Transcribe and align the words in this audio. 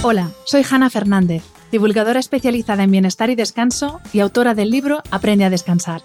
Hola, 0.00 0.30
soy 0.44 0.62
Hanna 0.62 0.90
Fernández, 0.90 1.42
divulgadora 1.72 2.20
especializada 2.20 2.84
en 2.84 2.92
bienestar 2.92 3.30
y 3.30 3.34
descanso 3.34 4.00
y 4.12 4.20
autora 4.20 4.54
del 4.54 4.70
libro 4.70 5.02
Aprende 5.10 5.44
a 5.44 5.50
descansar. 5.50 6.02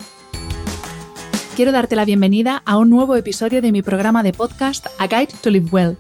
Quiero 1.55 1.71
darte 1.71 1.95
la 1.95 2.03
bienvenida 2.03 2.63
a 2.65 2.77
un 2.77 2.89
nuevo 2.89 3.15
episodio 3.15 3.61
de 3.61 3.71
mi 3.71 3.83
programa 3.83 4.23
de 4.23 4.33
podcast 4.33 4.87
A 4.97 5.05
Guide 5.05 5.35
to 5.43 5.51
Live 5.51 5.69
Well, 5.71 5.97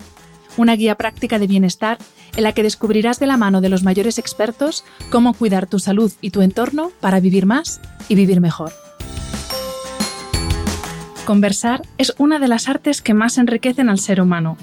una 0.57 0.75
guía 0.75 0.95
práctica 0.95 1.37
de 1.37 1.45
bienestar 1.45 1.99
en 2.35 2.41
la 2.41 2.53
que 2.53 2.63
descubrirás 2.63 3.19
de 3.19 3.27
la 3.27 3.37
mano 3.37 3.61
de 3.61 3.69
los 3.69 3.83
mayores 3.83 4.17
expertos 4.17 4.83
cómo 5.11 5.35
cuidar 5.35 5.67
tu 5.67 5.77
salud 5.77 6.11
y 6.19 6.31
tu 6.31 6.41
entorno 6.41 6.91
para 6.99 7.19
vivir 7.19 7.45
más 7.45 7.79
y 8.09 8.15
vivir 8.15 8.41
mejor. 8.41 8.73
Conversar 11.25 11.83
es 11.99 12.15
una 12.17 12.39
de 12.39 12.47
las 12.47 12.67
artes 12.67 13.03
que 13.03 13.13
más 13.13 13.37
enriquecen 13.37 13.87
al 13.87 13.99
ser 13.99 14.19
humano 14.19 14.57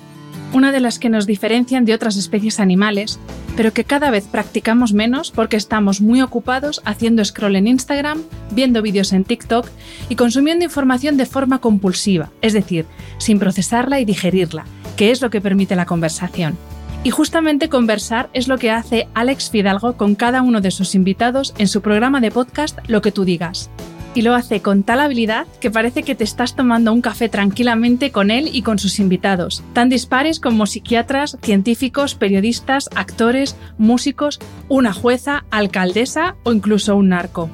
una 0.52 0.72
de 0.72 0.80
las 0.80 0.98
que 0.98 1.08
nos 1.08 1.26
diferencian 1.26 1.84
de 1.84 1.94
otras 1.94 2.16
especies 2.16 2.60
animales, 2.60 3.18
pero 3.56 3.72
que 3.72 3.84
cada 3.84 4.10
vez 4.10 4.26
practicamos 4.26 4.92
menos 4.92 5.30
porque 5.30 5.56
estamos 5.56 6.00
muy 6.00 6.22
ocupados 6.22 6.82
haciendo 6.84 7.24
scroll 7.24 7.56
en 7.56 7.68
Instagram, 7.68 8.22
viendo 8.50 8.82
vídeos 8.82 9.12
en 9.12 9.24
TikTok 9.24 9.68
y 10.08 10.16
consumiendo 10.16 10.64
información 10.64 11.16
de 11.16 11.26
forma 11.26 11.60
compulsiva, 11.60 12.30
es 12.42 12.52
decir, 12.52 12.86
sin 13.18 13.38
procesarla 13.38 14.00
y 14.00 14.04
digerirla, 14.04 14.64
que 14.96 15.10
es 15.10 15.20
lo 15.20 15.30
que 15.30 15.40
permite 15.40 15.76
la 15.76 15.86
conversación. 15.86 16.56
Y 17.02 17.10
justamente 17.10 17.68
conversar 17.68 18.28
es 18.34 18.46
lo 18.46 18.58
que 18.58 18.70
hace 18.70 19.08
Alex 19.14 19.50
Fidalgo 19.50 19.96
con 19.96 20.14
cada 20.14 20.42
uno 20.42 20.60
de 20.60 20.70
sus 20.70 20.94
invitados 20.94 21.54
en 21.56 21.66
su 21.66 21.80
programa 21.80 22.20
de 22.20 22.30
podcast 22.30 22.78
Lo 22.88 23.00
que 23.00 23.10
tú 23.10 23.24
digas 23.24 23.70
y 24.14 24.22
lo 24.22 24.34
hace 24.34 24.62
con 24.62 24.82
tal 24.82 25.00
habilidad 25.00 25.46
que 25.60 25.70
parece 25.70 26.02
que 26.02 26.14
te 26.14 26.24
estás 26.24 26.56
tomando 26.56 26.92
un 26.92 27.00
café 27.00 27.28
tranquilamente 27.28 28.10
con 28.10 28.30
él 28.30 28.50
y 28.52 28.62
con 28.62 28.78
sus 28.78 28.98
invitados, 28.98 29.62
tan 29.72 29.88
dispares 29.88 30.40
como 30.40 30.66
psiquiatras, 30.66 31.38
científicos, 31.42 32.14
periodistas, 32.14 32.88
actores, 32.94 33.56
músicos, 33.78 34.40
una 34.68 34.92
jueza, 34.92 35.44
alcaldesa 35.50 36.36
o 36.44 36.52
incluso 36.52 36.96
un 36.96 37.10
narco. 37.10 37.50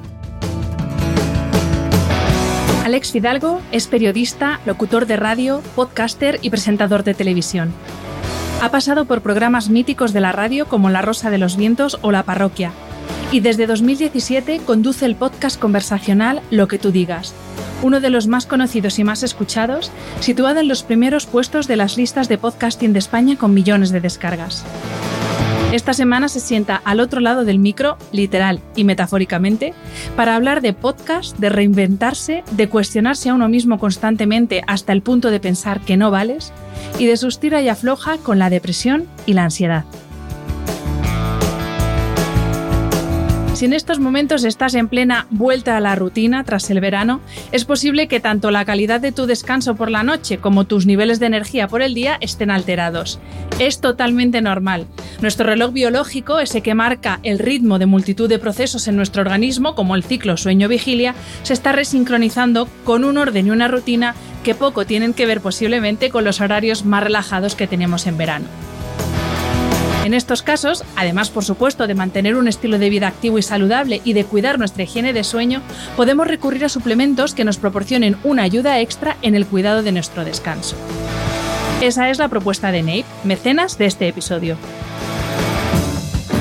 Alex 2.85 3.11
Fidalgo 3.11 3.61
es 3.73 3.87
periodista, 3.87 4.61
locutor 4.65 5.07
de 5.07 5.17
radio, 5.17 5.61
podcaster 5.75 6.39
y 6.41 6.49
presentador 6.49 7.03
de 7.03 7.13
televisión. 7.13 7.73
Ha 8.61 8.71
pasado 8.71 9.05
por 9.05 9.21
programas 9.21 9.69
míticos 9.69 10.13
de 10.13 10.21
la 10.21 10.31
radio 10.31 10.67
como 10.67 10.89
La 10.89 11.01
Rosa 11.01 11.29
de 11.29 11.37
los 11.37 11.57
Vientos 11.57 11.99
o 12.01 12.11
La 12.11 12.23
Parroquia, 12.23 12.71
y 13.31 13.39
desde 13.39 13.67
2017 13.67 14.59
conduce 14.65 15.05
el 15.05 15.15
podcast 15.15 15.59
conversacional 15.59 16.41
Lo 16.49 16.67
que 16.67 16.79
tú 16.79 16.91
digas, 16.91 17.33
uno 17.81 17.99
de 17.99 18.09
los 18.09 18.27
más 18.27 18.45
conocidos 18.45 18.99
y 18.99 19.03
más 19.03 19.23
escuchados, 19.23 19.91
situado 20.19 20.59
en 20.59 20.67
los 20.67 20.83
primeros 20.83 21.25
puestos 21.25 21.67
de 21.67 21.75
las 21.75 21.97
listas 21.97 22.29
de 22.29 22.37
podcasting 22.37 22.93
de 22.93 22.99
España 22.99 23.37
con 23.37 23.53
millones 23.53 23.91
de 23.91 24.01
descargas. 24.01 24.65
Esta 25.73 25.93
semana 25.93 26.29
se 26.29 26.39
sienta 26.39 26.81
al 26.85 27.01
otro 27.01 27.19
lado 27.19 27.43
del 27.43 27.59
micro, 27.59 27.97
literal 28.13 28.61
y 28.77 28.85
metafóricamente, 28.85 29.73
para 30.15 30.35
hablar 30.35 30.61
de 30.61 30.71
podcast, 30.71 31.37
de 31.39 31.49
reinventarse, 31.49 32.45
de 32.51 32.69
cuestionarse 32.69 33.29
a 33.29 33.33
uno 33.33 33.49
mismo 33.49 33.77
constantemente 33.77 34.63
hasta 34.65 34.93
el 34.93 35.01
punto 35.01 35.29
de 35.29 35.41
pensar 35.41 35.81
que 35.81 35.97
no 35.97 36.09
vales 36.09 36.53
y 36.99 37.05
de 37.05 37.17
sus 37.17 37.39
tira 37.39 37.61
y 37.61 37.67
afloja 37.67 38.17
con 38.17 38.39
la 38.39 38.49
depresión 38.49 39.07
y 39.25 39.33
la 39.33 39.43
ansiedad. 39.43 39.83
Si 43.57 43.65
en 43.65 43.73
estos 43.73 43.97
momentos 43.97 44.43
estás 44.43 44.75
en 44.75 44.87
plena 44.87 45.25
vuelta 45.31 45.75
a 45.77 45.79
la 45.79 45.95
rutina 45.95 46.43
tras 46.43 46.69
el 46.69 46.79
verano, 46.79 47.21
es 47.51 47.65
posible 47.65 48.07
que 48.07 48.19
tanto 48.19 48.51
la 48.51 48.65
calidad 48.65 49.01
de 49.01 49.11
tu 49.11 49.25
descanso 49.25 49.73
por 49.73 49.89
la 49.89 50.03
noche 50.03 50.37
como 50.37 50.65
tus 50.65 50.85
niveles 50.85 51.19
de 51.19 51.25
energía 51.25 51.67
por 51.67 51.81
el 51.81 51.95
día 51.95 52.19
estén 52.21 52.51
alterados. 52.51 53.19
Es 53.57 53.81
totalmente 53.81 54.41
normal. 54.41 54.85
Nuestro 55.23 55.47
reloj 55.47 55.73
biológico, 55.73 56.37
ese 56.37 56.61
que 56.61 56.75
marca 56.75 57.19
el 57.23 57.39
ritmo 57.39 57.79
de 57.79 57.87
multitud 57.87 58.29
de 58.29 58.37
procesos 58.37 58.87
en 58.87 58.95
nuestro 58.95 59.23
organismo, 59.23 59.73
como 59.73 59.95
el 59.95 60.03
ciclo 60.03 60.37
sueño-vigilia, 60.37 61.15
se 61.41 61.53
está 61.53 61.71
resincronizando 61.71 62.69
con 62.83 63.03
un 63.03 63.17
orden 63.17 63.47
y 63.47 63.49
una 63.49 63.67
rutina 63.67 64.13
que 64.43 64.53
poco 64.53 64.85
tienen 64.85 65.15
que 65.15 65.25
ver 65.25 65.41
posiblemente 65.41 66.11
con 66.11 66.25
los 66.25 66.41
horarios 66.41 66.85
más 66.85 67.03
relajados 67.03 67.55
que 67.55 67.65
tenemos 67.65 68.05
en 68.05 68.17
verano. 68.19 68.45
En 70.07 70.13
estos 70.13 70.41
casos, 70.41 70.85
además 70.95 71.29
por 71.29 71.43
supuesto 71.43 71.85
de 71.85 71.93
mantener 71.93 72.37
un 72.37 72.47
estilo 72.47 72.79
de 72.79 72.89
vida 72.89 73.09
activo 73.09 73.39
y 73.39 73.41
saludable 73.41 73.99
y 74.05 74.13
de 74.13 74.23
cuidar 74.23 74.57
nuestra 74.57 74.83
higiene 74.83 75.11
de 75.11 75.25
sueño, 75.25 75.61
podemos 75.97 76.27
recurrir 76.27 76.63
a 76.63 76.69
suplementos 76.69 77.33
que 77.33 77.43
nos 77.43 77.57
proporcionen 77.57 78.15
una 78.23 78.43
ayuda 78.43 78.79
extra 78.79 79.17
en 79.21 79.35
el 79.35 79.45
cuidado 79.45 79.83
de 79.83 79.91
nuestro 79.91 80.23
descanso. 80.23 80.77
Esa 81.81 82.09
es 82.09 82.19
la 82.19 82.29
propuesta 82.29 82.71
de 82.71 82.83
Nape, 82.83 83.03
mecenas 83.25 83.77
de 83.77 83.87
este 83.87 84.07
episodio. 84.07 84.55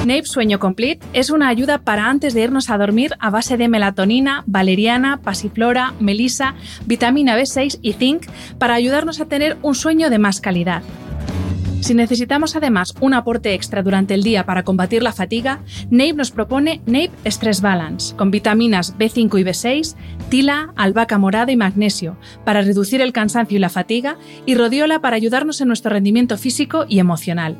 Nape 0.06 0.26
Sueño 0.26 0.60
Complete 0.60 1.04
es 1.12 1.30
una 1.30 1.48
ayuda 1.48 1.78
para 1.78 2.08
antes 2.08 2.34
de 2.34 2.42
irnos 2.42 2.70
a 2.70 2.78
dormir 2.78 3.16
a 3.18 3.30
base 3.30 3.56
de 3.56 3.66
melatonina, 3.66 4.44
valeriana, 4.46 5.16
pasiflora, 5.16 5.92
melisa, 5.98 6.54
vitamina 6.86 7.36
B6 7.36 7.80
y 7.82 7.94
zinc 7.94 8.26
para 8.60 8.74
ayudarnos 8.74 9.20
a 9.20 9.26
tener 9.26 9.56
un 9.62 9.74
sueño 9.74 10.08
de 10.08 10.20
más 10.20 10.40
calidad. 10.40 10.84
Si 11.86 11.94
necesitamos 11.94 12.56
además 12.56 12.96
un 12.98 13.14
aporte 13.14 13.54
extra 13.54 13.80
durante 13.80 14.14
el 14.14 14.24
día 14.24 14.44
para 14.44 14.64
combatir 14.64 15.04
la 15.04 15.12
fatiga, 15.12 15.60
NAPE 15.88 16.14
nos 16.14 16.32
propone 16.32 16.80
NAPE 16.84 17.30
Stress 17.30 17.60
Balance, 17.60 18.16
con 18.16 18.32
vitaminas 18.32 18.98
B5 18.98 19.38
y 19.38 19.44
B6, 19.44 19.94
tila, 20.28 20.72
albahaca 20.74 21.16
morada 21.16 21.52
y 21.52 21.56
magnesio, 21.56 22.16
para 22.44 22.62
reducir 22.62 23.00
el 23.02 23.12
cansancio 23.12 23.56
y 23.56 23.60
la 23.60 23.68
fatiga, 23.68 24.18
y 24.46 24.56
rodiola 24.56 25.00
para 25.00 25.14
ayudarnos 25.14 25.60
en 25.60 25.68
nuestro 25.68 25.92
rendimiento 25.92 26.36
físico 26.36 26.86
y 26.88 26.98
emocional. 26.98 27.56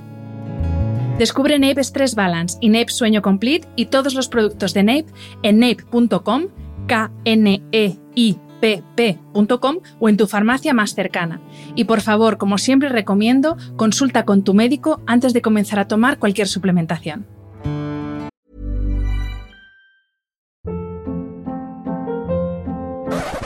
Descubre 1.21 1.61
NAPE 1.61 1.85
Stress 1.85 2.17
Balance 2.17 2.59
y 2.61 2.71
NAPE 2.71 2.91
Sueño 2.91 3.23
Complete 3.23 3.69
y 3.77 3.87
todos 3.87 4.15
los 4.15 4.27
productos 4.27 4.75
de 4.75 4.83
NAPE 4.83 5.13
en 5.45 5.61
nape.com, 5.61 6.47
k 6.89 7.13
n 7.25 7.63
e 7.71 7.97
i 8.17 8.37
pp.com 8.67 9.77
o 10.01 10.09
en 10.09 10.17
tu 10.17 10.27
farmacia 10.27 10.75
más 10.75 10.95
cercana. 10.95 11.41
Y 11.75 11.85
por 11.85 12.01
favor, 12.01 12.37
como 12.37 12.59
siempre 12.59 12.89
recomiendo, 12.89 13.57
consulta 13.77 14.25
con 14.25 14.43
tu 14.43 14.55
médico 14.55 15.01
antes 15.07 15.33
de 15.33 15.43
comenzar 15.43 15.79
a 15.79 15.89
tomar 15.89 16.19
cualquier 16.19 16.49
suplementación. 16.49 17.27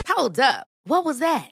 Hold 0.07 0.39
up. 0.39 0.67
What 0.87 1.05
was 1.05 1.19
that? 1.19 1.51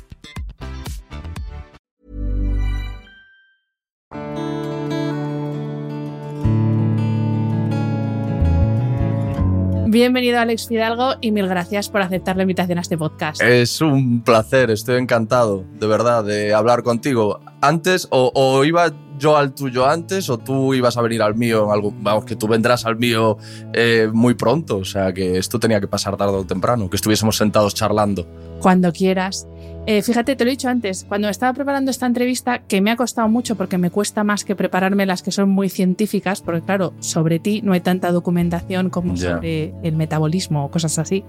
Bienvenido 9.91 10.39
Alex 10.39 10.69
Fidalgo 10.69 11.15
y 11.19 11.33
mil 11.33 11.49
gracias 11.49 11.89
por 11.89 12.01
aceptar 12.01 12.37
la 12.37 12.43
invitación 12.43 12.77
a 12.77 12.81
este 12.81 12.97
podcast. 12.97 13.41
Es 13.41 13.81
un 13.81 14.21
placer, 14.21 14.71
estoy 14.71 14.95
encantado, 14.95 15.65
de 15.81 15.85
verdad, 15.85 16.23
de 16.23 16.53
hablar 16.53 16.81
contigo. 16.81 17.41
Antes, 17.59 18.07
o, 18.09 18.63
iba 18.63 18.93
yo 19.19 19.35
al 19.35 19.53
tuyo 19.53 19.85
antes, 19.85 20.29
o 20.29 20.37
tú 20.37 20.73
ibas 20.73 20.95
a 20.95 21.01
venir 21.01 21.21
al 21.21 21.35
mío, 21.35 21.67
vamos, 21.99 22.23
que 22.23 22.37
tú 22.37 22.47
vendrás 22.47 22.85
al 22.85 22.95
mío 22.95 23.37
eh, 23.73 24.09
muy 24.13 24.33
pronto, 24.35 24.77
o 24.77 24.85
sea 24.85 25.11
que 25.11 25.37
esto 25.37 25.59
tenía 25.59 25.81
que 25.81 25.89
pasar 25.89 26.15
tarde 26.15 26.37
o 26.37 26.45
temprano, 26.45 26.89
que 26.89 26.95
estuviésemos 26.95 27.35
sentados 27.35 27.75
charlando. 27.75 28.25
Cuando 28.61 28.93
quieras. 28.93 29.45
Eh, 29.87 30.03
fíjate, 30.03 30.35
te 30.35 30.43
lo 30.43 30.49
he 30.49 30.51
dicho 30.51 30.69
antes, 30.69 31.05
cuando 31.07 31.27
estaba 31.27 31.53
preparando 31.53 31.89
esta 31.89 32.05
entrevista, 32.05 32.59
que 32.59 32.81
me 32.81 32.91
ha 32.91 32.95
costado 32.95 33.27
mucho 33.27 33.55
porque 33.55 33.79
me 33.79 33.89
cuesta 33.89 34.23
más 34.23 34.45
que 34.45 34.55
prepararme 34.55 35.07
las 35.07 35.23
que 35.23 35.31
son 35.31 35.49
muy 35.49 35.69
científicas, 35.69 36.41
porque 36.41 36.61
claro, 36.61 36.93
sobre 36.99 37.39
ti 37.39 37.61
no 37.63 37.73
hay 37.73 37.81
tanta 37.81 38.11
documentación 38.11 38.91
como 38.91 39.17
sobre 39.17 39.73
el 39.81 39.95
metabolismo 39.95 40.65
o 40.65 40.71
cosas 40.71 40.99
así. 40.99 41.23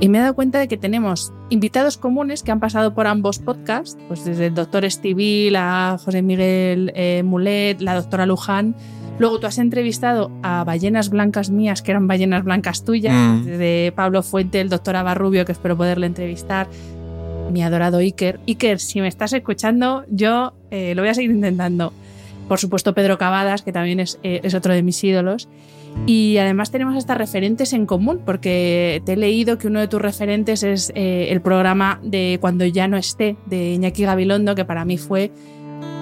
Y 0.00 0.08
me 0.08 0.18
he 0.18 0.20
dado 0.20 0.34
cuenta 0.34 0.58
de 0.58 0.68
que 0.68 0.76
tenemos 0.76 1.32
invitados 1.48 1.96
comunes 1.96 2.42
que 2.42 2.50
han 2.50 2.60
pasado 2.60 2.92
por 2.92 3.06
ambos 3.06 3.38
podcasts, 3.38 3.96
pues 4.08 4.24
desde 4.24 4.46
el 4.46 4.54
doctor 4.54 4.84
Estivil 4.84 5.54
a 5.56 5.96
José 6.04 6.22
Miguel 6.22 6.92
eh, 6.96 7.22
Mulet, 7.24 7.80
la 7.80 7.94
doctora 7.94 8.26
Luján. 8.26 8.74
Luego 9.18 9.40
tú 9.40 9.46
has 9.46 9.56
entrevistado 9.56 10.30
a 10.42 10.64
ballenas 10.64 11.08
blancas 11.08 11.48
mías, 11.48 11.80
que 11.80 11.92
eran 11.92 12.06
ballenas 12.06 12.44
blancas 12.44 12.84
tuyas, 12.84 13.14
mm. 13.14 13.44
de 13.44 13.92
Pablo 13.96 14.22
Fuente, 14.22 14.60
el 14.60 14.68
doctor 14.68 14.96
Abarrubio, 14.96 15.46
que 15.46 15.52
espero 15.52 15.76
poderle 15.76 16.06
entrevistar 16.06 16.68
mi 17.50 17.62
adorado 17.62 17.98
Iker. 17.98 18.40
Iker, 18.46 18.78
si 18.78 19.00
me 19.00 19.08
estás 19.08 19.32
escuchando, 19.32 20.04
yo 20.10 20.52
eh, 20.70 20.94
lo 20.94 21.02
voy 21.02 21.10
a 21.10 21.14
seguir 21.14 21.30
intentando. 21.30 21.92
Por 22.48 22.58
supuesto, 22.58 22.94
Pedro 22.94 23.18
Cavadas, 23.18 23.62
que 23.62 23.72
también 23.72 24.00
es, 24.00 24.18
eh, 24.22 24.40
es, 24.42 24.54
otro 24.54 24.72
de 24.72 24.82
mis 24.82 25.02
ídolos. 25.02 25.48
Y 26.06 26.36
además 26.36 26.70
tenemos 26.70 26.94
hasta 26.94 27.14
referentes 27.14 27.72
en 27.72 27.86
común, 27.86 28.20
porque 28.24 29.02
te 29.06 29.14
he 29.14 29.16
leído 29.16 29.58
que 29.58 29.66
uno 29.66 29.80
de 29.80 29.88
tus 29.88 30.00
referentes 30.00 30.62
es 30.62 30.92
eh, 30.94 31.28
el 31.30 31.40
programa 31.40 32.00
de 32.02 32.38
Cuando 32.40 32.66
ya 32.66 32.86
no 32.86 32.96
esté, 32.96 33.36
de 33.46 33.72
Iñaki 33.72 34.04
Gabilondo, 34.04 34.54
que 34.54 34.64
para 34.64 34.84
mí 34.84 34.98
fue, 34.98 35.32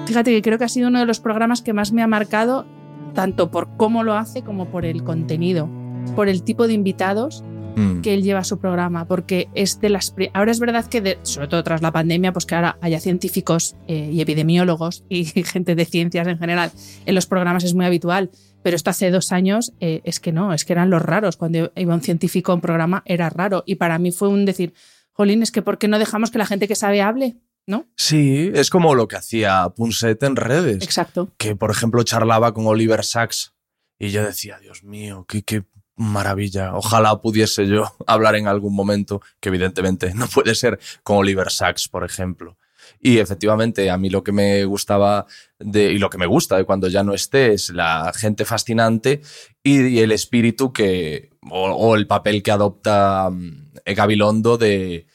fíjate 0.06 0.32
que 0.32 0.43
creo 0.43 0.58
que 0.58 0.64
ha 0.64 0.69
sido 0.69 0.88
uno 0.88 0.99
de 0.99 1.06
los 1.06 1.20
programas 1.20 1.62
que 1.62 1.73
más 1.73 1.93
me 1.93 2.02
ha 2.02 2.08
marcado, 2.08 2.67
tanto 3.14 3.50
por 3.50 3.69
cómo 3.76 4.02
lo 4.02 4.14
hace 4.14 4.43
como 4.43 4.67
por 4.67 4.85
el 4.85 5.05
contenido, 5.05 5.69
por 6.17 6.29
el 6.29 6.43
tipo 6.43 6.67
de 6.67 6.75
invitados 6.75 7.44
Mm. 7.76 8.00
que 8.02 8.14
él 8.14 8.22
lleva 8.22 8.40
a 8.40 8.44
su 8.44 8.58
programa, 8.58 9.06
porque 9.06 9.48
es 9.54 9.80
de 9.80 9.88
las... 9.88 10.14
Ahora 10.32 10.50
es 10.52 10.60
verdad 10.60 10.86
que, 10.86 11.00
de- 11.00 11.18
sobre 11.22 11.48
todo 11.48 11.62
tras 11.64 11.82
la 11.82 11.90
pandemia, 11.92 12.32
pues 12.32 12.46
que 12.46 12.54
ahora 12.54 12.78
haya 12.80 13.00
científicos 13.00 13.74
eh, 13.88 14.10
y 14.12 14.20
epidemiólogos 14.20 15.04
y 15.08 15.24
gente 15.44 15.74
de 15.74 15.84
ciencias 15.84 16.26
en 16.28 16.38
general 16.38 16.70
en 17.06 17.14
los 17.14 17.26
programas 17.26 17.64
es 17.64 17.74
muy 17.74 17.84
habitual, 17.86 18.30
pero 18.62 18.76
esto 18.76 18.90
hace 18.90 19.10
dos 19.10 19.32
años 19.32 19.72
eh, 19.80 20.00
es 20.04 20.20
que 20.20 20.32
no, 20.32 20.52
es 20.52 20.64
que 20.64 20.72
eran 20.72 20.88
los 20.90 21.02
raros. 21.02 21.36
Cuando 21.36 21.72
iba 21.76 21.94
un 21.94 22.00
científico 22.02 22.52
a 22.52 22.54
un 22.54 22.60
programa 22.60 23.02
era 23.06 23.28
raro 23.30 23.62
y 23.66 23.74
para 23.74 23.98
mí 23.98 24.12
fue 24.12 24.28
un 24.28 24.44
decir, 24.44 24.72
jolín, 25.12 25.42
es 25.42 25.50
que 25.50 25.62
¿por 25.62 25.78
qué 25.78 25.88
no 25.88 25.98
dejamos 25.98 26.30
que 26.30 26.38
la 26.38 26.46
gente 26.46 26.68
que 26.68 26.74
sabe 26.76 27.02
hable? 27.02 27.36
¿No? 27.66 27.86
Sí, 27.96 28.50
es 28.54 28.68
como 28.70 28.94
lo 28.94 29.08
que 29.08 29.16
hacía 29.16 29.66
Punset 29.74 30.22
en 30.22 30.36
redes. 30.36 30.82
Exacto. 30.84 31.30
que 31.38 31.56
por 31.56 31.70
ejemplo 31.70 32.02
charlaba 32.02 32.52
con 32.54 32.66
Oliver 32.66 33.02
Sacks 33.04 33.54
y 33.98 34.08
yo 34.10 34.22
decía, 34.24 34.58
Dios 34.60 34.84
mío, 34.84 35.24
qué, 35.28 35.42
qué 35.42 35.64
maravilla, 35.96 36.75
ojalá 36.75 37.20
pudiese 37.20 37.67
yo 37.67 37.85
hablar 38.06 38.37
en 38.37 38.49
algún 38.49 38.75
momento, 38.75 39.20
que 39.41 39.49
evidentemente 39.49 40.12
no 40.14 40.26
puede 40.26 40.55
ser 40.55 40.79
con 41.02 41.19
Oliver 41.19 41.50
Sacks, 41.50 41.88
por 41.88 42.05
ejemplo. 42.05 42.56
Y 43.00 43.19
efectivamente, 43.19 43.91
a 43.91 43.99
mí 43.99 44.11
lo 44.11 44.23
que 44.23 44.32
me 44.32 44.64
gustaba 44.64 45.26
de, 45.58 45.93
y 45.93 45.99
lo 45.99 46.11
que 46.11 46.19
me 46.19 46.26
gusta 46.26 46.56
de 46.56 46.64
cuando 46.64 46.88
ya 46.88 47.02
no 47.02 47.14
esté 47.14 47.52
es 47.52 47.70
la 47.70 48.12
gente 48.14 48.44
fascinante 48.44 49.23
y, 49.62 49.99
el 50.00 50.12
espíritu 50.12 50.73
que, 50.73 51.31
o, 51.50 51.96
el 51.96 52.06
papel 52.06 52.43
que 52.43 52.50
adopta 52.50 53.31
mm, 53.31 53.70
Gabilondo 53.87 54.58
de 54.58 55.06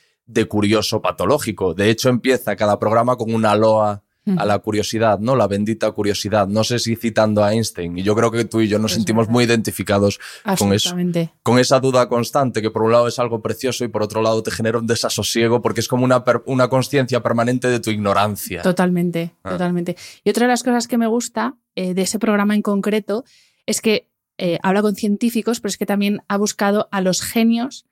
curioso 0.47 1.01
patológico. 1.01 1.73
De 1.73 1.89
hecho, 1.89 2.09
empieza 2.09 2.55
cada 2.55 2.79
programa 2.79 3.17
con 3.17 3.33
una 3.33 3.55
loa 3.55 4.03
a 4.37 4.45
la 4.45 4.59
curiosidad, 4.59 5.19
¿no? 5.19 5.35
La 5.35 5.47
bendita 5.47 5.91
curiosidad. 5.91 6.47
No 6.47 6.63
sé 6.63 6.79
si 6.79 6.95
citando 6.95 7.43
a 7.43 7.53
Einstein. 7.53 7.97
Y 7.97 8.03
yo 8.03 8.15
creo 8.15 8.29
que 8.31 8.45
tú 8.45 8.61
y 8.61 8.67
yo 8.67 8.77
nos 8.79 8.91
Es 8.91 8.95
sentimos 8.97 9.23
verdad. 9.27 9.33
muy 9.33 9.43
identificados 9.45 10.19
con 10.57 10.73
eso. 10.73 10.95
Con 11.43 11.59
esa 11.59 11.79
duda 11.79 12.07
constante, 12.09 12.61
que 12.61 12.69
por 12.71 12.83
un 12.83 12.91
lado 12.91 13.07
es 13.07 13.17
algo 13.19 13.41
precioso 13.41 13.83
y 13.83 13.87
por 13.87 14.03
otro 14.03 14.21
lado 14.21 14.43
te 14.43 14.51
genera 14.51 14.77
un 14.77 14.87
desasosiego, 14.87 15.61
porque 15.61 15.79
es 15.79 15.87
como 15.87 16.03
una, 16.03 16.23
una 16.45 16.67
conciencia 16.67 17.21
permanente 17.23 17.67
de 17.69 17.79
tu 17.79 17.89
ignorancia. 17.91 18.61
Totalmente, 18.61 19.31
Ah. 19.43 19.51
totalmente. 19.51 19.95
Y 20.23 20.29
otra 20.29 20.45
de 20.45 20.51
las 20.53 20.63
cosas 20.63 20.87
que 20.87 20.97
me 20.97 21.07
gusta 21.07 21.55
eh, 21.75 21.93
de 21.93 22.01
ese 22.01 22.19
programa 22.19 22.55
en 22.55 22.61
concreto 22.61 23.23
es 23.65 23.81
que 23.81 24.09
eh, 24.37 24.57
habla 24.63 24.81
con 24.81 24.95
científicos, 24.95 25.59
pero 25.59 25.69
es 25.69 25.77
que 25.77 25.85
también 25.85 26.21
ha 26.27 26.37
buscado 26.37 26.87
a 26.91 27.01
los 27.01 27.21
genios 27.21 27.85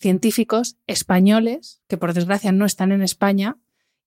científicos 0.00 0.76
españoles, 0.86 1.80
que 1.88 1.96
por 1.96 2.12
desgracia 2.14 2.52
no 2.52 2.64
están 2.66 2.92
en 2.92 3.02
España 3.02 3.56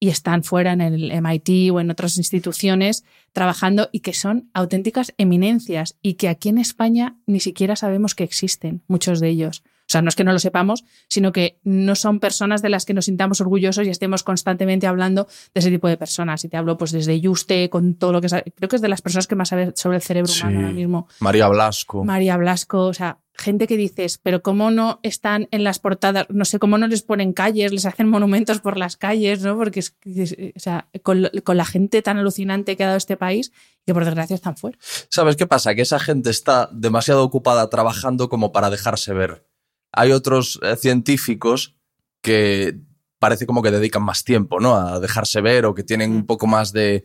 y 0.04 0.10
están 0.10 0.44
fuera 0.44 0.74
en 0.74 0.82
el 0.82 1.12
MIT 1.22 1.72
o 1.72 1.80
en 1.80 1.92
otras 1.92 2.18
instituciones 2.18 3.06
trabajando 3.34 3.88
y 3.92 4.00
que 4.00 4.14
son 4.14 4.50
auténticas 4.54 5.14
eminencias 5.20 5.96
y 6.02 6.16
que 6.16 6.28
aquí 6.28 6.50
en 6.50 6.58
España 6.58 7.18
ni 7.28 7.40
siquiera 7.40 7.76
sabemos 7.76 8.16
que 8.16 8.24
existen, 8.24 8.82
muchos 8.88 9.20
de 9.20 9.30
ellos. 9.30 9.64
O 9.92 9.94
sea, 9.94 10.02
no 10.02 10.08
es 10.08 10.16
que 10.16 10.24
no 10.24 10.32
lo 10.32 10.40
sepamos, 10.40 10.86
sino 11.10 11.34
que 11.34 11.60
no 11.64 11.96
son 11.96 12.22
personas 12.22 12.62
de 12.62 12.70
las 12.70 12.86
que 12.86 12.94
nos 12.94 13.06
sintamos 13.06 13.42
orgullosos 13.42 13.86
y 13.86 13.90
estemos 13.90 14.24
constantemente 14.24 14.88
hablando 14.88 15.28
de 15.54 15.60
ese 15.60 15.70
tipo 15.70 15.90
de 15.90 15.98
personas. 15.98 16.46
Y 16.46 16.50
te 16.50 16.56
hablo 16.56 16.78
pues 16.78 16.92
desde 16.94 17.20
Yuste, 17.20 17.70
con 17.70 17.96
todo 17.96 18.14
lo 18.14 18.22
que 18.22 18.30
sabe. 18.30 18.46
Creo 18.56 18.70
que 18.70 18.78
es 18.78 18.82
de 18.82 18.88
las 18.88 19.02
personas 19.02 19.28
que 19.28 19.36
más 19.36 19.50
sabe 19.50 19.74
sobre 19.76 19.98
el 19.98 20.02
cerebro 20.02 20.32
humano 20.32 20.60
ahora 20.60 20.72
mismo. 20.72 21.08
María 21.20 21.48
Blasco. 21.50 22.06
María 22.06 22.38
Blasco, 22.38 22.86
o 22.86 22.94
sea, 22.94 23.20
gente 23.34 23.68
que 23.68 23.76
dices, 23.76 24.18
pero 24.22 24.42
¿cómo 24.42 24.72
no 24.72 25.00
están 25.04 25.48
en 25.52 25.64
las 25.66 25.80
portadas? 25.80 26.28
No 26.30 26.46
sé, 26.46 26.58
¿cómo 26.60 26.78
no 26.78 26.88
les 26.88 27.02
ponen 27.02 27.34
calles, 27.34 27.72
les 27.74 27.86
hacen 27.86 28.08
monumentos 28.08 28.60
por 28.62 28.78
las 28.78 28.96
calles, 28.98 29.42
¿no? 29.42 29.58
Porque 29.58 29.80
es, 29.82 29.96
es- 30.06 30.38
o 30.56 30.60
sea, 30.60 30.88
con, 31.04 31.30
con 31.44 31.58
la 31.58 31.66
gente 31.66 32.02
tan 32.02 32.18
alucinante 32.18 32.78
que 32.78 32.84
ha 32.84 32.88
dado 32.88 32.98
este 32.98 33.18
país, 33.18 33.52
que 33.86 33.94
por 33.94 34.06
desgracia 34.06 34.36
están 34.36 34.56
fuera. 34.58 34.78
¿Sabes 35.10 35.36
qué 35.36 35.48
pasa? 35.48 35.74
Que 35.76 35.82
esa 35.82 36.00
gente 36.00 36.30
está 36.30 36.70
demasiado 36.72 37.24
ocupada 37.24 37.70
trabajando 37.70 38.30
como 38.30 38.52
para 38.52 38.70
dejarse 38.70 39.14
ver. 39.14 39.44
Hay 39.94 40.12
otros 40.12 40.60
eh, 40.64 40.76
científicos 40.78 41.76
que 42.22 42.78
parece 43.20 43.46
como 43.46 43.62
que 43.62 43.72
dedican 43.72 44.04
más 44.04 44.24
tiempo, 44.24 44.60
¿no? 44.60 44.76
A 44.76 45.00
dejarse 45.00 45.42
ver 45.42 45.66
o 45.66 45.74
que 45.76 45.84
tienen 45.84 46.12
un 46.12 46.26
poco 46.26 46.48
más 46.48 46.72
de, 46.72 47.04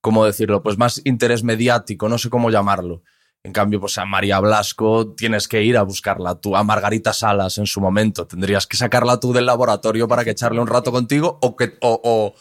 ¿cómo 0.00 0.24
decirlo? 0.24 0.62
Pues 0.62 0.78
más 0.78 1.00
interés 1.04 1.42
mediático, 1.44 2.08
no 2.08 2.18
sé 2.18 2.30
cómo 2.30 2.50
llamarlo. 2.50 3.02
En 3.44 3.52
cambio, 3.52 3.80
pues 3.80 3.96
a 3.98 4.04
María 4.04 4.40
Blasco 4.40 5.14
tienes 5.14 5.46
que 5.46 5.62
ir 5.62 5.76
a 5.76 5.82
buscarla 5.82 6.40
tú, 6.40 6.56
a 6.56 6.64
Margarita 6.64 7.12
Salas 7.12 7.58
en 7.58 7.66
su 7.66 7.80
momento. 7.80 8.26
Tendrías 8.26 8.66
que 8.66 8.76
sacarla 8.76 9.20
tú 9.20 9.32
del 9.32 9.46
laboratorio 9.46 10.08
para 10.08 10.24
que 10.24 10.30
echarle 10.30 10.60
un 10.60 10.66
rato 10.66 10.90
contigo 10.90 11.38
o 11.40 11.54
que, 11.56 11.76
o, 11.80 12.00
o- 12.02 12.34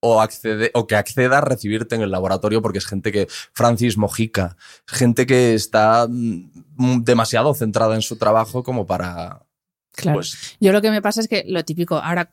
o 0.00 0.20
accede, 0.20 0.70
o 0.74 0.86
que 0.86 0.96
acceda 0.96 1.38
a 1.38 1.40
recibirte 1.40 1.94
en 1.94 2.02
el 2.02 2.10
laboratorio 2.10 2.62
porque 2.62 2.78
es 2.78 2.86
gente 2.86 3.12
que, 3.12 3.28
Francis 3.52 3.96
Mojica, 3.96 4.56
gente 4.86 5.26
que 5.26 5.54
está 5.54 6.06
mm, 6.08 7.02
demasiado 7.02 7.54
centrada 7.54 7.94
en 7.94 8.02
su 8.02 8.16
trabajo 8.16 8.62
como 8.62 8.86
para... 8.86 9.42
Claro. 9.92 10.18
Pues, 10.18 10.56
Yo 10.60 10.72
lo 10.72 10.80
que 10.80 10.90
me 10.90 11.02
pasa 11.02 11.20
es 11.20 11.28
que 11.28 11.44
lo 11.48 11.64
típico, 11.64 11.96
ahora 11.96 12.30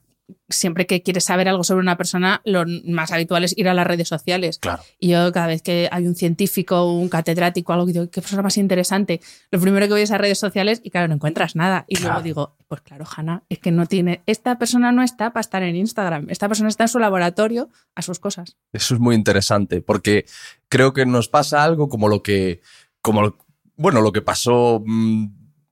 siempre 0.49 0.85
que 0.87 1.01
quieres 1.03 1.23
saber 1.25 1.47
algo 1.47 1.63
sobre 1.63 1.81
una 1.81 1.97
persona, 1.97 2.41
lo 2.45 2.63
más 2.85 3.11
habitual 3.11 3.43
es 3.43 3.57
ir 3.57 3.67
a 3.69 3.73
las 3.73 3.85
redes 3.85 4.07
sociales. 4.07 4.59
claro. 4.59 4.81
Y 4.99 5.09
yo 5.09 5.31
cada 5.31 5.47
vez 5.47 5.61
que 5.61 5.87
hay 5.91 6.07
un 6.07 6.15
científico, 6.15 6.91
un 6.91 7.09
catedrático, 7.09 7.73
algo 7.73 7.85
que 7.85 7.93
digo, 7.93 8.09
qué 8.09 8.21
persona 8.21 8.41
más 8.41 8.57
interesante, 8.57 9.21
lo 9.51 9.59
primero 9.59 9.85
que 9.87 9.93
voy 9.93 10.01
es 10.01 10.11
a 10.11 10.17
redes 10.17 10.39
sociales 10.39 10.81
y 10.83 10.89
claro, 10.91 11.07
no 11.07 11.15
encuentras 11.15 11.55
nada. 11.55 11.85
Y 11.87 11.95
Claro. 11.95 12.13
luego 12.13 12.23
digo, 12.23 12.55
pues 12.67 12.81
claro, 12.81 13.05
Hanna, 13.15 13.43
es 13.49 13.59
que 13.59 13.71
no 13.71 13.85
tiene, 13.85 14.21
esta 14.25 14.57
persona 14.57 14.91
no 14.91 15.03
está 15.03 15.31
para 15.33 15.41
estar 15.41 15.61
en 15.63 15.75
Instagram, 15.75 16.27
esta 16.29 16.47
persona 16.47 16.69
está 16.69 16.85
en 16.85 16.89
su 16.89 16.99
laboratorio 16.99 17.69
a 17.95 18.01
sus 18.01 18.19
cosas. 18.19 18.57
Eso 18.73 18.95
es 18.95 18.99
muy 18.99 19.15
interesante 19.15 19.81
porque 19.81 20.25
creo 20.69 20.93
que 20.93 21.05
nos 21.05 21.27
pasa 21.29 21.63
algo 21.63 21.89
como 21.89 22.07
lo 22.07 22.23
que, 22.23 22.61
como, 23.01 23.35
bueno, 23.77 24.01
lo 24.01 24.11
que 24.11 24.21
pasó 24.21 24.81
mm, 24.85 25.25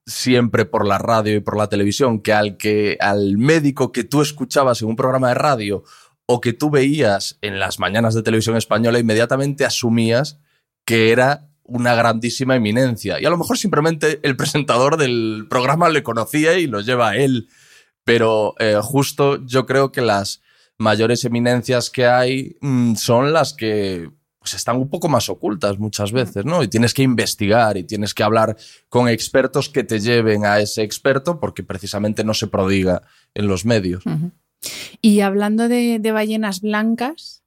siempre 0.05 0.65
por 0.65 0.85
la 0.85 0.97
radio 0.97 1.35
y 1.35 1.39
por 1.39 1.57
la 1.57 1.67
televisión, 1.67 2.21
que 2.21 2.33
al, 2.33 2.57
que 2.57 2.97
al 2.99 3.37
médico 3.37 3.91
que 3.91 4.03
tú 4.03 4.21
escuchabas 4.21 4.81
en 4.81 4.89
un 4.89 4.95
programa 4.95 5.29
de 5.29 5.35
radio 5.35 5.83
o 6.25 6.41
que 6.41 6.53
tú 6.53 6.69
veías 6.69 7.37
en 7.41 7.59
las 7.59 7.79
mañanas 7.79 8.13
de 8.13 8.23
televisión 8.23 8.57
española, 8.57 8.99
inmediatamente 8.99 9.65
asumías 9.65 10.39
que 10.85 11.11
era 11.11 11.49
una 11.63 11.95
grandísima 11.95 12.55
eminencia. 12.55 13.21
Y 13.21 13.25
a 13.25 13.29
lo 13.29 13.37
mejor 13.37 13.57
simplemente 13.57 14.19
el 14.23 14.35
presentador 14.35 14.97
del 14.97 15.47
programa 15.49 15.89
le 15.89 16.03
conocía 16.03 16.57
y 16.57 16.67
lo 16.67 16.81
lleva 16.81 17.09
a 17.09 17.17
él. 17.17 17.49
Pero 18.03 18.55
eh, 18.59 18.79
justo 18.81 19.45
yo 19.45 19.65
creo 19.65 19.91
que 19.91 20.01
las 20.01 20.41
mayores 20.77 21.23
eminencias 21.23 21.89
que 21.89 22.05
hay 22.05 22.57
mm, 22.61 22.95
son 22.95 23.31
las 23.31 23.53
que 23.53 24.09
pues, 24.43 24.55
están 24.55 24.75
un 24.75 24.89
poco 24.89 25.07
más 25.07 25.29
ocultas 25.29 25.79
muchas 25.79 26.11
veces, 26.11 26.43
¿no? 26.43 26.63
Y 26.63 26.67
tienes 26.67 26.93
que 26.93 27.01
investigar 27.01 27.77
y 27.77 27.85
tienes 27.85 28.13
que 28.13 28.23
hablar 28.23 28.57
con 28.89 29.07
expertos 29.07 29.69
que 29.69 29.85
te 29.85 30.01
lleven 30.01 30.45
a 30.45 30.59
ese 30.59 30.83
experto 30.83 31.39
porque 31.39 31.63
precisamente 31.63 32.25
no 32.25 32.33
se 32.33 32.47
prodiga 32.47 33.03
en 33.33 33.47
los 33.47 33.63
medios. 33.63 34.03
Y 35.01 35.21
hablando 35.21 35.69
de, 35.69 35.99
de 35.99 36.11
ballenas 36.11 36.59
blancas, 36.59 37.42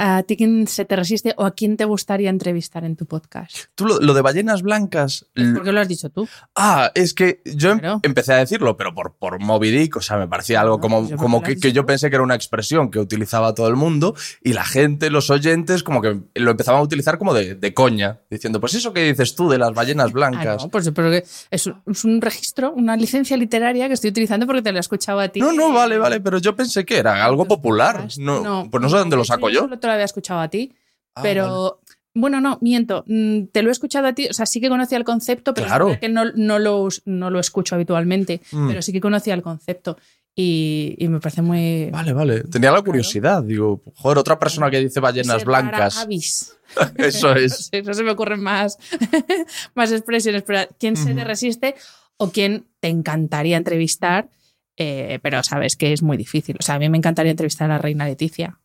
¿a 0.00 0.22
ti 0.22 0.36
quién 0.36 0.66
se 0.68 0.84
te 0.84 0.94
resiste 0.96 1.34
o 1.36 1.44
a 1.44 1.50
quién 1.50 1.76
te 1.76 1.84
gustaría 1.84 2.30
entrevistar 2.30 2.84
en 2.84 2.96
tu 2.96 3.06
podcast? 3.06 3.56
Tú 3.74 3.84
lo, 3.86 3.98
lo 3.98 4.14
de 4.14 4.22
ballenas 4.22 4.62
blancas... 4.62 5.26
¿Por 5.34 5.64
qué 5.64 5.72
lo 5.72 5.80
has 5.80 5.88
dicho 5.88 6.08
tú? 6.10 6.28
Ah, 6.54 6.90
es 6.94 7.14
que 7.14 7.42
yo 7.44 7.72
em- 7.72 7.78
Claro. 7.80 8.00
empecé 8.02 8.32
a 8.32 8.36
decirlo, 8.36 8.76
pero 8.76 8.94
por, 8.94 9.14
por 9.14 9.40
Moby 9.40 9.70
Dick, 9.70 9.96
o 9.96 10.00
sea, 10.00 10.16
me 10.16 10.28
parecía 10.28 10.60
algo 10.60 10.76
No, 10.76 10.80
como, 10.80 10.98
pues 11.00 11.10
yo 11.10 11.16
como 11.16 11.42
que, 11.42 11.56
que 11.56 11.72
yo 11.72 11.84
pensé 11.86 12.08
que 12.10 12.16
era 12.16 12.22
una 12.22 12.34
expresión 12.34 12.90
que 12.90 12.98
utilizaba 12.98 13.54
todo 13.54 13.68
el 13.68 13.76
mundo 13.76 14.14
y 14.42 14.52
la 14.52 14.64
gente, 14.64 15.10
los 15.10 15.30
oyentes, 15.30 15.82
como 15.82 16.00
que 16.00 16.20
lo 16.34 16.50
empezaban 16.50 16.80
a 16.80 16.84
utilizar 16.84 17.18
como 17.18 17.34
de, 17.34 17.54
de 17.56 17.74
coña, 17.74 18.20
diciendo, 18.30 18.60
pues 18.60 18.74
eso 18.74 18.92
que 18.92 19.02
dices 19.04 19.34
tú 19.34 19.48
de 19.48 19.58
las 19.58 19.72
ballenas 19.74 20.06
Ah, 20.10 20.12
blancas. 20.12 20.62
no, 20.62 20.68
pues 20.70 20.90
pero 20.94 21.10
que 21.10 21.24
es, 21.50 21.66
un- 21.66 21.82
es 21.86 22.04
un 22.04 22.20
registro, 22.20 22.72
una 22.72 22.96
licencia 22.96 23.36
literaria 23.36 23.88
que 23.88 23.94
estoy 23.94 24.10
utilizando 24.10 24.46
porque 24.46 24.62
te 24.62 24.70
lo 24.72 24.78
he 24.78 24.80
escuchado 24.80 25.18
a 25.20 25.28
ti. 25.28 25.40
No, 25.40 25.52
no, 25.52 25.72
vale, 25.72 25.98
vale, 25.98 26.20
pero 26.20 26.38
yo 26.38 26.54
pensé 26.54 26.84
que 26.84 26.98
era 26.98 27.24
algo 27.24 27.44
Tus 27.44 27.56
popular. 27.56 27.94
podcasts. 27.96 28.18
No, 28.18 28.68
pues 28.70 28.80
no 28.82 28.88
sé 28.88 28.96
dónde 28.98 29.16
lo 29.16 29.22
hecho, 29.22 29.32
saco 29.34 29.50
yo. 29.50 29.60
Solo 29.60 29.78
te 29.88 29.90
lo 29.90 29.94
había 29.94 30.04
escuchado 30.04 30.40
a 30.40 30.48
ti, 30.48 30.74
Ah, 31.14 31.22
pero 31.22 31.80
bueno, 32.14 32.40
no, 32.40 32.58
miento. 32.60 33.04
mm, 33.06 33.46
Te 33.52 33.62
lo 33.62 33.68
he 33.70 33.72
escuchado 33.72 34.06
a 34.08 34.12
ti, 34.12 34.26
o 34.28 34.32
sea, 34.32 34.46
sí 34.46 34.60
que 34.60 34.68
conocía 34.68 34.98
el 34.98 35.04
concepto, 35.04 35.54
pero 35.54 35.66
es 35.66 35.70
Claro. 35.70 35.86
verdad 35.86 36.00
que 36.00 36.08
no, 36.08 36.24
no, 36.34 36.58
lo, 36.58 36.88
no 37.06 37.30
lo 37.30 37.40
escucho 37.40 37.74
habitualmente, 37.74 38.40
Mm. 38.52 38.68
pero 38.68 38.82
sí 38.82 38.92
que 38.92 39.00
conocía 39.00 39.34
el 39.34 39.42
concepto 39.42 39.96
y, 40.34 40.94
y 40.98 41.08
me 41.08 41.18
parece 41.20 41.42
muy... 41.42 41.90
Vale, 41.90 42.12
vale. 42.12 42.40
Tenía 42.44 42.70
la 42.70 42.82
curiosidad. 42.82 43.42
Digo, 43.42 43.82
joder, 43.96 44.18
otra 44.18 44.38
persona 44.38 44.70
que 44.70 44.78
dice 44.80 45.00
ballenas 45.00 45.44
blancas. 45.44 45.98
avis. 45.98 46.56
Eso 46.96 47.32
es. 47.34 47.70
no 47.84 47.94
se 47.94 48.04
me 48.04 48.10
ocurren 48.12 48.40
más, 48.42 48.78
más 49.74 49.90
expresiones, 49.92 50.42
pero 50.42 50.60
¿quién 50.78 50.96
se 50.96 51.14
te 51.14 51.24
resiste 51.24 51.74
o 52.16 52.30
quién 52.30 52.66
te 52.80 52.88
encantaría 52.88 53.56
entrevistar? 53.56 54.28
Eh, 54.76 55.18
pero 55.22 55.42
sabes 55.42 55.74
que 55.76 55.92
es 55.92 56.02
muy 56.02 56.16
difícil. 56.16 56.56
O 56.60 56.62
sea, 56.62 56.76
a 56.76 56.78
mí 56.78 56.88
me 56.88 56.98
encantaría 56.98 57.32
entrevistar 57.32 57.68
a 57.70 57.74
la 57.74 57.78
reina 57.78 58.06
Leticia. 58.06 58.60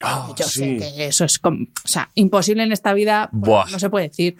Ah, 0.00 0.32
Yo 0.36 0.44
sí. 0.46 0.60
sé 0.60 0.94
que 0.96 1.06
eso 1.06 1.24
es 1.24 1.38
como, 1.38 1.64
o 1.64 1.88
sea, 1.88 2.10
imposible 2.14 2.62
en 2.62 2.72
esta 2.72 2.92
vida, 2.94 3.28
no 3.32 3.78
se 3.78 3.90
puede 3.90 4.08
decir. 4.08 4.36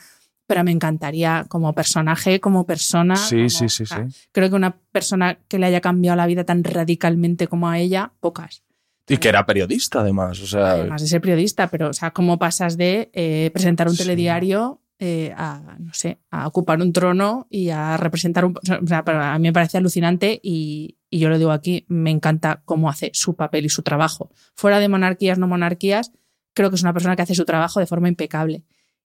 pero 0.46 0.64
me 0.64 0.72
encantaría 0.72 1.44
como 1.48 1.72
personaje, 1.74 2.40
como 2.40 2.66
persona. 2.66 3.14
Sí, 3.14 3.36
como- 3.36 3.48
sí, 3.50 3.68
sí, 3.68 3.82
o 3.84 3.86
sea, 3.86 4.08
sí. 4.08 4.16
Creo 4.32 4.48
que 4.50 4.56
una 4.56 4.76
persona 4.90 5.38
que 5.46 5.60
le 5.60 5.66
haya 5.66 5.80
cambiado 5.80 6.16
la 6.16 6.26
vida 6.26 6.42
tan 6.42 6.64
radicalmente 6.64 7.46
como 7.46 7.68
a 7.68 7.78
ella, 7.78 8.12
pocas. 8.18 8.64
Y 9.08 9.18
que 9.18 9.28
era 9.28 9.46
periodista, 9.46 10.00
además. 10.00 10.40
O 10.40 10.46
sea, 10.48 10.70
Además 10.72 11.02
de 11.02 11.06
ser 11.08 11.20
periodista, 11.20 11.68
pero, 11.68 11.90
o 11.90 11.92
sea, 11.92 12.10
cómo 12.10 12.36
pasas 12.36 12.76
de 12.76 13.10
eh, 13.12 13.50
presentar 13.52 13.86
un 13.86 13.94
Sí. 13.94 14.02
telediario 14.02 14.80
eh, 14.98 15.32
a, 15.36 15.76
no 15.78 15.94
sé, 15.94 16.18
a 16.32 16.46
ocupar 16.48 16.80
un 16.82 16.92
trono 16.92 17.46
y 17.48 17.70
a 17.70 17.96
representar 17.96 18.44
un... 18.44 18.56
O 18.56 18.86
sea, 18.88 19.04
a 19.06 19.38
mí 19.38 19.48
me 19.48 19.52
parece 19.52 19.78
alucinante 19.78 20.40
y, 20.42 20.96
y 21.10 21.18
yo 21.18 21.28
lo 21.28 21.38
digo 21.38 21.50
aquí, 21.50 21.84
me 21.88 22.10
encanta 22.10 22.62
cómo 22.64 22.88
hace 22.88 23.10
su 23.12 23.34
papel 23.34 23.66
y 23.66 23.68
su 23.68 23.82
trabajo. 23.82 24.30
Fuera 24.54 24.78
de 24.78 24.88
monarquías, 24.88 25.38
no 25.38 25.48
monarquías, 25.48 26.12
creo 26.54 26.70
que 26.70 26.76
es 26.76 26.82
una 26.82 26.92
persona 26.92 27.16
que 27.16 27.22
hace 27.22 27.34
su 27.34 27.44
trabajo 27.44 27.80
de 27.80 27.86
forma 27.86 28.08
impecable. 28.08 28.62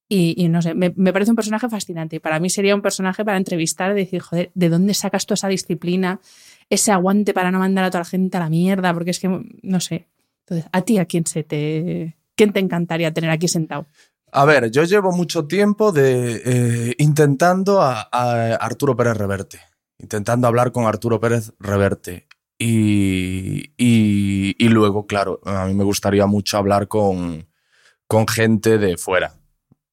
Y, 0.08 0.50
no 0.50 0.62
sé, 0.62 0.76
me, 0.76 0.92
parece 0.92 1.32
un 1.32 1.36
personaje 1.36 1.68
fascinante. 1.68 2.20
Para 2.20 2.40
mí 2.40 2.52
sería 2.52 2.76
un 2.76 2.84
personaje 2.84 3.26
para 3.26 3.38
entrevistar 3.38 3.92
y 3.92 3.96
decir, 3.96 4.22
joder, 4.22 4.52
¿de 4.54 4.70
dónde 4.70 4.94
sacas 4.94 5.26
toda 5.26 5.34
esa 5.34 5.48
disciplina? 5.48 6.20
Ese 6.70 6.92
aguante 6.92 7.34
para 7.34 7.50
no 7.50 7.58
mandar 7.58 7.86
a 7.86 7.90
toda 7.90 8.02
la 8.02 8.06
gente 8.06 8.38
a 8.38 8.42
la 8.42 8.50
mierda, 8.50 8.94
porque 8.94 9.10
es 9.10 9.20
que, 9.20 9.28
no 9.64 9.80
sé. 9.80 10.08
Entonces, 10.42 10.70
¿a 10.72 10.82
ti 10.84 11.00
a 11.00 11.06
quién 11.06 11.26
se 11.26 11.44
te... 11.44 12.16
¿Quién 12.36 12.54
te 12.54 12.60
encantaría 12.60 13.14
tener 13.14 13.32
aquí 13.32 13.48
sentado? 13.48 13.88
A 14.32 14.46
ver, 14.46 14.70
yo 14.70 14.84
llevo 14.84 15.12
mucho 15.12 15.48
tiempo 15.48 15.92
de, 15.92 16.42
eh, 16.46 16.96
intentando 17.00 17.82
a 17.82 18.02
Arturo 18.60 18.96
Pérez 18.96 19.18
Reverte, 19.18 19.60
intentando 20.00 20.48
hablar 20.48 20.72
con 20.72 20.86
Arturo 20.86 21.20
Pérez 21.20 21.54
Reverte. 21.60 22.28
Y, 22.58 23.72
y- 23.78 24.56
y 24.58 24.70
luego, 24.70 25.06
claro, 25.08 25.42
a 25.46 25.66
mí 25.66 25.74
me 25.74 25.84
gustaría 25.84 26.26
mucho 26.26 26.58
hablar 26.58 26.88
con, 26.88 27.48
con 28.08 28.28
gente 28.28 28.78
de 28.78 28.98
fuera. 28.98 29.36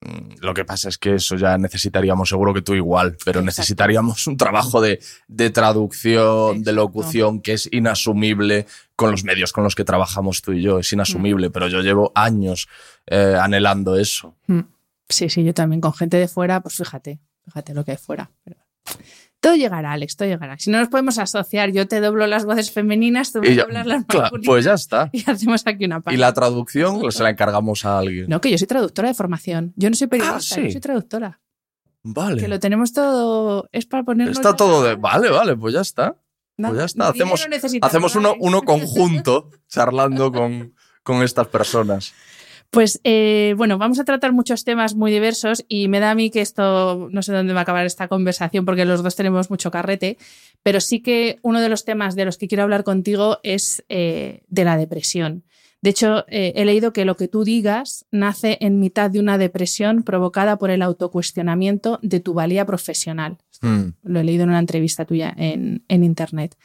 Mm, 0.01 0.35
Lo 0.41 0.55
que 0.55 0.65
pasa 0.65 0.89
es 0.89 0.99
que 0.99 1.15
eso 1.17 1.37
ya 1.37 1.59
necesitaríamos, 1.59 2.29
seguro 2.29 2.53
que 2.55 2.63
tú 2.63 2.75
igual, 2.75 3.17
pero 3.25 3.41
Exacto. 3.41 3.45
necesitaríamos 3.47 4.27
un 4.27 4.37
trabajo 4.37 4.81
de, 4.81 5.01
de 5.29 5.51
traducción, 5.51 6.63
de 6.63 6.73
locución, 6.73 7.41
que 7.41 7.53
es 7.55 7.69
inasumible 7.73 8.67
con 8.97 9.11
los 9.11 9.25
medios 9.25 9.53
con 9.53 9.65
los 9.65 9.75
que 9.75 9.85
trabajamos 9.85 10.41
tú 10.43 10.53
y 10.53 10.63
yo. 10.63 10.79
Es 10.79 10.93
inasumible, 10.93 11.51
pero 11.51 11.69
yo 11.69 11.81
llevo 11.83 12.13
años 12.15 12.69
eh, 13.07 13.37
anhelando 13.41 13.97
eso. 13.97 14.37
Mm. 14.47 14.61
Sí, 15.09 15.29
sí, 15.29 15.45
yo 15.45 15.53
también 15.53 15.81
con 15.81 15.93
gente 15.95 16.17
de 16.17 16.27
fuera, 16.29 16.61
pues 16.61 16.77
fíjate, 16.77 17.21
fíjate 17.45 17.75
lo 17.75 17.85
que 17.85 17.91
hay 17.93 17.97
fuera. 17.97 18.31
Pero- 18.45 18.57
Todo 19.43 19.57
llegará, 19.57 19.91
Alex, 19.93 20.17
todo 20.17 20.29
llegará. 20.29 20.57
Si 20.59 20.71
no 20.71 20.79
nos 20.79 20.89
podemos 20.89 21.19
asociar, 21.19 21.73
yo 21.73 21.89
te 21.89 22.01
doblo 22.01 22.27
las 22.29 22.45
voces 22.45 22.71
femeninas, 22.71 23.33
tú 23.33 23.41
me 23.41 23.49
Y 23.49 23.57
ya- 23.57 23.65
doblas 23.65 23.87
las 23.87 24.05
claro, 24.07 24.23
masculinas 24.23 24.47
pues 24.47 24.65
ya 24.65 24.75
está. 24.75 25.11
y 25.13 25.29
hacemos 25.29 25.63
aquí 25.67 25.85
una 25.85 25.97
Y 25.97 26.01
parte. 26.01 26.17
la 26.19 26.33
traducción 26.33 27.01
pues, 27.01 27.17
se 27.17 27.25
la 27.25 27.31
encargamos 27.31 27.85
a 27.85 27.99
alguien. 27.99 28.27
No, 28.29 28.41
que 28.41 28.51
yo 28.53 28.57
soy 28.57 28.69
traductora 28.69 29.09
de 29.09 29.15
formación. 29.15 29.73
Yo 29.77 29.91
no 29.91 29.97
soy 29.97 30.07
periodista, 30.07 30.37
Ah, 30.37 30.41
sí. 30.41 30.63
yo 30.67 30.71
soy 30.71 30.81
traductora. 30.81 31.41
Vale. 32.05 32.41
Que 32.41 32.47
lo 32.49 32.61
tenemos 32.61 32.93
todo, 32.93 33.69
es 33.73 33.85
para 33.87 34.05
ponerlo. 34.05 34.33
Está 34.33 34.55
todo 34.55 34.83
de... 34.85 34.95
Vale, 34.95 35.29
vale, 35.31 35.57
pues 35.57 35.75
ya 35.75 35.81
está. 35.81 36.17
Pues 36.57 36.75
ya 36.77 36.85
está. 36.85 37.09
Hacemos, 37.09 37.45
hacemos 37.81 38.15
uno, 38.17 38.35
uno 38.39 38.63
conjunto 38.65 39.51
charlando 39.69 40.31
con, 40.31 40.75
con 41.03 41.23
estas 41.23 41.49
personas. 41.49 42.13
Pues 42.73 43.03
eh, 43.05 43.55
bueno, 43.59 43.77
vamos 43.77 44.01
a 44.01 44.05
tratar 44.05 44.33
muchos 44.33 44.65
temas 44.65 44.95
muy 44.95 45.13
diversos 45.13 45.63
y 45.69 45.89
me 45.89 46.01
da 46.01 46.13
a 46.13 46.15
mí 46.15 46.31
que 46.31 46.41
esto, 46.41 47.11
no 47.13 47.21
sé 47.23 47.31
dónde 47.31 47.53
va 47.53 47.61
a 47.61 47.63
acabar 47.65 47.85
esta 47.85 48.09
conversación 48.09 48.65
porque 48.65 48.87
los 48.87 49.03
dos 49.03 49.15
tenemos 49.15 49.51
mucho 49.51 49.71
carrete, 49.71 50.17
pero 50.63 50.81
sí 50.81 51.01
que 51.01 51.39
uno 51.43 51.61
de 51.61 51.69
los 51.69 51.85
temas 51.85 52.17
de 52.17 52.25
los 52.25 52.39
que 52.39 52.49
quiero 52.49 52.63
hablar 52.63 52.83
contigo 52.83 53.41
es 53.43 53.85
eh, 53.91 54.41
de 54.49 54.65
la 54.65 54.79
depresión. 54.79 55.45
De 55.83 55.91
hecho, 55.91 56.25
eh, 56.29 56.55
he 56.57 56.65
leído 56.65 56.95
que 56.95 57.05
lo 57.05 57.19
que 57.19 57.29
tú 57.29 57.45
digas 57.45 58.07
nace 58.11 58.57
en 58.63 58.81
mitad 58.81 59.11
de 59.11 59.21
una 59.21 59.37
depresión 59.37 60.03
provocada 60.03 60.57
por 60.57 60.71
el 60.71 60.81
autocuestionamiento 60.81 61.99
de 62.01 62.21
tu 62.21 62.33
valía 62.33 62.65
profesional. 62.65 63.37
Hmm. 63.61 63.91
Lo 64.03 64.21
he 64.21 64.25
leído 64.25 64.45
en 64.45 64.49
una 64.49 64.61
entrevista 64.61 65.05
tuya 65.05 65.35
en, 65.37 65.85
en 65.89 66.05
internet. 66.05 66.57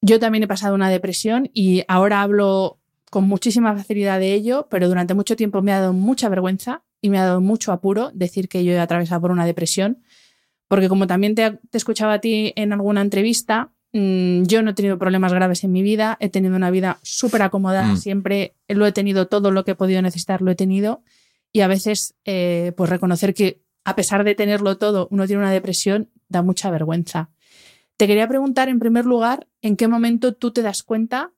Yo 0.00 0.18
también 0.18 0.44
he 0.44 0.48
pasado 0.48 0.74
una 0.74 0.88
depresión 0.88 1.50
y 1.52 1.84
ahora 1.86 2.22
hablo 2.22 2.78
con 3.12 3.28
muchísima 3.28 3.76
facilidad 3.76 4.18
de 4.18 4.32
ello, 4.32 4.68
pero 4.70 4.88
durante 4.88 5.12
mucho 5.12 5.36
tiempo 5.36 5.60
me 5.60 5.70
ha 5.70 5.80
dado 5.80 5.92
mucha 5.92 6.30
vergüenza 6.30 6.82
y 7.02 7.10
me 7.10 7.18
ha 7.18 7.26
dado 7.26 7.42
mucho 7.42 7.70
apuro 7.70 8.10
decir 8.14 8.48
que 8.48 8.64
yo 8.64 8.72
he 8.72 8.78
atravesado 8.80 9.20
por 9.20 9.30
una 9.32 9.44
depresión, 9.44 10.02
porque 10.66 10.88
como 10.88 11.06
también 11.06 11.34
te, 11.34 11.58
te 11.70 11.76
escuchaba 11.76 12.14
a 12.14 12.20
ti 12.22 12.54
en 12.56 12.72
alguna 12.72 13.02
entrevista, 13.02 13.70
mm, 13.92 14.44
yo 14.44 14.62
no 14.62 14.70
he 14.70 14.74
tenido 14.74 14.96
problemas 14.96 15.34
graves 15.34 15.62
en 15.62 15.72
mi 15.72 15.82
vida, 15.82 16.16
he 16.20 16.30
tenido 16.30 16.56
una 16.56 16.70
vida 16.70 17.00
súper 17.02 17.42
acomodada, 17.42 17.92
Mm. 17.92 17.96
siempre 17.98 18.54
lo 18.66 18.86
he 18.86 18.92
tenido 18.92 19.26
todo 19.28 19.50
lo 19.50 19.62
que 19.66 19.72
he 19.72 19.74
podido 19.74 20.00
necesitar, 20.00 20.40
lo 20.40 20.50
he 20.50 20.54
tenido, 20.54 21.02
y 21.52 21.60
a 21.60 21.66
veces 21.66 22.14
eh, 22.24 22.72
pues 22.78 22.88
reconocer 22.88 23.34
que 23.34 23.60
a 23.84 23.94
pesar 23.94 24.24
de 24.24 24.34
tenerlo 24.34 24.78
todo, 24.78 25.08
uno 25.10 25.26
tiene 25.26 25.42
una 25.42 25.52
depresión, 25.52 26.08
da 26.30 26.40
mucha 26.40 26.70
vergüenza. 26.70 27.28
Te 27.98 28.06
quería 28.06 28.26
preguntar, 28.26 28.70
en 28.70 28.78
primer 28.78 29.04
lugar, 29.04 29.48
¿en 29.60 29.76
qué 29.76 29.86
momento 29.86 30.32
tú 30.32 30.50
te 30.50 30.62
das 30.62 30.82
cuenta 30.82 31.32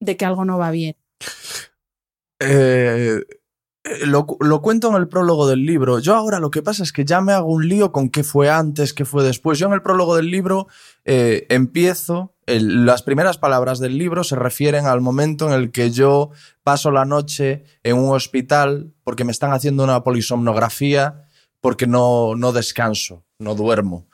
de 0.00 0.16
que 0.16 0.24
algo 0.24 0.44
no 0.44 0.58
va 0.58 0.72
bien? 0.72 0.96
Eh, 2.44 3.20
eh, 3.84 4.06
lo, 4.06 4.26
lo 4.40 4.62
cuento 4.62 4.88
en 4.88 4.96
el 4.96 5.08
prólogo 5.08 5.48
del 5.48 5.64
libro. 5.64 5.98
Yo 5.98 6.14
ahora 6.14 6.38
lo 6.38 6.50
que 6.50 6.62
pasa 6.62 6.82
es 6.82 6.92
que 6.92 7.04
ya 7.04 7.20
me 7.20 7.32
hago 7.32 7.52
un 7.52 7.68
lío 7.68 7.92
con 7.92 8.10
qué 8.10 8.22
fue 8.22 8.50
antes, 8.50 8.92
qué 8.92 9.04
fue 9.04 9.24
después. 9.24 9.58
Yo 9.58 9.66
en 9.66 9.72
el 9.72 9.82
prólogo 9.82 10.16
del 10.16 10.30
libro 10.30 10.68
eh, 11.04 11.46
empiezo, 11.50 12.34
las 12.46 13.02
primeras 13.02 13.38
palabras 13.38 13.78
del 13.78 13.98
libro 13.98 14.24
se 14.24 14.36
refieren 14.36 14.86
al 14.86 15.00
momento 15.00 15.48
en 15.48 15.54
el 15.54 15.70
que 15.70 15.90
yo 15.90 16.30
paso 16.62 16.90
la 16.90 17.04
noche 17.04 17.64
en 17.82 17.96
un 17.96 18.14
hospital 18.14 18.92
porque 19.04 19.24
me 19.24 19.32
están 19.32 19.52
haciendo 19.52 19.84
una 19.84 20.02
polisomnografía 20.02 21.24
porque 21.60 21.86
no, 21.86 22.34
no 22.36 22.52
descanso, 22.52 23.24
no 23.38 23.54
duermo. 23.54 24.08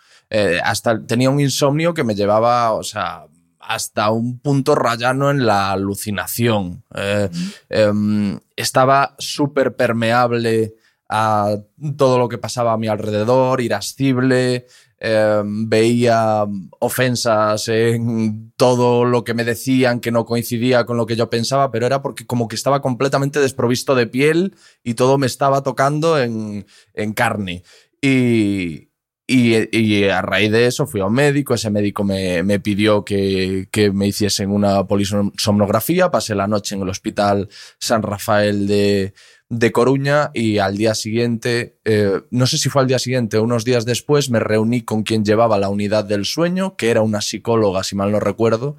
Hasta 0.62 1.06
tenía 1.06 1.30
un 1.30 1.40
insomnio 1.40 1.94
que 1.94 2.04
me 2.04 2.14
llevaba, 2.14 2.72
o 2.72 2.82
sea, 2.82 3.26
hasta 3.68 4.10
un 4.10 4.38
punto 4.38 4.75
rayano 4.75 5.30
en 5.30 5.44
la 5.44 5.72
alucinación. 5.72 6.84
Eh, 6.94 7.28
em, 7.68 8.40
estaba 8.56 9.14
súper 9.18 9.76
permeable 9.76 10.75
a 11.10 11.54
todo 11.98 12.18
lo 12.18 12.30
que 12.30 12.38
pasaba 12.38 12.72
a 12.72 12.78
mi 12.78 12.88
alrededor, 12.88 13.60
irascible, 13.60 14.66
em, 14.98 15.68
veía 15.68 16.46
ofensas 16.80 17.68
en 17.68 18.52
todo 18.56 19.04
lo 19.04 19.22
que 19.22 19.34
me 19.34 19.44
decían 19.44 20.00
que 20.00 20.12
no 20.12 20.25
coincidía 20.25 20.87
con 20.87 20.96
lo 20.96 21.04
que 21.04 21.16
yo 21.16 21.28
pensaba, 21.28 21.70
pero 21.70 21.84
era 21.84 22.00
porque 22.00 22.26
como 22.26 22.48
que 22.48 22.56
estaba 22.56 22.80
completamente 22.80 23.38
desprovisto 23.38 23.94
de 23.94 24.06
piel 24.06 24.56
y 24.82 24.94
todo 24.94 25.18
me 25.18 25.26
estaba 25.26 25.62
tocando 25.62 26.18
en, 26.18 26.66
en 26.94 27.12
carne. 27.12 27.64
Y, 28.00 28.88
y, 29.30 30.04
a 30.04 30.23
raíz 30.23 30.50
de 30.50 30.66
eso 30.66 30.87
fui 30.87 31.02
a 31.02 31.04
un 31.04 31.12
médico, 31.12 31.52
ese 31.52 31.68
médico 31.68 32.02
me, 32.02 32.42
me 32.42 32.61
pidió 32.61 33.04
que, 33.04 33.68
que 33.70 33.92
me 33.92 34.06
hiciesen 34.06 34.50
una 34.50 34.87
polisomnografía, 34.87 36.11
pasé 36.11 36.35
la 36.35 36.47
noche 36.47 36.75
en 36.75 36.80
el 36.80 36.88
hospital 36.88 37.50
San 37.78 38.02
Rafael 38.02 38.66
de, 38.66 39.12
de 39.50 39.70
Coruña 39.70 40.30
y 40.32 40.56
al 40.56 40.78
día 40.78 40.94
siguiente, 40.94 41.78
eh, 41.85 42.23
no 42.30 42.47
sé 42.47 42.56
si 42.56 42.70
fue 42.70 42.80
al 42.80 42.88
día 42.88 42.99
siguiente 42.99 43.38
unos 43.38 43.66
días 43.66 43.85
después, 43.85 44.30
me 44.30 44.40
reuní 44.40 44.80
con 44.80 45.02
quien 45.02 45.26
llevaba 45.26 45.58
la 45.58 45.68
unidad 45.68 46.06
del 46.06 46.25
sueño, 46.25 46.75
que 46.76 46.88
era 46.88 47.02
una 47.02 47.20
psicóloga, 47.20 47.85
si 47.85 47.97
mal 47.97 48.11
no 48.11 48.20
recuerdo, 48.20 48.76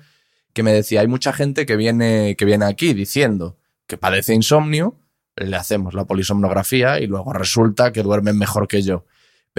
que 0.53 0.63
me 0.63 0.74
decía, 0.74 1.01
hay 1.01 1.08
mucha 1.08 1.32
gente 1.32 1.68
que 1.68 1.75
viene, 1.75 2.36
que 2.36 2.46
viene 2.46 2.65
aquí 2.65 2.96
diciendo 2.96 3.56
que 3.86 3.98
padece 3.98 4.34
insomnio, 4.34 4.96
le 5.36 5.56
hacemos 5.56 5.94
la 5.94 6.06
polisomnografía 6.06 7.00
y 7.00 7.06
luego 7.06 7.34
resulta 7.34 7.91
que 7.91 8.01
duermen 8.01 8.36
mejor 8.36 8.68
que 8.68 8.82
yo 8.82 9.06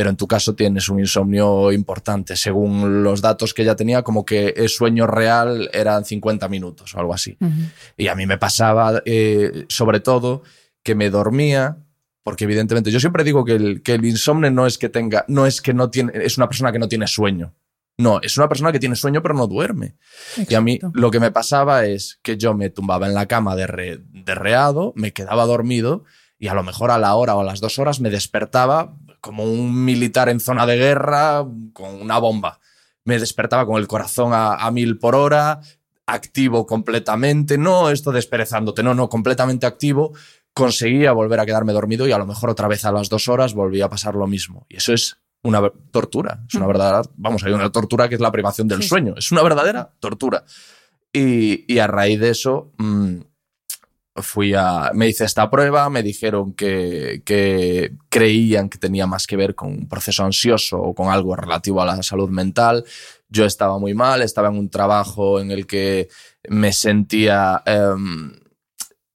pero 0.00 0.08
en 0.08 0.16
tu 0.16 0.26
caso 0.26 0.54
tienes 0.54 0.88
un 0.88 0.98
insomnio 0.98 1.70
importante. 1.72 2.34
Según 2.34 3.02
los 3.02 3.20
datos 3.20 3.52
que 3.52 3.60
ella 3.60 3.76
tenía, 3.76 4.00
como 4.02 4.24
que 4.24 4.54
el 4.56 4.70
sueño 4.70 5.06
real 5.06 5.68
eran 5.74 6.06
50 6.06 6.48
minutos 6.48 6.94
o 6.94 7.00
algo 7.00 7.12
así. 7.12 7.36
Y 7.98 8.08
a 8.08 8.14
mí 8.14 8.24
me 8.24 8.38
pasaba, 8.38 9.02
eh, 9.04 9.66
sobre 9.68 10.00
todo, 10.00 10.40
que 10.82 10.94
me 10.94 11.10
dormía, 11.10 11.76
porque 12.22 12.44
evidentemente 12.44 12.90
yo 12.90 12.98
siempre 12.98 13.24
digo 13.24 13.44
que 13.44 13.56
el, 13.56 13.82
que 13.82 13.92
el 13.92 14.04
insomnio 14.06 14.50
no 14.50 14.64
es 14.66 14.78
que 14.78 14.88
tenga, 14.88 15.26
no 15.28 15.44
es 15.44 15.60
que 15.60 15.74
no 15.74 15.90
tiene, 15.90 16.12
es 16.14 16.38
una 16.38 16.48
persona 16.48 16.72
que 16.72 16.78
no 16.78 16.88
tiene 16.88 17.06
sueño. 17.06 17.52
No, 17.98 18.20
es 18.22 18.38
una 18.38 18.48
persona 18.48 18.72
que 18.72 18.78
tiene 18.78 18.96
sueño 18.96 19.20
pero 19.20 19.34
no 19.34 19.46
duerme. 19.48 19.96
Y 20.48 20.54
a 20.54 20.62
mí 20.62 20.78
lo 20.94 21.10
que 21.10 21.20
me 21.20 21.30
pasaba 21.30 21.84
es 21.84 22.18
que 22.22 22.38
yo 22.38 22.54
me 22.54 22.70
tumbaba 22.70 23.06
en 23.06 23.12
la 23.12 23.26
cama 23.26 23.54
de, 23.54 23.66
re- 23.66 24.00
de 24.08 24.34
reado, 24.34 24.94
me 24.96 25.12
quedaba 25.12 25.44
dormido 25.44 26.04
y 26.38 26.48
a 26.48 26.54
lo 26.54 26.62
mejor 26.62 26.90
a 26.90 26.96
la 26.96 27.14
hora 27.16 27.34
o 27.36 27.42
a 27.42 27.44
las 27.44 27.60
dos 27.60 27.78
horas 27.78 28.00
me 28.00 28.08
despertaba 28.08 28.96
como 29.20 29.44
un 29.44 29.84
militar 29.84 30.28
en 30.28 30.40
zona 30.40 30.66
de 30.66 30.76
guerra 30.76 31.44
con 31.72 32.00
una 32.00 32.18
bomba. 32.18 32.58
Me 33.04 33.18
despertaba 33.18 33.66
con 33.66 33.76
el 33.78 33.86
corazón 33.86 34.32
a, 34.32 34.54
a 34.54 34.70
mil 34.70 34.98
por 34.98 35.14
hora, 35.14 35.60
activo 36.06 36.66
completamente, 36.66 37.56
no 37.58 37.90
esto 37.90 38.12
desperezándote, 38.12 38.82
no, 38.82 38.94
no, 38.94 39.08
completamente 39.08 39.66
activo. 39.66 40.12
Conseguía 40.52 41.12
volver 41.12 41.38
a 41.40 41.46
quedarme 41.46 41.72
dormido 41.72 42.06
y 42.08 42.12
a 42.12 42.18
lo 42.18 42.26
mejor 42.26 42.50
otra 42.50 42.66
vez 42.68 42.84
a 42.84 42.92
las 42.92 43.08
dos 43.08 43.28
horas 43.28 43.54
volvía 43.54 43.84
a 43.86 43.88
pasar 43.90 44.14
lo 44.16 44.26
mismo. 44.26 44.66
Y 44.68 44.76
eso 44.76 44.92
es 44.92 45.16
una 45.42 45.62
tortura, 45.90 46.42
es 46.48 46.54
una 46.54 46.64
Mm. 46.66 46.68
verdadera, 46.68 47.02
vamos, 47.16 47.44
hay 47.44 47.52
una 47.52 47.70
tortura 47.70 48.08
que 48.08 48.16
es 48.16 48.20
la 48.20 48.32
privación 48.32 48.68
del 48.68 48.82
Sí. 48.82 48.88
sueño, 48.88 49.14
es 49.16 49.30
una 49.32 49.42
verdadera 49.42 49.92
tortura. 50.00 50.44
Y, 51.12 51.72
y 51.72 51.78
a 51.78 51.86
raíz 51.86 52.20
de 52.20 52.30
eso, 52.30 52.72
mm, 52.78 53.16
fui 54.22 54.54
a, 54.54 54.90
me 54.94 55.08
hice 55.08 55.24
esta 55.24 55.50
prueba, 55.50 55.88
me 55.90 56.02
dijeron 56.02 56.52
que, 56.54 57.22
creían 58.08 58.68
que 58.68 58.78
tenía 58.78 59.06
más 59.06 59.26
que 59.26 59.36
ver 59.36 59.54
con 59.54 59.70
un 59.70 59.88
proceso 59.88 60.24
ansioso 60.24 60.80
o 60.80 60.94
con 60.94 61.10
algo 61.10 61.36
relativo 61.36 61.80
a 61.80 61.86
la 61.86 62.02
salud 62.02 62.28
mental. 62.30 62.84
Yo 63.28 63.44
estaba 63.44 63.78
muy 63.78 63.94
mal, 63.94 64.22
estaba 64.22 64.48
en 64.48 64.58
un 64.58 64.70
trabajo 64.70 65.40
en 65.40 65.50
el 65.50 65.66
que 65.66 66.08
me 66.48 66.72
sentía 66.72 67.62
em, 67.66 68.32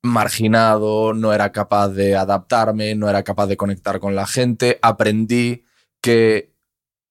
marginado, 0.04 1.14
no 1.14 1.34
era 1.34 1.52
capaz 1.52 1.90
de 1.90 2.16
adaptarme, 2.16 2.96
no 2.96 3.10
era 3.10 3.24
capaz 3.24 3.48
de 3.48 3.58
conectar 3.58 4.00
con 4.00 4.16
la 4.16 4.28
gente. 4.28 4.80
Aprendí 4.82 5.66
que 6.02 6.54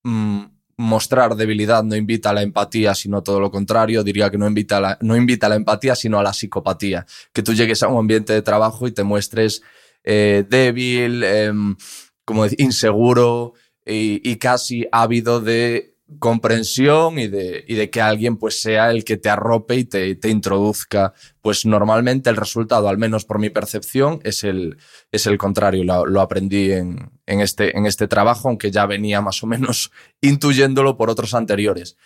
mm, 0.04 0.53
mostrar 0.76 1.36
debilidad 1.36 1.82
no 1.84 1.96
invita 1.96 2.30
a 2.30 2.32
la 2.34 2.42
empatía, 2.42 2.94
sino 2.94 3.22
todo 3.22 3.40
lo 3.40 3.50
contrario. 3.50 4.02
Diría 4.02 4.30
que 4.30 4.38
no 4.38 4.46
invita 4.46 4.78
a 4.78 4.80
la, 4.80 4.98
no 5.00 5.16
invita 5.16 5.46
a 5.46 5.50
la 5.50 5.56
empatía, 5.56 5.94
sino 5.94 6.18
a 6.18 6.22
la 6.22 6.32
psicopatía. 6.32 7.06
Que 7.32 7.42
tú 7.42 7.54
llegues 7.54 7.82
a 7.82 7.88
un 7.88 7.98
ambiente 7.98 8.32
de 8.32 8.42
trabajo 8.42 8.86
y 8.86 8.92
te 8.92 9.04
muestres 9.04 9.62
eh, 10.02 10.44
débil, 10.48 11.22
em, 11.22 11.76
como 12.24 12.46
inseguro 12.58 13.54
y 13.86 14.36
casi 14.36 14.86
ávido 14.90 15.40
de 15.40 15.93
comprensión 16.18 17.18
y 17.18 17.28
de, 17.28 17.64
y 17.66 17.74
de 17.74 17.90
que 17.90 18.00
alguien 18.00 18.36
pues 18.36 18.60
sea 18.60 18.90
el 18.90 19.04
que 19.04 19.16
te 19.16 19.30
arrope 19.30 19.76
y 19.76 19.84
te, 19.84 20.14
te, 20.16 20.28
introduzca. 20.28 21.14
Pues 21.40 21.64
normalmente 21.64 22.30
el 22.30 22.36
resultado, 22.36 22.88
al 22.88 22.98
menos 22.98 23.24
por 23.24 23.38
mi 23.38 23.50
percepción, 23.50 24.20
es 24.22 24.44
el, 24.44 24.76
es 25.12 25.26
el 25.26 25.38
contrario. 25.38 25.84
Lo, 25.84 26.06
lo 26.06 26.20
aprendí 26.20 26.72
en, 26.72 27.10
en, 27.26 27.40
este, 27.40 27.76
en 27.76 27.86
este 27.86 28.06
trabajo, 28.06 28.48
aunque 28.48 28.70
ya 28.70 28.86
venía 28.86 29.20
más 29.20 29.42
o 29.42 29.46
menos 29.46 29.90
intuyéndolo 30.20 30.96
por 30.96 31.10
otros 31.10 31.34
anteriores. 31.34 31.96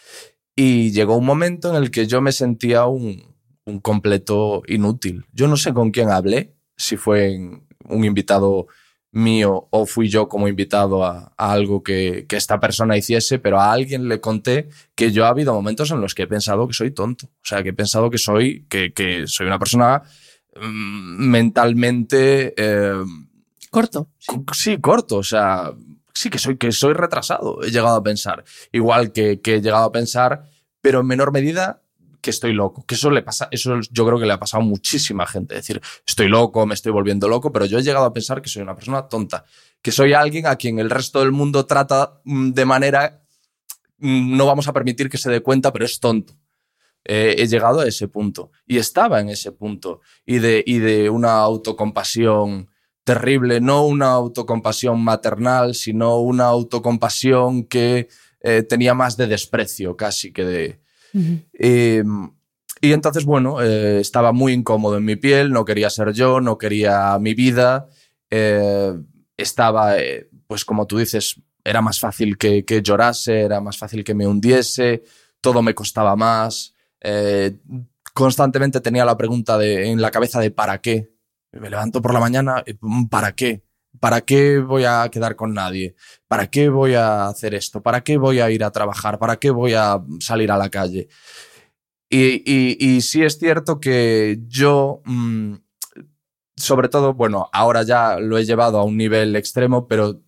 Y 0.55 0.91
llegó 0.93 1.17
un 1.17 1.27
momento 1.27 1.71
en 1.71 1.77
el 1.83 1.91
que 1.91 2.07
yo 2.07 2.21
me 2.21 2.33
sentía 2.33 2.87
un, 2.87 3.37
un 3.65 3.81
completo 3.81 4.63
inútil. 4.67 5.27
Yo 5.33 5.47
no 5.47 5.57
sé 5.57 5.73
con 5.73 5.91
quién 5.91 6.11
hablé, 6.11 6.55
si 6.77 6.97
fue 6.97 7.37
un 7.85 8.05
invitado 8.05 8.67
mío 9.11 9.69
o 9.71 9.87
fui 9.87 10.09
yo 10.09 10.29
como 10.29 10.49
invitado 10.49 11.05
a, 11.05 11.33
a 11.37 11.53
algo 11.53 11.83
que, 11.83 12.27
que, 12.29 12.37
esta 12.37 12.61
persona 12.61 12.97
hiciese, 12.97 13.39
pero 13.39 13.61
a 13.61 13.73
alguien 13.73 14.09
le 14.09 14.21
conté 14.21 14.69
que 14.95 15.13
yo 15.13 15.25
ha 15.25 15.31
habido 15.31 15.55
momentos 15.55 15.91
en 15.91 16.01
los 16.01 16.15
que 16.15 16.25
he 16.25 16.27
pensado 16.27 16.67
que 16.67 16.75
soy 16.75 16.91
tonto. 16.91 17.27
O 17.27 17.45
sea, 17.45 17.63
que 17.63 17.71
he 17.71 17.75
pensado 17.75 18.11
que 18.11 18.19
soy, 18.19 18.67
que, 18.69 18.93
que 18.93 19.27
soy 19.27 19.47
una 19.47 19.59
persona 19.59 20.03
mmm, 20.57 21.29
mentalmente... 21.29 22.55
Eh, 22.57 23.03
corto. 23.71 24.11
Sí. 24.19 24.37
sí, 24.53 24.79
corto. 24.79 25.17
O 25.17 25.23
sea, 25.23 25.73
sí 26.15 26.31
que 26.31 26.39
soy, 26.39 26.57
que 26.57 26.73
soy 26.73 26.93
retrasado, 26.93 27.63
he 27.63 27.71
llegado 27.71 27.97
a 27.97 28.03
pensar. 28.03 28.45
Igual 28.73 29.13
que, 29.13 29.41
que 29.41 29.57
he 29.57 29.63
llegado 29.63 29.85
a 29.85 29.93
pensar, 29.93 30.43
pero 30.81 31.01
en 31.01 31.07
menor 31.07 31.33
medida 31.33 31.83
que 32.21 32.31
estoy 32.31 32.53
loco. 32.53 32.85
Que 32.87 32.95
eso 32.95 33.11
le 33.11 33.23
pasa, 33.23 33.49
eso 33.51 33.81
yo 33.91 34.07
creo 34.07 34.19
que 34.19 34.27
le 34.27 34.33
ha 34.33 34.39
pasado 34.39 34.63
a 34.63 34.67
muchísima 34.67 35.27
gente. 35.27 35.55
decir, 35.55 35.81
estoy 36.07 36.29
loco, 36.29 36.67
me 36.67 36.75
estoy 36.75 36.93
volviendo 36.93 37.29
loco, 37.29 37.53
pero 37.53 37.65
yo 37.67 37.79
he 37.79 37.83
llegado 37.83 38.05
a 38.05 38.13
pensar 38.13 38.43
que 38.43 38.49
soy 38.49 38.63
una 38.63 38.75
persona 38.75 39.09
tonta. 39.09 39.45
Que 39.83 39.93
soy 39.93 40.13
alguien 40.13 40.47
a 40.47 40.57
quien 40.57 40.79
el 40.79 40.91
resto 40.91 41.21
del 41.21 41.33
mundo 41.33 41.67
trata 41.67 42.21
de 42.25 42.65
manera. 42.65 43.23
No 43.99 44.47
vamos 44.47 44.69
a 44.69 44.73
permitir 44.73 45.09
que 45.09 45.19
se 45.19 45.31
dé 45.31 45.41
cuenta, 45.41 45.73
pero 45.73 45.85
es 45.85 46.01
tonto. 46.01 46.35
He 47.05 47.47
llegado 47.47 47.81
a 47.81 47.87
ese 47.87 48.09
punto. 48.09 48.51
Y 48.67 48.79
estaba 48.79 49.21
en 49.21 49.31
ese 49.31 49.53
punto. 49.53 50.01
Y 50.27 50.39
de, 50.39 50.63
y 50.67 50.79
de 50.79 51.09
una 51.11 51.39
autocompasión 51.39 52.69
terrible, 53.09 53.63
no 53.63 53.87
una 53.87 54.11
autocompasión 54.11 55.03
maternal, 55.03 55.75
sino 55.75 56.19
una 56.19 56.45
autocompasión 56.45 57.65
que 57.65 58.09
eh, 58.41 58.63
tenía 58.63 58.93
más 58.93 59.17
de 59.17 59.27
desprecio 59.27 59.97
casi 59.97 60.31
que 60.31 60.45
de, 60.45 60.81
Eh, 61.53 62.05
y 62.81 62.93
entonces, 62.93 63.25
bueno, 63.25 63.61
eh, 63.61 64.01
estaba 64.01 64.33
muy 64.33 64.53
incómodo 64.53 64.97
en 64.97 65.05
mi 65.05 65.17
piel, 65.17 65.51
no 65.51 65.65
quería 65.65 65.91
ser 65.91 66.13
yo, 66.13 66.41
no 66.41 66.59
quería 66.59 67.19
mi 67.19 67.35
vida. 67.35 67.89
Eh, 68.31 68.95
estaba, 69.37 69.97
pues 70.47 70.65
como 70.65 70.87
tú 70.87 70.99
dices, 70.99 71.41
era 71.65 71.83
más 71.83 72.01
fácil 72.01 72.39
que, 72.39 72.65
que, 72.65 72.83
llorase, 72.83 73.41
era 73.43 73.61
más 73.61 73.77
fácil 73.77 74.05
que 74.05 74.15
me 74.15 74.27
hundiese, 74.27 75.03
todo 75.41 75.63
me 75.63 75.75
costaba 75.75 76.17
más. 76.17 76.75
Eh, 77.01 77.59
constantemente 78.15 78.81
tenía 78.81 79.05
la 79.05 79.17
pregunta 79.17 79.59
de, 79.59 79.91
en 79.91 80.01
la 80.01 80.11
cabeza 80.11 80.41
de 80.41 80.51
¿para 80.51 80.81
qué? 80.81 81.13
Me 81.53 81.71
levanto 81.71 82.03
por 82.03 82.13
la 82.13 82.21
mañana, 82.21 82.65
¿para 83.11 83.33
qué? 83.33 83.65
¿Para 84.01 84.21
qué 84.21 84.59
voy 84.59 84.85
a 84.85 85.09
quedar 85.11 85.35
con 85.35 85.55
nadie? 85.55 85.97
¿Para 86.29 86.49
qué 86.49 86.69
voy 86.69 86.95
a 86.95 87.27
hacer 87.27 87.55
esto? 87.55 87.83
¿Para 87.83 88.03
qué 88.03 88.17
voy 88.17 88.41
a 88.41 88.51
ir 88.51 88.63
a 88.63 88.71
trabajar? 88.71 89.19
¿Para 89.19 89.37
qué 89.37 89.51
voy 89.51 89.75
a 89.75 90.03
salir 90.21 90.51
a 90.53 90.57
la 90.57 90.69
calle? 90.69 91.09
Y, 92.11 93.01
sí 93.03 93.23
es 93.23 93.39
cierto 93.39 93.81
que 93.81 94.39
yo, 94.47 95.03
mmm, 95.05 95.55
sobre 96.57 96.89
todo, 96.89 97.15
bueno, 97.15 97.49
ahora 97.53 97.83
ya 97.83 98.19
lo 98.19 98.39
he 98.39 98.45
llevado 98.45 98.79
a 98.79 98.85
un 98.85 98.97
nivel 98.97 99.37
extremo, 99.37 99.87
pero 99.87 100.21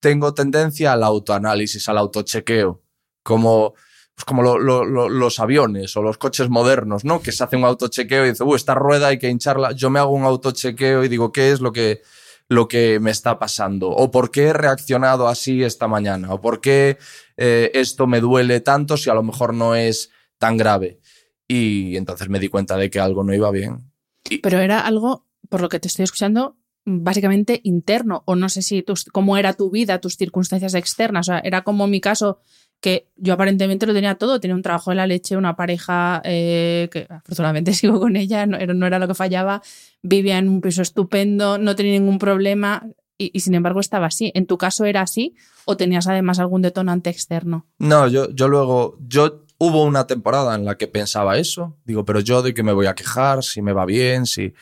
tengo 0.00 0.34
tendencia 0.34 0.92
al 0.92 1.02
autoanálisis, 1.02 1.88
al 1.88 1.98
autochequeo, 1.98 2.82
como, 3.22 3.74
pues 4.14 4.24
como 4.24 4.42
lo, 4.42 4.58
lo, 4.58 4.84
lo, 4.84 5.08
los 5.08 5.40
aviones 5.40 5.96
o 5.96 6.02
los 6.02 6.16
coches 6.18 6.48
modernos, 6.48 7.04
¿no? 7.04 7.20
Que 7.20 7.32
se 7.32 7.44
hace 7.44 7.56
un 7.56 7.64
autochequeo 7.64 8.24
y 8.24 8.30
dice, 8.30 8.44
uh, 8.44 8.54
esta 8.54 8.74
rueda 8.74 9.08
hay 9.08 9.18
que 9.18 9.28
hincharla. 9.28 9.72
Yo 9.72 9.90
me 9.90 9.98
hago 9.98 10.12
un 10.12 10.24
autochequeo 10.24 11.04
y 11.04 11.08
digo, 11.08 11.32
¿qué 11.32 11.52
es 11.52 11.60
lo 11.60 11.72
que 11.72 12.02
lo 12.48 12.68
que 12.68 13.00
me 13.00 13.10
está 13.10 13.38
pasando 13.38 13.90
o 13.90 14.10
por 14.10 14.30
qué 14.30 14.44
he 14.44 14.52
reaccionado 14.52 15.28
así 15.28 15.62
esta 15.62 15.88
mañana 15.88 16.32
o 16.32 16.40
por 16.40 16.60
qué 16.60 16.98
eh, 17.36 17.70
esto 17.74 18.06
me 18.06 18.20
duele 18.20 18.60
tanto 18.60 18.96
si 18.96 19.10
a 19.10 19.14
lo 19.14 19.22
mejor 19.22 19.52
no 19.54 19.74
es 19.74 20.10
tan 20.38 20.56
grave. 20.56 21.00
Y 21.48 21.96
entonces 21.96 22.28
me 22.28 22.40
di 22.40 22.48
cuenta 22.48 22.76
de 22.76 22.90
que 22.90 23.00
algo 23.00 23.22
no 23.22 23.34
iba 23.34 23.50
bien. 23.50 23.92
Y... 24.28 24.38
Pero 24.38 24.58
era 24.60 24.80
algo, 24.80 25.26
por 25.48 25.60
lo 25.60 25.68
que 25.68 25.80
te 25.80 25.88
estoy 25.88 26.04
escuchando, 26.04 26.56
básicamente 26.84 27.60
interno 27.64 28.22
o 28.26 28.36
no 28.36 28.48
sé 28.48 28.62
si 28.62 28.82
tus, 28.82 29.04
cómo 29.04 29.36
era 29.36 29.52
tu 29.52 29.70
vida, 29.70 30.00
tus 30.00 30.16
circunstancias 30.16 30.74
externas. 30.74 31.28
O 31.28 31.32
sea, 31.32 31.40
era 31.40 31.62
como 31.62 31.86
mi 31.86 32.00
caso 32.00 32.40
que 32.80 33.08
yo 33.16 33.34
aparentemente 33.34 33.86
lo 33.86 33.94
tenía 33.94 34.16
todo, 34.16 34.40
tenía 34.40 34.54
un 34.54 34.62
trabajo 34.62 34.90
de 34.90 34.96
la 34.96 35.06
leche, 35.06 35.36
una 35.36 35.56
pareja 35.56 36.20
eh, 36.24 36.88
que 36.92 37.06
afortunadamente 37.08 37.72
sigo 37.74 38.00
con 38.00 38.16
ella, 38.16 38.46
no, 38.46 38.58
no, 38.58 38.86
era 38.86 38.98
lo 38.98 39.08
que 39.08 39.14
fallaba, 39.14 39.62
vivía 40.02 40.38
en 40.38 40.48
un 40.48 40.60
piso 40.60 40.82
estupendo, 40.82 41.58
no 41.58 41.74
tenía 41.76 41.92
ningún 41.92 42.18
problema 42.18 42.86
y, 43.18 43.30
y, 43.32 43.40
sin 43.40 43.54
embargo 43.54 43.80
estaba 43.80 44.06
así. 44.06 44.30
¿En 44.34 44.46
tu 44.46 44.58
caso 44.58 44.84
era 44.84 45.00
así 45.00 45.34
o 45.64 45.76
tenías 45.76 46.06
además 46.06 46.38
algún 46.38 46.62
detonante 46.62 47.08
externo? 47.08 47.66
No, 47.78 48.08
yo, 48.08 48.30
yo 48.30 48.46
luego, 48.48 48.98
yo 49.00 49.46
hubo 49.58 49.84
una 49.84 50.06
temporada 50.06 50.54
en 50.54 50.64
la 50.64 50.76
que 50.76 50.86
pensaba 50.86 51.38
eso, 51.38 51.76
digo, 51.84 52.04
pero 52.04 52.20
yo 52.20 52.42
de 52.42 52.54
qué 52.54 52.62
me 52.62 52.72
voy 52.72 52.86
a 52.86 52.94
quejar, 52.94 53.42
si 53.42 53.62
me 53.62 53.72
va 53.72 53.84
bien, 53.84 54.26
si... 54.26 54.54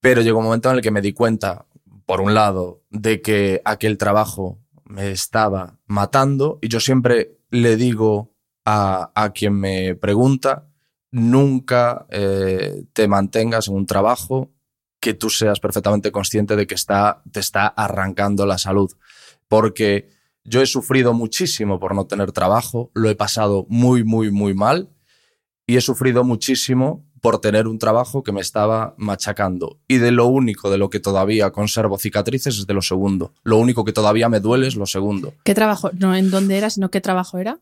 Pero 0.00 0.20
llegó 0.20 0.38
un 0.38 0.46
momento 0.46 0.70
en 0.70 0.76
el 0.76 0.82
que 0.82 0.90
me 0.90 1.00
di 1.00 1.12
cuenta, 1.12 1.66
por 2.06 2.20
un 2.20 2.34
lado, 2.34 2.82
de 2.90 3.20
que 3.20 3.62
aquel 3.64 3.98
trabajo 3.98 4.58
me 4.84 5.10
estaba 5.10 5.78
matando 5.92 6.58
y 6.60 6.68
yo 6.68 6.80
siempre 6.80 7.38
le 7.50 7.76
digo 7.76 8.34
a, 8.64 9.12
a 9.14 9.32
quien 9.32 9.54
me 9.54 9.94
pregunta, 9.94 10.68
nunca 11.10 12.06
eh, 12.10 12.84
te 12.92 13.06
mantengas 13.06 13.68
en 13.68 13.74
un 13.74 13.86
trabajo 13.86 14.50
que 14.98 15.14
tú 15.14 15.30
seas 15.30 15.60
perfectamente 15.60 16.10
consciente 16.10 16.56
de 16.56 16.66
que 16.66 16.74
está, 16.74 17.22
te 17.30 17.40
está 17.40 17.66
arrancando 17.66 18.46
la 18.46 18.56
salud. 18.56 18.90
Porque 19.48 20.08
yo 20.44 20.62
he 20.62 20.66
sufrido 20.66 21.12
muchísimo 21.12 21.78
por 21.78 21.94
no 21.94 22.06
tener 22.06 22.32
trabajo, 22.32 22.90
lo 22.94 23.10
he 23.10 23.14
pasado 23.14 23.66
muy, 23.68 24.04
muy, 24.04 24.30
muy 24.30 24.54
mal 24.54 24.90
y 25.66 25.76
he 25.76 25.80
sufrido 25.80 26.24
muchísimo 26.24 27.04
por 27.22 27.40
tener 27.40 27.68
un 27.68 27.78
trabajo 27.78 28.24
que 28.24 28.32
me 28.32 28.40
estaba 28.40 28.94
machacando. 28.98 29.78
Y 29.86 29.98
de 29.98 30.10
lo 30.10 30.26
único 30.26 30.70
de 30.70 30.76
lo 30.76 30.90
que 30.90 30.98
todavía 30.98 31.52
conservo 31.52 31.96
cicatrices 31.96 32.58
es 32.58 32.66
de 32.66 32.74
lo 32.74 32.82
segundo. 32.82 33.32
Lo 33.44 33.58
único 33.58 33.84
que 33.84 33.92
todavía 33.92 34.28
me 34.28 34.40
duele 34.40 34.66
es 34.66 34.74
lo 34.74 34.86
segundo. 34.86 35.32
¿Qué 35.44 35.54
trabajo? 35.54 35.90
No 35.96 36.16
en 36.16 36.32
dónde 36.32 36.58
era, 36.58 36.68
sino 36.68 36.90
qué 36.90 37.00
trabajo 37.00 37.38
era. 37.38 37.60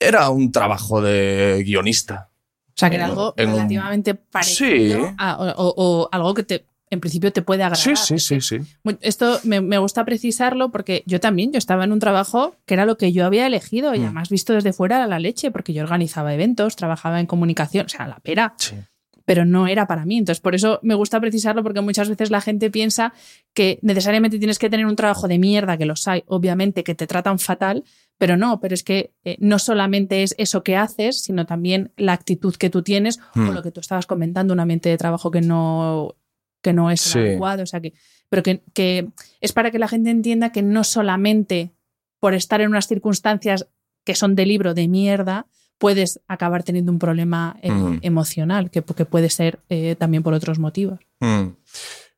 Era 0.00 0.30
un 0.30 0.50
trabajo 0.50 1.02
de 1.02 1.62
guionista. 1.66 2.30
O 2.68 2.72
sea, 2.76 2.88
que 2.88 2.96
era 2.96 3.04
algo 3.04 3.34
en 3.36 3.50
relativamente 3.50 4.12
un... 4.12 4.20
parecido 4.30 5.06
sí. 5.06 5.14
a, 5.18 5.36
o, 5.38 6.08
algo 6.10 6.32
que 6.32 6.42
te, 6.42 6.64
en 6.88 7.00
principio 7.00 7.30
te 7.30 7.42
puede 7.42 7.62
agradar. 7.62 7.84
Sí, 7.84 7.96
sí, 7.96 8.18
sí, 8.18 8.40
sí. 8.40 8.60
Esto 9.02 9.38
me, 9.44 9.60
me, 9.60 9.76
gusta 9.76 10.06
precisarlo 10.06 10.70
porque 10.70 11.02
yo 11.04 11.20
también, 11.20 11.52
yo 11.52 11.58
estaba 11.58 11.84
en 11.84 11.92
un 11.92 12.00
trabajo 12.00 12.56
que 12.64 12.72
era 12.72 12.86
lo 12.86 12.96
que 12.96 13.12
yo 13.12 13.26
había 13.26 13.46
elegido 13.46 13.94
y 13.94 13.98
mm. 13.98 14.04
además 14.04 14.30
visto 14.30 14.54
desde 14.54 14.72
fuera 14.72 15.06
la 15.06 15.18
leche, 15.18 15.50
porque 15.50 15.74
yo 15.74 15.82
organizaba 15.82 16.32
eventos, 16.32 16.74
trabajaba 16.74 17.20
en 17.20 17.26
comunicación, 17.26 17.84
o 17.84 17.90
sea, 17.90 18.08
la 18.08 18.18
pera. 18.20 18.54
Sí 18.56 18.76
pero 19.24 19.44
no 19.44 19.66
era 19.66 19.86
para 19.86 20.04
mí. 20.04 20.18
Entonces, 20.18 20.40
por 20.40 20.54
eso 20.54 20.80
me 20.82 20.94
gusta 20.94 21.20
precisarlo, 21.20 21.62
porque 21.62 21.80
muchas 21.80 22.08
veces 22.08 22.30
la 22.30 22.40
gente 22.40 22.70
piensa 22.70 23.14
que 23.54 23.78
necesariamente 23.82 24.38
tienes 24.38 24.58
que 24.58 24.70
tener 24.70 24.86
un 24.86 24.96
trabajo 24.96 25.28
de 25.28 25.38
mierda, 25.38 25.76
que 25.78 25.86
los 25.86 26.06
hay, 26.08 26.24
obviamente, 26.26 26.84
que 26.84 26.94
te 26.94 27.06
tratan 27.06 27.38
fatal, 27.38 27.84
pero 28.18 28.36
no, 28.36 28.60
pero 28.60 28.74
es 28.74 28.82
que 28.82 29.12
eh, 29.24 29.36
no 29.40 29.58
solamente 29.58 30.22
es 30.22 30.34
eso 30.38 30.62
que 30.62 30.76
haces, 30.76 31.22
sino 31.22 31.46
también 31.46 31.92
la 31.96 32.12
actitud 32.12 32.54
que 32.54 32.70
tú 32.70 32.82
tienes 32.82 33.18
hmm. 33.34 33.48
o 33.48 33.52
lo 33.52 33.62
que 33.62 33.72
tú 33.72 33.80
estabas 33.80 34.06
comentando, 34.06 34.54
un 34.54 34.60
ambiente 34.60 34.88
de 34.88 34.98
trabajo 34.98 35.30
que 35.30 35.40
no, 35.40 36.14
que 36.62 36.72
no 36.72 36.90
es 36.90 37.00
sí. 37.00 37.18
adecuado, 37.18 37.62
o 37.62 37.66
sea 37.66 37.80
que, 37.80 37.94
pero 38.28 38.42
que, 38.42 38.62
que 38.72 39.08
es 39.40 39.52
para 39.52 39.70
que 39.70 39.78
la 39.78 39.88
gente 39.88 40.10
entienda 40.10 40.52
que 40.52 40.62
no 40.62 40.84
solamente 40.84 41.72
por 42.20 42.34
estar 42.34 42.60
en 42.60 42.68
unas 42.68 42.86
circunstancias 42.86 43.68
que 44.04 44.14
son 44.14 44.34
de 44.34 44.46
libro 44.46 44.74
de 44.74 44.86
mierda, 44.88 45.46
puedes 45.84 46.18
acabar 46.28 46.62
teniendo 46.62 46.90
un 46.90 46.98
problema 46.98 47.58
eh, 47.60 47.70
mm. 47.70 47.98
emocional, 48.00 48.70
que, 48.70 48.80
que, 48.82 49.04
puede 49.04 49.28
ser 49.28 49.58
eh, 49.68 49.96
también 49.98 50.22
por 50.22 50.32
otros 50.32 50.58
motivos. 50.58 50.98
Mm. 51.20 51.48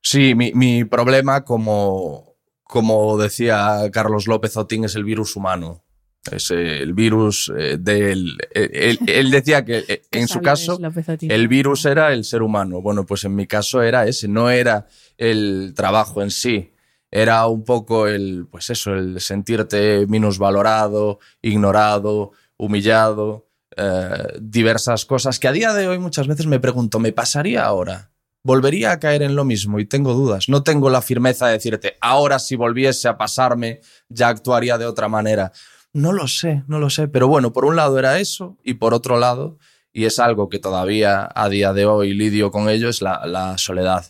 Sí, 0.01 0.37
mi, 0.37 0.53
mi 0.53 0.85
problema, 0.85 1.45
como, 1.45 2.37
como 2.63 3.19
decía 3.19 3.81
Carlos 3.91 4.29
López 4.29 4.57
Otín, 4.57 4.85
es 4.85 4.95
el 4.95 5.03
virus 5.03 5.35
humano. 5.35 5.83
Es 6.31 6.53
el 6.53 6.95
virus 6.95 7.53
eh, 7.59 7.77
del... 7.81 8.39
Él, 8.53 9.01
él 9.05 9.33
decía 9.33 9.65
que 9.65 10.03
en 10.13 10.29
su 10.29 10.41
caso 10.41 10.79
el 11.23 11.49
virus 11.49 11.87
era 11.87 12.13
el 12.13 12.23
ser 12.23 12.43
humano. 12.43 12.81
Bueno, 12.81 13.05
pues 13.05 13.25
en 13.25 13.35
mi 13.35 13.49
caso 13.49 13.83
era 13.83 14.07
ese, 14.07 14.29
no 14.29 14.49
era 14.49 14.87
el 15.19 15.73
trabajo 15.75 16.23
en 16.23 16.31
sí. 16.31 16.73
Era 17.11 17.45
un 17.49 17.65
poco 17.65 18.07
el, 18.07 18.47
pues 18.49 18.71
eso, 18.71 18.95
el 18.95 19.21
sentirte 19.21 20.07
minusvalorado, 20.07 21.19
ignorado, 21.43 22.31
humillado, 22.57 23.46
eh, 23.77 24.39
diversas 24.41 25.05
cosas 25.05 25.39
que 25.39 25.49
a 25.49 25.53
día 25.53 25.73
de 25.73 25.89
hoy 25.89 25.99
muchas 25.99 26.27
veces 26.27 26.47
me 26.47 26.61
pregunto, 26.61 26.99
¿me 26.99 27.13
pasaría 27.13 27.65
ahora? 27.65 28.11
¿Volvería 28.43 28.93
a 28.93 29.01
caer 29.01 29.23
en 29.23 29.35
lo 29.35 29.45
mismo? 29.45 29.81
Y 29.81 29.87
tengo 29.87 30.15
dudas. 30.15 30.49
No 30.49 30.63
tengo 30.63 30.89
la 30.89 31.03
firmeza 31.03 31.47
de 31.47 31.55
decirte, 31.55 31.97
ahora 32.01 32.39
si 32.39 32.55
volviese 32.55 33.09
a 33.09 33.19
pasarme, 33.19 33.81
ya 34.09 34.29
actuaría 34.29 34.79
de 34.79 34.87
otra 34.87 35.09
manera. 35.09 35.53
No 35.93 36.13
lo 36.13 36.29
sé, 36.29 36.63
no 36.69 36.79
lo 36.79 36.91
sé. 36.91 37.09
Pero 37.09 37.27
bueno, 37.27 37.53
por 37.53 37.65
un 37.65 37.75
lado 37.75 37.99
era 37.99 38.21
eso 38.21 38.57
y 38.63 38.75
por 38.75 38.95
otro 38.95 39.19
lado, 39.19 39.59
y 39.93 40.05
es 40.05 40.19
algo 40.19 40.49
que 40.49 40.59
todavía 40.59 41.29
a 41.35 41.49
día 41.49 41.73
de 41.73 41.87
hoy 41.87 42.15
lidio 42.15 42.51
con 42.51 42.69
ello, 42.69 42.89
es 42.89 43.03
la, 43.03 43.27
la 43.27 43.59
soledad. 43.59 44.07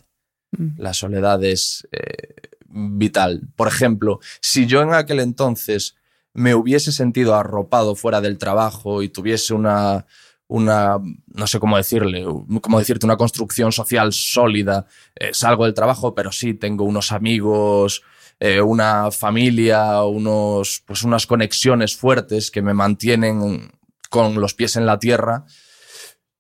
Mm. 0.50 0.80
La 0.80 0.92
soledad 0.92 1.42
es 1.42 1.88
eh, 1.92 2.34
vital. 2.68 3.48
Por 3.56 3.68
ejemplo, 3.68 4.20
si 4.40 4.66
yo 4.66 4.82
en 4.82 4.92
aquel 4.92 5.20
entonces 5.20 5.96
me 6.36 6.54
hubiese 6.54 6.92
sentido 6.92 7.34
arropado 7.34 7.96
fuera 7.96 8.20
del 8.20 8.38
trabajo 8.38 9.02
y 9.02 9.08
tuviese 9.08 9.54
una, 9.54 10.06
una 10.46 10.98
no 11.26 11.46
sé 11.46 11.58
cómo 11.58 11.76
decirle, 11.76 12.24
cómo 12.60 12.78
decirte, 12.78 13.06
una 13.06 13.16
construcción 13.16 13.72
social 13.72 14.12
sólida, 14.12 14.86
eh, 15.14 15.30
salgo 15.32 15.64
del 15.64 15.74
trabajo, 15.74 16.14
pero 16.14 16.30
sí 16.30 16.54
tengo 16.54 16.84
unos 16.84 17.10
amigos, 17.10 18.02
eh, 18.38 18.60
una 18.60 19.10
familia, 19.10 20.02
unos, 20.04 20.82
pues 20.86 21.02
unas 21.02 21.26
conexiones 21.26 21.96
fuertes 21.96 22.50
que 22.50 22.62
me 22.62 22.74
mantienen 22.74 23.72
con 24.10 24.40
los 24.40 24.54
pies 24.54 24.76
en 24.76 24.86
la 24.86 24.98
tierra, 24.98 25.46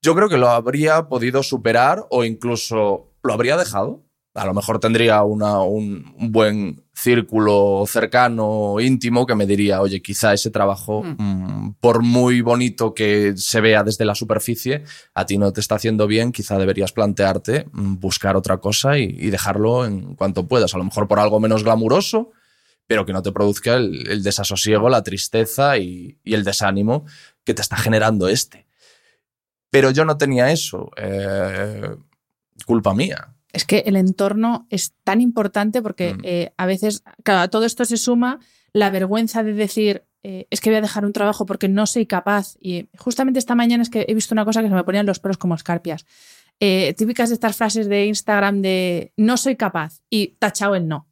yo 0.02 0.14
creo 0.14 0.28
que 0.28 0.38
lo 0.38 0.50
habría 0.50 1.08
podido 1.08 1.42
superar 1.42 2.06
o 2.10 2.24
incluso 2.24 3.12
lo 3.22 3.32
habría 3.32 3.56
dejado. 3.56 4.05
A 4.36 4.46
lo 4.46 4.54
mejor 4.54 4.78
tendría 4.78 5.22
una- 5.24 5.60
un, 5.62 6.14
un 6.18 6.30
buen 6.32 6.84
círculo 6.94 7.84
cercano, 7.86 8.76
íntimo, 8.80 9.26
que 9.26 9.34
me 9.34 9.46
diría, 9.46 9.80
oye, 9.80 10.00
quizá 10.02 10.32
ese 10.32 10.50
trabajo, 10.50 11.02
mm, 11.02 11.72
por 11.80 12.02
muy 12.02 12.40
bonito 12.42 12.94
que 12.94 13.34
se 13.36 13.60
vea 13.60 13.82
desde 13.82 14.04
la 14.04 14.14
superficie, 14.14 14.84
a 15.14 15.26
ti 15.26 15.38
no 15.38 15.52
te 15.52 15.60
está 15.60 15.74
haciendo 15.76 16.06
bien, 16.06 16.32
quizá 16.32 16.58
deberías 16.58 16.92
plantearte 16.92 17.66
mm, 17.72 17.96
buscar 17.98 18.36
otra 18.36 18.58
cosa 18.58 18.98
y, 18.98 19.04
y 19.04 19.30
dejarlo 19.30 19.84
en 19.86 20.14
cuanto 20.14 20.46
puedas. 20.46 20.74
A 20.74 20.78
lo 20.78 20.84
mejor 20.84 21.08
por 21.08 21.18
algo 21.18 21.40
menos 21.40 21.64
glamuroso, 21.64 22.30
pero 22.86 23.04
que 23.04 23.12
no 23.12 23.22
te 23.22 23.32
produzca 23.32 23.74
el, 23.76 24.08
el 24.10 24.22
desasosiego, 24.22 24.88
la 24.88 25.02
tristeza 25.02 25.76
y, 25.78 26.18
y 26.24 26.34
el 26.34 26.44
desánimo 26.44 27.04
que 27.44 27.52
te 27.54 27.62
está 27.62 27.76
generando 27.76 28.28
este. 28.28 28.66
Pero 29.70 29.90
yo 29.90 30.04
no 30.04 30.16
tenía 30.16 30.50
eso. 30.52 30.90
eh, 30.96 31.96
culpa 32.64 32.94
mía. 32.94 33.34
Es 33.56 33.64
que 33.64 33.78
el 33.86 33.96
entorno 33.96 34.66
es 34.68 34.92
tan 35.02 35.20
importante 35.22 35.80
porque 35.80 36.14
Mm. 36.14 36.20
eh, 36.24 36.52
a 36.58 36.66
veces, 36.66 37.02
claro, 37.24 37.40
a 37.40 37.48
todo 37.48 37.64
esto 37.64 37.84
se 37.86 37.96
suma 37.96 38.38
la 38.74 38.90
vergüenza 38.90 39.42
de 39.42 39.54
decir, 39.54 40.04
eh, 40.22 40.46
es 40.50 40.60
que 40.60 40.68
voy 40.68 40.76
a 40.76 40.80
dejar 40.82 41.06
un 41.06 41.12
trabajo 41.14 41.46
porque 41.46 41.66
no 41.68 41.86
soy 41.86 42.04
capaz. 42.04 42.56
Y 42.60 42.88
justamente 42.98 43.38
esta 43.38 43.54
mañana 43.54 43.82
es 43.82 43.88
que 43.88 44.04
he 44.08 44.14
visto 44.14 44.34
una 44.34 44.44
cosa 44.44 44.60
que 44.60 44.68
se 44.68 44.74
me 44.74 44.84
ponían 44.84 45.06
los 45.06 45.20
pelos 45.20 45.38
como 45.38 45.54
escarpias. 45.54 46.04
Eh, 46.60 46.92
típicas 46.98 47.30
de 47.30 47.34
estas 47.34 47.56
frases 47.56 47.88
de 47.88 48.04
Instagram 48.06 48.60
de 48.60 49.12
no 49.16 49.38
soy 49.38 49.56
capaz 49.56 50.02
y 50.10 50.36
tachado 50.38 50.74
el 50.74 50.86
no. 50.86 51.08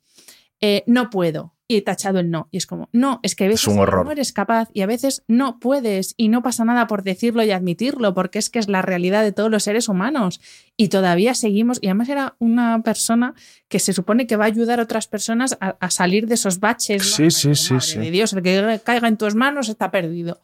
No 0.86 1.10
puedo 1.10 1.53
y 1.76 1.82
tachado 1.82 2.18
el 2.18 2.30
no. 2.30 2.48
Y 2.50 2.58
es 2.58 2.66
como, 2.66 2.88
no, 2.92 3.20
es 3.22 3.34
que 3.34 3.44
a 3.44 3.48
veces 3.48 3.66
un 3.68 3.78
horror. 3.78 4.04
no 4.04 4.12
eres 4.12 4.32
capaz 4.32 4.68
y 4.72 4.82
a 4.82 4.86
veces 4.86 5.24
no 5.28 5.58
puedes 5.58 6.14
y 6.16 6.28
no 6.28 6.42
pasa 6.42 6.64
nada 6.64 6.86
por 6.86 7.02
decirlo 7.02 7.42
y 7.42 7.50
admitirlo 7.50 8.14
porque 8.14 8.38
es 8.38 8.50
que 8.50 8.58
es 8.58 8.68
la 8.68 8.82
realidad 8.82 9.22
de 9.22 9.32
todos 9.32 9.50
los 9.50 9.62
seres 9.64 9.88
humanos 9.88 10.40
y 10.76 10.88
todavía 10.88 11.34
seguimos, 11.34 11.78
y 11.80 11.86
además 11.86 12.08
era 12.08 12.36
una 12.38 12.82
persona 12.82 13.34
que 13.68 13.78
se 13.78 13.92
supone 13.92 14.26
que 14.26 14.36
va 14.36 14.44
a 14.44 14.48
ayudar 14.48 14.80
a 14.80 14.84
otras 14.84 15.06
personas 15.06 15.56
a, 15.60 15.76
a 15.80 15.90
salir 15.90 16.26
de 16.26 16.34
esos 16.34 16.60
baches. 16.60 17.02
¿no? 17.02 17.30
Sí, 17.30 17.30
sí, 17.30 17.48
Ay, 17.48 17.54
sí, 17.54 17.80
sí. 17.80 17.98
de 17.98 18.10
Dios, 18.10 18.32
el 18.32 18.42
que 18.42 18.80
caiga 18.82 19.08
en 19.08 19.16
tus 19.16 19.34
manos 19.34 19.68
está 19.68 19.90
perdido. 19.90 20.40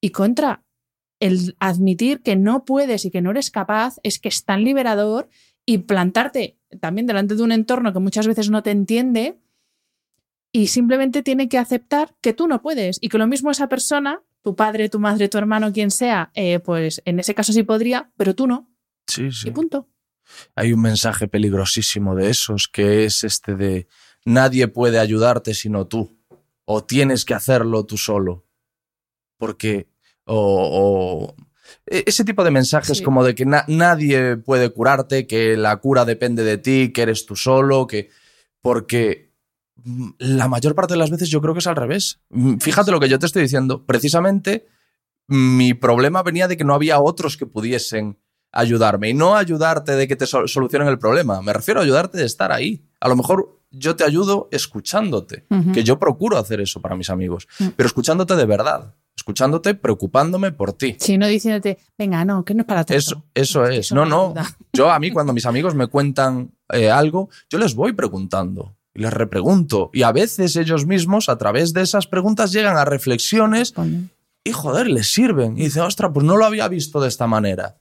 Y 0.00 0.10
contra, 0.10 0.62
el 1.20 1.56
admitir 1.58 2.22
que 2.22 2.36
no 2.36 2.64
puedes 2.64 3.04
y 3.04 3.10
que 3.10 3.20
no 3.20 3.30
eres 3.30 3.50
capaz 3.50 3.96
es 4.02 4.18
que 4.18 4.28
es 4.28 4.44
tan 4.44 4.64
liberador 4.64 5.28
y 5.66 5.78
plantarte 5.78 6.56
también 6.80 7.06
delante 7.06 7.34
de 7.34 7.42
un 7.42 7.52
entorno 7.52 7.92
que 7.92 7.98
muchas 7.98 8.26
veces 8.26 8.50
no 8.50 8.62
te 8.62 8.70
entiende 8.70 9.38
y 10.52 10.68
simplemente 10.68 11.22
tiene 11.22 11.48
que 11.48 11.58
aceptar 11.58 12.14
que 12.20 12.32
tú 12.32 12.48
no 12.48 12.62
puedes 12.62 12.98
y 13.00 13.08
que 13.08 13.18
lo 13.18 13.26
mismo 13.26 13.50
esa 13.50 13.68
persona, 13.68 14.22
tu 14.42 14.56
padre, 14.56 14.88
tu 14.88 14.98
madre, 14.98 15.28
tu 15.28 15.36
hermano, 15.38 15.72
quien 15.72 15.90
sea, 15.90 16.30
eh, 16.34 16.58
pues 16.60 17.02
en 17.04 17.20
ese 17.20 17.34
caso 17.34 17.52
sí 17.52 17.62
podría, 17.62 18.10
pero 18.16 18.34
tú 18.34 18.46
no. 18.46 18.70
Sí, 19.06 19.30
sí. 19.32 19.48
Y 19.48 19.50
punto. 19.52 19.88
Hay 20.54 20.72
un 20.72 20.80
mensaje 20.82 21.28
peligrosísimo 21.28 22.14
de 22.14 22.30
esos 22.30 22.68
que 22.68 23.04
es 23.04 23.24
este 23.24 23.54
de 23.56 23.86
nadie 24.24 24.68
puede 24.68 24.98
ayudarte 24.98 25.54
sino 25.54 25.86
tú. 25.86 26.16
O 26.66 26.84
tienes 26.84 27.24
que 27.24 27.32
hacerlo 27.34 27.84
tú 27.86 27.96
solo. 27.96 28.44
Porque. 29.38 29.88
O. 30.24 31.34
o- 31.34 31.36
e- 31.86 32.04
ese 32.06 32.24
tipo 32.24 32.44
de 32.44 32.50
mensajes 32.50 32.98
Sí. 32.98 33.04
como 33.04 33.24
de 33.24 33.34
que 33.34 33.46
na- 33.46 33.64
nadie 33.68 34.36
puede 34.36 34.70
curarte, 34.70 35.26
que 35.26 35.56
la 35.56 35.76
cura 35.78 36.04
depende 36.04 36.44
de 36.44 36.58
ti, 36.58 36.92
que 36.92 37.02
eres 37.02 37.24
tú 37.24 37.36
solo, 37.36 37.86
que. 37.86 38.10
Porque 38.60 39.27
la 40.18 40.48
mayor 40.48 40.74
parte 40.74 40.94
de 40.94 40.98
las 40.98 41.10
veces 41.10 41.28
yo 41.30 41.40
creo 41.40 41.54
que 41.54 41.60
es 41.60 41.66
al 41.66 41.76
revés. 41.76 42.20
Mm, 42.30 42.58
Fíjate 42.58 42.90
lo 42.90 43.00
que 43.00 43.08
yo 43.08 43.18
te 43.18 43.26
estoy 43.26 43.42
diciendo. 43.42 43.84
Precisamente 43.86 44.66
mi 45.26 45.74
problema 45.74 46.22
venía 46.22 46.48
de 46.48 46.56
que 46.56 46.64
no 46.64 46.74
había 46.74 47.00
otros 47.00 47.36
que 47.36 47.46
pudiesen 47.46 48.18
ayudarme 48.52 49.10
y 49.10 49.14
no 49.14 49.36
ayudarte 49.36 49.92
de 49.92 50.08
que 50.08 50.16
te 50.16 50.26
sol- 50.26 50.48
solucionen 50.48 50.88
el 50.88 50.98
problema. 50.98 51.42
Me 51.42 51.52
refiero 51.52 51.80
a 51.80 51.82
ayudarte 51.84 52.16
de 52.18 52.24
estar 52.24 52.50
ahí. 52.50 52.82
A 53.00 53.08
lo 53.08 53.14
mejor 53.16 53.60
yo 53.70 53.94
te 53.94 54.04
ayudo 54.04 54.48
escuchándote, 54.50 55.44
que 55.74 55.84
yo 55.84 55.98
procuro 55.98 56.38
hacer 56.38 56.60
eso 56.62 56.80
para 56.80 56.96
mis 56.96 57.10
amigos, 57.10 57.46
Mm. 57.58 57.66
pero 57.76 57.86
escuchándote 57.86 58.34
de 58.36 58.46
verdad, 58.46 58.94
escuchándote 59.14 59.74
preocupándome 59.74 60.52
por 60.52 60.72
ti. 60.72 60.96
Si 60.98 61.18
no 61.18 61.26
diciéndote, 61.28 61.76
venga, 61.98 62.24
no, 62.24 62.42
que 62.46 62.54
no 62.54 62.62
es 62.62 62.66
para. 62.66 62.86
Eso, 62.88 63.26
eso 63.34 63.66
es. 63.66 63.80
eso 63.80 63.94
No, 63.94 64.06
no 64.06 64.08
no. 64.08 64.40
ayuda. 64.40 64.56
Yo 64.72 64.90
a 64.90 64.98
mí 64.98 65.10
cuando 65.10 65.34
mis 65.34 65.44
amigos 65.44 65.74
me 65.74 65.86
cuentan 65.88 66.52
eh, 66.72 66.90
algo, 66.90 67.28
yo 67.50 67.58
les 67.58 67.74
voy 67.74 67.92
preguntando 67.92 68.77
y 68.98 69.02
les 69.02 69.12
repregunto. 69.12 69.90
Y 69.92 70.02
a 70.02 70.10
veces 70.10 70.56
ellos 70.56 70.84
mismos, 70.84 71.28
a 71.28 71.38
través 71.38 71.72
de 71.72 71.82
esas 71.82 72.08
preguntas, 72.08 72.52
llegan 72.52 72.76
a 72.76 72.84
reflexiones 72.84 73.72
y 74.42 74.50
joder, 74.50 74.88
les 74.88 75.12
sirven. 75.12 75.56
Y 75.56 75.64
dice, 75.64 75.80
ostras, 75.80 76.10
pues 76.12 76.26
no 76.26 76.36
lo 76.36 76.44
había 76.44 76.66
visto 76.66 77.00
de 77.00 77.06
esta 77.06 77.28
manera. 77.28 77.78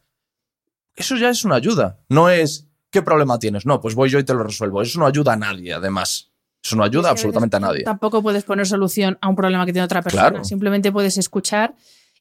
Eso 0.95 1.15
ya 1.15 1.29
es 1.29 1.43
una 1.43 1.55
ayuda. 1.55 1.99
No 2.07 2.29
es, 2.29 2.67
¿qué 2.91 3.01
problema 3.01 3.39
tienes? 3.39 3.65
No, 3.65 3.81
pues 3.81 3.95
voy 3.95 4.09
yo 4.09 4.19
y 4.19 4.23
te 4.23 4.35
lo 4.35 4.43
resuelvo. 4.43 4.79
Eso 4.83 4.99
no 4.99 5.07
ayuda 5.07 5.33
a 5.33 5.37
nadie, 5.37 5.73
además. 5.73 6.31
Eso 6.63 6.75
no 6.75 6.83
ayuda 6.83 7.01
Es 7.01 7.05
que 7.07 7.11
absolutamente 7.13 7.57
a 7.57 7.61
nadie. 7.61 7.83
Tampoco 7.83 8.21
puedes 8.21 8.43
poner 8.43 8.67
solución 8.67 9.17
a 9.19 9.27
un 9.27 9.35
problema 9.35 9.65
que 9.65 9.73
tiene 9.73 9.85
otra 9.85 10.03
persona. 10.03 10.29
Claro. 10.29 10.45
Simplemente 10.45 10.91
puedes 10.91 11.17
escuchar 11.17 11.73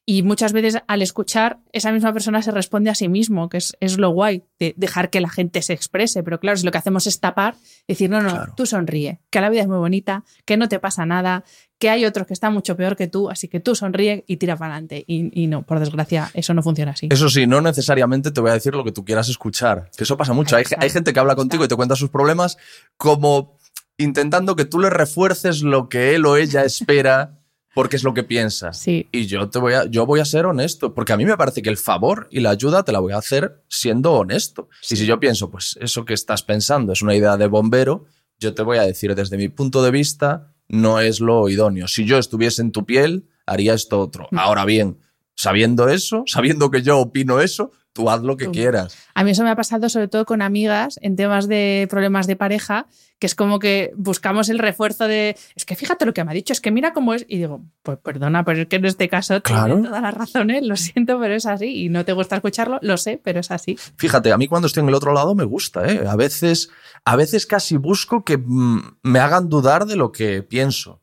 y 0.09 0.23
muchas 0.23 0.53
veces 0.53 0.77
al 0.87 1.01
escuchar 1.01 1.59
esa 1.73 1.91
misma 1.91 2.13
persona 2.13 2.41
se 2.41 2.51
responde 2.51 2.89
a 2.89 2.95
sí 2.95 3.09
mismo, 3.09 3.49
que 3.49 3.57
es, 3.57 3.75
es 3.81 3.97
lo 3.97 4.09
guay, 4.11 4.41
de 4.57 4.73
dejar 4.77 5.09
que 5.09 5.19
la 5.19 5.27
gente 5.29 5.61
se 5.61 5.73
exprese. 5.73 6.23
Pero 6.23 6.39
claro, 6.39 6.55
si 6.55 6.65
lo 6.65 6.71
que 6.71 6.77
hacemos 6.77 7.07
es 7.07 7.19
tapar, 7.19 7.55
decir, 7.89 8.09
no, 8.09 8.21
no, 8.21 8.29
Claro. 8.29 8.53
tú 8.55 8.65
sonríe, 8.65 9.19
que 9.29 9.41
la 9.41 9.49
vida 9.49 9.63
es 9.63 9.67
muy 9.67 9.79
bonita, 9.79 10.23
que 10.45 10.55
no 10.55 10.69
te 10.69 10.79
pasa 10.79 11.05
nada, 11.05 11.43
que 11.77 11.89
hay 11.89 12.05
otros 12.05 12.25
que 12.25 12.33
están 12.33 12.53
mucho 12.53 12.77
peor 12.77 12.95
que 12.95 13.07
tú, 13.09 13.29
así 13.29 13.49
que 13.49 13.59
tú 13.59 13.75
sonríe 13.75 14.23
y 14.27 14.37
tira 14.37 14.55
para 14.55 14.75
adelante. 14.75 15.03
Y, 15.07 15.29
y 15.43 15.47
no, 15.47 15.63
por 15.63 15.77
desgracia, 15.81 16.31
eso 16.33 16.53
no 16.53 16.63
funciona 16.63 16.91
así. 16.93 17.09
Eso 17.11 17.27
sí, 17.29 17.45
no 17.45 17.59
necesariamente 17.59 18.31
te 18.31 18.39
voy 18.39 18.51
a 18.51 18.53
decir 18.53 18.73
lo 18.75 18.85
que 18.85 18.93
tú 18.93 19.03
quieras 19.03 19.27
escuchar. 19.27 19.91
Que 19.97 20.05
eso 20.05 20.15
pasa 20.15 20.31
mucho. 20.31 20.55
Hay, 20.55 20.63
hay 20.79 20.89
gente 20.89 21.11
que 21.11 21.19
habla 21.19 21.35
contigo 21.35 21.65
y 21.65 21.67
te 21.67 21.75
cuenta 21.75 21.97
sus 21.97 22.09
problemas 22.09 22.57
como 22.95 23.57
intentando 23.97 24.55
que 24.55 24.63
tú 24.63 24.79
le 24.79 24.89
refuerces 24.89 25.63
lo 25.63 25.89
que 25.89 26.15
él 26.15 26.25
o 26.25 26.37
ella 26.37 26.63
espera 26.63 27.36
porque 27.77 27.95
es 27.95 28.03
lo 28.03 28.15
que 28.15 28.23
piensa. 28.23 28.73
Sí. 28.73 29.07
Y 29.11 29.27
yo 29.27 29.51
te 29.51 29.59
voy 29.59 29.75
a, 29.75 29.85
yo 29.85 30.07
voy 30.07 30.19
a 30.19 30.25
ser 30.25 30.47
honesto, 30.47 30.95
porque 30.95 31.13
a 31.13 31.17
mí 31.17 31.25
me 31.25 31.37
parece 31.37 31.61
que 31.61 31.69
el 31.69 31.77
favor 31.77 32.27
y 32.31 32.39
la 32.39 32.49
ayuda 32.49 32.81
te 32.81 32.91
la 32.91 32.97
voy 32.99 33.13
a 33.13 33.17
hacer 33.17 33.61
siendo 33.69 34.13
honesto. 34.13 34.67
Y 34.89 34.95
si 34.95 35.05
yo 35.05 35.19
pienso, 35.19 35.51
pues 35.51 35.77
eso 35.79 36.03
que 36.03 36.15
estás 36.15 36.41
pensando 36.41 36.91
es 36.91 37.03
una 37.03 37.13
idea 37.13 37.37
de 37.37 37.45
bombero, 37.45 38.05
yo 38.39 38.55
te 38.55 38.63
voy 38.63 38.79
a 38.79 38.81
decir 38.81 39.13
desde 39.13 39.37
mi 39.37 39.49
punto 39.49 39.83
de 39.83 39.91
vista, 39.91 40.55
no 40.67 40.99
es 40.99 41.19
lo 41.19 41.47
idóneo. 41.49 41.87
Si 41.87 42.03
yo 42.05 42.17
estuviese 42.17 42.63
en 42.63 42.71
tu 42.71 42.83
piel, 42.83 43.27
haría 43.45 43.75
esto 43.75 43.99
otro. 43.99 44.27
Ahora 44.31 44.65
bien, 44.65 44.97
sabiendo 45.35 45.87
eso, 45.87 46.23
sabiendo 46.25 46.71
que 46.71 46.81
yo 46.81 46.97
opino 46.97 47.41
eso, 47.41 47.69
tú 47.97 48.09
haz 48.11 48.21
lo 48.21 48.37
que 48.37 48.49
quieras. 48.51 48.95
A 49.15 49.23
mí 49.23 49.31
eso 49.31 49.43
me 49.43 49.49
ha 49.49 49.55
pasado 49.55 49.89
sobre 49.89 50.07
todo 50.07 50.23
con 50.25 50.43
amigas 50.43 50.99
en 51.01 51.15
temas 51.15 51.47
de 51.47 51.87
problemas 51.89 52.27
de 52.27 52.35
pareja, 52.35 52.85
que 53.17 53.25
es 53.25 53.33
como 53.33 53.57
que 53.57 53.91
buscamos 53.95 54.47
el 54.49 54.59
refuerzo 54.59 55.07
de, 55.07 55.35
es 55.55 55.65
que 55.65 55.75
fíjate 55.75 56.05
lo 56.05 56.13
que 56.13 56.23
me 56.23 56.29
ha 56.29 56.33
dicho, 56.35 56.53
es 56.53 56.61
que 56.61 56.69
mira 56.69 56.93
cómo 56.93 57.15
es. 57.15 57.25
Y 57.27 57.39
digo, 57.39 57.61
pues 57.81 57.97
perdona, 57.97 58.45
pero 58.45 58.61
es 58.61 58.67
que 58.67 58.75
en 58.75 58.85
este 58.85 59.09
caso 59.09 59.41
Claro. 59.41 59.73
tiene 59.73 59.87
todas 59.87 60.03
las 60.03 60.13
razones, 60.13 60.63
lo 60.63 60.75
siento, 60.77 61.19
pero 61.19 61.33
es 61.33 61.47
así. 61.47 61.85
Y 61.85 61.89
no 61.89 62.05
te 62.05 62.13
gusta 62.13 62.35
escucharlo, 62.35 62.77
lo 62.83 62.97
sé, 62.97 63.19
pero 63.23 63.39
es 63.39 63.49
así. 63.49 63.75
Fíjate, 63.97 64.31
a 64.31 64.37
mí 64.37 64.47
cuando 64.47 64.67
estoy 64.67 64.83
en 64.83 64.89
el 64.89 64.95
otro 64.95 65.13
lado 65.13 65.33
me 65.33 65.43
gusta, 65.45 65.91
¿eh? 65.91 66.05
A 66.07 66.15
veces, 66.15 66.69
a 67.03 67.15
veces 67.15 67.47
casi 67.47 67.77
busco 67.77 68.23
que 68.23 68.37
mm, 68.37 68.99
me 69.01 69.17
hagan 69.19 69.49
dudar 69.49 69.87
de 69.87 69.95
lo 69.95 70.11
que 70.11 70.43
pienso. 70.43 71.01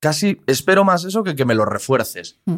Casi 0.00 0.40
espero 0.46 0.84
más 0.84 1.04
eso 1.04 1.22
que 1.22 1.36
que 1.36 1.44
me 1.44 1.54
lo 1.54 1.64
refuerces. 1.66 2.40
Mm. 2.46 2.56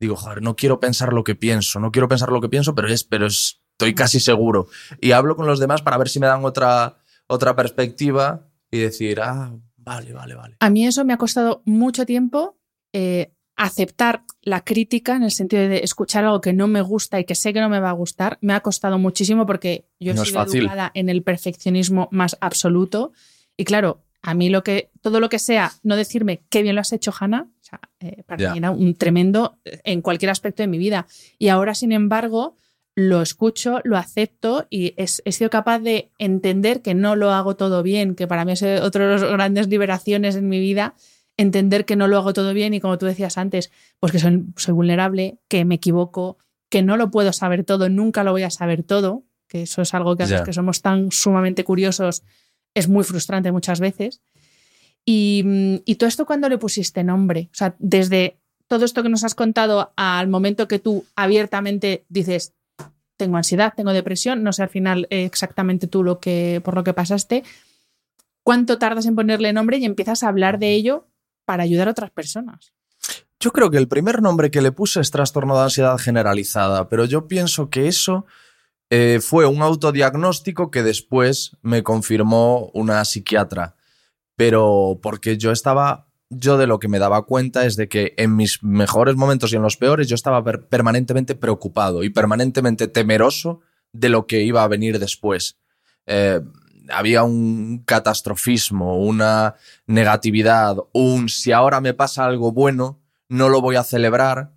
Digo, 0.00 0.16
joder, 0.16 0.42
no 0.42 0.56
quiero 0.56 0.78
pensar 0.80 1.12
lo 1.12 1.24
que 1.24 1.34
pienso, 1.34 1.80
no 1.80 1.90
quiero 1.90 2.08
pensar 2.08 2.30
lo 2.30 2.40
que 2.40 2.48
pienso, 2.48 2.74
pero 2.74 2.88
es, 2.88 3.04
pero 3.04 3.26
es- 3.26 3.62
estoy 3.72 3.94
casi 3.94 4.20
seguro. 4.20 4.68
Y 5.00 5.12
hablo 5.12 5.36
con 5.36 5.46
los 5.46 5.58
demás 5.58 5.82
para 5.82 5.98
ver 5.98 6.08
si 6.08 6.20
me 6.20 6.26
dan 6.26 6.44
otra, 6.44 6.98
otra 7.26 7.54
perspectiva 7.56 8.48
y 8.70 8.78
decir, 8.78 9.20
ah, 9.20 9.54
vale, 9.76 10.12
vale, 10.12 10.34
vale. 10.34 10.56
A 10.60 10.70
mí 10.70 10.86
eso 10.86 11.04
me 11.04 11.12
ha 11.12 11.18
costado 11.18 11.62
mucho 11.66 12.04
tiempo 12.06 12.58
eh, 12.92 13.32
aceptar 13.56 14.24
la 14.42 14.64
crítica 14.64 15.16
en 15.16 15.22
el 15.22 15.30
sentido 15.30 15.62
de 15.68 15.78
escuchar 15.78 16.24
algo 16.24 16.40
que 16.42 16.52
no 16.52 16.66
me 16.68 16.82
gusta 16.82 17.18
y 17.20 17.24
que 17.24 17.34
sé 17.34 17.52
que 17.54 17.60
no 17.60 17.68
me 17.70 17.80
va 17.80 17.90
a 17.90 17.94
gustar. 17.94 18.38
Me 18.42 18.52
ha 18.52 18.60
costado 18.60 18.98
muchísimo 18.98 19.46
porque 19.46 19.88
yo 19.98 20.12
he 20.12 20.14
No 20.14 20.22
es 20.22 20.28
sido 20.28 20.40
educada 20.60 20.90
en 20.94 21.08
el 21.08 21.22
perfeccionismo 21.22 22.08
más 22.12 22.36
absoluto. 22.40 23.12
Y 23.56 23.64
claro, 23.64 24.04
a 24.22 24.34
mí 24.34 24.50
lo 24.50 24.62
que, 24.62 24.90
todo 25.00 25.20
lo 25.20 25.28
que 25.30 25.38
sea 25.38 25.72
no 25.82 25.96
decirme 25.96 26.42
qué 26.50 26.62
bien 26.62 26.74
lo 26.74 26.80
has 26.82 26.92
hecho, 26.92 27.12
Hanna, 27.18 27.48
o 27.66 27.68
sea, 27.68 27.80
eh, 27.98 28.22
para 28.24 28.40
mí 28.52 28.58
era 28.58 28.70
un 28.70 28.94
tremendo 28.94 29.58
eh, 29.64 29.80
en 29.82 30.00
cualquier 30.02 30.30
aspecto 30.30 30.62
de 30.62 30.68
mi 30.68 30.78
vida. 30.78 31.06
Y 31.36 31.48
ahora, 31.48 31.74
sin 31.74 31.90
embargo, 31.90 32.56
lo 32.94 33.22
escucho, 33.22 33.80
lo 33.82 33.96
acepto 33.96 34.66
y 34.70 34.94
es- 34.96 35.20
he 35.24 35.32
sido 35.32 35.50
capaz 35.50 35.80
de 35.80 36.10
entender 36.18 36.80
que 36.80 36.94
no 36.94 37.16
lo 37.16 37.32
hago 37.32 37.56
todo 37.56 37.82
bien, 37.82 38.14
que 38.14 38.28
para 38.28 38.44
mí 38.44 38.52
es 38.52 38.62
otra 38.62 39.04
de 39.06 39.12
las 39.18 39.24
grandes 39.24 39.66
liberaciones 39.68 40.36
en 40.36 40.48
mi 40.48 40.60
vida, 40.60 40.94
entender 41.36 41.84
que 41.84 41.96
no 41.96 42.06
lo 42.08 42.16
hago 42.18 42.32
todo 42.32 42.54
bien 42.54 42.72
y 42.72 42.80
como 42.80 42.96
tú 42.98 43.06
decías 43.06 43.36
antes, 43.36 43.70
pues 44.00 44.12
que 44.12 44.18
soy, 44.20 44.44
soy 44.56 44.72
vulnerable, 44.72 45.38
que 45.48 45.64
me 45.64 45.74
equivoco, 45.74 46.38
que 46.70 46.82
no 46.82 46.96
lo 46.96 47.10
puedo 47.10 47.32
saber 47.32 47.64
todo, 47.64 47.88
nunca 47.88 48.22
lo 48.24 48.30
voy 48.32 48.44
a 48.44 48.50
saber 48.50 48.82
todo, 48.84 49.24
que 49.48 49.62
eso 49.62 49.82
es 49.82 49.92
algo 49.92 50.16
que 50.16 50.22
a 50.22 50.26
los 50.26 50.42
que 50.44 50.52
somos 50.52 50.80
tan 50.82 51.10
sumamente 51.10 51.64
curiosos 51.64 52.22
es 52.74 52.88
muy 52.88 53.04
frustrante 53.04 53.52
muchas 53.52 53.80
veces. 53.80 54.20
Y, 55.06 55.42
mm, 55.44 55.76
y 55.86 55.94
todo 55.94 56.08
esto 56.08 56.26
cuando 56.26 56.50
le 56.50 56.58
pusiste 56.58 57.02
nombre, 57.04 57.48
o 57.52 57.54
sea, 57.54 57.74
desde 57.78 58.38
todo 58.66 58.84
esto 58.84 59.02
que 59.02 59.08
nos 59.08 59.24
has 59.24 59.34
contado 59.34 59.92
al 59.96 60.28
momento 60.28 60.68
que 60.68 60.78
tú 60.78 61.06
abiertamente 61.14 62.04
dices, 62.08 62.52
tengo 63.16 63.36
ansiedad, 63.36 63.72
tengo 63.74 63.92
depresión, 63.92 64.42
no 64.42 64.52
sé 64.52 64.62
al 64.62 64.68
final 64.68 65.06
exactamente 65.10 65.86
tú 65.86 66.02
lo 66.02 66.20
que, 66.20 66.60
por 66.64 66.74
lo 66.74 66.84
que 66.84 66.92
pasaste, 66.92 67.44
¿cuánto 68.42 68.78
tardas 68.78 69.06
en 69.06 69.16
ponerle 69.16 69.52
nombre 69.52 69.78
y 69.78 69.84
empiezas 69.84 70.22
a 70.22 70.28
hablar 70.28 70.58
de 70.58 70.72
ello 70.72 71.08
para 71.44 71.62
ayudar 71.62 71.88
a 71.88 71.92
otras 71.92 72.10
personas? 72.10 72.72
Yo 73.38 73.52
creo 73.52 73.70
que 73.70 73.78
el 73.78 73.88
primer 73.88 74.22
nombre 74.22 74.50
que 74.50 74.62
le 74.62 74.72
puse 74.72 75.00
es 75.00 75.10
trastorno 75.10 75.56
de 75.56 75.64
ansiedad 75.64 75.98
generalizada, 75.98 76.88
pero 76.88 77.04
yo 77.04 77.28
pienso 77.28 77.70
que 77.70 77.86
eso 77.86 78.26
eh, 78.90 79.20
fue 79.22 79.46
un 79.46 79.62
autodiagnóstico 79.62 80.70
que 80.70 80.82
después 80.82 81.56
me 81.62 81.82
confirmó 81.82 82.70
una 82.72 83.04
psiquiatra. 83.04 83.75
Pero 84.36 84.98
porque 85.02 85.36
yo 85.38 85.50
estaba, 85.50 86.08
yo 86.30 86.56
de 86.58 86.66
lo 86.66 86.78
que 86.78 86.88
me 86.88 86.98
daba 86.98 87.22
cuenta 87.24 87.64
es 87.64 87.76
de 87.76 87.88
que 87.88 88.14
en 88.18 88.36
mis 88.36 88.62
mejores 88.62 89.16
momentos 89.16 89.52
y 89.52 89.56
en 89.56 89.62
los 89.62 89.76
peores 89.76 90.08
yo 90.08 90.14
estaba 90.14 90.44
per- 90.44 90.66
permanentemente 90.68 91.34
preocupado 91.34 92.04
y 92.04 92.10
permanentemente 92.10 92.86
temeroso 92.88 93.60
de 93.92 94.08
lo 94.10 94.26
que 94.26 94.42
iba 94.42 94.62
a 94.62 94.68
venir 94.68 94.98
después. 94.98 95.56
Eh, 96.06 96.40
había 96.90 97.24
un 97.24 97.82
catastrofismo, 97.84 98.98
una 99.00 99.54
negatividad, 99.86 100.76
un 100.92 101.28
si 101.28 101.52
ahora 101.52 101.80
me 101.80 101.94
pasa 101.94 102.26
algo 102.26 102.52
bueno, 102.52 103.00
no 103.28 103.48
lo 103.48 103.60
voy 103.60 103.76
a 103.76 103.82
celebrar 103.84 104.52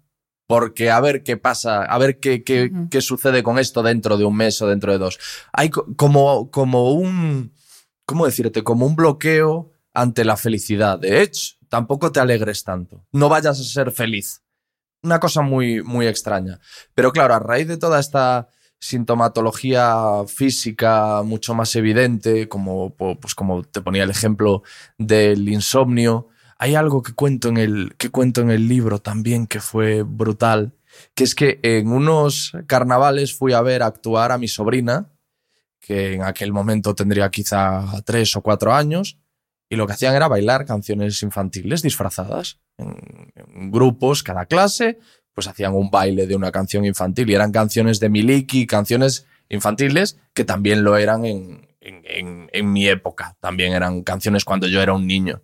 porque 0.45 0.89
a 0.91 0.99
ver 0.99 1.23
qué 1.23 1.37
pasa, 1.37 1.83
a 1.83 1.97
ver 1.99 2.19
qué, 2.19 2.43
qué, 2.43 2.71
qué 2.91 3.01
sucede 3.01 3.43
con 3.43 3.57
esto 3.59 3.81
dentro 3.83 4.17
de 4.17 4.25
un 4.25 4.35
mes 4.35 4.61
o 4.61 4.67
dentro 4.67 4.91
de 4.91 4.97
dos. 4.97 5.19
Hay 5.53 5.69
co- 5.69 5.87
como, 5.95 6.49
como 6.51 6.91
un, 6.93 7.51
¿cómo 8.09 8.25
decirte? 8.25 8.63
Como 8.63 8.87
un 8.87 8.95
bloqueo 8.95 9.71
ante 9.93 10.25
la 10.25 10.35
felicidad. 10.35 10.97
De 10.97 11.21
hecho, 11.21 11.57
tampoco 11.67 12.11
te 12.11 12.19
alegres 12.19 12.63
tanto. 12.63 13.05
No 13.11 13.29
vayas 13.29 13.59
a 13.59 13.63
ser 13.63 13.91
feliz. 13.91 14.41
Una 15.03 15.19
cosa 15.19 15.43
muy, 15.43 15.83
muy 15.83 16.07
extraña. 16.07 16.59
Pero 16.95 17.11
claro, 17.11 17.35
a 17.35 17.39
raíz 17.39 17.67
de 17.67 17.77
toda 17.77 17.99
esta 17.99 18.47
sintomatología 18.79 20.23
física 20.25 21.21
mucho 21.23 21.53
más 21.53 21.75
evidente, 21.75 22.49
como, 22.49 22.95
pues 22.95 23.35
como 23.35 23.61
te 23.61 23.81
ponía 23.81 24.05
el 24.05 24.09
ejemplo 24.09 24.63
del 24.97 25.47
insomnio, 25.47 26.29
hay 26.57 26.73
algo 26.73 27.03
que 27.03 27.13
cuento 27.13 27.49
en 27.49 27.57
el, 27.57 27.93
que 27.99 28.09
cuento 28.09 28.41
en 28.41 28.49
el 28.49 28.67
libro 28.67 28.97
también 28.97 29.45
que 29.45 29.59
fue 29.59 30.01
brutal, 30.01 30.73
que 31.13 31.25
es 31.25 31.35
que 31.35 31.59
en 31.61 31.91
unos 31.91 32.53
carnavales 32.65 33.37
fui 33.37 33.53
a 33.53 33.61
ver 33.61 33.83
actuar 33.83 34.31
a 34.31 34.39
mi 34.39 34.47
sobrina, 34.47 35.11
que 35.79 36.13
en 36.13 36.23
aquel 36.23 36.51
momento 36.51 36.93
tendría 36.95 37.29
quizá 37.29 37.85
tres 38.05 38.35
o 38.35 38.41
cuatro 38.41 38.73
años, 38.73 39.17
y 39.69 39.75
lo 39.75 39.85
que 39.85 39.93
hacían 39.93 40.15
era 40.15 40.27
bailar 40.27 40.65
canciones 40.65 41.21
infantiles 41.21 41.81
disfrazadas 41.81 42.59
en, 42.77 43.31
grupos, 43.71 44.23
cada 44.23 44.45
clase, 44.45 44.97
pues 45.33 45.47
hacían 45.47 45.73
un 45.75 45.91
baile 45.91 46.25
de 46.27 46.35
una 46.35 46.51
canción 46.51 46.85
infantil 46.85 47.29
y 47.29 47.35
eran 47.35 47.51
canciones 47.51 47.99
de 47.99 48.09
Miliki, 48.09 48.65
canciones 48.65 49.25
infantiles 49.47 50.17
que 50.33 50.43
también 50.43 50.83
lo 50.83 50.97
eran 50.97 51.23
en, 51.25 51.67
en- 51.81 52.71
mi 52.71 52.87
época, 52.87 53.37
también 53.39 53.73
eran 53.73 54.03
canciones 54.03 54.43
cuando 54.43 54.67
yo 54.67 54.81
era 54.81 54.93
un 54.93 55.07
niño. 55.07 55.43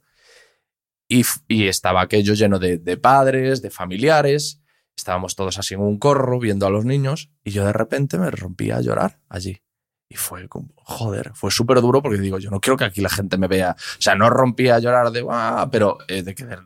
Y, 1.07 1.23
y 1.47 1.67
estaba 1.67 2.01
aquello 2.01 2.33
lleno 2.33 2.57
de, 2.59 2.77
de 2.79 2.97
padres, 2.97 3.61
de 3.61 3.69
familiares, 3.69 4.59
estábamos 4.97 5.35
todos 5.35 5.59
así 5.59 5.75
en 5.75 5.81
un 5.81 5.99
corro 5.99 6.39
viendo 6.39 6.65
a 6.65 6.71
los 6.71 6.83
niños 6.83 7.29
y 7.43 7.51
yo 7.51 7.63
de 7.63 7.73
repente 7.73 8.17
me 8.17 8.31
rompía 8.31 8.77
a 8.77 8.81
llorar 8.81 9.19
allí. 9.29 9.61
Y 10.07 10.15
fue 10.15 10.47
como, 10.47 10.69
joder, 10.75 11.31
fue 11.33 11.51
súper 11.51 11.81
duro 11.81 12.01
porque 12.01 12.19
digo, 12.19 12.37
yo 12.37 12.51
no 12.51 12.59
quiero 12.59 12.77
que 12.77 12.85
aquí 12.85 13.01
la 13.01 13.09
gente 13.09 13.37
me 13.37 13.47
vea. 13.47 13.75
O 13.77 14.01
sea, 14.01 14.15
no 14.15 14.29
rompía 14.29 14.75
a 14.75 14.79
llorar 14.79 15.11
de, 15.11 15.25
ah, 15.29 15.67
pero 15.71 15.97
eh, 16.07 16.21
de 16.21 16.35
que 16.35 16.45
me 16.45 16.57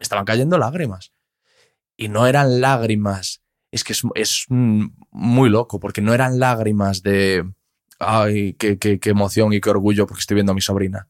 estaban 0.00 0.24
cayendo 0.24 0.58
lágrimas. 0.58 1.12
Y 1.96 2.08
no 2.08 2.26
eran 2.26 2.60
lágrimas, 2.60 3.42
es 3.70 3.84
que 3.84 3.92
es, 3.92 4.46
muy 4.48 5.50
loco, 5.50 5.78
porque 5.78 6.00
no 6.00 6.14
eran 6.14 6.38
lágrimas 6.38 7.02
de, 7.02 7.48
ay, 7.98 8.54
qué, 8.54 8.78
qué, 8.78 8.98
qué 8.98 9.10
emoción 9.10 9.52
y 9.52 9.60
qué 9.60 9.70
orgullo 9.70 10.06
porque 10.06 10.20
estoy 10.20 10.36
viendo 10.36 10.52
a 10.52 10.54
mi 10.54 10.62
sobrina. 10.62 11.08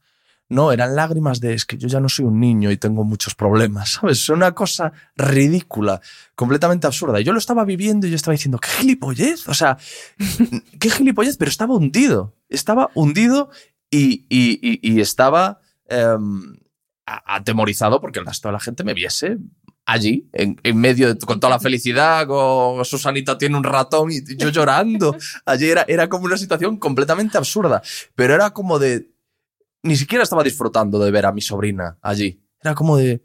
No, 0.50 0.70
eran 0.72 0.94
lágrimas 0.96 1.40
de, 1.40 1.54
es 1.54 1.64
que 1.64 1.78
yo 1.78 1.88
ya 1.88 2.00
no 2.00 2.08
soy 2.10 2.26
un 2.26 2.38
niño 2.38 2.70
y 2.70 2.76
tengo 2.76 3.04
muchos 3.04 3.34
problemas, 3.34 3.92
¿sabes? 4.00 4.18
Es 4.18 4.28
una 4.28 4.52
cosa 4.52 4.92
ridícula, 5.16 6.00
completamente 6.34 6.86
absurda. 6.86 7.20
Y 7.20 7.24
yo 7.24 7.32
lo 7.32 7.38
estaba 7.38 7.64
viviendo 7.64 8.06
y 8.06 8.10
yo 8.10 8.16
estaba 8.16 8.32
diciendo, 8.32 8.58
qué 8.58 8.68
gilipollez, 8.68 9.48
o 9.48 9.54
sea, 9.54 9.78
qué 10.78 10.90
gilipollez, 10.90 11.36
pero 11.38 11.50
estaba 11.50 11.74
hundido, 11.74 12.34
estaba 12.48 12.90
hundido 12.94 13.48
y, 13.90 14.26
y- 14.28 14.58
y- 14.60 14.80
y 14.92 15.00
estaba 15.00 15.60
em, 15.88 16.56
atemorizado 17.06 18.00
porque 18.00 18.18
el 18.20 18.26
resto 18.26 18.48
de 18.48 18.52
la 18.52 18.60
gente 18.60 18.84
me 18.84 18.94
viese 18.94 19.38
allí, 19.86 20.28
en, 20.32 20.56
en 20.62 20.76
medio 20.78 21.12
de 21.12 21.18
con 21.18 21.40
toda 21.40 21.50
la 21.54 21.58
felicidad, 21.58 22.26
con 22.26 22.84
Susanita 22.84 23.36
tiene 23.38 23.56
un 23.56 23.64
ratón 23.64 24.10
y 24.12 24.20
yo 24.36 24.50
llorando. 24.50 25.16
Allí 25.44 25.68
era, 25.68 25.84
era 25.88 26.08
como 26.08 26.26
una 26.26 26.36
situación 26.36 26.76
completamente 26.76 27.36
absurda, 27.38 27.82
pero 28.14 28.34
era 28.34 28.50
como 28.50 28.78
de... 28.78 29.10
Ni 29.82 29.96
siquiera 29.96 30.22
estaba 30.24 30.42
disfrutando 30.42 30.98
de 30.98 31.10
ver 31.10 31.26
a 31.26 31.32
mi 31.32 31.40
sobrina 31.40 31.98
allí. 32.02 32.40
Era 32.62 32.74
como 32.74 32.96
de... 32.96 33.22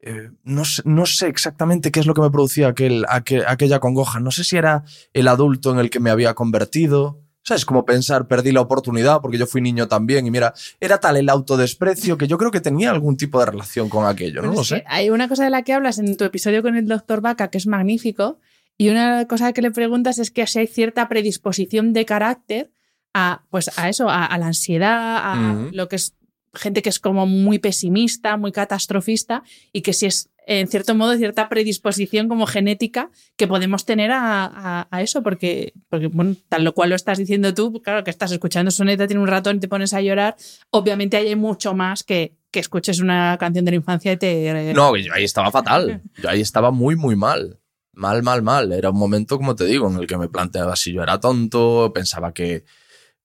eh, 0.00 0.30
no, 0.44 0.64
sé, 0.64 0.82
no 0.86 1.04
sé 1.06 1.26
exactamente 1.28 1.90
qué 1.92 2.00
es 2.00 2.06
lo 2.06 2.14
que 2.14 2.22
me 2.22 2.30
producía 2.30 2.68
aquel, 2.68 3.04
aquel- 3.08 3.44
aquella 3.46 3.80
congoja. 3.80 4.20
No 4.20 4.30
sé 4.30 4.44
si 4.44 4.56
era 4.56 4.84
el 5.12 5.28
adulto 5.28 5.72
en 5.72 5.78
el 5.78 5.90
que 5.90 6.00
me 6.00 6.10
había 6.10 6.34
convertido. 6.34 7.20
¿Sabes? 7.42 7.64
Como 7.64 7.86
pensar, 7.86 8.28
perdí 8.28 8.52
la 8.52 8.60
oportunidad 8.60 9.20
porque 9.22 9.38
yo 9.38 9.46
fui 9.46 9.62
niño 9.62 9.88
también. 9.88 10.26
Y 10.26 10.30
mira, 10.30 10.52
era 10.78 10.98
tal 11.00 11.16
el 11.16 11.28
autodesprecio 11.30 12.18
que 12.18 12.26
yo 12.28 12.36
creo 12.36 12.50
que 12.50 12.60
tenía 12.60 12.90
algún 12.90 13.16
tipo 13.16 13.40
de 13.40 13.46
relación 13.46 13.88
con 13.88 14.06
aquello. 14.06 14.42
No 14.42 14.48
Pero 14.50 14.60
lo 14.60 14.64
sé. 14.64 14.84
Hay 14.86 15.08
una 15.08 15.26
cosa 15.26 15.44
de 15.44 15.50
la 15.50 15.62
que 15.62 15.72
hablas 15.72 15.98
en 15.98 16.16
tu 16.18 16.24
episodio 16.24 16.62
con 16.62 16.76
el 16.76 16.86
doctor 16.86 17.22
Vaca 17.22 17.48
que 17.48 17.56
es 17.58 17.66
magnífico 17.66 18.38
y 18.76 18.90
una 18.90 19.26
cosa 19.26 19.52
que 19.54 19.62
le 19.62 19.70
preguntas 19.70 20.18
es 20.18 20.30
que 20.30 20.46
si 20.46 20.58
hay 20.58 20.66
cierta 20.66 21.08
predisposición 21.08 21.94
de 21.94 22.04
carácter 22.04 22.72
a, 23.14 23.42
pues 23.50 23.76
a 23.78 23.88
eso, 23.88 24.08
a, 24.08 24.24
a 24.26 24.38
la 24.38 24.46
ansiedad, 24.48 25.16
a 25.18 25.34
lo 25.72 25.88
que 25.88 25.96
es 25.96 26.14
gente 26.54 26.82
que 26.82 26.88
es 26.88 26.98
como 26.98 27.26
muy 27.26 27.58
pesimista, 27.58 28.36
muy 28.36 28.50
catastrofista 28.52 29.42
y 29.72 29.82
que 29.82 29.92
si 29.92 30.06
es 30.06 30.30
en 30.46 30.66
cierto 30.66 30.96
modo 30.96 31.16
cierta 31.16 31.48
predisposición 31.48 32.26
como 32.28 32.44
genética 32.46 33.10
que 33.36 33.46
podemos 33.46 33.84
tener 33.84 34.10
a, 34.10 34.46
a- 34.46 34.88
a 34.90 35.02
eso 35.02 35.22
porque, 35.22 35.74
porque 35.88 36.08
bueno, 36.08 36.34
tal 36.48 36.64
lo 36.64 36.74
cual 36.74 36.88
lo 36.90 36.96
estás 36.96 37.18
diciendo 37.18 37.54
tú, 37.54 37.80
claro 37.82 38.02
que 38.02 38.10
estás 38.10 38.32
escuchando 38.32 38.72
Soneta, 38.72 39.06
tiene 39.06 39.22
un 39.22 39.28
ratón 39.28 39.56
y 39.56 39.60
te 39.60 39.68
pones 39.68 39.94
a 39.94 40.00
llorar, 40.00 40.34
obviamente 40.70 41.16
hay 41.18 41.36
mucho 41.36 41.72
más 41.74 42.02
que, 42.02 42.34
que 42.50 42.58
escuches 42.58 42.98
una 42.98 43.36
canción 43.38 43.64
de 43.64 43.70
la 43.70 43.76
infancia 43.76 44.12
y 44.12 44.16
te... 44.16 44.72
No, 44.74 44.96
yo 44.96 45.12
ahí 45.14 45.22
estaba 45.24 45.52
fatal. 45.52 46.02
Yo 46.20 46.28
ahí 46.28 46.40
estaba 46.40 46.72
muy, 46.72 46.96
muy 46.96 47.14
mal. 47.14 47.60
Mal, 47.92 48.22
mal, 48.24 48.42
mal. 48.42 48.72
Era 48.72 48.90
un 48.90 48.98
momento, 48.98 49.36
como 49.36 49.54
te 49.54 49.66
digo, 49.66 49.88
en 49.88 49.98
el 50.00 50.06
que 50.08 50.16
me 50.16 50.28
planteaba 50.28 50.74
si 50.74 50.92
yo 50.92 51.02
era 51.04 51.20
tonto, 51.20 51.92
pensaba 51.94 52.32
que, 52.32 52.64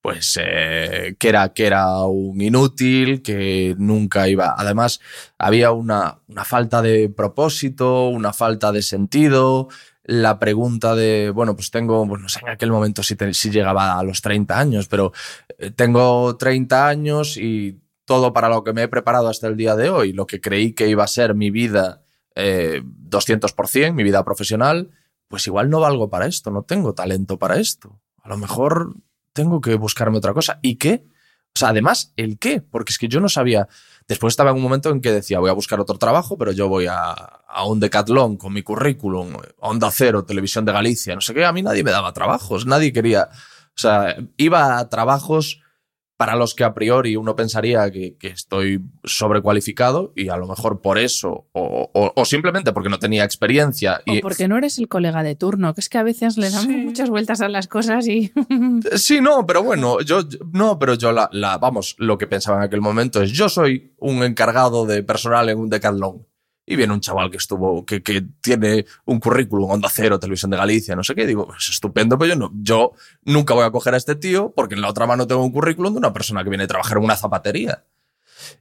pues, 0.06 0.38
eh, 0.40 1.16
que, 1.18 1.28
era, 1.28 1.52
que 1.52 1.66
era 1.66 2.04
un 2.04 2.40
inútil, 2.40 3.22
que 3.22 3.74
nunca 3.76 4.28
iba. 4.28 4.54
Además, 4.56 5.00
había 5.36 5.72
una, 5.72 6.20
una 6.28 6.44
falta 6.44 6.80
de 6.80 7.08
propósito, 7.08 8.06
una 8.10 8.32
falta 8.32 8.70
de 8.70 8.82
sentido. 8.82 9.66
La 10.04 10.38
pregunta 10.38 10.94
de, 10.94 11.30
bueno, 11.30 11.56
pues 11.56 11.72
tengo, 11.72 12.06
pues 12.06 12.22
no 12.22 12.28
sé 12.28 12.38
en 12.40 12.50
aquel 12.50 12.70
momento 12.70 13.02
si, 13.02 13.16
si 13.32 13.50
llegaba 13.50 13.98
a 13.98 14.04
los 14.04 14.22
30 14.22 14.56
años, 14.56 14.86
pero 14.86 15.12
eh, 15.58 15.72
tengo 15.72 16.36
30 16.36 16.86
años 16.86 17.36
y 17.36 17.80
todo 18.04 18.32
para 18.32 18.48
lo 18.48 18.62
que 18.62 18.72
me 18.72 18.84
he 18.84 18.88
preparado 18.88 19.26
hasta 19.26 19.48
el 19.48 19.56
día 19.56 19.74
de 19.74 19.90
hoy, 19.90 20.12
lo 20.12 20.28
que 20.28 20.40
creí 20.40 20.72
que 20.72 20.86
iba 20.86 21.02
a 21.02 21.08
ser 21.08 21.34
mi 21.34 21.50
vida 21.50 22.04
eh, 22.36 22.80
200%, 23.10 23.92
mi 23.92 24.04
vida 24.04 24.24
profesional, 24.24 24.88
pues 25.26 25.48
igual 25.48 25.68
no 25.68 25.80
valgo 25.80 26.08
para 26.08 26.26
esto, 26.26 26.52
no 26.52 26.62
tengo 26.62 26.94
talento 26.94 27.40
para 27.40 27.56
esto. 27.58 28.00
A 28.22 28.28
lo 28.28 28.36
mejor 28.36 28.94
tengo 29.36 29.60
que 29.60 29.76
buscarme 29.76 30.18
otra 30.18 30.32
cosa. 30.32 30.58
¿Y 30.62 30.76
qué? 30.76 31.04
O 31.54 31.58
sea, 31.58 31.68
además, 31.68 32.12
¿el 32.16 32.38
qué? 32.38 32.60
Porque 32.60 32.92
es 32.92 32.98
que 32.98 33.06
yo 33.06 33.20
no 33.20 33.28
sabía. 33.28 33.68
Después 34.08 34.32
estaba 34.32 34.50
en 34.50 34.56
un 34.56 34.62
momento 34.62 34.90
en 34.90 35.00
que 35.00 35.12
decía, 35.12 35.38
voy 35.38 35.50
a 35.50 35.52
buscar 35.52 35.78
otro 35.78 35.98
trabajo, 35.98 36.36
pero 36.36 36.52
yo 36.52 36.68
voy 36.68 36.86
a, 36.86 37.10
a 37.10 37.64
un 37.66 37.78
decatlón 37.78 38.36
con 38.36 38.52
mi 38.52 38.62
currículum, 38.62 39.34
Onda 39.58 39.90
Cero, 39.90 40.24
Televisión 40.24 40.64
de 40.64 40.72
Galicia, 40.72 41.14
no 41.14 41.20
sé 41.20 41.34
qué. 41.34 41.44
A 41.44 41.52
mí 41.52 41.62
nadie 41.62 41.84
me 41.84 41.90
daba 41.90 42.12
trabajos, 42.12 42.66
nadie 42.66 42.92
quería. 42.92 43.28
O 43.32 43.78
sea, 43.78 44.16
iba 44.36 44.78
a 44.78 44.88
trabajos 44.88 45.60
para 46.16 46.34
los 46.36 46.54
que 46.54 46.64
a 46.64 46.72
priori 46.72 47.14
uno 47.16 47.36
pensaría 47.36 47.90
que, 47.90 48.16
que 48.16 48.28
estoy 48.28 48.80
sobrecualificado 49.04 50.12
y 50.16 50.28
a 50.28 50.36
lo 50.36 50.46
mejor 50.46 50.80
por 50.80 50.98
eso, 50.98 51.46
o, 51.52 51.90
o- 51.92 52.12
o 52.14 52.24
simplemente 52.24 52.72
porque 52.72 52.88
no 52.88 52.98
tenía 52.98 53.24
experiencia. 53.24 54.00
O 54.06 54.14
Y, 54.14 54.20
porque 54.20 54.48
no 54.48 54.56
eres 54.56 54.78
el 54.78 54.88
colega 54.88 55.22
de 55.22 55.34
turno, 55.34 55.74
que 55.74 55.80
es 55.80 55.88
que 55.88 55.98
a 55.98 56.02
veces 56.02 56.38
le 56.38 56.50
damos 56.50 56.66
Sí. 56.66 56.76
muchas 56.76 57.10
vueltas 57.10 57.40
a 57.42 57.48
las 57.48 57.68
cosas 57.68 58.06
y... 58.08 58.32
Sí, 58.94 59.20
no, 59.20 59.46
pero 59.46 59.62
bueno, 59.62 60.00
yo, 60.00 60.20
no, 60.52 60.78
pero 60.78 60.94
yo 60.94 61.12
la, 61.12 61.28
la, 61.32 61.58
vamos, 61.58 61.94
lo 61.98 62.16
que 62.18 62.26
pensaba 62.26 62.58
en 62.58 62.64
aquel 62.64 62.80
momento 62.80 63.22
es, 63.22 63.32
yo 63.32 63.48
soy 63.48 63.92
un 63.98 64.22
encargado 64.22 64.86
de 64.86 65.02
personal 65.02 65.48
en 65.48 65.58
un 65.58 65.68
decathlon. 65.68 66.26
Y 66.66 66.74
viene 66.74 66.92
un 66.92 67.00
chaval 67.00 67.30
que 67.30 67.36
estuvo, 67.36 67.86
que, 67.86 68.02
que 68.02 68.26
tiene 68.40 68.86
un 69.04 69.20
currículum, 69.20 69.70
Onda 69.70 69.88
Cero, 69.88 70.18
Televisión 70.18 70.50
de 70.50 70.56
Galicia, 70.56 70.96
no 70.96 71.04
sé 71.04 71.14
qué, 71.14 71.24
digo, 71.24 71.46
pues 71.46 71.68
estupendo, 71.68 72.18
pero 72.18 72.30
yo 72.30 72.36
no, 72.36 72.50
yo 72.60 72.92
nunca 73.24 73.54
voy 73.54 73.64
a 73.64 73.70
coger 73.70 73.94
a 73.94 73.96
este 73.96 74.16
tío 74.16 74.52
porque 74.54 74.74
en 74.74 74.80
la 74.80 74.88
otra 74.88 75.06
mano 75.06 75.26
tengo 75.28 75.44
un 75.44 75.52
currículum 75.52 75.92
de 75.92 75.98
una 75.98 76.12
persona 76.12 76.42
que 76.42 76.50
viene 76.50 76.64
a 76.64 76.66
trabajar 76.66 76.98
en 76.98 77.04
una 77.04 77.16
zapatería. 77.16 77.84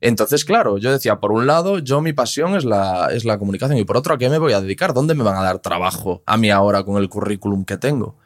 Entonces, 0.02 0.46
claro, 0.46 0.78
yo 0.78 0.92
decía, 0.92 1.20
por 1.20 1.32
un 1.32 1.48
lado, 1.48 1.80
yo 1.80 2.02
mi 2.02 2.14
pasión 2.14 2.56
es 2.56 2.64
la, 2.64 3.10
es 3.12 3.26
la 3.26 3.38
comunicación 3.38 3.78
y 3.78 3.86
por 3.86 3.98
otro, 3.98 4.14
¿a 4.14 4.18
qué 4.18 4.30
me 4.30 4.38
voy 4.38 4.54
a 4.54 4.62
dedicar? 4.62 4.94
¿Dónde 4.94 5.16
me 5.16 5.24
van 5.24 5.38
a 5.38 5.44
dar 5.44 5.60
trabajo 5.60 6.24
a 6.26 6.38
mí 6.38 6.50
ahora 6.50 6.84
con 6.84 6.98
el 6.98 7.10
currículum 7.10 7.66
que 7.66 7.78
tengo? 7.78 8.18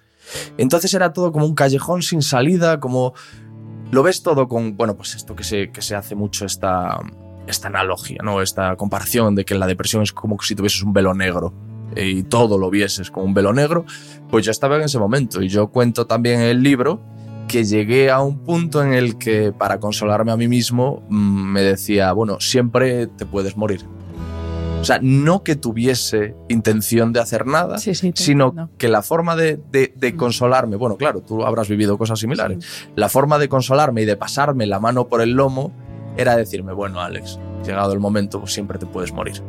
Entonces 0.58 0.94
era 0.94 1.14
todo 1.14 1.32
como 1.32 1.46
un 1.46 1.56
callejón 1.56 2.02
sin 2.02 2.22
salida, 2.22 2.80
como 2.80 3.14
lo 3.92 4.04
ves 4.04 4.22
todo 4.22 4.48
con, 4.48 4.78
bueno, 4.78 4.96
pues 4.96 5.16
esto 5.16 5.36
que 5.36 5.44
se, 5.44 5.72
que 5.72 5.82
se 5.82 5.96
hace 5.96 6.16
mucho 6.16 6.46
esta, 6.46 7.00
esta 7.50 7.68
analogía, 7.68 8.20
¿no? 8.24 8.42
Esta 8.42 8.76
comparación 8.76 9.36
de 9.36 9.46
que 9.46 9.56
la 9.56 9.68
depresión 9.68 10.04
es 10.04 10.12
como 10.14 10.38
si 10.42 10.56
tuvieses 10.56 10.84
un 10.84 10.94
velo 10.94 11.14
negro 11.14 11.54
y 11.96 12.24
todo 12.24 12.58
lo 12.58 12.70
vieses 12.70 13.10
con 13.12 13.24
un 13.26 13.34
velo 13.34 13.52
negro, 13.54 13.86
pues 14.30 14.46
yo 14.46 14.52
estaba 14.52 14.76
en 14.78 14.84
ese 14.84 15.00
momento 15.00 15.42
y 15.42 15.50
yo 15.50 15.68
cuento 15.70 16.06
también 16.06 16.40
en 16.42 16.48
el 16.48 16.62
libro 16.64 17.02
que 17.48 17.64
llegué 17.64 18.12
a 18.12 18.22
un 18.22 18.38
punto 18.44 18.84
en 18.84 18.94
el 18.94 19.18
que 19.18 19.52
para 19.52 19.80
consolarme 19.80 20.32
a 20.32 20.38
mí 20.38 20.48
mismo 20.48 21.02
mm, 21.10 21.44
me 21.52 21.62
decía, 21.64 22.12
bueno, 22.14 22.40
siempre 22.40 23.08
te 23.08 23.26
puedes 23.26 23.58
morir. 23.58 23.82
O 24.80 24.84
sea, 24.86 25.00
no 25.02 25.44
que 25.44 25.58
tuviese 25.58 26.36
intención 26.48 27.12
de 27.12 27.20
hacer 27.20 27.46
nada, 27.46 27.80
Sí, 27.80 27.94
sí, 27.96 28.14
te 28.14 28.22
sino 28.24 28.46
entiendo. 28.50 28.72
que 28.78 28.88
la 28.88 29.02
forma 29.02 29.36
de, 29.36 29.60
de- 29.72 29.92
de 29.94 30.14
Mm. 30.14 30.16
consolarme, 30.16 30.76
bueno, 30.78 30.96
claro, 30.96 31.20
tú 31.22 31.44
habrás 31.44 31.68
vivido 31.68 31.98
cosas 31.98 32.20
similares, 32.20 32.60
la 32.96 33.10
forma 33.10 33.40
de 33.40 33.50
consolarme 33.50 34.04
y 34.04 34.06
de 34.06 34.16
pasarme 34.16 34.68
la 34.68 34.80
mano 34.80 35.08
por 35.08 35.22
el 35.22 35.32
lomo 35.32 35.74
era 36.20 36.36
decirme, 36.36 36.74
bueno, 36.74 37.00
Alex, 37.00 37.40
llegado 37.66 37.94
el 37.94 38.00
momento, 38.00 38.40
pues 38.40 38.54
siempre 38.54 38.78
te 38.78 38.86
puedes 38.86 39.12
morir. 39.14 39.42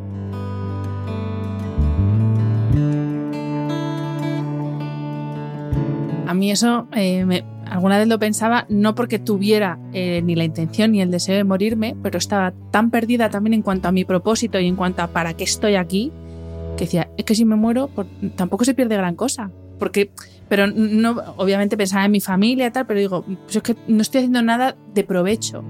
A 6.26 6.34
mí 6.34 6.50
eso, 6.50 6.86
eh, 6.94 7.24
me- 7.24 7.44
alguna 7.66 7.98
vez 7.98 8.06
lo 8.06 8.18
pensaba, 8.18 8.66
no 8.68 8.94
porque 8.94 9.18
tuviera 9.18 9.78
eh, 9.92 10.22
ni 10.24 10.36
la 10.36 10.44
intención 10.44 10.92
ni 10.92 11.00
el 11.00 11.10
deseo 11.10 11.34
de 11.36 11.44
morirme, 11.44 11.96
pero 12.02 12.18
estaba 12.18 12.52
tan 12.70 12.90
perdida 12.90 13.30
también 13.30 13.54
en 13.54 13.62
cuanto 13.62 13.88
a 13.88 13.92
mi 13.92 14.04
propósito 14.04 14.58
y 14.60 14.66
en 14.68 14.76
cuanto 14.76 15.02
a 15.02 15.08
para 15.08 15.34
qué 15.34 15.44
estoy 15.44 15.74
aquí, 15.74 16.12
que 16.76 16.84
decía, 16.84 17.10
es 17.16 17.24
que 17.24 17.34
si 17.34 17.44
me 17.44 17.56
muero, 17.56 17.88
por- 17.88 18.06
tampoco 18.36 18.64
se 18.64 18.74
pierde 18.74 18.96
gran 18.96 19.16
cosa. 19.16 19.50
Porque, 19.80 20.12
pero 20.48 20.66
no, 20.66 21.16
obviamente 21.38 21.76
pensaba 21.76 22.04
en 22.04 22.12
mi 22.12 22.20
familia 22.20 22.66
y 22.66 22.70
tal, 22.70 22.86
pero 22.86 23.00
digo, 23.00 23.24
pues 23.24 23.56
es 23.56 23.62
que 23.62 23.76
no 23.88 24.02
estoy 24.02 24.18
haciendo 24.18 24.42
nada 24.42 24.76
de 24.94 25.04
provecho. 25.04 25.64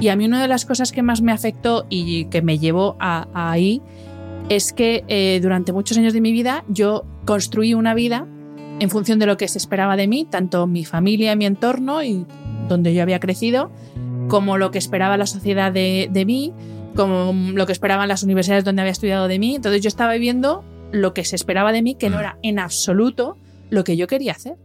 Y 0.00 0.08
a 0.08 0.16
mí 0.16 0.26
una 0.26 0.40
de 0.40 0.48
las 0.48 0.64
cosas 0.64 0.92
que 0.92 1.02
más 1.02 1.22
me 1.22 1.32
afectó 1.32 1.86
y 1.88 2.26
que 2.26 2.40
me 2.40 2.58
llevó 2.58 2.96
a, 3.00 3.28
ahí 3.34 3.82
es 4.48 4.72
que 4.72 5.04
eh, 5.08 5.40
durante 5.42 5.72
muchos 5.72 5.98
años 5.98 6.12
de 6.12 6.20
mi 6.20 6.32
vida 6.32 6.64
yo 6.68 7.04
construí 7.24 7.74
una 7.74 7.94
vida 7.94 8.26
en 8.80 8.90
función 8.90 9.18
de 9.18 9.26
lo 9.26 9.36
que 9.36 9.48
se 9.48 9.58
esperaba 9.58 9.96
de 9.96 10.06
mí, 10.06 10.24
tanto 10.24 10.66
mi 10.66 10.84
familia, 10.84 11.34
mi 11.34 11.46
entorno 11.46 12.02
y 12.02 12.24
donde 12.68 12.94
yo 12.94 13.02
había 13.02 13.18
crecido, 13.18 13.72
como 14.28 14.56
lo 14.56 14.70
que 14.70 14.78
esperaba 14.78 15.16
la 15.16 15.26
sociedad 15.26 15.72
de, 15.72 16.08
de 16.12 16.24
mí, 16.24 16.52
como 16.94 17.32
lo 17.52 17.66
que 17.66 17.72
esperaban 17.72 18.08
las 18.08 18.22
universidades 18.22 18.64
donde 18.64 18.82
había 18.82 18.92
estudiado 18.92 19.26
de 19.26 19.38
mí. 19.38 19.56
Entonces 19.56 19.82
yo 19.82 19.88
estaba 19.88 20.12
viviendo 20.12 20.64
lo 20.92 21.12
que 21.12 21.24
se 21.24 21.36
esperaba 21.36 21.72
de 21.72 21.82
mí, 21.82 21.96
que 21.96 22.08
no 22.08 22.20
era 22.20 22.38
en 22.42 22.58
absoluto 22.58 23.36
lo 23.70 23.84
que 23.84 23.96
yo 23.96 24.06
quería 24.06 24.32
hacer. 24.32 24.56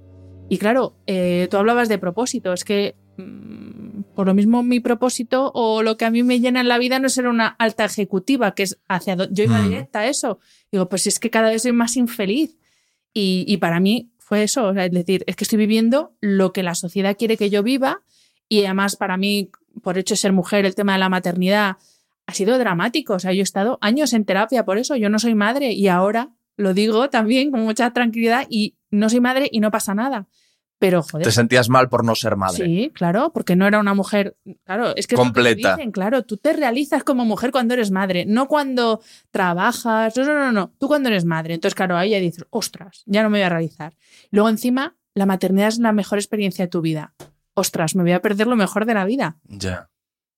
Y 0.50 0.58
claro, 0.58 0.96
eh, 1.08 1.48
tú 1.50 1.58
hablabas 1.58 1.90
de 1.90 1.98
propósito, 1.98 2.54
es 2.54 2.64
que 2.64 2.96
mm, 3.18 3.93
por 4.16 4.28
lo 4.28 4.34
mismo 4.34 4.64
mi 4.64 4.80
propósito 4.80 5.52
o 5.54 5.82
lo 5.84 5.98
que 5.98 6.06
a 6.06 6.12
mí 6.12 6.24
me 6.24 6.40
llena 6.40 6.62
en 6.62 6.68
la 6.68 6.78
vida 6.78 7.00
no 7.00 7.08
es 7.08 7.14
ser 7.14 7.28
una 7.28 7.48
alta 7.48 7.86
ejecutiva, 7.86 8.54
que 8.56 8.64
es 8.64 8.80
hacia 8.88 9.16
donde 9.16 9.34
yo 9.36 9.44
iba 9.46 9.60
Mm. 9.60 9.70
directa 9.70 10.00
a 10.00 10.08
eso. 10.08 10.40
Digo, 10.72 10.88
pues 10.90 11.08
es 11.08 11.20
que 11.20 11.30
cada 11.30 11.50
vez 11.50 11.64
soy 11.64 11.72
más 11.72 11.98
infeliz. 11.98 12.58
Y, 13.14 13.46
y 13.48 13.58
para 13.58 13.80
mí 13.80 14.10
fue 14.18 14.44
eso, 14.44 14.68
o 14.68 14.74
sea, 14.74 14.86
es 14.86 14.92
decir, 14.92 15.24
es 15.28 15.36
que 15.36 15.44
estoy 15.44 15.58
viviendo 15.60 16.14
lo 16.22 16.52
que 16.54 16.64
la 16.64 16.74
sociedad 16.76 17.16
quiere 17.18 17.38
que 17.38 17.50
yo 17.50 17.62
viva 17.62 18.02
y 18.50 18.64
además 18.66 18.96
para 18.96 19.18
mí, 19.18 19.52
por 19.84 19.98
hecho 19.98 20.14
de 20.14 20.18
ser 20.18 20.34
mujer, 20.34 20.66
el 20.66 20.74
tema 20.76 20.94
de 20.94 21.00
la 21.00 21.10
maternidad 21.10 21.78
ha 22.26 22.34
sido 22.34 22.58
dramático. 22.58 23.14
O 23.16 23.20
sea, 23.20 23.34
yo 23.34 23.42
he 23.42 23.44
estado 23.44 23.78
años 23.82 24.14
en 24.14 24.26
terapia 24.26 24.66
por 24.66 24.78
eso, 24.78 24.96
yo 24.96 25.10
no 25.10 25.20
soy 25.20 25.36
madre 25.36 25.74
y 25.74 25.88
ahora 25.90 26.30
lo 26.56 26.74
digo 26.74 27.10
también 27.10 27.52
con 27.52 27.62
mucha 27.62 27.92
tranquilidad 27.94 28.48
y 28.50 28.76
no 28.90 29.10
soy 29.10 29.20
madre 29.20 29.50
y 29.52 29.60
no 29.60 29.72
pasa 29.72 29.94
nada. 29.94 30.28
Pero, 30.84 31.02
joder. 31.02 31.24
Te 31.24 31.32
sentías 31.32 31.70
mal 31.70 31.88
por 31.88 32.04
no 32.04 32.14
ser 32.14 32.36
madre. 32.36 32.66
Sí, 32.66 32.92
claro, 32.94 33.32
porque 33.34 33.56
no 33.56 33.66
era 33.66 33.80
una 33.80 33.94
mujer. 33.94 34.36
Claro, 34.66 34.94
es 34.98 35.08
que 35.08 35.16
es 35.16 35.22
Completa. 35.22 35.78
dicen, 35.78 35.94
claro, 35.94 36.24
tú 36.24 36.36
te 36.36 36.52
realizas 36.52 37.06
como 37.06 37.24
mujer 37.24 37.52
cuando 37.52 37.74
eres 37.74 37.90
madre, 37.90 38.26
no 38.26 38.50
cuando 38.50 39.00
trabajas. 39.32 40.18
No, 40.18 40.26
no, 40.26 40.34
no, 40.34 40.52
no. 40.52 40.74
Tú 40.80 40.90
cuando 40.90 41.08
eres 41.08 41.24
madre. 41.24 41.54
Entonces, 41.54 41.74
claro, 41.74 41.96
ahí 41.96 42.10
ya 42.10 42.20
dices, 42.20 42.46
ostras, 42.50 43.04
ya 43.06 43.24
no 43.24 43.30
me 43.30 43.38
voy 43.38 43.46
a 43.46 43.50
realizar. 43.50 43.96
Luego, 44.30 44.50
encima, 44.50 44.98
la 45.14 45.26
maternidad 45.26 45.70
es 45.70 45.80
la 45.80 45.94
mejor 45.94 46.18
experiencia 46.18 46.66
de 46.66 46.70
tu 46.70 46.82
vida. 46.82 47.14
Ostras, 47.54 47.96
me 47.96 48.04
voy 48.04 48.12
a 48.12 48.22
perder 48.22 48.48
lo 48.48 48.58
mejor 48.58 48.86
de 48.86 48.94
la 48.94 49.06
vida. 49.06 49.38
Ya. 49.46 49.90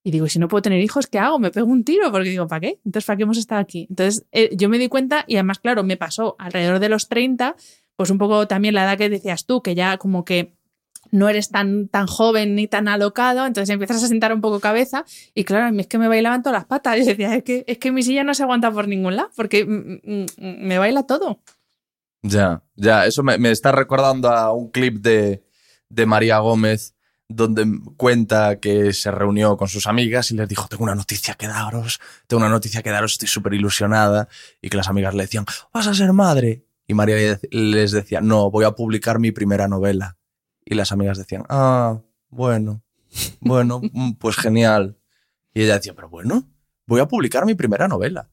Y 0.03 0.11
digo, 0.11 0.27
¿y 0.27 0.29
si 0.29 0.37
no 0.37 0.47
puedo 0.47 0.61
tener 0.61 0.79
hijos, 0.79 1.07
¿qué 1.07 1.17
hago? 1.17 1.39
Me 1.39 1.49
pego 1.49 1.65
un 1.65 1.83
tiro, 1.83 2.11
porque 2.11 2.29
digo, 2.29 2.47
¿para 2.47 2.59
qué? 2.59 2.79
Entonces, 2.85 3.07
¿para 3.07 3.17
qué 3.17 3.23
hemos 3.23 3.39
estado 3.39 3.61
aquí? 3.61 3.87
Entonces, 3.89 4.27
eh, 4.31 4.55
yo 4.55 4.69
me 4.69 4.77
di 4.77 4.89
cuenta, 4.89 5.25
y 5.27 5.37
además, 5.37 5.57
claro, 5.57 5.83
me 5.83 5.97
pasó 5.97 6.35
alrededor 6.37 6.77
de 6.77 6.89
los 6.89 7.07
30, 7.07 7.55
pues 7.95 8.09
un 8.09 8.17
poco 8.17 8.47
también 8.47 8.73
la 8.73 8.83
edad 8.83 8.97
que 8.97 9.09
decías 9.09 9.45
tú, 9.45 9.61
que 9.61 9.75
ya 9.75 9.97
como 9.97 10.25
que 10.25 10.55
no 11.11 11.29
eres 11.29 11.49
tan, 11.49 11.87
tan 11.87 12.07
joven 12.07 12.55
ni 12.55 12.67
tan 12.67 12.87
alocado, 12.87 13.45
entonces 13.45 13.71
empiezas 13.71 14.03
a 14.03 14.07
sentar 14.07 14.33
un 14.33 14.41
poco 14.41 14.59
cabeza, 14.59 15.05
y 15.33 15.43
claro, 15.43 15.65
a 15.67 15.71
mí 15.71 15.81
es 15.81 15.87
que 15.87 15.97
me 15.97 16.07
bailaban 16.07 16.43
todas 16.43 16.59
las 16.59 16.65
patas. 16.65 16.97
Yo 16.99 17.05
decía, 17.05 17.35
es 17.35 17.43
que, 17.43 17.63
es 17.67 17.77
que 17.77 17.91
mi 17.91 18.03
silla 18.03 18.23
no 18.23 18.33
se 18.33 18.43
aguanta 18.43 18.71
por 18.71 18.87
ningún 18.87 19.15
lado, 19.15 19.31
porque 19.35 19.65
me 19.65 20.77
baila 20.77 21.03
todo. 21.03 21.41
Ya, 22.21 22.63
ya, 22.75 23.05
eso 23.05 23.21
me, 23.23 23.37
me 23.37 23.51
está 23.51 23.71
recordando 23.71 24.29
a 24.29 24.51
un 24.51 24.71
clip 24.71 24.95
de, 24.97 25.43
de 25.89 26.05
María 26.05 26.39
Gómez 26.39 26.95
donde 27.27 27.65
cuenta 27.97 28.59
que 28.59 28.93
se 28.93 29.09
reunió 29.09 29.57
con 29.57 29.67
sus 29.67 29.87
amigas 29.87 30.31
y 30.31 30.35
les 30.35 30.47
dijo, 30.47 30.67
tengo 30.67 30.83
una 30.83 30.95
noticia 30.95 31.33
que 31.33 31.47
daros, 31.47 31.99
tengo 32.27 32.41
una 32.41 32.49
noticia 32.49 32.83
que 32.83 32.91
daros, 32.91 33.13
estoy 33.13 33.27
súper 33.27 33.53
ilusionada. 33.53 34.27
Y 34.61 34.69
que 34.69 34.77
las 34.77 34.87
amigas 34.87 35.15
le 35.15 35.23
decían, 35.23 35.45
vas 35.73 35.87
a 35.87 35.93
ser 35.93 36.13
madre. 36.13 36.64
Y 36.87 36.93
María 36.93 37.15
le- 37.15 37.39
les 37.51 37.91
decía, 37.91 38.21
no, 38.21 38.51
voy 38.51 38.65
a 38.65 38.71
publicar 38.71 39.19
mi 39.19 39.31
primera 39.31 39.67
novela. 39.67 40.17
Y 40.63 40.75
las 40.75 40.91
amigas 40.91 41.17
decían, 41.17 41.43
ah, 41.49 41.99
bueno, 42.29 42.83
bueno, 43.39 43.81
mm, 43.91 44.13
pues 44.13 44.35
genial. 44.35 44.97
Y 45.53 45.61
ella 45.63 45.75
decía, 45.75 45.93
pero 45.95 46.09
bueno, 46.09 46.43
voy 46.87 47.01
a 47.01 47.07
publicar 47.07 47.45
mi 47.45 47.55
primera 47.55 47.87
novela. 47.87 48.29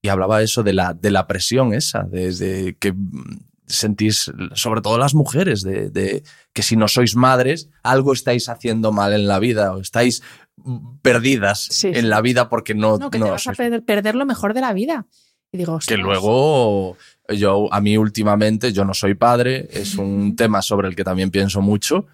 Y 0.00 0.08
hablaba 0.08 0.42
eso 0.42 0.62
de 0.62 0.72
la, 0.72 0.94
de 0.94 1.10
la 1.10 1.26
presión 1.26 1.74
esa, 1.74 2.02
desde 2.02 2.76
que 2.78 2.92
mm, 2.92 3.40
sentís, 3.66 4.30
sobre 4.54 4.80
todo 4.80 4.98
las 4.98 5.14
mujeres, 5.14 5.62
de, 5.62 5.90
de 5.90 6.24
que 6.52 6.62
si 6.62 6.76
no 6.76 6.88
sois 6.88 7.14
madres, 7.14 7.68
algo 7.82 8.12
estáis 8.12 8.48
haciendo 8.48 8.90
mal 8.92 9.12
en 9.12 9.26
la 9.28 9.38
vida 9.38 9.72
o 9.74 9.80
estáis 9.80 10.22
mm, 10.56 10.96
perdidas 11.02 11.66
Sí, 11.70 11.88
en 11.94 12.10
la 12.10 12.20
vida 12.20 12.48
porque 12.48 12.74
no, 12.74 12.98
No, 12.98 13.10
que 13.10 13.18
no 13.18 13.26
te 13.26 13.30
vas 13.32 13.46
a 13.46 13.52
perder, 13.52 13.84
perder 13.84 14.14
lo 14.16 14.26
mejor 14.26 14.54
de 14.54 14.60
la 14.60 14.72
vida. 14.72 15.06
Y 15.52 15.58
digo, 15.58 15.78
que 15.86 15.96
luego 15.98 16.96
yo, 17.38 17.72
a 17.72 17.80
mí 17.80 17.96
últimamente, 17.96 18.72
yo 18.72 18.84
no 18.84 18.94
soy 18.94 19.14
padre, 19.14 19.68
es 19.72 19.96
un 19.96 20.34
tema 20.36 20.62
sobre 20.62 20.88
el 20.88 20.96
que 20.96 21.04
también 21.04 21.30
pienso 21.30 21.60
mucho. 21.60 22.06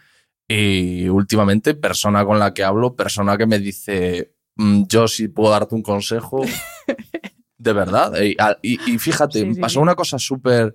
Y 0.48 1.08
últimamente, 1.08 1.74
persona 1.74 2.24
con 2.24 2.38
la 2.38 2.54
que 2.54 2.64
hablo, 2.64 2.94
persona 2.96 3.36
que 3.36 3.46
me 3.46 3.58
dice, 3.58 4.32
"Mm, 4.56 4.84
yo 4.88 5.06
sí 5.06 5.28
puedo 5.28 5.50
darte 5.50 5.74
un 5.74 5.82
consejo, 5.82 6.40
de 7.58 7.72
verdad. 7.72 8.14
Y, 8.22 8.34
a- 8.38 8.56
y- 8.62 8.78
y 8.90 8.98
fíjate, 8.98 9.40
Sí, 9.54 9.60
pasó 9.60 9.80
una 9.80 9.94
cosa 9.94 10.18
súper 10.18 10.74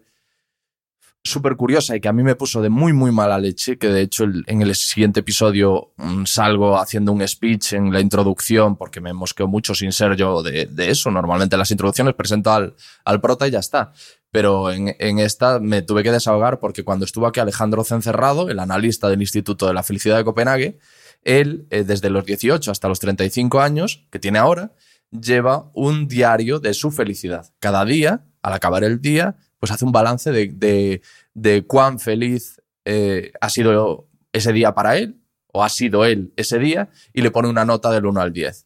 súper 1.25 1.55
curiosa 1.55 1.95
y 1.95 2.01
que 2.01 2.09
a 2.09 2.13
mí 2.13 2.21
me 2.21 2.35
puso 2.35 2.61
de 2.61 2.67
muy, 2.69 2.91
muy 2.91 3.09
mala 3.11 3.37
leche, 3.39 3.77
que 3.77 3.87
de 3.87 4.01
hecho 4.01 4.25
el- 4.25 4.43
en 4.45 4.61
el 4.61 4.75
siguiente 4.75 5.21
episodio 5.21 5.93
mm, 5.95 6.25
salgo 6.25 6.77
haciendo 6.77 7.13
un 7.13 7.25
speech 7.25 7.73
en 7.73 7.93
la 7.93 8.01
introducción, 8.01 8.75
porque 8.75 8.99
me 8.99 9.13
mosqueo 9.13 9.47
mucho 9.47 9.73
sin 9.73 9.93
ser 9.93 10.17
yo 10.17 10.43
de, 10.43 10.65
de 10.65 10.89
eso. 10.89 11.09
Normalmente 11.11 11.55
en 11.55 11.59
las 11.59 11.71
introducciones 11.71 12.13
presento 12.13 12.51
al, 12.51 12.75
al 13.05 13.21
prota 13.21 13.47
y 13.47 13.51
ya 13.51 13.59
está. 13.59 13.93
Pero 14.33 14.71
en, 14.71 14.95
esta 15.19 15.59
me 15.59 15.83
tuve 15.83 16.01
que 16.01 16.11
desahogar 16.11 16.59
porque 16.59 16.83
cuando 16.83 17.05
estuvo 17.05 17.27
aquí 17.27 17.39
Alejandro 17.39 17.83
Cencerrado, 17.83 18.49
el 18.49 18.57
analista 18.57 19.07
del 19.07 19.21
Instituto 19.21 19.67
de 19.67 19.75
la 19.75 19.83
Felicidad 19.83 20.17
de 20.17 20.23
Copenhague, 20.23 20.79
él, 21.23 21.67
eh, 21.69 21.83
desde 21.83 22.09
los 22.09 22.25
18 22.25 22.71
hasta 22.71 22.87
los 22.87 22.99
35 22.99 23.61
años 23.61 24.07
que 24.09 24.17
tiene 24.17 24.39
ahora, 24.39 24.71
lleva 25.11 25.69
un 25.75 26.07
diario 26.07 26.59
de 26.59 26.73
su 26.73 26.89
felicidad. 26.89 27.53
Cada 27.59 27.85
día, 27.85 28.25
al 28.41 28.53
acabar 28.53 28.83
el 28.83 28.99
día, 29.01 29.35
pues 29.59 29.71
hace 29.71 29.85
un 29.85 29.91
balance 29.91 30.31
de, 30.31 30.47
de- 30.47 31.01
de 31.35 31.67
cuán 31.67 31.99
feliz 31.99 32.59
eh, 32.85 33.33
ha 33.39 33.49
sido 33.51 34.09
ese 34.31 34.51
día 34.51 34.73
para 34.73 34.97
él, 34.97 35.19
o 35.51 35.63
ha 35.63 35.69
sido 35.69 36.05
él 36.05 36.33
ese 36.37 36.57
día, 36.57 36.89
y 37.13 37.21
le 37.21 37.29
pone 37.29 37.49
una 37.49 37.65
nota 37.65 37.91
del 37.91 38.07
1 38.07 38.19
al 38.19 38.33
10. 38.33 38.65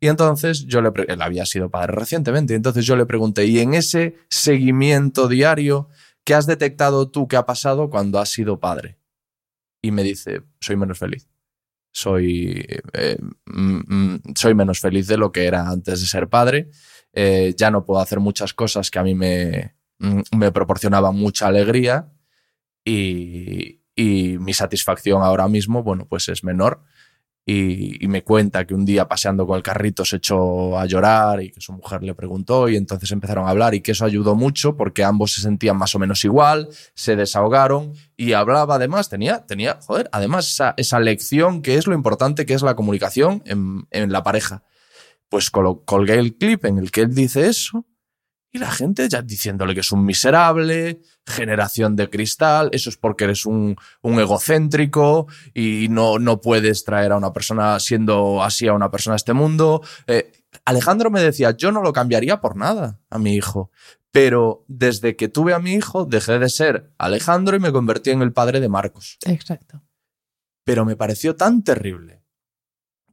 Y 0.00 0.06
entonces 0.06 0.66
yo 0.66 0.80
le, 0.80 0.92
él 1.08 1.22
había 1.22 1.44
sido 1.44 1.70
padre 1.70 1.92
recientemente, 1.94 2.54
entonces 2.54 2.86
yo 2.86 2.96
le 2.96 3.06
pregunté, 3.06 3.46
¿y 3.46 3.58
en 3.58 3.74
ese 3.74 4.16
seguimiento 4.28 5.26
diario, 5.26 5.88
qué 6.24 6.34
has 6.34 6.46
detectado 6.46 7.10
tú 7.10 7.26
que 7.26 7.36
ha 7.36 7.46
pasado 7.46 7.90
cuando 7.90 8.20
has 8.20 8.28
sido 8.28 8.60
padre? 8.60 8.98
Y 9.82 9.90
me 9.90 10.02
dice, 10.02 10.42
soy 10.60 10.76
menos 10.76 10.98
feliz. 10.98 11.28
Soy, 11.90 12.64
eh, 12.92 13.18
mm, 13.46 13.80
mm, 13.86 14.22
soy 14.36 14.54
menos 14.54 14.78
feliz 14.80 15.08
de 15.08 15.16
lo 15.16 15.32
que 15.32 15.46
era 15.46 15.68
antes 15.68 16.00
de 16.00 16.06
ser 16.06 16.28
padre. 16.28 16.70
Eh, 17.12 17.54
ya 17.56 17.70
no 17.70 17.84
puedo 17.84 18.00
hacer 18.00 18.20
muchas 18.20 18.54
cosas 18.54 18.90
que 18.90 18.98
a 18.98 19.02
mí 19.02 19.14
me, 19.14 19.74
mm, 19.98 20.20
me 20.36 20.52
proporcionaban 20.52 21.16
mucha 21.16 21.48
alegría 21.48 22.12
y, 22.84 23.82
y 23.96 24.38
mi 24.38 24.54
satisfacción 24.54 25.22
ahora 25.22 25.48
mismo, 25.48 25.82
bueno, 25.82 26.06
pues 26.06 26.28
es 26.28 26.44
menor. 26.44 26.84
Y, 27.50 28.04
y 28.04 28.08
me 28.08 28.22
cuenta 28.22 28.66
que 28.66 28.74
un 28.74 28.84
día 28.84 29.08
paseando 29.08 29.46
con 29.46 29.56
el 29.56 29.62
carrito 29.62 30.04
se 30.04 30.16
echó 30.16 30.78
a 30.78 30.84
llorar 30.84 31.42
y 31.42 31.50
que 31.50 31.62
su 31.62 31.72
mujer 31.72 32.02
le 32.02 32.14
preguntó 32.14 32.68
y 32.68 32.76
entonces 32.76 33.10
empezaron 33.10 33.46
a 33.46 33.48
hablar 33.48 33.74
y 33.74 33.80
que 33.80 33.92
eso 33.92 34.04
ayudó 34.04 34.34
mucho 34.34 34.76
porque 34.76 35.02
ambos 35.02 35.32
se 35.32 35.40
sentían 35.40 35.78
más 35.78 35.94
o 35.94 35.98
menos 35.98 36.22
igual, 36.26 36.68
se 36.92 37.16
desahogaron 37.16 37.94
y 38.18 38.34
hablaba 38.34 38.74
además, 38.74 39.08
tenía, 39.08 39.46
tenía 39.46 39.78
joder, 39.80 40.10
además 40.12 40.50
esa, 40.50 40.74
esa 40.76 41.00
lección 41.00 41.62
que 41.62 41.76
es 41.76 41.86
lo 41.86 41.94
importante 41.94 42.44
que 42.44 42.52
es 42.52 42.60
la 42.60 42.76
comunicación 42.76 43.42
en, 43.46 43.86
en 43.92 44.12
la 44.12 44.22
pareja. 44.22 44.64
Pues 45.30 45.50
colgué 45.50 46.18
el 46.18 46.36
clip 46.36 46.66
en 46.66 46.76
el 46.76 46.90
que 46.90 47.00
él 47.00 47.14
dice 47.14 47.46
eso 47.46 47.86
y 48.50 48.58
la 48.58 48.70
gente 48.70 49.08
ya 49.08 49.22
diciéndole 49.22 49.74
que 49.74 49.80
es 49.80 49.92
un 49.92 50.04
miserable, 50.04 51.00
generación 51.26 51.96
de 51.96 52.08
cristal, 52.08 52.70
eso 52.72 52.88
es 52.88 52.96
porque 52.96 53.24
eres 53.24 53.44
un, 53.44 53.76
un 54.00 54.20
egocéntrico 54.20 55.26
y 55.52 55.88
no, 55.90 56.18
no 56.18 56.40
puedes 56.40 56.84
traer 56.84 57.12
a 57.12 57.18
una 57.18 57.32
persona 57.32 57.78
siendo 57.78 58.42
así 58.42 58.66
a 58.66 58.72
una 58.72 58.90
persona 58.90 59.14
a 59.14 59.16
este 59.16 59.34
mundo. 59.34 59.82
Eh, 60.06 60.32
Alejandro 60.64 61.10
me 61.10 61.20
decía, 61.20 61.56
yo 61.56 61.72
no 61.72 61.82
lo 61.82 61.92
cambiaría 61.92 62.40
por 62.40 62.56
nada 62.56 63.00
a 63.10 63.18
mi 63.18 63.34
hijo, 63.34 63.70
pero 64.10 64.64
desde 64.66 65.14
que 65.16 65.28
tuve 65.28 65.52
a 65.52 65.58
mi 65.58 65.74
hijo 65.74 66.06
dejé 66.06 66.38
de 66.38 66.48
ser 66.48 66.92
Alejandro 66.96 67.56
y 67.56 67.60
me 67.60 67.72
convertí 67.72 68.10
en 68.10 68.22
el 68.22 68.32
padre 68.32 68.60
de 68.60 68.68
Marcos. 68.68 69.18
Exacto. 69.26 69.82
Pero 70.64 70.86
me 70.86 70.96
pareció 70.96 71.36
tan 71.36 71.62
terrible 71.62 72.22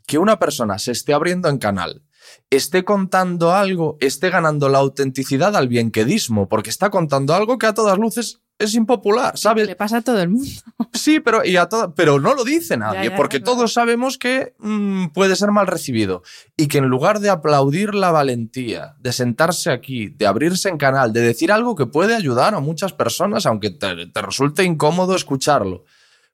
que 0.07 0.17
una 0.17 0.39
persona 0.39 0.79
se 0.79 0.91
esté 0.91 1.13
abriendo 1.13 1.49
en 1.49 1.57
canal, 1.57 2.03
esté 2.49 2.83
contando 2.83 3.51
algo, 3.53 3.97
esté 3.99 4.29
ganando 4.29 4.69
la 4.69 4.77
autenticidad 4.79 5.55
al 5.55 5.67
bienquedismo, 5.67 6.47
porque 6.49 6.69
está 6.69 6.89
contando 6.89 7.33
algo 7.33 7.57
que 7.57 7.65
a 7.67 7.73
todas 7.73 7.97
luces 7.97 8.41
es 8.57 8.73
impopular, 8.73 9.37
¿sabes? 9.37 9.67
Le 9.67 9.75
pasa 9.75 9.97
a 9.97 10.01
todo 10.01 10.21
el 10.21 10.29
mundo. 10.29 10.49
Sí, 10.93 11.19
pero, 11.19 11.43
y 11.43 11.57
a 11.57 11.67
toda- 11.67 11.93
pero 11.93 12.21
no 12.21 12.33
lo 12.33 12.45
dice 12.45 12.77
nadie, 12.77 13.03
Ya, 13.03 13.09
ya, 13.09 13.15
porque 13.17 13.41
claro. 13.41 13.57
todos 13.57 13.73
sabemos 13.73 14.17
que 14.17 14.53
mm, 14.59 15.07
puede 15.07 15.35
ser 15.35 15.51
mal 15.51 15.67
recibido. 15.67 16.23
Y 16.55 16.67
que 16.67 16.77
en 16.77 16.85
lugar 16.85 17.19
de 17.19 17.29
aplaudir 17.29 17.93
la 17.93 18.11
valentía, 18.11 18.95
de 18.99 19.11
sentarse 19.11 19.71
aquí, 19.71 20.07
de 20.07 20.25
abrirse 20.25 20.69
en 20.69 20.77
canal, 20.77 21.11
de 21.11 21.19
decir 21.19 21.51
algo 21.51 21.75
que 21.75 21.85
puede 21.85 22.15
ayudar 22.15 22.55
a 22.55 22.61
muchas 22.61 22.93
personas, 22.93 23.45
aunque 23.45 23.71
te, 23.71 24.07
te 24.07 24.21
resulte 24.21 24.63
incómodo 24.63 25.17
escucharlo, 25.17 25.83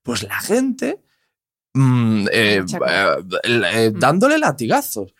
pues 0.03 0.21
la 0.21 0.39
gente 0.39 1.01
mm, 1.73 2.27
eh, 2.31 2.63
eh, 2.87 3.15
eh, 3.43 3.91
dándole 3.95 4.37
latigazos. 4.37 5.13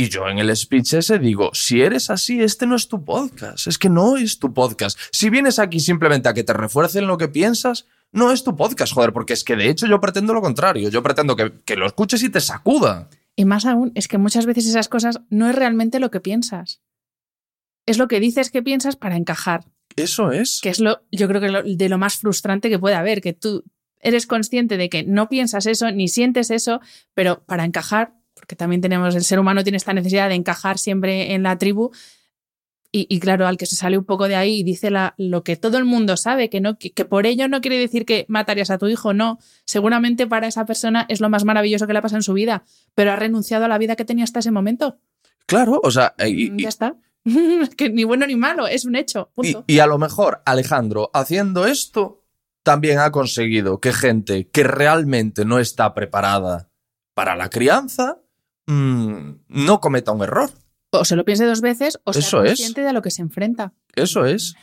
Y 0.00 0.08
yo 0.08 0.26
en 0.28 0.38
el 0.38 0.56
speech 0.56 0.94
ese 0.94 1.18
digo, 1.18 1.50
si 1.52 1.82
eres 1.82 2.08
así, 2.08 2.40
este 2.40 2.66
no 2.66 2.74
es 2.74 2.88
tu 2.88 3.04
podcast, 3.04 3.66
es 3.66 3.76
que 3.76 3.90
no 3.90 4.16
es 4.16 4.38
tu 4.38 4.54
podcast. 4.54 4.98
Si 5.12 5.28
vienes 5.28 5.58
aquí 5.58 5.78
simplemente 5.78 6.26
a 6.28 6.32
que 6.32 6.42
te 6.42 6.54
refuercen 6.54 7.06
lo 7.06 7.18
que 7.18 7.28
piensas, 7.28 7.86
no 8.10 8.32
es 8.32 8.42
tu 8.42 8.56
podcast, 8.56 8.94
joder, 8.94 9.12
porque 9.12 9.34
es 9.34 9.44
que 9.44 9.56
de 9.56 9.68
hecho 9.68 9.86
yo 9.86 10.00
pretendo 10.00 10.32
lo 10.32 10.40
contrario, 10.40 10.88
yo 10.88 11.02
pretendo 11.02 11.36
que, 11.36 11.52
que 11.66 11.76
lo 11.76 11.86
escuches 11.86 12.22
y 12.22 12.30
te 12.30 12.40
sacuda. 12.40 13.10
Y 13.36 13.44
más 13.44 13.66
aún, 13.66 13.92
es 13.94 14.08
que 14.08 14.16
muchas 14.16 14.46
veces 14.46 14.66
esas 14.66 14.88
cosas 14.88 15.20
no 15.28 15.50
es 15.50 15.54
realmente 15.54 16.00
lo 16.00 16.10
que 16.10 16.20
piensas. 16.20 16.80
Es 17.84 17.98
lo 17.98 18.08
que 18.08 18.20
dices 18.20 18.50
que 18.50 18.62
piensas 18.62 18.96
para 18.96 19.16
encajar. 19.16 19.64
Eso 19.96 20.32
es. 20.32 20.60
Que 20.62 20.70
es 20.70 20.80
lo, 20.80 21.02
yo 21.12 21.28
creo 21.28 21.42
que 21.42 21.48
lo- 21.50 21.62
de 21.62 21.88
lo 21.90 21.98
más 21.98 22.16
frustrante 22.16 22.70
que 22.70 22.78
puede 22.78 22.94
haber, 22.94 23.20
que 23.20 23.34
tú 23.34 23.64
eres 23.98 24.26
consciente 24.26 24.78
de 24.78 24.88
que 24.88 25.02
no 25.04 25.28
piensas 25.28 25.66
eso, 25.66 25.90
ni 25.90 26.08
sientes 26.08 26.50
eso, 26.50 26.80
pero 27.12 27.42
para 27.44 27.66
encajar, 27.66 28.14
porque 28.50 28.56
también 28.56 28.80
tenemos, 28.80 29.14
el 29.14 29.22
ser 29.22 29.38
humano 29.38 29.62
tiene 29.62 29.76
esta 29.76 29.92
necesidad 29.92 30.28
de 30.28 30.34
encajar 30.34 30.76
siempre 30.76 31.34
en 31.34 31.44
la 31.44 31.56
tribu. 31.56 31.92
Y, 32.90 33.06
y 33.08 33.20
claro, 33.20 33.46
al 33.46 33.56
que 33.56 33.66
se 33.66 33.76
sale 33.76 33.96
un 33.96 34.04
poco 34.04 34.26
de 34.26 34.34
ahí 34.34 34.58
y 34.58 34.62
dice 34.64 34.90
la- 34.90 35.14
lo 35.18 35.44
que 35.44 35.54
todo 35.54 35.78
el 35.78 35.84
mundo 35.84 36.16
sabe, 36.16 36.50
que, 36.50 36.60
no, 36.60 36.76
que, 36.76 36.90
que 36.90 37.04
por 37.04 37.26
ello 37.26 37.46
no 37.46 37.60
quiere 37.60 37.78
decir 37.78 38.04
que 38.04 38.24
matarías 38.28 38.70
a 38.70 38.78
tu 38.78 38.88
hijo, 38.88 39.14
no. 39.14 39.38
Seguramente 39.64 40.26
para 40.26 40.48
esa 40.48 40.66
persona 40.66 41.06
es 41.08 41.20
lo 41.20 41.28
más 41.30 41.44
maravilloso 41.44 41.86
que 41.86 41.92
le 41.92 42.00
ha 42.00 42.02
pasado 42.02 42.18
en 42.18 42.22
su 42.24 42.32
vida, 42.32 42.64
pero 42.96 43.12
ha 43.12 43.16
renunciado 43.16 43.66
a 43.66 43.68
la 43.68 43.78
vida 43.78 43.94
que 43.94 44.04
tenía 44.04 44.24
hasta 44.24 44.40
ese 44.40 44.50
momento. 44.50 44.98
Claro, 45.46 45.80
o 45.84 45.90
sea, 45.92 46.14
y- 46.26 46.50
Mm, 46.50 46.58
y- 46.58 46.62
ya 46.64 46.68
está. 46.68 46.96
Es 47.24 47.24
que 47.76 47.88
ni 47.90 48.02
bueno 48.02 48.26
ni 48.26 48.34
malo, 48.34 48.66
es 48.66 48.84
un 48.84 48.96
hecho. 48.96 49.30
Punto. 49.32 49.62
y 49.68 49.78
a 49.78 49.86
lo 49.86 49.96
mejor 49.98 50.42
Alejandro, 50.44 51.10
haciendo 51.14 51.66
esto, 51.68 52.24
también 52.64 52.98
ha 52.98 53.12
conseguido 53.12 53.78
que 53.78 53.92
gente 53.92 54.48
que 54.48 54.64
realmente 54.64 55.44
no 55.44 55.60
está 55.60 55.94
preparada 55.94 56.68
para 57.14 57.36
la 57.36 57.48
crianza 57.50 58.18
mm, 58.66 59.30
no 59.48 59.80
cometa 59.80 60.12
un 60.12 60.22
error. 60.22 60.50
O 60.90 61.04
se 61.04 61.16
lo 61.16 61.24
piense 61.24 61.44
dos 61.44 61.60
veces 61.60 62.00
o 62.04 62.12
sea 62.12 62.22
es. 62.22 62.30
consciente 62.30 62.80
de 62.80 62.88
a 62.88 62.92
lo 62.92 63.02
que 63.02 63.10
se 63.10 63.22
enfrenta. 63.22 63.72
Eso 63.94 64.24
es. 64.26 64.54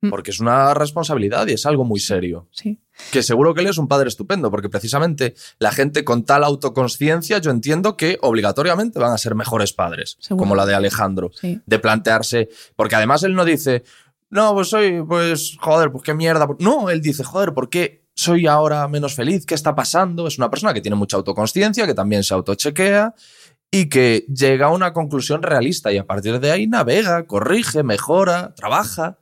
Mm. 0.00 0.10
Porque 0.10 0.30
es 0.30 0.40
una 0.40 0.74
responsabilidad 0.74 1.46
y 1.46 1.52
es 1.52 1.66
algo 1.66 1.84
muy 1.84 2.00
serio. 2.00 2.48
Sí. 2.52 2.80
Que 3.10 3.22
seguro 3.22 3.54
que 3.54 3.60
él 3.62 3.66
es 3.66 3.78
un 3.78 3.88
padre 3.88 4.08
estupendo, 4.08 4.50
porque 4.50 4.68
precisamente 4.68 5.34
la 5.58 5.72
gente 5.72 6.04
con 6.04 6.24
tal 6.24 6.44
autoconsciencia, 6.44 7.38
yo 7.38 7.50
entiendo 7.50 7.96
que 7.96 8.18
obligatoriamente 8.22 8.98
van 8.98 9.12
a 9.12 9.18
ser 9.18 9.34
mejores 9.34 9.72
padres, 9.72 10.16
Seguro. 10.20 10.42
como 10.42 10.54
la 10.54 10.64
de 10.64 10.74
Alejandro. 10.74 11.30
Sí. 11.34 11.60
de 11.66 11.78
plantearse, 11.78 12.48
porque 12.76 12.94
además 12.94 13.22
él 13.24 13.34
no 13.34 13.44
dice, 13.44 13.82
no, 14.30 14.54
pues 14.54 14.68
soy, 14.68 15.02
pues, 15.02 15.56
joder, 15.60 15.90
pues 15.90 16.04
qué 16.04 16.14
mierda. 16.14 16.46
No, 16.60 16.90
él 16.90 17.00
dice, 17.00 17.24
joder, 17.24 17.52
¿por 17.52 17.68
qué 17.68 18.03
soy 18.14 18.46
ahora 18.46 18.86
menos 18.88 19.14
feliz? 19.14 19.44
¿Qué 19.46 19.54
está 19.54 19.74
pasando? 19.74 20.26
Es 20.26 20.38
una 20.38 20.50
persona 20.50 20.72
que 20.72 20.80
tiene 20.80 20.96
mucha 20.96 21.16
autoconsciencia, 21.16 21.86
que 21.86 21.94
también 21.94 22.22
se 22.22 22.34
autochequea 22.34 23.14
y 23.70 23.88
que 23.88 24.24
llega 24.32 24.66
a 24.66 24.72
una 24.72 24.92
conclusión 24.92 25.42
realista 25.42 25.92
y 25.92 25.98
a 25.98 26.06
partir 26.06 26.38
de 26.38 26.52
ahí 26.52 26.66
navega, 26.66 27.26
corrige, 27.26 27.82
mejora, 27.82 28.54
trabaja, 28.54 29.18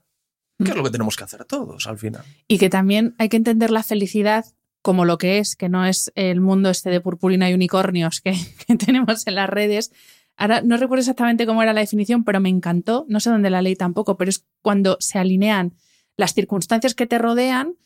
que 0.59 0.71
es 0.71 0.77
lo 0.77 0.85
que 0.85 0.91
tenemos 0.91 1.17
que 1.17 1.25
hacer 1.25 1.45
todos 1.45 1.87
al 1.87 1.99
final. 1.99 2.23
Y 2.49 2.59
que 2.59 2.69
también 2.69 3.15
hay 3.19 3.29
que 3.29 3.39
entender 3.39 3.71
la 3.71 3.83
felicidad 3.83 4.45
como 4.83 5.05
lo 5.05 5.17
que 5.17 5.39
es, 5.39 5.57
que 5.57 5.69
no 5.69 5.87
es 5.87 6.13
el 6.15 6.41
mundo 6.41 6.69
este 6.69 6.91
de 6.91 7.01
purpurina 7.01 7.49
y 7.49 7.55
unicornios 7.55 8.21
que, 8.21 8.33
que 8.67 8.77
tenemos 8.77 9.27
en 9.27 9.37
las 9.37 9.49
redes. 9.49 9.93
Ahora 10.37 10.61
no 10.61 10.77
recuerdo 10.77 11.01
exactamente 11.01 11.47
cómo 11.47 11.63
era 11.63 11.73
la 11.73 11.81
definición, 11.81 12.25
pero 12.25 12.41
me 12.41 12.49
encantó, 12.49 13.07
no 13.09 13.21
sé 13.21 13.31
dónde 13.31 13.51
la 13.51 13.63
leí 13.63 13.77
tampoco, 13.77 14.17
pero 14.17 14.29
es 14.29 14.45
cuando 14.61 14.97
se 15.01 15.19
alinean 15.19 15.75
las 16.17 16.35
circunstancias 16.35 16.95
que 16.95 17.07
te 17.07 17.19
rodean 17.19 17.77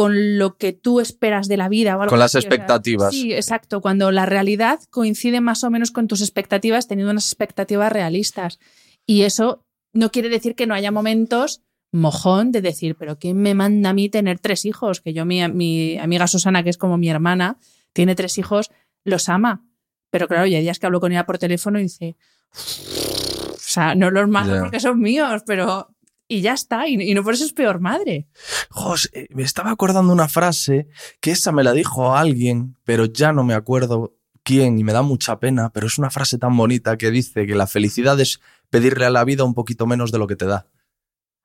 con 0.00 0.38
lo 0.38 0.56
que 0.56 0.72
tú 0.72 0.98
esperas 1.00 1.46
de 1.46 1.58
la 1.58 1.68
vida. 1.68 1.94
O 1.94 2.00
algo 2.00 2.08
Con 2.08 2.18
las 2.20 2.34
así, 2.34 2.38
o 2.38 2.40
sea, 2.40 2.48
expectativas. 2.56 3.10
sí, 3.12 3.34
exacto, 3.34 3.82
cuando 3.82 4.10
la 4.10 4.24
realidad 4.24 4.80
coincide 4.88 5.42
más 5.42 5.62
o 5.62 5.70
menos 5.70 5.90
con 5.90 6.08
tus 6.08 6.22
expectativas, 6.22 6.88
teniendo 6.88 7.10
unas 7.10 7.26
expectativas 7.26 7.92
realistas. 7.92 8.58
Y 9.06 9.22
eso 9.24 9.66
no 9.92 10.10
quiere 10.10 10.30
decir 10.30 10.54
que 10.54 10.66
no 10.66 10.72
haya 10.72 10.90
momentos 10.90 11.60
mojón 11.92 12.50
de 12.50 12.62
decir, 12.62 12.96
pero 12.96 13.18
¿quién 13.18 13.36
me 13.42 13.52
manda 13.52 13.90
a 13.90 13.92
mí 13.92 14.08
tener 14.08 14.38
tres 14.38 14.64
hijos? 14.64 15.02
Que 15.02 15.12
yo, 15.12 15.26
mi, 15.26 15.46
mi 15.48 15.98
amiga 15.98 16.26
Susana, 16.26 16.62
que 16.62 16.70
es 16.70 16.78
como 16.78 16.96
mi 16.96 17.10
hermana, 17.10 17.58
tiene 17.92 18.14
tres 18.14 18.38
hijos, 18.38 18.70
los 19.04 19.28
ama. 19.28 19.66
Pero 20.10 20.28
claro, 20.28 20.46
y 20.46 20.54
hay 20.54 20.62
días 20.62 20.78
que 20.78 20.86
hablo 20.86 21.00
con 21.00 21.12
ella 21.12 21.26
por 21.26 21.36
teléfono 21.36 21.78
y 21.78 21.82
dice, 21.82 22.16
o 22.54 23.56
sea, 23.58 23.94
no 23.94 24.10
los 24.10 24.30
Ya. 24.32 24.60
porque 24.60 24.80
son 24.80 24.98
míos, 24.98 25.42
pero 25.44 25.89
y 26.30 26.42
ya 26.42 26.52
está, 26.52 26.86
y, 26.86 26.94
y 26.94 27.12
no 27.12 27.24
por 27.24 27.34
eso 27.34 27.44
es 27.44 27.52
peor 27.52 27.80
madre. 27.80 28.28
José, 28.70 29.26
me 29.30 29.42
estaba 29.42 29.72
acordando 29.72 30.12
una 30.12 30.28
frase 30.28 30.86
que 31.20 31.32
esa 31.32 31.50
me 31.50 31.64
la 31.64 31.72
dijo 31.72 32.14
alguien, 32.14 32.76
pero 32.84 33.06
ya 33.06 33.32
no 33.32 33.42
me 33.42 33.54
acuerdo 33.54 34.14
quién 34.44 34.78
y 34.78 34.84
me 34.84 34.92
da 34.92 35.02
mucha 35.02 35.40
pena, 35.40 35.72
pero 35.72 35.88
es 35.88 35.98
una 35.98 36.08
frase 36.08 36.38
tan 36.38 36.56
bonita 36.56 36.96
que 36.96 37.10
dice 37.10 37.46
que 37.48 37.56
la 37.56 37.66
felicidad 37.66 38.18
es 38.20 38.40
pedirle 38.70 39.06
a 39.06 39.10
la 39.10 39.24
vida 39.24 39.42
un 39.42 39.54
poquito 39.54 39.86
menos 39.88 40.12
de 40.12 40.18
lo 40.18 40.28
que 40.28 40.36
te 40.36 40.46
da. 40.46 40.68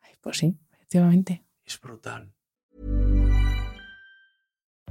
Ay, 0.01 0.13
pues 0.21 0.37
sí, 0.37 0.55
efectivamente. 0.71 1.43
Es 1.65 1.81
brutal. 1.81 2.34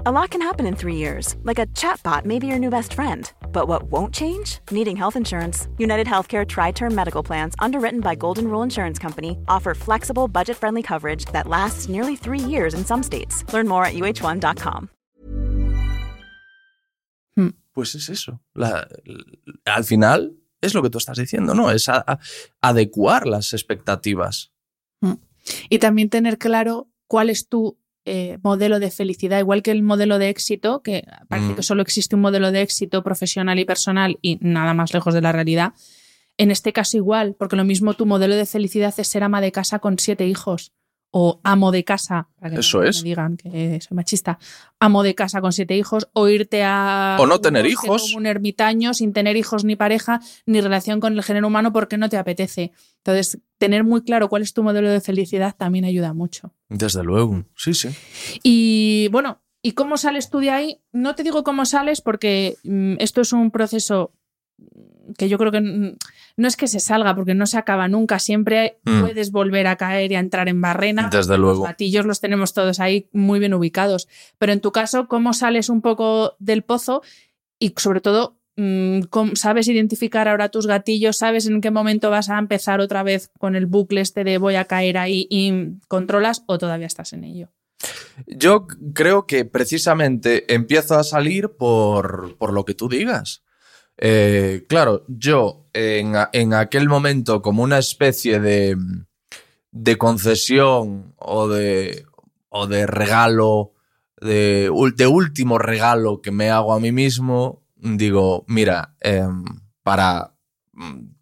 A 0.06 0.12
lot 0.12 0.30
can 0.30 0.42
happen 0.42 0.66
in 0.66 0.76
three 0.76 0.96
years, 0.96 1.34
like 1.44 1.58
a 1.58 1.66
chatbot 1.68 2.24
may 2.26 2.38
be 2.38 2.46
your 2.46 2.58
new 2.58 2.68
best 2.68 2.92
friend. 2.92 3.32
But 3.52 3.68
what 3.68 3.84
won't 3.90 4.12
change? 4.12 4.58
Needing 4.70 4.96
health 4.96 5.16
insurance. 5.16 5.66
United 5.78 6.06
Healthcare 6.06 6.44
Tri 6.46 6.72
Term 6.72 6.94
Medical 6.94 7.22
Plans, 7.22 7.54
underwritten 7.58 8.00
by 8.00 8.14
Golden 8.14 8.48
Rule 8.48 8.62
Insurance 8.62 8.98
Company, 8.98 9.38
offer 9.48 9.72
flexible, 9.74 10.28
budget 10.28 10.56
friendly 10.58 10.82
coverage 10.82 11.24
that 11.32 11.46
lasts 11.48 11.88
nearly 11.88 12.16
three 12.16 12.38
years 12.38 12.74
in 12.74 12.84
some 12.84 13.02
states. 13.02 13.44
Learn 13.52 13.66
more 13.66 13.86
at 13.86 13.94
uh1.com. 13.94 14.90
Hmm. 17.36 17.48
Pues 17.72 17.94
es 17.94 18.08
eso. 18.10 18.40
La- 18.54 18.86
al 19.64 19.84
final 19.84 20.34
es 20.60 20.74
lo 20.74 20.82
que 20.82 20.90
tú 20.90 20.98
estás 20.98 21.16
diciendo, 21.16 21.54
¿no? 21.54 21.70
Es 21.70 21.88
a- 21.88 22.04
a- 22.06 22.18
adecuar 22.60 23.26
las 23.26 23.54
expectativas. 23.54 24.50
Hmm. 25.00 25.14
Y 25.70 25.78
también 25.78 26.10
tener 26.10 26.36
claro 26.36 26.88
cuál 27.06 27.30
es 27.30 27.48
tu 27.48 27.78
eh, 28.04 28.38
modelo 28.42 28.80
de 28.80 28.90
felicidad, 28.90 29.38
igual 29.38 29.62
que 29.62 29.70
el 29.70 29.82
modelo 29.82 30.18
de 30.18 30.28
éxito, 30.28 30.82
que 30.82 31.04
parece 31.28 31.52
Mm. 31.52 31.56
que 31.56 31.62
solo 31.62 31.82
existe 31.82 32.14
un 32.16 32.22
modelo 32.22 32.52
de 32.52 32.62
éxito 32.62 33.02
profesional 33.02 33.58
y 33.58 33.64
personal 33.64 34.18
y 34.20 34.38
nada 34.40 34.74
más 34.74 34.92
lejos 34.92 35.14
de 35.14 35.20
la 35.22 35.32
realidad. 35.32 35.72
En 36.36 36.50
este 36.50 36.72
caso 36.72 36.96
igual, 36.96 37.36
porque 37.38 37.56
lo 37.56 37.64
mismo 37.64 37.94
tu 37.94 38.06
modelo 38.06 38.34
de 38.34 38.44
felicidad 38.46 38.92
es 38.98 39.06
ser 39.08 39.22
ama 39.22 39.40
de 39.40 39.52
casa 39.52 39.78
con 39.78 39.98
siete 39.98 40.26
hijos 40.26 40.72
o 41.16 41.38
amo 41.44 41.70
de 41.70 41.84
casa, 41.84 42.26
para 42.40 42.54
que 42.54 42.60
Eso 42.60 42.78
no 42.78 42.88
es. 42.88 42.96
me 43.04 43.08
digan 43.08 43.36
que 43.36 43.80
soy 43.80 43.94
machista, 43.94 44.36
amo 44.80 45.04
de 45.04 45.14
casa 45.14 45.40
con 45.40 45.52
siete 45.52 45.76
hijos 45.76 46.08
o 46.12 46.28
irte 46.28 46.64
a... 46.64 47.18
O 47.20 47.26
no 47.28 47.40
tener 47.40 47.66
hijos. 47.66 48.12
un 48.14 48.26
ermitaño 48.26 48.92
sin 48.94 49.12
tener 49.12 49.36
hijos 49.36 49.64
ni 49.64 49.76
pareja 49.76 50.20
ni 50.44 50.60
relación 50.60 50.98
con 50.98 51.12
el 51.12 51.22
género 51.22 51.46
humano 51.46 51.72
porque 51.72 51.98
no 51.98 52.08
te 52.08 52.16
apetece. 52.16 52.72
Entonces, 52.96 53.38
tener 53.58 53.84
muy 53.84 54.02
claro 54.02 54.28
cuál 54.28 54.42
es 54.42 54.54
tu 54.54 54.64
modelo 54.64 54.90
de 54.90 55.00
felicidad 55.00 55.54
también 55.56 55.84
ayuda 55.84 56.14
mucho. 56.14 56.52
Desde 56.68 57.04
luego. 57.04 57.44
Sí, 57.54 57.74
sí. 57.74 57.90
Y 58.42 59.06
bueno, 59.12 59.40
¿y 59.62 59.70
cómo 59.72 59.96
sales 59.98 60.30
tú 60.30 60.40
de 60.40 60.50
ahí? 60.50 60.80
No 60.90 61.14
te 61.14 61.22
digo 61.22 61.44
cómo 61.44 61.64
sales 61.64 62.00
porque 62.00 62.56
mm, 62.64 62.94
esto 62.98 63.20
es 63.20 63.32
un 63.32 63.52
proceso 63.52 64.10
que 65.18 65.28
yo 65.28 65.36
creo 65.38 65.52
que 65.52 65.60
no 65.60 66.48
es 66.48 66.56
que 66.56 66.66
se 66.66 66.80
salga 66.80 67.14
porque 67.14 67.34
no 67.34 67.46
se 67.46 67.58
acaba 67.58 67.88
nunca, 67.88 68.18
siempre 68.18 68.78
Mm. 68.84 69.00
puedes 69.02 69.30
volver 69.30 69.66
a 69.66 69.76
caer 69.76 70.10
y 70.12 70.14
a 70.14 70.20
entrar 70.20 70.48
en 70.48 70.60
barrena. 70.60 71.08
Desde 71.12 71.32
Los 71.32 71.40
luego. 71.40 71.62
gatillos 71.64 72.06
los 72.06 72.20
tenemos 72.20 72.52
todos 72.54 72.80
ahí 72.80 73.08
muy 73.12 73.38
bien 73.38 73.54
ubicados. 73.54 74.08
Pero 74.38 74.52
en 74.52 74.60
tu 74.60 74.72
caso, 74.72 75.06
¿cómo 75.08 75.32
sales 75.34 75.68
un 75.68 75.82
poco 75.82 76.36
del 76.38 76.62
pozo? 76.62 77.02
Y 77.58 77.74
sobre 77.76 78.00
todo, 78.00 78.38
mm, 78.56 79.02
¿cómo- 79.10 79.36
¿sabes 79.36 79.68
identificar 79.68 80.26
ahora 80.28 80.48
tus 80.48 80.66
gatillos? 80.66 81.18
¿Sabes 81.18 81.46
en 81.46 81.60
qué 81.60 81.70
momento 81.70 82.10
vas 82.10 82.30
a 82.30 82.38
empezar 82.38 82.80
otra 82.80 83.02
vez 83.02 83.30
con 83.38 83.54
el 83.56 83.66
bucle 83.66 84.00
este 84.00 84.24
de 84.24 84.38
voy 84.38 84.54
a 84.56 84.64
caer 84.64 84.96
ahí 84.98 85.26
y 85.30 85.78
controlas 85.88 86.42
o 86.46 86.58
todavía 86.58 86.86
estás 86.86 87.12
en 87.12 87.24
ello? 87.24 87.52
Yo 88.26 88.66
creo 88.94 89.26
que 89.26 89.44
precisamente 89.44 90.52
empiezo 90.54 90.96
a 90.98 91.04
salir 91.04 91.50
por, 91.50 92.36
por 92.38 92.52
lo 92.52 92.64
que 92.64 92.74
tú 92.74 92.88
digas. 92.88 93.42
Eh, 93.96 94.64
claro, 94.68 95.04
yo 95.08 95.66
en, 95.72 96.14
en 96.32 96.54
aquel 96.54 96.88
momento 96.88 97.42
como 97.42 97.62
una 97.62 97.78
especie 97.78 98.40
de, 98.40 98.76
de 99.70 99.98
concesión 99.98 101.14
o 101.16 101.48
de, 101.48 102.04
o 102.48 102.66
de 102.66 102.86
regalo, 102.86 103.72
de 104.20 104.70
último 104.70 105.58
regalo 105.58 106.22
que 106.22 106.30
me 106.30 106.50
hago 106.50 106.72
a 106.72 106.80
mí 106.80 106.92
mismo, 106.92 107.64
digo, 107.84 108.44
mira, 108.48 108.94
em, 109.00 109.44
para 109.82 110.34
mm, 110.72 111.14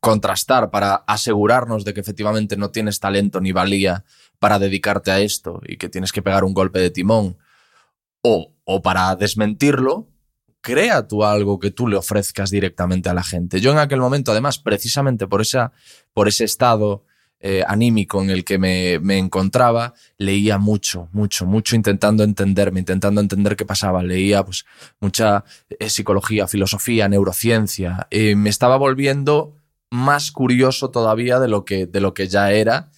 contrastar, 0.00 0.70
para 0.70 0.94
asegurarnos 0.94 1.84
de 1.84 1.94
que 1.94 2.00
efectivamente 2.00 2.56
no 2.56 2.70
tienes 2.70 3.00
talento 3.00 3.40
ni 3.40 3.52
valía 3.52 4.04
para 4.38 4.58
dedicarte 4.58 5.10
a 5.10 5.20
esto 5.20 5.60
y 5.66 5.76
que 5.76 5.88
tienes 5.88 6.12
que 6.12 6.22
pegar 6.22 6.44
un 6.44 6.54
golpe 6.54 6.78
de 6.78 6.90
timón, 6.90 7.38
o, 8.22 8.54
o 8.64 8.82
para 8.82 9.16
desmentirlo, 9.16 10.08
crea 10.64 11.06
tú 11.06 11.22
algo 11.22 11.58
que 11.58 11.70
tú 11.70 11.86
le 11.86 11.96
ofrezcas 11.96 12.50
directamente 12.50 13.10
a 13.10 13.14
la 13.14 13.22
gente. 13.22 13.60
Yo 13.60 13.70
en 13.70 13.78
aquel 13.78 14.00
momento, 14.00 14.32
además, 14.32 14.58
precisamente 14.58 15.26
por, 15.26 15.42
esa, 15.42 15.72
por 16.14 16.26
ese 16.26 16.44
estado 16.44 17.04
eh, 17.38 17.62
anímico 17.68 18.22
en 18.22 18.30
el 18.30 18.44
que 18.44 18.56
me, 18.56 18.98
me 18.98 19.18
encontraba, 19.18 19.92
leía 20.16 20.56
mucho, 20.56 21.10
mucho, 21.12 21.44
mucho 21.44 21.76
intentando 21.76 22.24
entenderme, 22.24 22.80
intentando 22.80 23.20
entender 23.20 23.56
qué 23.56 23.66
pasaba. 23.66 24.02
Leía 24.02 24.42
pues, 24.42 24.64
mucha 25.00 25.44
eh, 25.68 25.90
psicología, 25.90 26.48
filosofía, 26.48 27.10
neurociencia. 27.10 28.06
Eh, 28.10 28.34
me 28.34 28.48
estaba 28.48 28.78
volviendo 28.78 29.58
más 29.90 30.32
curioso 30.32 30.90
todavía 30.90 31.38
de 31.40 31.48
lo 31.48 31.66
que, 31.66 31.84
de 31.84 32.00
lo 32.00 32.14
que 32.14 32.26
ya 32.26 32.52
era 32.52 32.88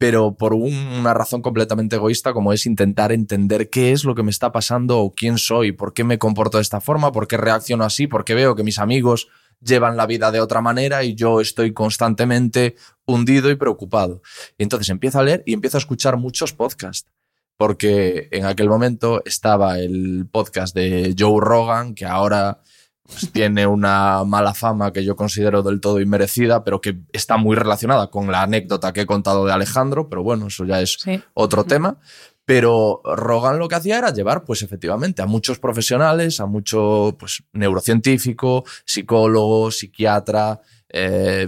pero 0.00 0.34
por 0.34 0.54
un- 0.54 0.72
una 0.98 1.12
razón 1.12 1.42
completamente 1.42 1.96
egoísta 1.96 2.32
como 2.32 2.54
es 2.54 2.64
intentar 2.64 3.12
entender 3.12 3.68
qué 3.68 3.92
es 3.92 4.02
lo 4.02 4.14
que 4.14 4.22
me 4.22 4.30
está 4.30 4.50
pasando 4.50 4.98
o 4.98 5.12
quién 5.12 5.36
soy, 5.36 5.72
por 5.72 5.92
qué 5.92 6.04
me 6.04 6.16
comporto 6.18 6.56
de 6.56 6.62
esta 6.62 6.80
forma, 6.80 7.12
por 7.12 7.28
qué 7.28 7.36
reacciono 7.36 7.84
así, 7.84 8.06
por 8.06 8.24
qué 8.24 8.32
veo 8.32 8.56
que 8.56 8.62
mis 8.62 8.78
amigos 8.78 9.28
llevan 9.60 9.98
la 9.98 10.06
vida 10.06 10.30
de 10.32 10.40
otra 10.40 10.62
manera 10.62 11.04
y 11.04 11.14
yo 11.14 11.42
estoy 11.42 11.74
constantemente 11.74 12.76
hundido 13.04 13.50
y 13.50 13.56
preocupado. 13.56 14.22
Entonces 14.56 14.88
empiezo 14.88 15.18
a 15.18 15.22
leer 15.22 15.42
y 15.44 15.52
empiezo 15.52 15.76
a 15.76 15.80
escuchar 15.80 16.16
muchos 16.16 16.54
podcasts. 16.54 17.10
Porque 17.58 18.28
en 18.30 18.46
aquel 18.46 18.70
momento 18.70 19.20
estaba 19.26 19.80
el 19.80 20.26
podcast 20.32 20.74
de 20.74 21.14
Joe 21.18 21.42
Rogan, 21.42 21.94
que 21.94 22.06
ahora 22.06 22.62
pues, 23.10 23.30
tiene 23.32 23.66
una 23.66 24.24
mala 24.24 24.54
fama 24.54 24.92
que 24.92 25.04
yo 25.04 25.16
considero 25.16 25.62
del 25.62 25.80
todo 25.80 26.00
inmerecida, 26.00 26.64
pero 26.64 26.80
que 26.80 26.98
está 27.12 27.36
muy 27.36 27.56
relacionada 27.56 28.08
con 28.10 28.30
la 28.32 28.42
anécdota 28.42 28.92
que 28.92 29.02
he 29.02 29.06
contado 29.06 29.44
de 29.44 29.52
Alejandro, 29.52 30.08
pero 30.08 30.22
bueno, 30.22 30.46
eso 30.46 30.64
ya 30.64 30.80
es 30.80 30.96
Sí. 31.00 31.20
otro 31.34 31.64
tema. 31.64 31.98
Pero 32.46 33.00
Rogan 33.04 33.58
lo 33.60 33.68
que 33.68 33.76
hacía 33.76 33.98
era 33.98 34.12
llevar, 34.12 34.42
pues 34.44 34.62
efectivamente, 34.62 35.22
a 35.22 35.26
muchos 35.26 35.60
profesionales, 35.60 36.40
a 36.40 36.46
mucho 36.46 37.14
pues, 37.18 37.44
neurocientífico, 37.52 38.64
psicólogo, 38.84 39.70
psiquiatra, 39.70 40.60
eh, 40.88 41.46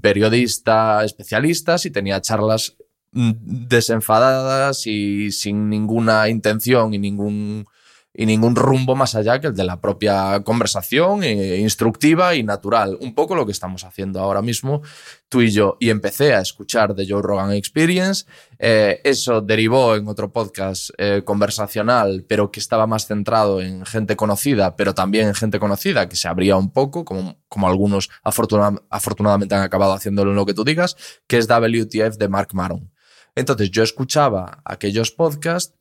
periodista, 0.00 1.04
especialistas, 1.04 1.86
y 1.86 1.90
tenía 1.90 2.20
charlas 2.20 2.76
mm, 3.12 3.32
desenfadadas 3.68 4.86
y 4.86 5.30
sin 5.32 5.68
ninguna 5.68 6.28
intención 6.28 6.94
y 6.94 6.98
ningún 6.98 7.66
y 8.14 8.26
ningún 8.26 8.54
rumbo 8.56 8.94
más 8.94 9.14
allá 9.14 9.40
que 9.40 9.46
el 9.46 9.54
de 9.54 9.64
la 9.64 9.80
propia 9.80 10.42
conversación 10.44 11.24
eh, 11.24 11.56
instructiva 11.58 12.34
y 12.34 12.42
natural. 12.42 12.98
Un 13.00 13.14
poco 13.14 13.34
lo 13.34 13.46
que 13.46 13.52
estamos 13.52 13.84
haciendo 13.84 14.20
ahora 14.20 14.42
mismo 14.42 14.82
tú 15.30 15.40
y 15.40 15.50
yo. 15.50 15.78
Y 15.80 15.88
empecé 15.88 16.34
a 16.34 16.40
escuchar 16.40 16.94
The 16.94 17.06
Joe 17.08 17.22
Rogan 17.22 17.52
Experience. 17.52 18.26
Eh, 18.58 19.00
eso 19.04 19.40
derivó 19.40 19.96
en 19.96 20.06
otro 20.08 20.30
podcast 20.30 20.90
eh, 20.98 21.22
conversacional, 21.24 22.26
pero 22.28 22.50
que 22.52 22.60
estaba 22.60 22.86
más 22.86 23.06
centrado 23.06 23.62
en 23.62 23.86
gente 23.86 24.14
conocida, 24.14 24.76
pero 24.76 24.94
también 24.94 25.28
en 25.28 25.34
gente 25.34 25.58
conocida, 25.58 26.06
que 26.08 26.16
se 26.16 26.28
abría 26.28 26.56
un 26.56 26.70
poco, 26.70 27.06
como, 27.06 27.40
como 27.48 27.66
algunos 27.66 28.10
afortuna- 28.22 28.82
afortunadamente 28.90 29.54
han 29.54 29.62
acabado 29.62 29.94
haciéndolo 29.94 30.32
en 30.32 30.36
lo 30.36 30.44
que 30.44 30.52
tú 30.52 30.64
digas, 30.64 30.96
que 31.26 31.38
es 31.38 31.46
WTF 31.48 32.18
de 32.18 32.28
Mark 32.28 32.48
Maron. 32.52 32.92
Entonces 33.34 33.70
yo 33.70 33.82
escuchaba 33.82 34.60
aquellos 34.66 35.12
podcasts 35.12 35.74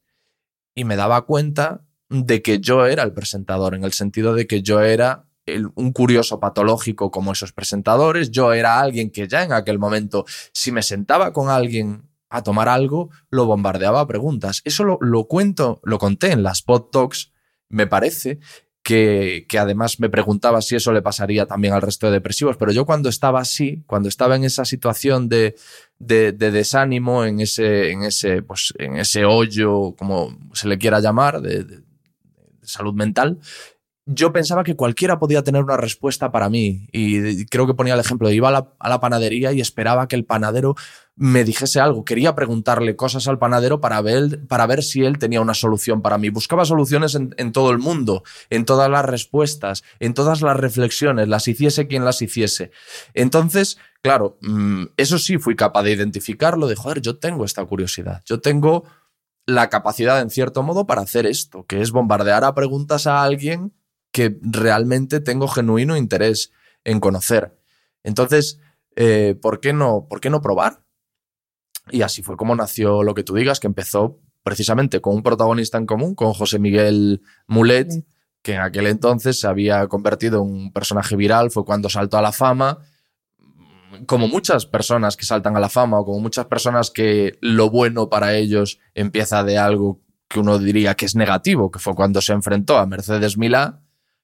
y 0.73 0.86
me 0.86 0.95
daba 0.95 1.25
cuenta 1.25 1.82
de 2.12 2.41
que 2.41 2.59
yo 2.59 2.86
era 2.86 3.03
el 3.03 3.14
presentador, 3.14 3.74
en 3.74 3.86
el 3.86 3.93
sentido 3.93 4.36
de 4.36 4.45
que 4.45 4.62
yo 4.62 4.82
era 4.82 5.26
un 5.76 5.91
curioso 5.91 6.39
patológico 6.39 7.09
como 7.09 7.32
esos 7.32 7.53
presentadores, 7.53 8.30
yo 8.32 8.53
era 8.53 8.80
alguien 8.80 9.09
que 9.09 9.28
ya 9.28 9.43
en 9.43 9.53
aquel 9.53 9.80
momento, 9.80 10.26
si 10.53 10.72
me 10.72 10.84
sentaba 10.84 11.32
con 11.32 11.49
alguien 11.49 12.03
a 12.30 12.43
tomar 12.43 12.70
algo, 12.70 13.09
lo 13.30 13.45
bombardeaba 13.45 14.01
a 14.01 14.07
preguntas. 14.07 14.62
Eso 14.66 14.84
lo, 14.84 14.97
lo 15.01 15.26
cuento, 15.26 15.80
lo 15.84 15.97
conté 15.97 16.32
en 16.32 16.43
las 16.43 16.62
pod 16.62 16.89
talks, 16.91 17.32
me 17.70 17.88
parece, 17.88 18.39
que, 18.84 19.45
que 19.47 19.59
además 19.59 19.99
me 19.99 20.09
preguntaba 20.09 20.62
si 20.62 20.76
eso 20.76 20.91
le 20.91 21.01
pasaría 21.01 21.45
también 21.45 21.74
al 21.74 21.82
resto 21.82 22.07
de 22.07 22.14
depresivos, 22.14 22.57
pero 22.57 22.72
yo 22.72 22.86
cuando 22.86 23.09
estaba 23.09 23.39
así, 23.39 23.84
cuando 23.88 24.09
estaba 24.09 24.36
en 24.36 24.43
esa 24.43 24.66
situación 24.66 25.30
de, 25.30 25.55
de, 25.97 26.34
de 26.34 26.51
desánimo, 26.51 27.24
en 27.26 27.39
ese, 27.39 27.91
en, 27.91 28.03
ese, 28.03 28.41
pues, 28.41 28.74
en 28.78 28.97
ese 28.97 29.24
hoyo, 29.24 29.95
como 29.97 30.38
se 30.53 30.68
le 30.68 30.78
quiera 30.78 30.99
llamar, 30.99 31.41
de 31.41 31.84
salud 32.72 32.93
mental, 32.93 33.39
yo 34.05 34.34
pensaba 34.34 34.63
que 34.63 34.76
cualquiera 34.76 35.19
podía 35.19 35.43
tener 35.43 35.63
una 35.63 35.78
respuesta 35.78 36.32
para 36.32 36.49
mí. 36.49 36.88
Y 36.91 37.45
creo 37.45 37.67
que 37.67 37.74
ponía 37.74 37.93
el 37.93 37.99
ejemplo 37.99 38.30
iba 38.32 38.49
a 38.49 38.51
la, 38.51 38.74
a 38.80 38.89
la, 38.89 38.99
panadería 38.99 39.51
y 39.51 39.61
esperaba 39.61 40.07
que 40.07 40.15
el 40.15 40.26
panadero 40.26 40.76
me 41.15 41.43
dijese 41.43 41.80
algo. 41.80 42.03
Quería 42.03 42.34
preguntarle 42.36 42.95
cosas 42.95 43.28
al 43.28 43.38
panadero 43.38 43.80
para 43.80 44.01
ver, 44.01 44.45
para 44.47 44.65
ver 44.65 44.84
si 44.84 45.03
él 45.03 45.19
tenía 45.19 45.41
una 45.41 45.53
solución 45.53 46.01
para 46.01 46.17
mí. 46.17 46.30
Buscaba 46.30 46.65
soluciones 46.65 47.15
en, 47.15 47.36
en 47.38 47.51
todo 47.51 47.72
el 47.72 47.78
mundo, 47.78 48.24
en 48.49 48.65
todas 48.65 48.89
las 48.89 49.05
respuestas, 49.05 49.84
en 49.99 50.13
todas 50.13 50.41
las 50.41 50.57
reflexiones, 50.57 51.28
las 51.28 51.47
hiciese 51.47 51.88
quien 51.88 52.03
las 52.03 52.22
hiciese. 52.22 52.72
Entonces, 53.13 53.78
claro, 54.01 54.38
mm, 54.41 54.86
eso 54.97 55.19
sí 55.19 55.38
fui 55.38 55.55
capaz 55.55 55.84
de 55.84 55.91
identificarlo, 55.91 56.67
de 56.67 56.76
joder, 56.76 57.01
yo 57.01 57.17
tengo 57.17 57.45
esta 57.45 57.63
curiosidad, 57.65 58.24
yo 58.26 58.41
tengo 58.41 58.86
la 59.45 59.69
capacidad, 59.69 60.21
en 60.21 60.29
cierto 60.29 60.63
modo, 60.63 60.85
para 60.85 61.01
hacer 61.01 61.25
esto, 61.25 61.65
que 61.65 61.81
es 61.81 61.91
bombardear 61.91 62.43
a 62.43 62.53
preguntas 62.53 63.07
a 63.07 63.23
alguien 63.23 63.73
que 64.11 64.37
realmente 64.41 65.19
tengo 65.19 65.47
genuino 65.47 65.97
interés 65.97 66.51
en 66.83 66.99
conocer. 66.99 67.57
Entonces, 68.03 68.59
eh, 68.95 69.35
¿por, 69.41 69.59
qué 69.59 69.73
no, 69.73 70.07
¿por 70.09 70.19
qué 70.19 70.29
no 70.29 70.41
probar? 70.41 70.83
Y 71.89 72.01
así 72.01 72.21
fue 72.21 72.37
como 72.37 72.55
nació 72.55 73.03
lo 73.03 73.13
que 73.13 73.23
tú 73.23 73.35
digas, 73.35 73.59
que 73.59 73.67
empezó 73.67 74.19
precisamente 74.43 75.01
con 75.01 75.15
un 75.15 75.23
protagonista 75.23 75.77
en 75.77 75.85
común, 75.85 76.15
con 76.15 76.33
José 76.33 76.59
Miguel 76.59 77.21
Mulet, 77.47 78.05
que 78.41 78.53
en 78.53 78.61
aquel 78.61 78.87
entonces 78.87 79.39
se 79.39 79.47
había 79.47 79.87
convertido 79.87 80.41
en 80.41 80.49
un 80.49 80.73
personaje 80.73 81.15
viral, 81.15 81.51
fue 81.51 81.63
cuando 81.63 81.89
saltó 81.89 82.17
a 82.17 82.21
la 82.21 82.31
fama. 82.31 82.79
Como 84.06 84.28
muchas 84.28 84.66
personas 84.66 85.18
que 85.18 85.26
saltan 85.26 85.56
a 85.56 85.60
la 85.60 85.70
fama 85.70 85.99
o 85.99 86.06
como 86.06 86.20
muchas 86.20 86.45
personas 86.45 86.91
que 86.91 87.38
lo 87.41 87.70
bueno 87.70 88.10
para 88.10 88.36
ellos 88.36 88.80
empieza 88.95 89.43
de 89.43 89.58
algo 89.58 89.99
que 90.28 90.39
uno 90.39 90.58
diría 90.60 90.95
que 90.95 91.06
es 91.06 91.16
negativo, 91.16 91.72
que 91.72 91.80
fue 91.80 91.93
cuando 91.93 92.22
se 92.22 92.34
enfrentó 92.34 92.78
a 92.78 92.86
Mercedes 92.86 93.38
Milá, 93.38 93.82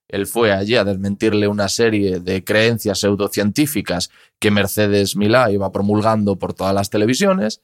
él 0.08 0.26
fue 0.26 0.54
allí 0.54 0.76
a 0.76 0.86
desmentirle 0.86 1.48
una 1.48 1.68
serie 1.68 2.20
de 2.20 2.44
creencias 2.44 3.00
pseudocientíficas 3.00 4.10
que 4.40 4.52
Mercedes 4.52 5.16
Milá 5.18 5.52
iba 5.52 5.72
promulgando 5.72 6.38
por 6.38 6.54
todas 6.54 6.74
las 6.74 6.90
televisiones. 6.90 7.62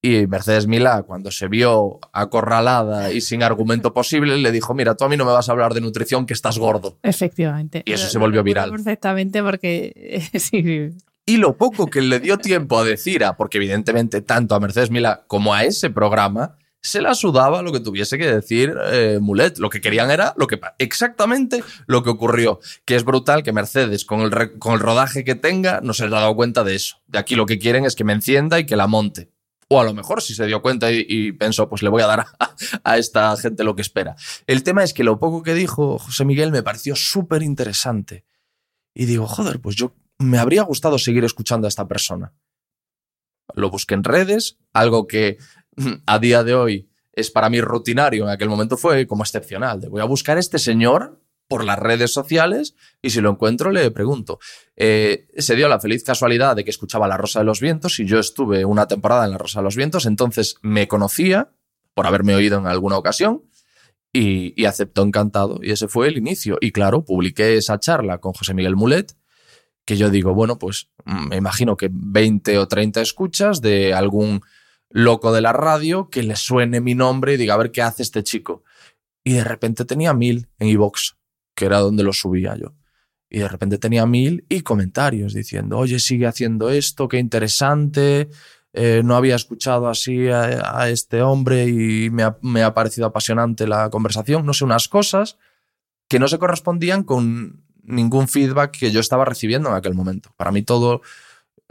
Y 0.00 0.28
Mercedes 0.28 0.66
Milá, 0.66 1.02
cuando 1.02 1.30
se 1.30 1.48
vio 1.48 1.98
acorralada 2.12 3.12
y 3.12 3.20
sin 3.20 3.42
argumento 3.42 3.92
posible, 3.92 4.38
le 4.38 4.52
dijo, 4.52 4.72
mira, 4.72 4.94
tú 4.94 5.04
a 5.04 5.08
mí 5.08 5.16
no 5.16 5.24
me 5.24 5.32
vas 5.32 5.48
a 5.48 5.52
hablar 5.52 5.74
de 5.74 5.80
nutrición, 5.80 6.24
que 6.24 6.34
estás 6.34 6.56
gordo. 6.56 6.98
Efectivamente. 7.02 7.82
Y 7.84 7.92
eso 7.92 8.08
se 8.08 8.18
volvió 8.18 8.42
viral. 8.42 8.70
Perfectamente 8.70 9.42
porque... 9.42 10.22
sí. 10.34 10.96
Y 11.28 11.36
lo 11.36 11.58
poco 11.58 11.88
que 11.88 12.00
le 12.00 12.20
dio 12.20 12.38
tiempo 12.38 12.78
a 12.78 12.84
decir, 12.84 13.22
a, 13.22 13.36
porque 13.36 13.58
evidentemente 13.58 14.22
tanto 14.22 14.54
a 14.54 14.60
Mercedes 14.60 14.90
Milá 14.90 15.24
como 15.26 15.52
a 15.52 15.62
ese 15.64 15.90
programa, 15.90 16.56
se 16.80 17.02
la 17.02 17.14
sudaba 17.14 17.60
lo 17.60 17.70
que 17.70 17.80
tuviese 17.80 18.16
que 18.16 18.32
decir 18.32 18.74
eh, 18.90 19.18
Mulet. 19.20 19.58
Lo 19.58 19.68
que 19.68 19.82
querían 19.82 20.10
era 20.10 20.32
lo 20.38 20.46
que, 20.46 20.58
exactamente 20.78 21.62
lo 21.86 22.02
que 22.02 22.08
ocurrió. 22.08 22.60
Que 22.86 22.96
es 22.96 23.04
brutal 23.04 23.42
que 23.42 23.52
Mercedes, 23.52 24.06
con 24.06 24.22
el, 24.22 24.58
con 24.58 24.72
el 24.72 24.80
rodaje 24.80 25.22
que 25.22 25.34
tenga, 25.34 25.82
no 25.82 25.92
se 25.92 26.04
haya 26.04 26.16
dado 26.16 26.34
cuenta 26.34 26.64
de 26.64 26.76
eso. 26.76 27.02
De 27.06 27.18
aquí 27.18 27.34
lo 27.34 27.44
que 27.44 27.58
quieren 27.58 27.84
es 27.84 27.94
que 27.94 28.04
me 28.04 28.14
encienda 28.14 28.58
y 28.58 28.64
que 28.64 28.76
la 28.76 28.86
monte. 28.86 29.30
O 29.68 29.82
a 29.82 29.84
lo 29.84 29.92
mejor 29.92 30.22
si 30.22 30.34
se 30.34 30.46
dio 30.46 30.62
cuenta 30.62 30.90
y, 30.90 31.04
y 31.06 31.32
pensó, 31.32 31.68
pues 31.68 31.82
le 31.82 31.90
voy 31.90 32.00
a 32.00 32.06
dar 32.06 32.20
a, 32.20 32.54
a, 32.84 32.96
esta 32.96 33.36
gente 33.36 33.64
lo 33.64 33.76
que 33.76 33.82
espera. 33.82 34.16
El 34.46 34.62
tema 34.62 34.82
es 34.82 34.94
que 34.94 35.04
lo 35.04 35.18
poco 35.18 35.42
que 35.42 35.52
dijo 35.52 35.98
José 35.98 36.24
Miguel 36.24 36.52
me 36.52 36.62
pareció 36.62 36.96
súper 36.96 37.42
interesante. 37.42 38.24
Y 38.94 39.04
digo, 39.04 39.26
joder, 39.26 39.60
pues 39.60 39.76
yo 39.76 39.92
me 40.18 40.38
habría 40.38 40.62
gustado 40.62 40.98
seguir 40.98 41.24
escuchando 41.24 41.66
a 41.66 41.68
esta 41.68 41.86
persona. 41.86 42.32
Lo 43.54 43.70
busqué 43.70 43.94
en 43.94 44.04
redes, 44.04 44.58
algo 44.72 45.06
que 45.06 45.38
a 46.06 46.18
día 46.18 46.44
de 46.44 46.54
hoy 46.54 46.90
es 47.12 47.30
para 47.30 47.50
mí 47.50 47.60
rutinario, 47.60 48.24
en 48.24 48.30
aquel 48.30 48.48
momento 48.48 48.76
fue 48.76 49.06
como 49.06 49.22
excepcional. 49.22 49.80
Voy 49.88 50.00
a 50.00 50.04
buscar 50.04 50.36
a 50.36 50.40
este 50.40 50.58
señor 50.58 51.20
por 51.48 51.64
las 51.64 51.78
redes 51.78 52.12
sociales 52.12 52.74
y 53.00 53.10
si 53.10 53.20
lo 53.20 53.30
encuentro 53.30 53.70
le 53.70 53.90
pregunto. 53.90 54.38
Eh, 54.76 55.26
se 55.38 55.56
dio 55.56 55.68
la 55.68 55.80
feliz 55.80 56.04
casualidad 56.04 56.54
de 56.54 56.64
que 56.64 56.70
escuchaba 56.70 57.08
La 57.08 57.16
Rosa 57.16 57.40
de 57.40 57.46
los 57.46 57.60
Vientos 57.60 57.98
y 57.98 58.04
yo 58.04 58.18
estuve 58.18 58.64
una 58.64 58.86
temporada 58.86 59.24
en 59.24 59.30
La 59.30 59.38
Rosa 59.38 59.60
de 59.60 59.64
los 59.64 59.76
Vientos, 59.76 60.06
entonces 60.06 60.56
me 60.62 60.86
conocía 60.86 61.50
por 61.94 62.06
haberme 62.06 62.34
oído 62.34 62.58
en 62.58 62.66
alguna 62.66 62.98
ocasión 62.98 63.44
y, 64.12 64.60
y 64.60 64.66
aceptó 64.66 65.02
encantado 65.02 65.58
y 65.62 65.70
ese 65.72 65.88
fue 65.88 66.08
el 66.08 66.18
inicio. 66.18 66.58
Y 66.60 66.70
claro, 66.70 67.04
publiqué 67.04 67.56
esa 67.56 67.80
charla 67.80 68.18
con 68.18 68.32
José 68.34 68.52
Miguel 68.52 68.76
Mulet 68.76 69.16
que 69.88 69.96
yo 69.96 70.10
digo, 70.10 70.34
bueno, 70.34 70.58
pues 70.58 70.90
me 71.06 71.36
imagino 71.36 71.74
que 71.74 71.88
20 71.90 72.58
o 72.58 72.68
30 72.68 73.00
escuchas 73.00 73.62
de 73.62 73.94
algún 73.94 74.42
loco 74.90 75.32
de 75.32 75.40
la 75.40 75.54
radio 75.54 76.10
que 76.10 76.22
le 76.22 76.36
suene 76.36 76.82
mi 76.82 76.94
nombre 76.94 77.32
y 77.32 77.36
diga, 77.38 77.54
a 77.54 77.56
ver 77.56 77.72
qué 77.72 77.80
hace 77.80 78.02
este 78.02 78.22
chico. 78.22 78.64
Y 79.24 79.32
de 79.32 79.44
repente 79.44 79.86
tenía 79.86 80.12
mil 80.12 80.50
en 80.58 80.68
iVox, 80.68 81.16
que 81.54 81.64
era 81.64 81.78
donde 81.78 82.02
lo 82.02 82.12
subía 82.12 82.54
yo. 82.54 82.74
Y 83.30 83.38
de 83.38 83.48
repente 83.48 83.78
tenía 83.78 84.04
mil 84.04 84.44
y 84.50 84.60
comentarios 84.60 85.32
diciendo, 85.32 85.78
oye, 85.78 86.00
sigue 86.00 86.26
haciendo 86.26 86.68
esto, 86.68 87.08
qué 87.08 87.16
interesante, 87.16 88.28
eh, 88.74 89.00
no 89.02 89.16
había 89.16 89.36
escuchado 89.36 89.88
así 89.88 90.28
a, 90.28 90.78
a 90.82 90.90
este 90.90 91.22
hombre 91.22 91.66
y 91.66 92.10
me 92.10 92.24
ha, 92.24 92.36
me 92.42 92.62
ha, 92.62 92.74
parecido 92.74 93.06
apasionante 93.06 93.66
la 93.66 93.88
conversación, 93.88 94.44
no 94.44 94.52
sé, 94.52 94.66
unas 94.66 94.86
cosas 94.86 95.38
que 96.08 96.18
no 96.18 96.28
se 96.28 96.38
correspondían 96.38 97.04
con 97.04 97.64
ningún 97.88 98.28
feedback 98.28 98.78
que 98.78 98.90
yo 98.90 99.00
estaba 99.00 99.24
recibiendo 99.24 99.68
en 99.68 99.74
aquel 99.74 99.94
momento. 99.94 100.30
Para 100.36 100.52
mí 100.52 100.62
todo 100.62 101.02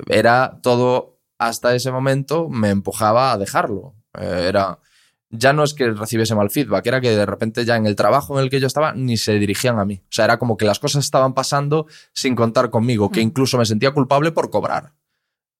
era 0.07 0.59
todo 0.61 1.20
hasta 1.38 1.76
ese 1.76 1.91
momento 1.91 2.49
me 2.49 2.70
empujaba 2.70 3.32
a 3.32 3.38
dejarlo. 3.38 3.95
Eh, 4.20 4.45
era 4.49 4.80
ya 5.30 5.53
no 5.53 5.63
es 5.63 5.74
que 5.74 5.91
recibiese 5.91 6.36
mal 6.36 6.49
feedback, 6.49 6.86
era 6.88 7.01
que 7.01 7.11
de 7.11 7.26
repente 7.26 7.65
ya 7.65 7.76
en 7.76 7.86
el 7.86 7.95
trabajo 7.95 8.38
en 8.38 8.43
el 8.43 8.49
que 8.49 8.59
yo 8.59 8.68
estaba 8.68 8.93
ni 8.93 9.18
se 9.18 9.34
dirigían 9.34 9.80
a 9.80 9.86
mí. 9.86 10.01
O 10.03 10.11
sea, 10.11 10.26
era 10.26 10.39
como 10.39 10.55
que 10.55 10.65
las 10.65 10.80
cosas 10.80 11.03
estaban 11.03 11.34
pasando 11.34 11.88
sin 12.13 12.36
contar 12.36 12.70
conmigo, 12.70 13.11
que 13.11 13.22
incluso 13.22 13.57
me 13.57 13.65
sentía 13.65 13.91
culpable 13.91 14.32
por 14.32 14.49
cobrar. 14.49 14.93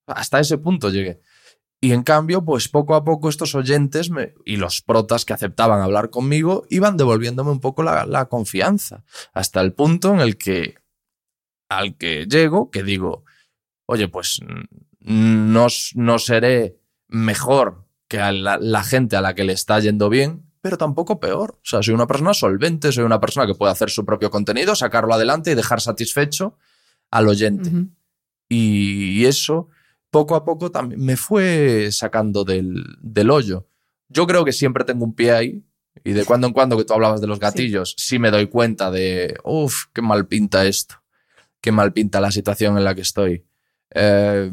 Hasta 0.08 0.39
ese 0.39 0.58
punto 0.58 0.89
llegué. 0.89 1.20
Y 1.80 1.91
en 1.93 2.03
cambio, 2.03 2.43
pues 2.43 2.69
poco 2.69 2.95
a 2.95 3.03
poco 3.03 3.30
estos 3.30 3.53
oyentes 3.53 4.09
me, 4.09 4.34
y 4.45 4.57
los 4.57 4.82
protas 4.82 5.25
que 5.25 5.34
aceptaban 5.34 5.82
hablar 5.82 6.09
conmigo 6.09 6.65
iban 6.69 6.97
devolviéndome 6.97 7.51
un 7.51 7.59
poco 7.59 7.84
la, 7.84 8.05
la, 8.05 8.25
confianza. 8.25 9.03
Hasta 9.34 9.61
el 9.61 9.73
punto 9.73 10.13
en 10.13 10.19
el 10.19 10.38
que 10.38 10.75
al 11.69 11.95
que 11.97 12.25
llego, 12.25 12.71
que 12.71 12.82
digo, 12.82 13.25
oye, 13.86 14.07
pues 14.07 14.39
no, 14.99 15.67
no 15.95 16.19
seré 16.19 16.80
mejor 17.07 17.86
que 18.07 18.19
a 18.19 18.32
la, 18.32 18.57
la, 18.57 18.84
gente 18.84 19.15
a 19.15 19.21
la 19.21 19.36
que 19.36 19.43
le 19.43 19.53
está 19.53 19.80
yendo 19.80 20.09
bien, 20.09 20.49
pero 20.61 20.78
tampoco 20.78 21.19
peor. 21.19 21.51
O 21.57 21.65
sea, 21.65 21.84
soy 21.84 21.93
una 21.93 22.07
persona 22.07 22.34
solvente, 22.34 22.91
soy 22.91 23.03
una 23.03 23.19
persona 23.19 23.45
que 23.45 23.53
puede 23.53 23.71
hacer 23.71 23.91
su 23.91 24.03
propio 24.03 24.32
contenido, 24.32 24.75
sacarlo 24.75 25.13
adelante 25.13 25.51
y 25.51 25.55
dejar 25.55 25.80
satisfecho 25.82 26.57
al 27.11 27.28
oyente. 27.28 27.69
Uh 27.69 27.73
-huh. 27.73 27.89
y, 28.49 29.21
y 29.21 29.25
eso 29.25 29.69
poco 30.10 30.36
a 30.36 30.45
poco 30.45 30.72
también 30.72 31.03
me 31.03 31.18
fue 31.18 31.89
sacando 31.91 32.43
del, 32.43 32.84
del, 33.01 33.30
hoyo. 33.30 33.68
Yo 34.10 34.26
creo 34.26 34.45
que 34.45 34.53
siempre 34.53 34.84
tengo 34.84 35.03
un 35.03 35.14
pie 35.14 35.32
ahí 35.32 35.64
y 36.03 36.14
de 36.14 36.26
cuando 36.26 36.47
en 36.47 36.53
cuando 36.53 36.78
que 36.78 36.86
tú 36.86 36.93
hablabas 36.93 37.22
de 37.22 37.28
los 37.28 37.39
gatillos, 37.39 37.95
sí, 37.97 38.08
sí 38.08 38.20
me 38.20 38.32
doy 38.32 38.47
cuenta 38.47 38.91
de, 38.91 39.36
uff, 39.43 39.86
qué 39.93 40.01
mal 40.01 40.28
pinta 40.28 40.66
esto, 40.66 40.95
qué 41.62 41.72
mal 41.72 41.93
pinta 41.93 42.22
la 42.22 42.32
situación 42.32 42.78
en 42.78 42.84
la 42.84 42.95
que 42.95 43.01
estoy. 43.01 43.45
Eh, 43.93 44.51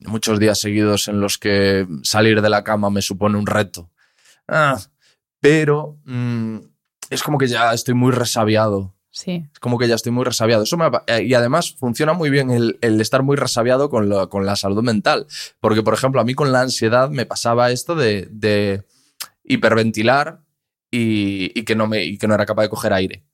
muchos 0.00 0.38
días 0.38 0.58
seguidos 0.58 1.08
en 1.08 1.20
los 1.20 1.38
que 1.38 1.86
salir 2.02 2.40
de 2.40 2.50
la 2.50 2.64
cama 2.64 2.90
me 2.90 3.02
supone 3.02 3.36
un 3.36 3.46
reto. 3.46 3.90
Ah, 4.48 4.80
pero 5.40 5.98
mmm, 6.04 6.58
es 7.10 7.22
como 7.22 7.38
que 7.38 7.48
ya 7.48 7.72
estoy 7.72 7.94
muy 7.94 8.12
resabiado 8.12 8.94
Sí. 9.12 9.44
Es 9.52 9.58
como 9.58 9.78
que 9.78 9.88
ya 9.88 9.96
estoy 9.96 10.12
muy 10.12 10.24
resabiado. 10.24 10.62
Eso 10.62 10.76
me, 10.76 10.88
y 11.22 11.34
además 11.34 11.74
funciona 11.76 12.12
muy 12.12 12.30
bien 12.30 12.50
el, 12.50 12.78
el 12.80 13.00
estar 13.00 13.22
muy 13.22 13.36
resabiado 13.36 13.90
con, 13.90 14.08
lo, 14.08 14.28
con, 14.28 14.46
la 14.46 14.56
salud 14.56 14.82
mental. 14.82 15.26
Porque, 15.58 15.82
por 15.82 15.94
ejemplo, 15.94 16.20
a 16.20 16.24
mí 16.24 16.34
con 16.34 16.52
la 16.52 16.60
ansiedad 16.60 17.10
me 17.10 17.26
pasaba 17.26 17.70
esto 17.70 17.94
de, 17.96 18.28
de 18.30 18.84
hiperventilar 19.42 20.40
y, 20.90 21.58
y, 21.58 21.64
que 21.64 21.74
no 21.74 21.86
me, 21.86 22.18
que 22.18 22.28
no 22.28 22.34
era 22.34 22.46
capaz 22.46 22.62
de 22.62 22.68
coger 22.68 22.92
aire. 22.92 23.24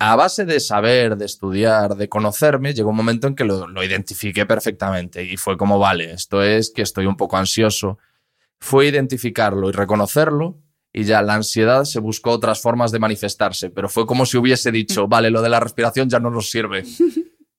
A 0.00 0.16
base 0.16 0.44
de 0.44 0.60
saber, 0.60 1.16
de 1.16 1.26
estudiar, 1.26 1.96
de 1.96 2.08
conocerme, 2.08 2.74
llegó 2.74 2.90
un 2.90 2.96
momento 2.96 3.26
en 3.26 3.34
que 3.34 3.44
lo, 3.44 3.66
lo 3.66 3.84
identifiqué 3.84 4.46
perfectamente 4.46 5.24
y 5.24 5.36
fue 5.36 5.56
como, 5.56 5.78
vale, 5.78 6.12
esto 6.12 6.42
es 6.42 6.70
que 6.70 6.82
estoy 6.82 7.06
un 7.06 7.16
poco 7.16 7.36
ansioso. 7.36 7.98
Fue 8.60 8.86
identificarlo 8.86 9.68
y 9.68 9.72
reconocerlo 9.72 10.60
y 10.92 11.04
ya 11.04 11.22
la 11.22 11.34
ansiedad 11.34 11.84
se 11.84 12.00
buscó 12.00 12.30
otras 12.30 12.60
formas 12.60 12.92
de 12.92 12.98
manifestarse, 12.98 13.70
pero 13.70 13.88
fue 13.88 14.06
como 14.06 14.26
si 14.26 14.36
hubiese 14.36 14.72
dicho, 14.72 15.08
vale, 15.08 15.30
lo 15.30 15.42
de 15.42 15.48
la 15.48 15.60
respiración 15.60 16.08
ya 16.08 16.20
no 16.20 16.30
nos 16.30 16.50
sirve. 16.50 16.84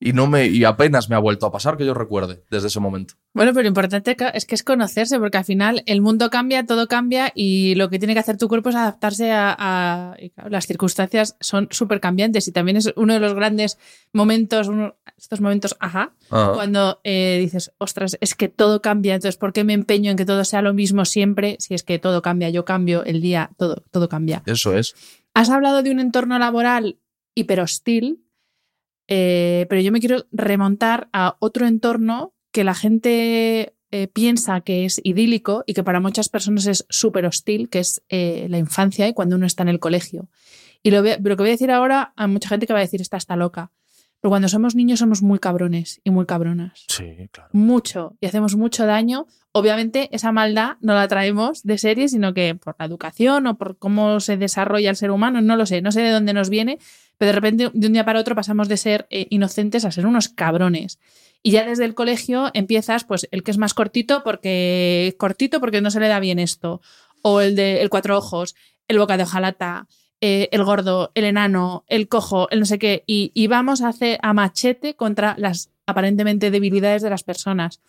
Y, 0.02 0.14
no 0.14 0.28
me, 0.28 0.48
y 0.48 0.64
apenas 0.64 1.10
me 1.10 1.18
ha 1.18 1.20
vuelto 1.20 1.46
a 1.46 1.52
pasar 1.52 1.76
que 1.76 1.86
yo 1.86 1.94
recuerde 1.94 2.42
desde 2.50 2.68
ese 2.68 2.80
momento. 2.80 3.16
Bueno, 3.34 3.52
pero 3.52 3.64
lo 3.64 3.68
importante 3.68 4.16
es 4.34 4.46
que 4.46 4.56
es 4.56 4.64
conocerse, 4.64 5.20
porque 5.20 5.38
al 5.38 5.44
final 5.44 5.84
el 5.88 6.00
mundo 6.00 6.30
cambia, 6.30 6.66
todo 6.66 6.88
cambia 6.88 7.34
y 7.36 7.76
lo 7.76 7.90
que 7.90 8.00
tiene 8.00 8.14
que 8.14 8.22
hacer 8.22 8.38
tu 8.38 8.48
cuerpo 8.48 8.70
es 8.70 8.76
adaptarse 8.76 9.34
a... 9.34 9.54
a 9.60 10.16
las 10.50 10.68
circunstancias 10.68 11.36
son 11.42 11.68
súper 11.72 12.00
cambiantes 12.00 12.48
y 12.48 12.54
también 12.54 12.78
es 12.78 12.94
uno 12.96 13.14
de 13.14 13.20
los 13.20 13.34
grandes 13.34 13.78
momentos, 14.14 14.70
uno, 14.70 14.96
estos 15.24 15.42
momentos, 15.42 15.76
ajá, 15.80 16.14
ajá. 16.30 16.54
cuando 16.54 17.00
eh, 17.04 17.38
dices, 17.42 17.72
ostras, 17.78 18.18
es 18.22 18.36
que 18.36 18.50
todo 18.50 18.82
cambia, 18.82 19.16
entonces 19.16 19.38
¿por 19.38 19.54
qué 19.54 19.64
me 19.64 19.74
empeño 19.74 20.12
en 20.12 20.18
que 20.18 20.26
todo 20.26 20.44
sea 20.46 20.62
lo 20.62 20.74
mismo 20.74 21.06
siempre? 21.06 21.58
Si 21.60 21.74
es 21.74 21.84
que 21.84 22.00
todo 22.00 22.22
cambia, 22.22 22.50
yo 22.50 22.66
cambio, 22.66 23.04
el 23.04 23.22
día, 23.22 23.52
todo, 23.58 23.84
todo 23.92 24.10
cambia. 24.10 24.44
Eso 24.46 24.76
es. 24.76 24.96
Has 25.34 25.50
hablado 25.50 25.84
de 25.84 25.92
un 25.92 26.00
entorno 26.00 26.40
laboral 26.40 27.00
hiperhostil, 27.36 28.24
eh, 29.08 29.66
pero 29.70 29.82
yo 29.82 29.92
me 29.92 30.00
quiero 30.00 30.26
remontar 30.32 31.10
a 31.14 31.38
otro 31.40 31.66
entorno 31.66 32.34
que 32.52 32.64
la 32.64 32.76
gente 32.76 33.76
eh, 33.92 34.08
piensa 34.08 34.62
que 34.62 34.86
es 34.86 35.02
idílico 35.04 35.64
y 35.66 35.74
que 35.74 35.84
para 35.84 36.00
muchas 36.00 36.30
personas 36.30 36.68
es 36.68 36.86
súper 36.90 37.26
hostil, 37.26 37.70
que 37.70 37.80
es 37.80 38.04
eh, 38.10 38.46
la 38.50 38.60
infancia 38.60 39.08
y 39.08 39.14
cuando 39.14 39.36
uno 39.36 39.48
está 39.48 39.64
en 39.64 39.70
el 39.70 39.80
colegio. 39.80 40.30
Y 40.84 40.92
lo, 40.92 41.02
lo, 41.02 41.18
que 41.18 41.36
voy 41.36 41.50
a 41.50 41.52
decir 41.52 41.72
ahora, 41.72 42.14
a 42.16 42.28
mucha 42.28 42.50
gente 42.50 42.68
que 42.68 42.74
va 42.74 42.80
a 42.80 42.84
decir, 42.84 43.02
esta 43.02 43.18
está 43.18 43.36
loca. 43.36 43.72
Pero 44.22 44.32
cuando 44.32 44.50
somos 44.50 44.76
niños 44.76 45.00
somos 45.00 45.22
muy 45.22 45.40
cabrones 45.40 46.02
y 46.04 46.12
muy 46.12 46.26
cabronas. 46.26 46.86
Sí, 46.88 47.30
claro. 47.32 47.50
Mucho. 47.54 48.18
Y 48.20 48.26
hacemos 48.26 48.56
mucho 48.56 48.86
daño. 48.86 49.28
Obviamente 49.52 50.10
esa 50.12 50.32
maldad 50.32 50.78
no 50.82 50.94
la 50.94 51.08
traemos 51.08 51.64
de 51.64 51.78
serie, 51.78 52.10
sino 52.10 52.34
que 52.34 52.56
por 52.56 52.76
la 52.78 52.86
educación 52.86 53.48
o 53.48 53.58
por 53.58 53.78
cómo 53.78 54.20
se 54.20 54.38
desarrolla 54.38 54.90
el 54.90 54.96
ser 54.96 55.12
humano, 55.12 55.42
no 55.42 55.56
lo 55.56 55.66
sé, 55.66 55.82
no 55.82 55.92
sé 55.92 56.02
de 56.02 56.12
dónde 56.12 56.34
nos 56.34 56.50
viene, 56.50 56.80
pero 57.18 57.30
de 57.30 57.34
repente 57.34 57.72
de 57.74 57.88
un 57.88 57.94
día 57.94 58.06
para 58.06 58.20
otro 58.20 58.36
pasamos 58.36 58.68
de 58.68 58.78
ser 58.78 59.08
eh, 59.10 59.28
inocentes 59.30 59.86
a 59.86 59.92
ser 59.92 60.06
unos 60.06 60.30
cabrones. 60.30 61.00
Y 61.42 61.52
ya 61.52 61.66
desde 61.66 61.86
el 61.86 61.96
colegio 61.96 62.52
empiezas, 62.54 63.06
pues, 63.06 63.28
el 63.32 63.44
que 63.44 63.52
es 63.52 63.58
más 63.58 63.74
cortito 63.74 64.24
porque 64.24 65.16
cortito 65.18 65.60
porque 65.60 65.82
no 65.82 65.92
se 65.92 66.02
le 66.02 66.10
da 66.10 66.20
bien 66.20 66.40
esto. 66.40 66.82
O 67.22 67.42
el 67.42 67.56
de 67.56 67.82
el 67.82 67.90
cuatro 67.90 68.18
ojos, 68.18 68.56
el 68.88 69.00
boca 69.00 69.18
de 69.18 69.24
hojalata, 69.24 69.88
eh, 70.22 70.50
el 70.52 70.64
gordo, 70.64 71.12
el 71.16 71.26
enano, 71.26 71.84
el 71.88 72.08
cojo, 72.08 72.50
el 72.50 72.60
no 72.60 72.66
sé 72.66 72.80
qué. 72.80 73.04
Y, 73.08 73.32
y 73.34 73.48
vamos 73.48 73.82
a 73.82 73.90
hacer 73.90 74.20
a 74.22 74.34
machete 74.34 74.96
contra 74.96 75.36
las 75.38 75.72
aparentemente 75.86 76.52
debilidades 76.52 77.02
de 77.02 77.10
las 77.10 77.24
personas. 77.24 77.82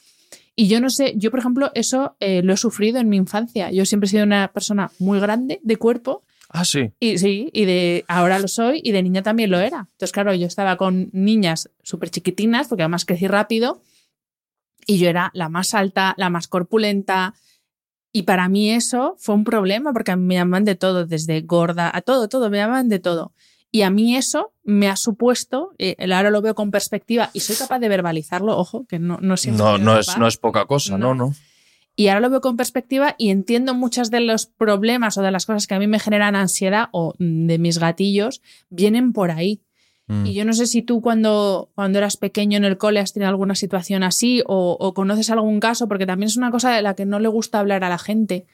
Y 0.56 0.68
yo 0.68 0.80
no 0.80 0.90
sé, 0.90 1.14
yo 1.16 1.30
por 1.30 1.40
ejemplo, 1.40 1.70
eso 1.74 2.16
eh, 2.20 2.42
lo 2.42 2.52
he 2.52 2.56
sufrido 2.56 2.98
en 2.98 3.08
mi 3.08 3.16
infancia. 3.16 3.70
Yo 3.70 3.86
siempre 3.86 4.06
he 4.06 4.10
sido 4.10 4.24
una 4.24 4.52
persona 4.52 4.90
muy 4.98 5.20
grande 5.20 5.60
de 5.62 5.76
cuerpo. 5.76 6.22
Ah, 6.48 6.64
sí. 6.64 6.90
Y 6.98 7.18
sí, 7.18 7.48
y 7.52 7.64
de 7.64 8.04
ahora 8.08 8.38
lo 8.38 8.48
soy 8.48 8.80
y 8.82 8.92
de 8.92 9.02
niña 9.02 9.22
también 9.22 9.50
lo 9.50 9.60
era. 9.60 9.88
Entonces, 9.92 10.12
claro, 10.12 10.34
yo 10.34 10.46
estaba 10.46 10.76
con 10.76 11.08
niñas 11.12 11.70
súper 11.82 12.10
chiquitinas, 12.10 12.68
porque 12.68 12.82
además 12.82 13.04
crecí 13.04 13.28
rápido, 13.28 13.82
y 14.86 14.98
yo 14.98 15.08
era 15.08 15.30
la 15.34 15.48
más 15.48 15.74
alta, 15.74 16.14
la 16.16 16.30
más 16.30 16.48
corpulenta. 16.48 17.34
Y 18.12 18.22
para 18.22 18.48
mí 18.48 18.70
eso 18.70 19.14
fue 19.18 19.34
un 19.34 19.44
problema, 19.44 19.92
porque 19.92 20.16
me 20.16 20.34
llaman 20.34 20.64
de 20.64 20.74
todo, 20.74 21.06
desde 21.06 21.40
gorda 21.42 21.90
a 21.94 22.02
todo, 22.02 22.28
todo, 22.28 22.50
me 22.50 22.58
llaman 22.58 22.88
de 22.88 22.98
todo. 22.98 23.32
Y 23.72 23.82
a 23.82 23.90
mí 23.90 24.16
eso 24.16 24.52
me 24.64 24.88
ha 24.88 24.96
supuesto, 24.96 25.70
eh, 25.78 25.96
ahora 26.12 26.30
lo 26.30 26.42
veo 26.42 26.56
con 26.56 26.72
perspectiva 26.72 27.30
y 27.32 27.40
soy 27.40 27.54
capaz 27.54 27.78
de 27.78 27.88
verbalizarlo, 27.88 28.56
ojo, 28.56 28.84
que 28.86 28.98
no, 28.98 29.18
no 29.20 29.36
siempre. 29.36 29.64
No, 29.64 29.78
no 29.78 29.96
es, 29.96 30.18
no 30.18 30.26
es 30.26 30.36
poca 30.36 30.66
cosa, 30.66 30.98
no, 30.98 31.14
no. 31.14 31.32
Y 31.94 32.08
ahora 32.08 32.20
lo 32.20 32.30
veo 32.30 32.40
con 32.40 32.56
perspectiva 32.56 33.14
y 33.18 33.30
entiendo 33.30 33.74
muchas 33.74 34.10
de 34.10 34.20
los 34.20 34.46
problemas 34.46 35.18
o 35.18 35.22
de 35.22 35.30
las 35.30 35.46
cosas 35.46 35.66
que 35.66 35.74
a 35.74 35.78
mí 35.78 35.86
me 35.86 36.00
generan 36.00 36.34
ansiedad 36.34 36.88
o 36.92 37.14
de 37.18 37.58
mis 37.58 37.78
gatillos 37.78 38.42
vienen 38.70 39.12
por 39.12 39.30
ahí. 39.30 39.60
Mm. 40.10 40.26
Y 40.26 40.34
yo 40.34 40.44
no 40.44 40.52
sé 40.52 40.66
si 40.66 40.82
tú 40.82 41.00
cuando, 41.00 41.70
cuando 41.76 41.98
eras 41.98 42.16
pequeño 42.16 42.56
en 42.56 42.64
el 42.64 42.78
cole 42.78 42.98
has 42.98 43.12
tenido 43.12 43.28
alguna 43.28 43.54
situación 43.54 44.02
así 44.02 44.42
o, 44.44 44.76
o 44.78 44.92
conoces 44.92 45.30
algún 45.30 45.60
caso, 45.60 45.86
porque 45.86 46.04
también 46.04 46.26
es 46.26 46.36
una 46.36 46.50
cosa 46.50 46.72
de 46.72 46.82
la 46.82 46.94
que 46.94 47.06
no 47.06 47.20
le 47.20 47.28
gusta 47.28 47.60
hablar 47.60 47.84
a 47.84 47.88
la 47.88 47.98
gente. 47.98 48.46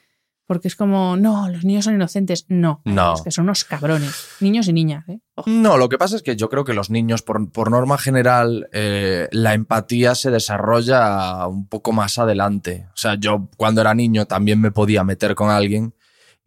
Porque 0.45 0.69
es 0.69 0.77
como, 0.77 1.17
no, 1.17 1.49
los 1.49 1.65
niños 1.65 1.83
son 1.83 1.95
inocentes. 1.95 2.45
No, 2.47 2.79
No. 2.85 3.15
es 3.15 3.21
que 3.21 3.31
son 3.31 3.43
unos 3.45 3.65
cabrones. 3.65 4.29
Niños 4.39 4.69
y 4.69 4.73
niñas, 4.73 5.03
¿eh? 5.09 5.19
No, 5.45 5.75
lo 5.77 5.89
que 5.89 5.97
pasa 5.97 6.15
es 6.15 6.21
que 6.23 6.37
yo 6.37 6.47
creo 6.49 6.63
que 6.63 6.73
los 6.73 6.89
niños, 6.89 7.21
por, 7.21 7.51
por 7.51 7.69
norma 7.69 7.97
general, 7.97 8.69
eh, 8.71 9.27
la 9.33 9.53
empatía 9.55 10.15
se 10.15 10.31
desarrolla 10.31 11.45
un 11.47 11.67
poco 11.67 11.91
más 11.91 12.17
adelante. 12.17 12.85
O 12.93 12.97
sea, 12.97 13.15
yo 13.15 13.49
cuando 13.57 13.81
era 13.81 13.93
niño 13.93 14.25
también 14.25 14.61
me 14.61 14.71
podía 14.71 15.03
meter 15.03 15.35
con 15.35 15.49
alguien. 15.49 15.93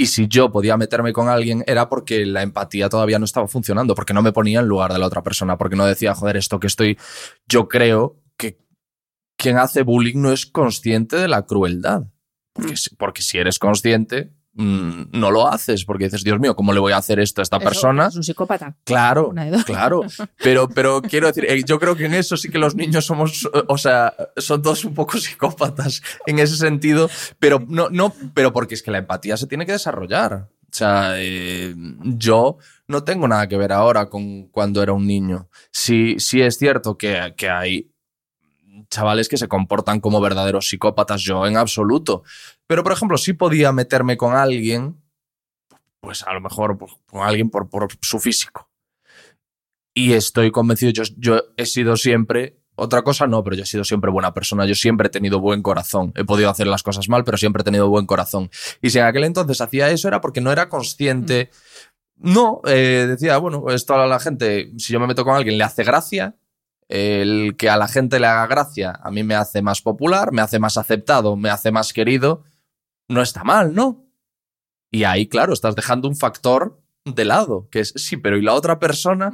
Y 0.01 0.07
si 0.07 0.29
yo 0.29 0.51
podía 0.51 0.79
meterme 0.79 1.13
con 1.13 1.29
alguien 1.29 1.63
era 1.67 1.91
porque 1.91 2.25
la 2.25 2.41
empatía 2.43 2.89
todavía 2.89 3.19
no 3.19 3.27
estaba 3.27 3.47
funcionando, 3.49 3.95
porque 3.95 4.15
no 4.15 4.23
me 4.23 4.33
ponía 4.33 4.61
en 4.61 4.67
lugar 4.67 4.95
de 4.95 4.99
la 4.99 5.07
otra 5.07 5.23
persona, 5.23 5.59
porque 5.59 5.77
no 5.77 5.85
decía, 5.85 6.15
joder, 6.15 6.39
esto 6.39 6.59
que 6.59 6.69
estoy. 6.69 6.97
Yo 7.47 7.69
creo 7.69 8.19
que 8.39 8.59
quien 9.37 9.59
hace 9.59 9.83
bullying 9.83 10.17
no 10.23 10.33
es 10.33 10.47
consciente 10.47 11.17
de 11.17 11.29
la 11.29 11.45
crueldad. 11.45 12.05
Porque, 12.55 12.77
si- 12.79 12.97
porque 12.97 13.21
si 13.21 13.37
eres 13.37 13.59
consciente, 13.59 14.33
mm, 14.55 15.03
no 15.13 15.31
lo 15.31 15.49
haces, 15.49 15.85
porque 15.85 16.05
dices, 16.05 16.25
Dios 16.25 16.39
mío, 16.41 16.55
¿cómo 16.57 16.73
le 16.73 16.81
voy 16.81 16.93
a 16.93 16.97
hacer 16.97 17.21
esto 17.21 17.41
a 17.41 17.43
esta 17.43 17.57
Eso 17.57 17.65
persona? 17.65 18.07
Es 18.07 18.17
un 18.17 18.23
psicópata. 18.23 18.77
Claro, 18.85 19.33
claro. 19.65 20.03
Pero, 20.43 20.69
pero 20.69 21.03
quiero 21.03 21.27
decir, 21.27 21.45
eh, 21.49 21.63
yo 21.65 21.79
creo 21.79 21.95
que 21.97 22.07
en 22.07 22.15
eso 22.15 22.37
sí 22.37 22.49
que 22.49 22.59
los 22.59 22.75
niños 22.75 23.05
somos, 23.05 23.49
o 23.69 23.79
sea, 23.79 24.15
son 24.37 24.63
todos 24.63 24.85
un 24.85 24.95
poco 24.95 25.19
psicópatas 25.19 26.03
en 26.27 26.39
ese 26.39 26.57
sentido, 26.57 27.11
pero 27.39 27.63
no, 27.69 27.91
no, 27.91 28.15
pero 28.35 28.53
porque 28.53 28.75
es 28.75 28.83
que 28.83 28.91
la 28.91 28.99
empatía 28.99 29.37
se 29.37 29.47
tiene 29.47 29.67
que 29.67 29.73
desarrollar. 29.73 30.49
O 30.73 30.73
sea, 30.73 31.15
eh, 31.17 31.75
yo 32.05 32.59
no 32.87 33.03
tengo 33.03 33.27
nada 33.27 33.49
que 33.49 33.57
ver 33.57 33.73
ahora 33.73 34.09
con 34.09 34.47
cuando 34.49 34.83
era 34.83 34.93
un 34.93 35.07
niño. 35.07 35.49
Sí, 35.73 36.17
sí 36.19 36.41
es 36.41 36.59
cierto 36.59 36.97
que, 36.97 37.35
que 37.37 37.51
hay 37.51 37.91
chavales 38.89 39.29
que 39.29 39.37
se 39.37 39.49
comportan 39.49 40.01
como 40.01 40.21
verdaderos 40.21 40.69
psicópatas, 40.69 41.23
yo 41.23 41.47
en 41.47 41.57
absoluto. 41.57 42.23
Pero, 42.71 42.85
por 42.85 42.93
ejemplo, 42.93 43.19
sí 43.19 43.33
podía 43.33 43.73
meterme 43.73 44.17
con 44.17 44.37
alguien, 44.37 45.03
pues 45.99 46.23
a 46.23 46.33
lo 46.33 46.41
mejor 46.41 46.79
pues, 46.79 46.93
con 47.07 47.27
alguien 47.27 47.51
por, 47.51 47.69
por 47.69 47.89
su 48.01 48.21
físico. 48.21 48.71
Y 49.93 50.13
estoy 50.13 50.53
convencido, 50.53 50.93
yo, 50.93 51.03
yo 51.17 51.43
he 51.57 51.67
sido 51.67 51.97
siempre, 51.97 52.61
otra 52.77 53.03
cosa 53.03 53.27
no, 53.27 53.43
pero 53.43 53.57
yo 53.57 53.65
he 53.65 53.67
sido 53.67 53.83
siempre 53.83 54.13
buena 54.13 54.33
persona, 54.33 54.67
yo 54.67 54.77
siempre 54.77 55.09
he 55.09 55.11
tenido 55.11 55.41
buen 55.41 55.63
corazón. 55.63 56.13
He 56.15 56.25
podido 56.25 56.49
hacer 56.49 56.69
las 56.69 56.85
cosas 56.85 57.09
mal, 57.09 57.25
pero 57.25 57.37
siempre 57.37 57.63
he 57.63 57.65
tenido 57.65 57.89
buen 57.89 58.07
corazón. 58.07 58.51
Y 58.81 58.91
si 58.91 59.01
en 59.01 59.07
aquel 59.07 59.25
entonces 59.25 59.61
hacía 59.61 59.91
eso 59.91 60.07
era 60.07 60.21
porque 60.21 60.41
no 60.41 60.53
era 60.53 60.69
consciente. 60.69 61.51
No, 62.19 62.61
eh, 62.67 63.07
decía, 63.09 63.37
bueno, 63.39 63.65
esto 63.71 63.95
a 63.95 64.07
la 64.07 64.21
gente, 64.21 64.71
si 64.79 64.93
yo 64.93 65.01
me 65.01 65.09
meto 65.09 65.25
con 65.25 65.35
alguien, 65.35 65.59
le 65.59 65.65
hace 65.65 65.83
gracia. 65.83 66.37
El 66.87 67.57
que 67.57 67.69
a 67.69 67.77
la 67.77 67.89
gente 67.89 68.21
le 68.21 68.27
haga 68.29 68.47
gracia 68.47 68.99
a 69.03 69.11
mí 69.11 69.25
me 69.25 69.35
hace 69.35 69.61
más 69.61 69.83
popular, 69.83 70.31
me 70.31 70.41
hace 70.41 70.61
más 70.61 70.77
aceptado, 70.77 71.37
me 71.37 71.51
hace 71.51 71.73
más 71.73 71.93
querido. 71.93 72.45
No 73.11 73.23
está 73.23 73.45
mal, 73.45 73.75
¿no? 73.75 74.07
Y 74.91 75.05
ahí, 75.05 75.27
claro, 75.29 75.53
estás 75.53 75.77
dejando 75.77 76.09
un 76.09 76.17
factor 76.17 76.81
de 77.05 77.25
lado, 77.25 77.67
que 77.71 77.81
es, 77.81 77.93
sí, 77.97 78.17
pero 78.19 78.37
¿y 78.37 78.43
la 78.43 78.53
otra 78.55 78.79
persona? 78.79 79.31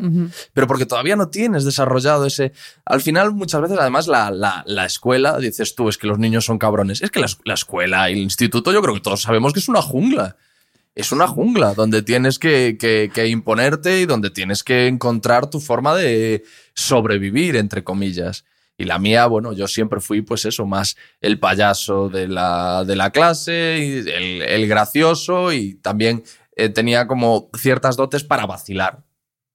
Pero 0.53 0.67
porque 0.67 0.87
todavía 0.87 1.17
no 1.17 1.29
tienes 1.31 1.65
desarrollado 1.65 2.25
ese... 2.27 2.53
Al 2.85 3.01
final, 3.01 3.33
muchas 3.33 3.61
veces, 3.61 3.79
además, 3.79 4.07
la, 4.07 4.31
la- 4.31 4.63
la 4.67 4.85
escuela, 4.87 5.39
dices 5.39 5.75
tú, 5.75 5.89
es 5.89 5.99
que 5.99 6.07
los 6.07 6.19
niños 6.19 6.45
son 6.45 6.59
cabrones. 6.59 7.03
Es 7.03 7.11
que 7.11 7.21
la, 7.21 7.27
la 7.45 7.55
escuela 7.55 8.09
y 8.09 8.15
el 8.15 8.19
instituto, 8.21 8.73
yo 8.73 8.81
creo 8.83 8.95
que 8.95 9.01
todos 9.01 9.23
sabemos 9.23 9.53
que 9.53 9.59
es 9.61 9.69
una 9.69 9.83
jungla. 9.83 10.37
Es 10.95 11.13
una 11.13 11.27
jungla 11.27 11.75
donde 11.75 12.03
tienes 12.03 12.39
que, 12.39 12.77
que- 12.79 13.11
que 13.13 13.27
imponerte 13.27 14.01
y 14.01 14.07
donde 14.07 14.31
tienes 14.31 14.63
que 14.63 14.87
encontrar 14.87 15.51
tu 15.51 15.61
forma 15.61 15.95
de 15.95 16.45
sobrevivir, 16.75 17.57
entre 17.57 17.83
comillas. 17.85 18.45
Y 18.79 18.85
la 18.85 18.99
mía, 18.99 19.27
bueno, 19.27 19.53
yo 19.53 19.67
siempre 19.69 20.01
fui, 20.01 20.21
pues 20.23 20.45
eso, 20.45 20.67
más 20.67 20.97
el 21.21 21.39
payaso 21.39 22.09
de 22.09 22.29
la, 22.29 22.85
de 22.85 22.95
la 22.97 23.11
clase, 23.11 23.79
y 23.81 24.11
el, 24.11 24.43
el 24.43 24.69
gracioso 24.69 25.53
y 25.53 25.75
también 25.77 26.23
eh, 26.57 26.69
tenía 26.69 27.07
como 27.07 27.49
ciertas 27.59 27.97
dotes 27.97 28.23
para 28.25 28.47
vacilar. 28.47 29.05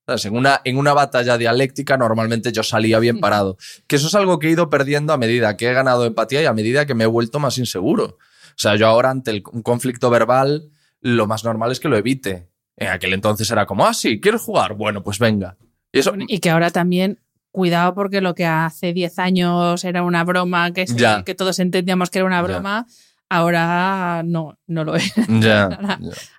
¿Sabes? 0.07 0.25
En 0.25 0.35
una, 0.35 0.61
en 0.65 0.77
una 0.77 0.93
batalla 0.93 1.37
dialéctica 1.37 1.95
normalmente 1.95 2.51
yo 2.51 2.63
salía 2.63 2.97
bien 2.97 3.19
parado. 3.19 3.57
Que 3.85 3.97
eso 3.97 4.07
es 4.07 4.15
algo 4.15 4.39
que 4.39 4.47
he 4.47 4.51
ido 4.51 4.69
perdiendo 4.71 5.13
a 5.13 5.17
medida 5.17 5.55
que 5.55 5.69
he 5.69 5.73
ganado 5.73 6.05
empatía 6.05 6.41
y 6.41 6.45
a 6.45 6.53
medida 6.53 6.87
que 6.87 6.95
me 6.95 7.03
he 7.03 7.07
vuelto 7.07 7.39
más 7.39 7.59
inseguro. 7.59 8.05
O 8.15 8.57
sea, 8.57 8.75
yo 8.75 8.87
ahora 8.87 9.11
ante 9.11 9.29
el- 9.29 9.43
un 9.53 9.61
conflicto 9.61 10.09
verbal, 10.09 10.71
lo 11.01 11.27
más 11.27 11.43
normal 11.43 11.71
es 11.71 11.79
que 11.79 11.87
lo 11.89 11.97
evite. 11.97 12.49
En 12.75 12.87
aquel 12.87 13.13
entonces 13.13 13.49
era 13.51 13.67
como, 13.67 13.85
ah, 13.85 13.93
sí, 13.93 14.19
¿quieres 14.19 14.41
jugar? 14.41 14.73
Bueno, 14.73 15.03
pues 15.03 15.19
venga. 15.19 15.55
Y 15.91 15.99
eso, 15.99 16.13
Y 16.27 16.39
que 16.39 16.49
ahora 16.49 16.71
también, 16.71 17.19
cuidado 17.51 17.93
porque 17.93 18.21
lo 18.21 18.33
que 18.35 18.45
hace 18.45 18.93
10 18.93 19.19
años 19.19 19.83
era 19.83 20.03
una 20.03 20.23
broma, 20.23 20.71
que, 20.71 20.87
se- 20.87 20.95
Ya. 20.95 21.23
que 21.23 21.35
todos 21.35 21.59
entendíamos 21.59 22.09
que 22.09 22.19
era 22.19 22.25
una 22.25 22.41
broma, 22.41 22.85
ahora 23.29 24.23
no, 24.25 24.57
no 24.67 24.83
lo 24.83 24.95
es. 24.95 25.13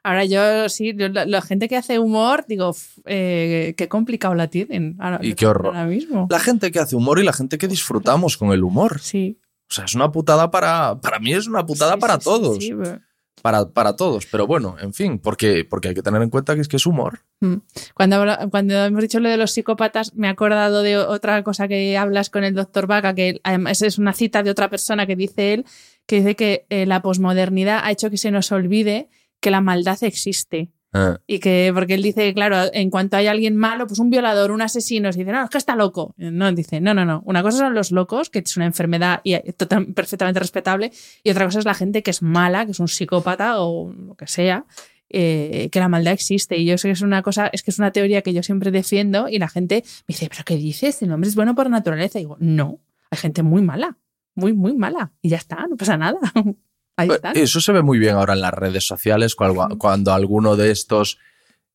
Ahora- 0.02 0.24
yo 0.24 0.68
sí, 0.68 0.94
yo- 0.96 1.08
la, 1.08 1.24
la 1.26 1.42
gente 1.42 1.68
que 1.68 1.76
hace 1.76 1.98
humor, 1.98 2.44
digo, 2.48 2.74
eh, 3.06 3.74
qué 3.76 3.88
complicado 3.88 4.34
la 4.34 4.48
tienen. 4.48 4.96
Ahora, 4.98 5.18
Y 5.22 5.34
qué 5.34 5.46
horror. 5.46 5.76
Ahora 5.76 5.86
mismo. 5.86 6.26
La 6.30 6.38
gente 6.40 6.70
que 6.70 6.78
hace 6.80 6.96
humor 6.96 7.18
y 7.18 7.24
la 7.24 7.32
gente 7.32 7.58
que 7.58 7.68
disfrutamos 7.68 8.36
con 8.36 8.52
el 8.52 8.62
humor. 8.62 9.00
Sí. 9.00 9.38
O 9.70 9.74
sea, 9.74 9.84
es 9.86 9.94
una 9.94 10.12
putada 10.12 10.50
para... 10.50 11.00
Para 11.00 11.18
mí 11.18 11.32
es 11.32 11.46
una 11.46 11.64
putada 11.64 11.94
Sí, 11.94 12.00
para 12.00 12.14
sí, 12.14 12.20
sí, 12.20 12.24
todos. 12.24 12.56
sí, 12.58 12.74
pero- 12.74 13.00
Para, 13.42 13.68
para 13.68 13.96
todos. 13.96 14.26
Pero 14.26 14.46
bueno, 14.46 14.76
en 14.80 14.94
fin, 14.94 15.18
porque, 15.18 15.64
porque 15.68 15.88
hay 15.88 15.94
que 15.94 16.02
tener 16.02 16.22
en 16.22 16.30
cuenta 16.30 16.54
que 16.54 16.60
es 16.60 16.68
que 16.68 16.76
es 16.76 16.86
humor. 16.86 17.20
Mm. 17.40 17.56
Cuando, 17.94 18.24
cuando 18.50 18.74
hemos 18.84 19.02
dicho 19.02 19.20
lo 19.20 19.28
de 19.28 19.36
los 19.36 19.50
psicópatas, 19.50 20.14
me 20.14 20.28
he 20.28 20.30
acordado 20.30 20.82
de 20.82 20.96
otra 20.96 21.42
cosa 21.42 21.68
que 21.68 21.98
hablas 21.98 22.30
con 22.30 22.44
el 22.44 22.54
doctor 22.54 22.86
Vaca, 22.86 23.14
que 23.14 23.40
además 23.42 23.82
es 23.82 23.98
una 23.98 24.12
cita 24.12 24.42
de 24.42 24.50
otra 24.50 24.70
persona 24.70 25.06
que 25.06 25.16
dice 25.16 25.54
él, 25.54 25.66
que 26.06 26.16
dice 26.16 26.36
que 26.36 26.66
eh, 26.70 26.86
la 26.86 27.02
posmodernidad 27.02 27.80
ha 27.82 27.90
hecho 27.90 28.10
que 28.10 28.16
se 28.16 28.30
nos 28.30 28.52
olvide 28.52 29.08
que 29.40 29.50
la 29.50 29.60
maldad 29.60 30.02
existe. 30.02 30.70
Eh, 30.94 31.16
Y 31.26 31.38
que, 31.38 31.70
porque 31.74 31.94
él 31.94 32.02
dice, 32.02 32.34
claro, 32.34 32.70
en 32.72 32.90
cuanto 32.90 33.16
hay 33.16 33.26
alguien 33.26 33.56
malo, 33.56 33.86
pues 33.86 33.98
un 33.98 34.10
violador, 34.10 34.50
un 34.50 34.60
asesino, 34.62 35.10
se 35.12 35.20
dice, 35.20 35.32
no, 35.32 35.44
es 35.44 35.50
que 35.50 35.58
está 35.58 35.74
loco. 35.76 36.14
No, 36.18 36.52
dice, 36.52 36.80
no, 36.80 36.92
no, 36.94 37.04
no. 37.04 37.22
Una 37.24 37.42
cosa 37.42 37.58
son 37.58 37.74
los 37.74 37.92
locos, 37.92 38.28
que 38.30 38.40
es 38.40 38.56
una 38.56 38.66
enfermedad 38.66 39.20
y 39.24 39.36
total- 39.52 39.86
perfectamente 39.94 40.38
respetable, 40.40 40.92
y 41.22 41.30
otra 41.30 41.46
cosa 41.46 41.60
es 41.60 41.64
la 41.64 41.74
gente 41.74 42.02
que 42.02 42.10
es 42.10 42.20
mala, 42.22 42.64
que 42.66 42.72
es 42.72 42.80
un 42.80 42.88
psicópata 42.88 43.60
o 43.62 43.92
lo 43.92 44.14
que 44.14 44.26
sea. 44.26 44.66
eh, 45.14 45.68
que 45.70 45.78
la 45.78 45.88
maldad 45.90 46.14
existe. 46.14 46.56
Y 46.56 46.64
yo 46.64 46.78
sé 46.78 46.88
que 46.88 46.92
es 46.92 47.02
una 47.02 47.20
cosa, 47.20 47.48
es 47.52 47.62
que 47.62 47.70
es 47.70 47.78
una 47.78 47.90
teoría 47.90 48.22
que 48.22 48.32
yo 48.32 48.42
siempre 48.42 48.70
defiendo 48.70 49.28
y 49.28 49.38
la 49.38 49.48
gente 49.50 49.82
me 50.08 50.14
dice, 50.14 50.28
¿pero 50.30 50.42
qué 50.44 50.56
dices? 50.56 51.02
El 51.02 51.12
hombre 51.12 51.28
es 51.28 51.34
bueno 51.36 51.54
por 51.54 51.68
naturaleza. 51.68 52.18
Y 52.18 52.22
digo, 52.22 52.38
no, 52.40 52.80
hay 53.10 53.18
gente 53.18 53.42
muy 53.42 53.60
mala, 53.60 53.98
muy, 54.34 54.54
muy 54.54 54.72
mala. 54.74 55.12
Y 55.20 55.28
ya 55.28 55.36
está, 55.36 55.66
no 55.68 55.76
pasa 55.76 55.98
nada. 55.98 56.18
Ahí 56.96 57.08
está. 57.10 57.32
Eso 57.32 57.60
se 57.60 57.72
ve 57.72 57.82
muy 57.82 57.98
bien 57.98 58.14
ahora 58.16 58.34
en 58.34 58.40
las 58.40 58.52
redes 58.54 58.86
sociales, 58.86 59.34
cuando, 59.34 59.78
cuando 59.78 60.12
alguno 60.12 60.56
de 60.56 60.70
estos 60.70 61.18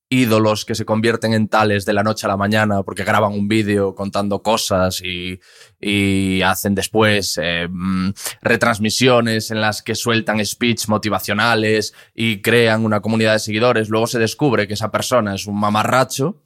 ídolos 0.09 0.63
que 0.63 0.73
se 0.73 0.85
convierten 0.85 1.33
en 1.33 1.49
tales 1.49 1.83
de 1.85 1.91
la 1.91 2.01
noche 2.01 2.25
a 2.25 2.29
la 2.29 2.37
mañana 2.37 2.81
porque 2.83 3.03
graban 3.03 3.33
un 3.33 3.49
vídeo 3.49 3.93
contando 3.93 4.41
cosas 4.41 5.01
y, 5.03 5.37
y 5.81 6.41
hacen 6.43 6.75
después 6.75 7.37
eh, 7.43 7.67
mm, 7.69 8.11
retransmisiones 8.41 9.51
en 9.51 9.59
las 9.59 9.81
que 9.81 9.95
sueltan 9.95 10.45
speech 10.45 10.87
motivacionales 10.87 11.93
y 12.15 12.41
crean 12.41 12.85
una 12.85 13.01
comunidad 13.01 13.33
de 13.33 13.39
seguidores, 13.39 13.89
luego 13.89 14.07
se 14.07 14.17
descubre 14.19 14.65
que 14.65 14.75
esa 14.75 14.91
persona 14.91 15.35
es 15.35 15.45
un 15.45 15.59
mamarracho 15.59 16.41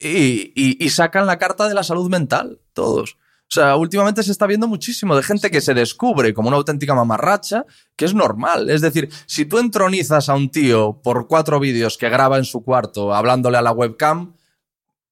y, 0.00 0.52
y- 0.56 0.84
y 0.84 0.88
sacan 0.90 1.26
la 1.26 1.38
carta 1.38 1.68
de 1.68 1.74
la 1.74 1.84
salud 1.84 2.10
mental, 2.10 2.58
todos. 2.72 3.16
O 3.52 3.54
sea, 3.54 3.76
últimamente 3.76 4.22
se 4.22 4.32
está 4.32 4.46
viendo 4.46 4.66
muchísimo 4.66 5.14
de 5.14 5.22
gente 5.22 5.50
que 5.50 5.60
se 5.60 5.74
descubre 5.74 6.32
como 6.32 6.48
una 6.48 6.56
auténtica 6.56 6.94
mamarracha, 6.94 7.66
que 7.96 8.06
es 8.06 8.14
normal. 8.14 8.70
Es 8.70 8.80
decir, 8.80 9.10
si 9.26 9.44
tú 9.44 9.58
entronizas 9.58 10.30
a 10.30 10.34
un 10.34 10.48
tío 10.50 11.02
por 11.04 11.28
cuatro 11.28 11.60
vídeos 11.60 11.98
que 11.98 12.08
graba 12.08 12.38
en 12.38 12.46
su 12.46 12.64
cuarto 12.64 13.14
hablándole 13.14 13.58
a 13.58 13.62
la 13.62 13.72
webcam, 13.72 14.32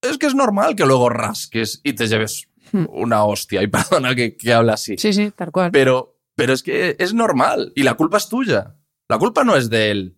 es 0.00 0.16
que 0.16 0.24
es 0.24 0.34
normal 0.34 0.74
que 0.74 0.86
luego 0.86 1.10
rasques 1.10 1.82
y 1.84 1.92
te 1.92 2.06
lleves 2.08 2.48
una 2.72 3.24
hostia. 3.24 3.62
Y 3.62 3.66
perdona 3.66 4.14
que, 4.14 4.38
que 4.38 4.54
hable 4.54 4.72
así. 4.72 4.96
Sí, 4.96 5.12
sí, 5.12 5.30
tal 5.36 5.50
cual. 5.52 5.70
Pero, 5.70 6.16
pero 6.34 6.54
es 6.54 6.62
que 6.62 6.96
es 6.98 7.12
normal 7.12 7.74
y 7.76 7.82
la 7.82 7.92
culpa 7.92 8.16
es 8.16 8.26
tuya. 8.30 8.74
La 9.10 9.18
culpa 9.18 9.44
no 9.44 9.54
es 9.54 9.68
de 9.68 9.90
él 9.90 10.16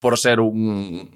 por 0.00 0.18
ser 0.18 0.40
un 0.40 1.10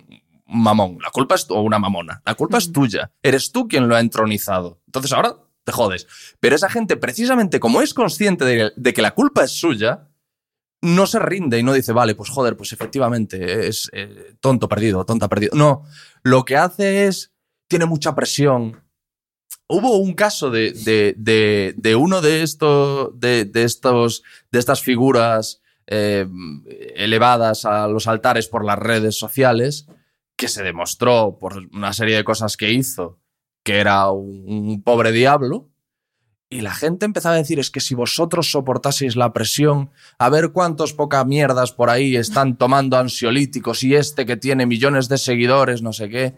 mamón. 0.47 0.97
La 1.03 1.11
culpa 1.11 1.35
es 1.35 1.45
o 1.51 1.61
una 1.61 1.79
mamona. 1.79 2.23
La 2.25 2.35
culpa 2.37 2.57
es 2.57 2.71
Mm. 2.71 2.73
tuya. 2.73 3.13
Eres 3.23 3.53
tú 3.53 3.69
quien 3.69 3.87
lo 3.87 3.97
ha 3.97 4.01
entronizado. 4.01 4.81
Entonces 4.87 5.13
ahora 5.13 5.37
te 5.65 5.73
jodes. 5.73 6.07
Pero 6.41 6.57
esa 6.57 6.69
gente, 6.69 6.97
precisamente 6.97 7.61
como 7.61 7.83
es 7.83 7.95
consciente 7.95 8.45
de, 8.45 8.93
que 8.93 9.03
la 9.03 9.13
culpa 9.13 9.45
es 9.45 9.53
suya, 9.53 10.09
no 10.81 11.07
se 11.07 11.21
rinde 11.21 11.59
y 11.59 11.63
no 11.63 11.73
dice, 11.73 11.93
vale, 11.93 12.15
pues 12.15 12.31
joder, 12.31 12.57
pues 12.57 12.73
efectivamente 12.73 13.69
es 13.69 13.89
eh, 13.93 14.35
tonto 14.41 14.69
perdido, 14.69 15.05
tonta 15.05 15.29
perdido. 15.29 15.57
No, 15.57 15.85
lo 16.23 16.45
que 16.45 16.57
hace 16.57 17.07
es, 17.07 17.33
tiene 17.69 17.87
mucha 17.87 18.15
presión. 18.15 18.83
Hubo 19.69 19.97
un 19.99 20.15
caso 20.15 20.51
de, 20.51 20.73
de, 20.73 21.15
de, 21.17 21.75
de 21.77 21.97
uno 21.97 22.21
de, 22.21 22.43
estos 22.43 23.19
de, 23.19 23.45
de, 23.45 23.63
estos, 23.63 24.23
de 24.51 24.59
estas 24.59 24.83
figuras 24.83 25.63
eh, 25.87 26.27
elevadas 26.97 27.65
a 27.65 27.87
los 27.87 28.09
altares 28.09 28.49
por 28.49 28.65
las 28.65 28.79
redes 28.79 29.17
sociales, 29.17 29.87
que 30.37 30.49
se 30.49 30.65
demostró 30.65 31.39
por 31.39 31.69
una 31.73 31.93
serie 31.93 32.17
de 32.17 32.25
cosas 32.25 32.57
que 32.57 32.73
hizo 32.73 33.22
que 33.63 33.79
era 33.79 34.11
un, 34.11 34.83
pobre 34.83 35.13
diablo. 35.13 35.69
Y 36.51 36.61
la 36.61 36.75
gente 36.75 37.07
empezaba 37.07 37.35
a 37.35 37.39
decir, 37.39 37.59
es 37.59 37.71
que 37.71 37.81
si 37.81 37.95
vosotros 37.95 38.51
soportaseis 38.51 39.17
la 39.17 39.33
presión, 39.33 39.91
a 40.19 40.29
ver 40.29 40.53
cuántos 40.53 40.93
poca 40.93 41.25
mierdas 41.25 41.73
por 41.73 41.89
ahí 41.89 42.15
están 42.15 42.59
tomando 42.59 42.99
ansiolíticos 42.99 43.83
y 43.85 43.95
este 43.95 44.27
que 44.27 44.37
tiene 44.37 44.67
millones 44.67 45.09
de 45.09 45.17
seguidores, 45.17 45.81
no 45.81 45.95
sé 45.95 46.11
qué. 46.11 46.35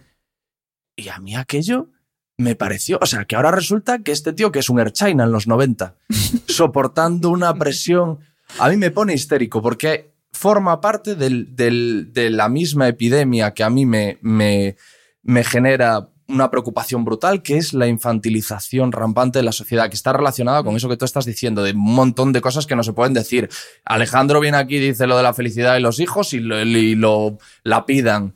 Y 0.95 1.09
a 1.09 1.19
mí 1.19 1.35
aquello 1.35 1.89
me 2.37 2.55
pareció, 2.55 2.99
o 3.01 3.07
sea, 3.07 3.25
que 3.25 3.35
ahora 3.35 3.51
resulta 3.51 4.01
que 4.01 4.13
este 4.13 4.33
tío 4.33 4.53
que 4.53 4.61
es 4.61 4.69
un 4.69 4.79
Erchaina 4.79 5.25
en 5.25 5.33
los 5.33 5.49
90, 5.49 5.97
soportando 6.47 7.31
una 7.31 7.55
presión, 7.55 8.21
a 8.61 8.69
mí 8.69 8.77
me 8.77 8.93
pone 8.93 9.15
histérico 9.15 9.63
porque 9.63 10.15
forma 10.31 10.81
parte 10.81 11.15
del, 11.17 11.55
del, 11.57 12.13
de 12.13 12.31
la 12.31 12.49
misma 12.49 12.89
epidemia 12.89 13.53
que 13.53 13.65
a 13.65 13.71
mí 13.71 13.87
me, 13.87 14.19
me, 14.21 14.77
me 15.23 15.45
genera 15.45 16.11
una 16.29 16.51
preocupación 16.51 17.05
brutal, 17.05 17.43
que 17.43 17.57
es 17.57 17.73
la 17.75 17.87
infantilización 17.87 18.93
rampante 18.93 19.39
de 19.39 19.43
la 19.45 19.53
sociedad, 19.53 19.89
que 19.89 19.97
está 19.97 20.13
relacionada 20.13 20.63
con 20.63 20.75
eso 20.77 20.89
que 20.89 20.97
tú 20.97 21.05
estás 21.05 21.25
diciendo, 21.27 21.63
de 21.63 21.73
un 21.73 21.81
montón 21.95 22.33
de 22.33 22.41
cosas 22.41 22.67
que 22.67 22.77
no 22.77 22.83
se 22.83 22.93
pueden 22.93 23.13
decir. 23.15 23.49
Alejandro 23.85 24.41
viene 24.41 24.57
aquí, 24.57 24.79
dice 24.79 25.07
lo 25.07 25.17
de 25.17 25.23
la 25.23 25.35
felicidad 25.35 25.77
y 25.77 25.81
los 25.81 26.01
hijos 26.01 26.33
y 26.33 26.41
lo, 26.41 26.61
y 26.61 26.95
lo 26.95 27.39
la 27.63 27.85
pidan. 27.87 28.35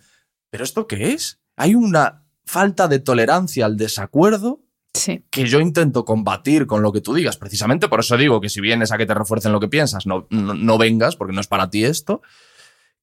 ¿Pero 0.51 0.65
esto 0.65 0.87
qué 0.87 1.13
es? 1.13 1.41
Hay 1.57 1.75
una 1.75 2.25
falta 2.45 2.89
de 2.89 2.99
tolerancia 2.99 3.67
al 3.67 3.77
desacuerdo 3.77 4.61
Sí. 4.95 5.23
que 5.31 5.47
yo 5.47 5.61
intento 5.61 6.05
combatir 6.05 6.67
con 6.67 6.83
lo 6.83 6.93
que 6.93 7.01
tú 7.01 7.15
digas. 7.15 7.37
Precisamente 7.37 7.89
por 7.89 8.01
eso 8.01 8.17
digo 8.17 8.41
que 8.41 8.49
si 8.49 8.61
vienes 8.61 8.91
a 8.91 8.99
que 8.99 9.07
te 9.07 9.15
refuercen 9.15 9.53
lo 9.53 9.61
que 9.61 9.69
piensas, 9.69 10.07
no, 10.07 10.27
no, 10.31 10.55
no 10.55 10.79
vengas, 10.79 11.15
porque 11.15 11.35
no 11.35 11.41
es 11.41 11.47
para 11.47 11.71
ti 11.71 11.85
esto 11.85 12.23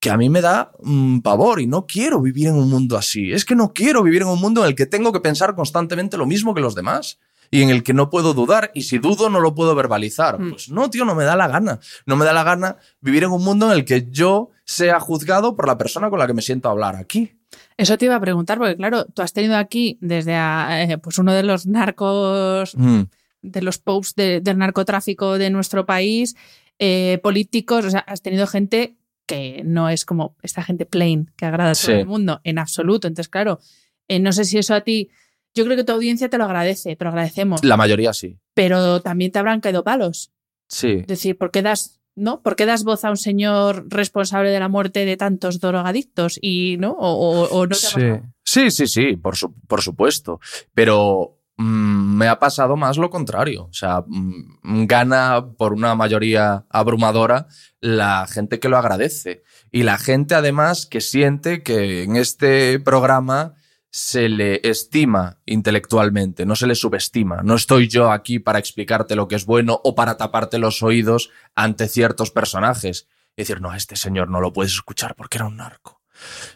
que 0.06 0.12
a 0.12 0.18
mí 0.18 0.30
me 0.30 0.40
da 0.40 0.72
mmm, 0.84 1.22
pavor 1.22 1.60
y 1.60 1.66
no 1.66 1.88
quiero 1.88 2.22
vivir 2.22 2.50
en 2.50 2.54
un 2.54 2.70
mundo 2.70 2.96
así. 2.96 3.32
Es 3.32 3.44
que 3.44 3.56
no 3.56 3.74
quiero 3.74 4.04
vivir 4.04 4.22
en 4.22 4.28
un 4.28 4.40
mundo 4.40 4.62
en 4.62 4.68
el 4.68 4.76
que 4.76 4.86
tengo 4.86 5.12
que 5.12 5.20
pensar 5.20 5.56
constantemente 5.56 6.16
lo 6.16 6.28
mismo 6.28 6.54
que 6.54 6.62
los 6.62 6.76
demás 6.76 7.18
y 7.50 7.64
en 7.64 7.72
el 7.72 7.82
que 7.82 7.96
no 7.96 8.12
puedo 8.12 8.36
dudar 8.36 8.70
y 8.76 8.84
si 8.84 9.00
dudo 9.00 9.32
no 9.32 9.40
lo 9.40 9.56
puedo 9.56 9.74
verbalizar. 9.74 10.40
Mm. 10.40 10.50
Pues 10.52 10.70
no, 10.70 10.92
tío, 10.92 11.06
no 11.06 11.16
me 11.16 11.24
da 11.24 11.36
la 11.36 11.48
gana. 11.48 11.80
No 12.06 12.18
me 12.18 12.24
da 12.24 12.34
la 12.34 12.44
gana 12.44 12.78
vivir 13.02 13.24
en 13.24 13.32
un 13.32 13.44
mundo 13.44 13.66
en 13.66 13.72
el 13.72 13.84
que 13.84 14.08
yo 14.12 14.52
sea 14.64 15.00
juzgado 15.00 15.56
por 15.56 15.66
la 15.66 15.76
persona 15.76 16.12
con 16.12 16.20
la 16.20 16.28
que 16.28 16.36
me 16.36 16.44
siento 16.44 16.68
a 16.68 16.74
hablar 16.74 16.98
aquí. 16.98 17.40
Eso 17.76 17.98
te 17.98 18.06
iba 18.06 18.16
a 18.16 18.22
preguntar, 18.22 18.60
porque 18.60 18.78
claro, 18.78 19.06
tú 19.06 19.24
has 19.24 19.34
tenido 19.34 19.58
aquí 19.58 19.98
desde 20.02 20.36
a, 20.36 20.84
eh, 20.84 21.00
pues 21.00 21.18
uno 21.18 21.34
de 21.34 21.42
los 21.42 21.66
narcos, 21.66 22.76
mm. 22.78 23.02
de 23.42 23.62
los 23.64 23.80
posts 23.80 24.14
de, 24.14 24.40
del 24.40 24.60
narcotráfico 24.60 25.40
de 25.40 25.50
nuestro 25.50 25.88
país, 25.88 26.36
eh, 26.78 27.20
políticos, 27.24 27.86
o 27.86 27.90
sea, 27.90 28.02
has 28.02 28.22
tenido 28.22 28.46
gente 28.46 28.98
que 29.26 29.64
no 29.66 29.90
es 29.90 30.06
como 30.06 30.36
esta 30.42 30.64
gente 30.64 30.86
plain 30.86 31.32
que 31.36 31.46
agrada 31.46 31.72
a 31.72 31.76
todo 31.76 31.96
el 31.96 32.06
mundo, 32.06 32.42
en 32.44 32.60
absoluto. 32.60 33.08
Entonces, 33.08 33.30
claro, 33.30 33.60
eh, 34.08 34.20
no 34.20 34.32
sé 34.32 34.46
si 34.46 34.58
eso 34.58 34.74
a 34.74 34.82
ti, 34.82 35.10
yo 35.54 35.66
creo 35.66 35.78
que 35.78 35.84
tu 35.84 35.94
audiencia 35.94 36.30
te 36.30 36.38
lo 36.38 36.46
agradece, 36.46 36.96
te 36.96 37.04
lo 37.04 37.10
agradecemos. 37.10 37.64
La 37.64 37.78
mayoría 37.78 38.14
sí. 38.14 38.38
Pero 38.54 39.02
también 39.02 39.32
te 39.32 39.40
habrán 39.40 39.62
caído 39.62 39.84
palos. 39.84 40.32
Sí. 40.68 40.98
Es 41.02 41.08
decir, 41.08 41.38
¿por 41.38 41.52
qué 41.52 41.62
das, 41.62 42.02
no? 42.16 42.42
¿Por 42.42 42.56
qué 42.56 42.66
das 42.66 42.84
voz 42.84 43.06
a 43.06 43.10
un 43.10 43.18
señor 43.18 43.86
responsable 43.90 44.50
de 44.50 44.60
la 44.60 44.70
muerte 44.70 45.06
de 45.06 45.18
tantos 45.18 45.60
drogadictos 45.60 46.38
y 46.42 46.78
no? 46.78 46.92
O, 46.92 47.10
o, 47.10 47.44
o 47.50 47.68
no 47.68 47.70
te 47.70 47.76
sí. 47.76 48.02
sí, 48.44 48.72
sí, 48.72 48.88
sí, 48.88 49.16
por, 49.16 49.36
su, 49.36 49.54
por 49.68 49.82
supuesto. 49.82 50.40
Pero 50.74 51.40
mmm, 51.58 52.18
me 52.18 52.28
ha 52.28 52.40
pasado 52.40 52.76
más 52.76 52.98
lo 52.98 53.10
contrario. 53.10 53.66
O 53.66 53.74
sea, 53.74 54.04
mmm, 54.06 54.86
gana 54.86 55.46
por 55.58 55.74
una 55.74 55.96
mayoría 55.96 56.66
abrumadora 56.70 57.48
la 57.80 58.28
gente 58.28 58.60
que 58.60 58.70
lo 58.70 58.78
agradece. 58.78 59.44
Y 59.72 59.84
la 59.84 59.98
gente 59.98 60.36
además 60.36 60.86
que 60.86 61.02
siente 61.02 61.64
que 61.64 62.04
en 62.04 62.16
este 62.16 62.80
programa 62.80 63.56
se 63.90 64.28
le 64.28 64.60
estima 64.64 65.40
intelectualmente, 65.46 66.46
no 66.46 66.58
se 66.58 66.68
le 66.68 66.76
subestima. 66.76 67.42
No 67.44 67.56
estoy 67.56 67.88
yo 67.88 68.12
aquí 68.12 68.40
para 68.40 68.60
explicarte 68.60 69.16
lo 69.16 69.30
que 69.30 69.36
es 69.36 69.46
bueno 69.46 69.80
o 69.86 69.96
para 69.96 70.18
taparte 70.18 70.58
los 70.58 70.84
oídos 70.84 71.30
ante 71.56 71.88
ciertos 71.88 72.30
personajes. 72.30 73.08
Y 73.38 73.44
decir, 73.44 73.62
no, 73.62 73.72
a 73.72 73.78
este 73.78 73.96
señor 73.96 74.30
no 74.30 74.42
lo 74.42 74.52
puedes 74.52 74.74
escuchar 74.74 75.16
porque 75.16 75.38
era 75.38 75.48
un 75.48 75.56
narco. 75.56 76.02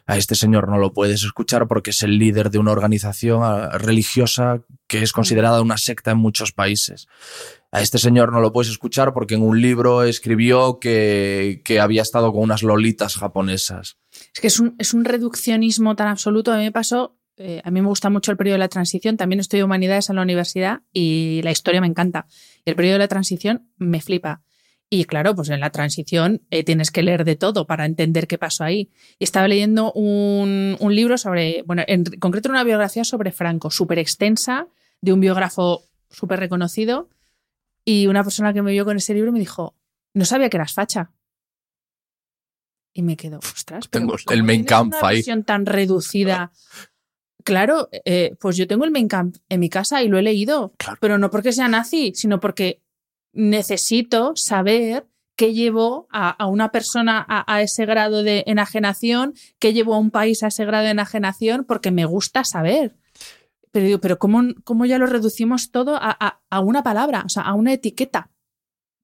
A 0.05 0.17
este 0.17 0.36
señor 0.36 0.70
no 0.70 0.78
lo 0.78 0.93
puedes 0.93 1.24
escuchar 1.24 1.67
porque 1.67 1.91
es 1.91 2.03
el 2.03 2.17
líder 2.17 2.49
de 2.49 2.59
una 2.59 2.72
organización 2.72 3.41
ah, 3.43 3.78
religiosa 3.78 4.61
que 4.88 5.01
es 5.03 5.11
considerada 5.11 5.61
una 5.61 5.78
secta 5.78 6.11
en 6.11 6.17
muchos 6.17 6.51
países. 6.51 7.07
A 7.72 7.82
este 7.82 7.99
señor 7.99 8.32
no 8.32 8.41
lo 8.41 8.51
puedes 8.51 8.72
escuchar 8.72 9.13
porque 9.13 9.36
en 9.36 9.43
un 9.43 9.61
libro 9.61 10.03
escribió 10.03 10.80
que, 10.80 11.61
que 11.63 11.80
había 11.80 12.01
estado 12.01 12.32
con 12.32 12.41
unas 12.41 12.63
lolitas 12.63 13.15
japonesas. 13.15 13.97
Es 14.34 14.41
que 14.41 14.47
es 14.47 14.59
un, 14.59 14.76
es 14.80 14.93
un 14.93 15.05
reduccionismo 15.05 15.95
tan 15.95 16.07
absoluto. 16.07 16.51
A 16.51 16.57
mí 16.57 16.63
me 16.63 16.72
pasó, 16.72 17.20
eh, 17.38 17.61
a 17.63 17.70
mí 17.70 17.82
me 17.82 17.88
gusta 17.88 18.09
mucho 18.09 18.32
el 18.32 18.38
periodo 18.38 18.55
de 18.55 18.59
la 18.59 18.70
transición. 18.70 19.17
También 19.17 19.39
estudio 19.39 19.65
humanidades 19.65 20.09
en 20.09 20.15
la 20.15 20.24
universidad 20.24 20.80
y 20.91 21.41
la 21.43 21.51
historia 21.51 21.82
me 21.82 21.88
encanta. 21.88 22.26
El 22.65 22.76
periodo 22.76 22.93
de 22.93 22.99
la 22.99 23.07
transición 23.07 23.70
me 23.78 24.01
flipa. 24.01 24.41
Y 24.92 25.06
claro, 25.06 25.36
pues 25.36 25.50
en 25.50 25.60
la 25.60 25.70
transición 25.70 26.42
eh, 26.50 26.64
tienes 26.64 26.90
que 26.90 27.04
leer 27.04 27.24
de 27.24 27.36
todo 27.36 27.68
para 27.68 27.86
entender 27.86 28.26
qué 28.28 28.40
pasó 28.40 28.64
ahí. 28.64 28.90
Y 29.20 29.24
estaba 29.24 29.48
leyendo 29.48 29.92
un, 29.94 30.78
un 30.80 30.96
libro 30.96 31.18
sobre, 31.20 31.62
bueno, 31.64 31.84
en 31.88 32.06
concreto 32.20 32.50
una 32.50 32.64
biografía 32.64 33.04
sobre 33.04 33.32
Franco, 33.32 33.70
súper 33.70 34.00
extensa, 34.00 34.68
de 35.02 35.14
un 35.14 35.20
biógrafo 35.20 35.84
súper 36.10 36.40
reconocido. 36.40 37.08
Y 37.86 38.08
una 38.08 38.24
persona 38.24 38.52
que 38.52 38.64
me 38.64 38.72
vio 38.72 38.84
con 38.84 38.98
ese 38.98 39.14
libro 39.14 39.32
me 39.32 39.40
dijo, 39.40 39.76
no 40.16 40.26
sabía 40.26 40.50
que 40.50 40.58
eras 40.58 40.74
facha. 40.74 41.12
Y 42.92 43.04
me 43.04 43.16
quedo, 43.16 43.38
ostras, 43.38 43.88
pero 43.88 44.08
tengo 44.08 44.16
el 44.30 44.44
main 44.44 44.64
camp 44.64 44.96
una 44.98 45.08
ahí. 45.08 45.18
visión 45.18 45.44
tan 45.44 45.66
reducida. 45.66 46.52
Claro, 47.46 47.88
eh, 47.92 48.36
pues 48.40 48.58
yo 48.58 48.68
tengo 48.68 48.84
el 48.84 48.92
main 48.92 49.08
camp 49.08 49.38
en 49.48 49.62
mi 49.62 49.70
casa 49.70 50.04
y 50.04 50.10
lo 50.10 50.20
he 50.20 50.22
leído, 50.22 50.74
claro. 50.78 50.98
pero 51.02 51.18
no 51.18 51.32
porque 51.32 51.54
sea 51.54 51.70
nazi, 51.70 52.12
sino 52.14 52.40
porque 52.42 52.82
necesito 53.34 54.34
saber 54.36 55.07
qué 55.36 55.53
llevó 55.53 56.07
a, 56.11 56.45
una 56.47 56.69
persona 56.69 57.25
a, 57.27 57.55
a, 57.55 57.61
ese 57.61 57.86
grado 57.86 58.23
de 58.23 58.43
enajenación, 58.45 59.36
qué 59.57 59.71
llevó 59.71 59.95
a 59.95 59.99
un 59.99 60.11
país 60.11 60.43
a 60.43 60.47
ese 60.47 60.65
grado 60.65 60.84
de 60.84 60.91
enajenación, 60.91 61.63
porque 61.63 61.91
me 61.91 62.03
gusta 62.03 62.43
saber. 62.43 62.97
Pero 63.71 63.86
digo, 63.86 64.01
pero 64.01 64.19
¿cómo, 64.19 64.43
cómo 64.63 64.86
ya 64.86 64.97
lo 64.97 65.05
reducimos 65.05 65.71
todo 65.71 65.95
a, 65.95 66.41
a, 66.49 66.59
una 66.59 66.84
palabra, 66.84 67.23
o 67.25 67.30
sea, 67.30 67.43
a 67.43 67.53
una 67.53 67.71
etiqueta? 67.71 68.32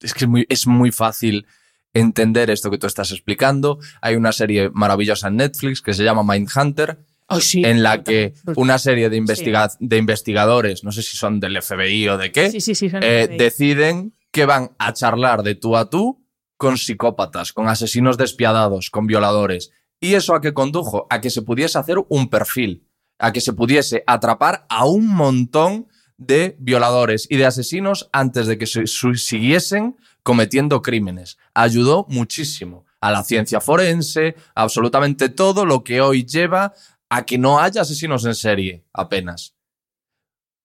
Es 0.02 0.14
que 0.14 0.26
es 0.26 0.30
muy, 0.30 0.46
es 0.50 0.68
muy 0.68 0.92
fácil 0.92 1.48
entender 1.94 2.50
esto 2.50 2.70
que 2.70 2.78
tú 2.78 2.88
estás 2.88 3.12
explicando. 3.12 3.80
Hay 4.02 4.16
una 4.16 4.32
serie 4.32 4.70
maravillosa 4.74 5.30
en 5.30 5.38
Netflix 5.38 5.82
que 5.82 5.94
se 5.94 6.04
llama 6.04 6.24
Mindhunter, 6.24 7.00
Oh, 7.28 7.40
sí. 7.40 7.64
en 7.66 7.82
la 7.82 8.04
que 8.04 8.34
una 8.56 8.78
serie 8.78 9.10
de, 9.10 9.18
investiga- 9.18 9.76
de 9.80 9.98
investigadores, 9.98 10.84
no 10.84 10.92
sé 10.92 11.02
si 11.02 11.18
son 11.18 11.40
del 11.40 11.60
FBI 11.62 12.08
o 12.10 12.18
de 12.20 12.32
qué, 12.32 12.52
Sí, 12.52 12.60
eh, 13.02 13.28
deciden 13.38 14.14
que 14.32 14.46
van 14.46 14.72
a 14.78 14.94
charlar 14.94 15.42
de 15.42 15.56
tú 15.56 15.76
a 15.76 15.90
tú 15.90 16.24
con 16.58 16.78
psicópatas, 16.78 17.52
con 17.52 17.68
asesinos 17.68 18.18
despiadados, 18.18 18.90
con 18.92 19.08
violadores. 19.08 19.72
¿Y 20.00 20.14
eso 20.14 20.36
a 20.36 20.42
qué 20.42 20.54
condujo? 20.54 21.08
A 21.10 21.20
que 21.20 21.30
se 21.32 21.42
pudiese 21.42 21.78
hacer 21.80 21.98
un 22.10 22.30
perfil, 22.30 22.86
a 23.18 23.34
que 23.34 23.42
se 23.42 23.54
pudiese 23.54 24.04
atrapar 24.06 24.66
a 24.70 24.86
un 24.86 25.08
montón 25.08 25.88
de 26.18 26.56
violadores 26.60 27.28
y 27.30 27.38
de 27.38 27.46
asesinos 27.46 28.08
antes 28.14 28.46
de 28.48 28.58
que 28.58 28.68
se 28.68 28.86
siguiesen 28.86 29.96
cometiendo 30.24 30.82
crímenes. 30.82 31.38
Ayudó 31.54 32.06
muchísimo 32.10 32.86
a 33.02 33.12
la 33.12 33.24
ciencia 33.24 33.60
forense, 33.62 34.36
absolutamente 34.56 35.30
todo 35.30 35.66
lo 35.66 35.84
que 35.84 36.02
hoy 36.02 36.26
lleva 36.26 36.74
a 37.16 37.26
que 37.26 37.38
no 37.38 37.60
haya 37.60 37.82
asesinos 37.82 38.26
en 38.26 38.36
serie 38.36 38.84
apenas. 38.92 39.56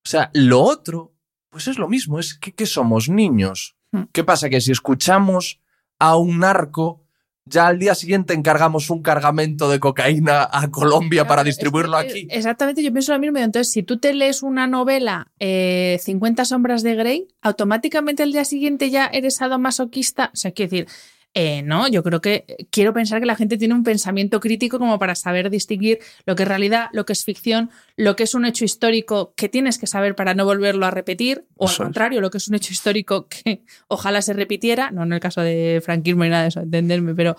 O 0.05 0.09
sea, 0.09 0.31
lo 0.35 0.61
otro, 0.63 1.15
pues 1.49 1.69
es 1.69 1.79
lo 1.79 1.89
mismo, 1.89 2.19
es 2.19 2.35
que, 2.35 2.51
que 2.53 2.67
somos 2.67 3.09
niños. 3.09 3.77
Hmm. 3.93 4.05
¿Qué 4.13 4.25
pasa? 4.25 4.51
Que 4.51 4.61
si 4.61 4.73
escuchamos 4.73 5.61
a 6.01 6.17
un 6.17 6.41
narco, 6.41 7.05
ya 7.45 7.69
al 7.69 7.79
día 7.79 7.95
siguiente 7.95 8.35
encargamos 8.35 8.91
un 8.91 9.01
cargamento 9.01 9.71
de 9.71 9.79
cocaína 9.79 10.49
a 10.51 10.69
Colombia 10.73 11.25
para 11.29 11.45
distribuirlo 11.45 12.01
es 12.01 12.11
aquí. 12.11 12.27
Exactamente, 12.29 12.83
yo 12.83 12.91
pienso 12.91 13.13
lo 13.13 13.21
mismo. 13.21 13.39
Entonces, 13.39 13.73
si 13.73 13.85
tú 13.85 13.99
te 14.01 14.13
lees 14.13 14.43
una 14.43 14.67
novela, 14.67 15.31
eh, 15.39 16.01
50 16.03 16.45
sombras 16.47 16.83
de 16.83 16.97
Grey, 16.97 17.29
automáticamente 17.43 18.25
al 18.25 18.33
día 18.33 18.45
siguiente 18.45 18.91
ya 18.91 19.07
eres 19.07 19.37
sadomasoquista. 19.37 20.31
O 20.35 20.37
sea, 20.37 20.51
quiero 20.51 20.71
decir, 20.71 20.89
eh, 21.33 21.63
no, 21.63 21.87
yo 21.87 22.03
creo 22.03 22.21
que 22.21 22.45
eh, 22.49 22.67
quiero 22.71 22.93
pensar 22.93 23.21
que 23.21 23.27
la 23.27 23.37
gente 23.37 23.57
tiene 23.57 23.75
un 23.75 23.85
pensamiento 23.85 24.41
crítico 24.41 24.81
como 24.81 24.99
para 24.99 25.15
saber 25.15 25.49
distinguir 25.49 26.01
lo 26.27 26.35
que 26.35 26.43
es 26.43 26.49
realidad, 26.49 26.89
lo 26.93 27.07
que 27.07 27.13
es 27.13 27.25
ficción, 27.25 27.71
lo 27.97 28.17
que 28.17 28.25
es 28.25 28.35
un 28.35 28.45
hecho 28.45 28.65
histórico 28.65 29.33
que 29.37 29.49
tienes 29.49 29.79
que 29.79 29.87
saber 29.87 30.17
para 30.17 30.35
no 30.35 30.45
volverlo 30.45 30.87
a 30.87 30.91
repetir, 30.91 31.45
o 31.57 31.69
al 31.69 31.77
contrario, 31.77 32.21
lo 32.21 32.31
que 32.31 32.39
es 32.39 32.49
un 32.49 32.57
hecho 32.57 32.73
histórico 32.73 33.29
que 33.29 33.63
ojalá 33.89 34.23
se 34.23 34.33
repitiera, 34.33 34.91
no 34.91 35.05
en 35.05 35.13
el 35.13 35.21
caso 35.21 35.41
de 35.41 35.81
franquismo 35.85 36.25
y 36.25 36.31
nada 36.31 36.43
de 36.43 36.49
eso, 36.49 36.61
entenderme, 36.61 37.15
pero 37.15 37.37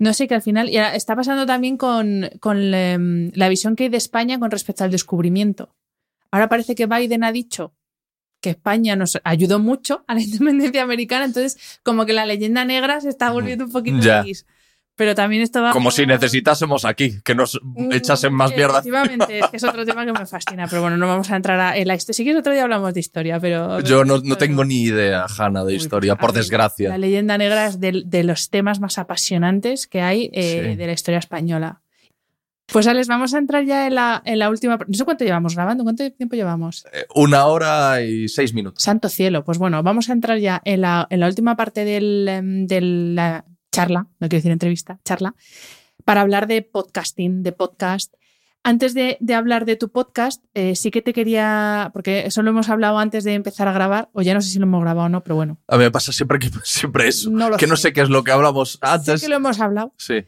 no 0.00 0.12
sé, 0.12 0.26
que 0.26 0.34
al 0.34 0.42
final 0.42 0.68
y 0.68 0.78
está 0.78 1.14
pasando 1.14 1.46
también 1.46 1.76
con, 1.76 2.30
con 2.40 2.74
em, 2.74 3.30
la 3.34 3.48
visión 3.48 3.76
que 3.76 3.84
hay 3.84 3.90
de 3.90 3.96
España 3.96 4.40
con 4.40 4.50
respecto 4.50 4.82
al 4.82 4.90
descubrimiento. 4.90 5.74
Ahora 6.32 6.48
parece 6.48 6.74
que 6.74 6.86
Biden 6.86 7.22
ha 7.22 7.30
dicho 7.30 7.74
que 8.44 8.50
España 8.50 8.94
nos 8.94 9.18
ayudó 9.24 9.58
mucho 9.58 10.04
a 10.06 10.14
la 10.14 10.20
independencia 10.28 10.82
americana, 10.82 11.24
entonces 11.24 11.80
como 11.82 12.06
que 12.06 12.12
la 12.12 12.26
leyenda 12.26 12.64
negra 12.64 13.00
se 13.00 13.08
está 13.08 13.30
volviendo 13.32 13.64
un 13.64 13.72
poquito 13.72 13.98
Ya. 13.98 14.22
gris. 14.22 14.46
Pero 14.96 15.16
también 15.16 15.42
esto 15.42 15.60
va... 15.60 15.72
Como 15.72 15.90
si 15.90 16.06
necesitásemos 16.06 16.84
aquí, 16.84 17.20
que 17.24 17.34
nos 17.34 17.58
Mm, 17.64 17.90
echasen 17.92 18.32
más 18.32 18.50
mierda. 18.54 18.78
Efectivamente, 18.78 19.40
es 19.40 19.46
que 19.48 19.56
es 19.56 19.64
otro 19.64 19.84
tema 19.84 20.06
que 20.06 20.12
me 20.12 20.24
fascina, 20.24 20.68
pero 20.68 20.82
bueno, 20.82 20.96
no 20.96 21.08
vamos 21.08 21.28
a 21.32 21.34
entrar 21.36 21.58
a, 21.58 21.76
en 21.76 21.88
la 21.88 21.96
historia. 21.96 22.14
Si 22.14 22.22
quieres 22.22 22.38
otro 22.38 22.52
día 22.52 22.62
hablamos 22.62 22.94
de 22.94 23.00
historia, 23.00 23.40
pero... 23.40 23.80
Yo 23.80 24.04
no, 24.04 24.18
no 24.18 24.36
tengo 24.36 24.64
ni 24.64 24.82
idea, 24.82 25.26
Hanna, 25.36 25.64
de 25.64 25.72
Uy, 25.72 25.74
historia, 25.78 26.14
pues, 26.14 26.20
por 26.30 26.32
desgracia. 26.36 26.90
La 26.90 26.98
leyenda 26.98 27.36
negra 27.36 27.66
es 27.66 27.80
de, 27.80 28.02
de 28.06 28.22
los 28.22 28.50
temas 28.50 28.78
más 28.78 28.96
apasionantes 28.98 29.88
que 29.88 30.00
hay 30.00 30.30
eh, 30.32 30.68
Sí. 30.70 30.76
de 30.76 30.86
la 30.86 30.92
historia 30.92 31.18
española. 31.18 31.80
Pues 32.66 32.86
Alex, 32.86 33.08
vamos 33.08 33.34
a 33.34 33.38
entrar 33.38 33.64
ya 33.64 33.86
en 33.86 33.94
la, 33.94 34.22
en 34.24 34.38
la 34.38 34.48
última. 34.50 34.78
No 34.86 34.94
sé 34.94 35.04
cuánto 35.04 35.24
llevamos 35.24 35.54
grabando, 35.54 35.84
¿cuánto 35.84 36.10
tiempo 36.12 36.34
llevamos? 36.34 36.84
Eh, 36.92 37.06
Una 37.14 37.46
hora 37.46 38.02
y 38.02 38.28
seis 38.28 38.54
minutos. 38.54 38.82
Santo 38.82 39.08
cielo. 39.08 39.44
Pues 39.44 39.58
bueno, 39.58 39.82
vamos 39.82 40.08
a 40.08 40.12
entrar 40.12 40.38
ya 40.38 40.60
en 40.64 40.80
la, 40.80 41.06
en 41.10 41.20
la 41.20 41.26
última 41.26 41.56
parte 41.56 41.84
del, 41.84 42.26
em, 42.28 42.66
de 42.66 42.80
la 42.80 43.44
charla, 43.70 44.06
no 44.18 44.28
quiero 44.28 44.36
decir 44.38 44.52
entrevista, 44.52 44.98
charla, 45.04 45.34
para 46.04 46.20
hablar 46.22 46.46
de 46.46 46.62
podcasting, 46.62 47.42
de 47.42 47.52
podcast. 47.52 48.14
Antes 48.66 48.94
de, 48.94 49.18
de 49.20 49.34
hablar 49.34 49.66
de 49.66 49.76
tu 49.76 49.90
podcast, 49.90 50.42
eh, 50.54 50.74
sí 50.74 50.90
que 50.90 51.02
te 51.02 51.12
quería, 51.12 51.90
porque 51.92 52.24
eso 52.24 52.40
lo 52.42 52.48
hemos 52.48 52.70
hablado 52.70 52.98
antes 52.98 53.22
de 53.24 53.34
empezar 53.34 53.68
a 53.68 53.72
grabar, 53.74 54.08
o 54.14 54.22
ya 54.22 54.32
no 54.32 54.40
sé 54.40 54.48
si 54.48 54.58
lo 54.58 54.64
hemos 54.64 54.80
grabado 54.80 55.04
o 55.04 55.08
no, 55.10 55.22
pero 55.22 55.34
bueno. 55.36 55.58
A 55.68 55.76
mí 55.76 55.82
me 55.84 55.90
pasa 55.90 56.12
siempre, 56.12 56.38
que, 56.38 56.48
siempre 56.64 57.08
eso. 57.08 57.28
No 57.30 57.50
lo 57.50 57.58
que 57.58 57.66
no 57.66 57.76
sé. 57.76 57.82
sé 57.88 57.92
qué 57.92 58.00
es 58.00 58.08
lo 58.08 58.24
que 58.24 58.32
hablamos 58.32 58.78
antes. 58.80 59.20
Sí 59.20 59.26
que 59.26 59.30
lo 59.30 59.36
hemos 59.36 59.60
hablado. 59.60 59.92
Sí. 59.98 60.24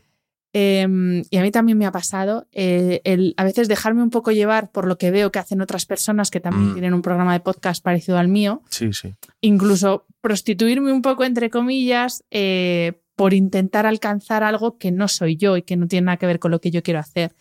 Eh, 0.58 1.22
y 1.30 1.36
a 1.36 1.42
mí 1.42 1.50
también 1.50 1.76
me 1.76 1.84
ha 1.84 1.92
pasado 1.92 2.46
eh, 2.52 3.02
el 3.04 3.34
a 3.36 3.44
veces 3.44 3.68
dejarme 3.68 4.02
un 4.02 4.08
poco 4.08 4.32
llevar 4.32 4.70
por 4.72 4.86
lo 4.86 4.96
que 4.96 5.10
veo 5.10 5.30
que 5.30 5.38
hacen 5.38 5.60
otras 5.60 5.84
personas 5.84 6.30
que 6.30 6.40
también 6.40 6.70
Mm. 6.70 6.72
tienen 6.72 6.94
un 6.94 7.02
programa 7.02 7.34
de 7.34 7.40
podcast 7.40 7.84
parecido 7.84 8.16
al 8.16 8.28
mío, 8.28 8.62
Sí, 8.70 8.90
sí. 8.94 9.14
incluso 9.42 10.06
prostituirme 10.22 10.92
un 10.92 11.02
poco 11.02 11.24
entre 11.24 11.50
comillas 11.50 12.24
eh, 12.30 13.02
por 13.16 13.34
intentar 13.34 13.84
alcanzar 13.84 14.42
algo 14.44 14.78
que 14.78 14.90
no 14.92 15.08
soy 15.08 15.36
yo 15.36 15.58
y 15.58 15.62
que 15.62 15.76
no 15.76 15.88
tiene 15.88 16.06
nada 16.06 16.16
que 16.16 16.26
ver 16.26 16.38
con 16.38 16.50
lo 16.52 16.60
que 16.60 16.70
yo 16.70 16.82
quiero 16.82 17.00
hacer. 17.00 17.34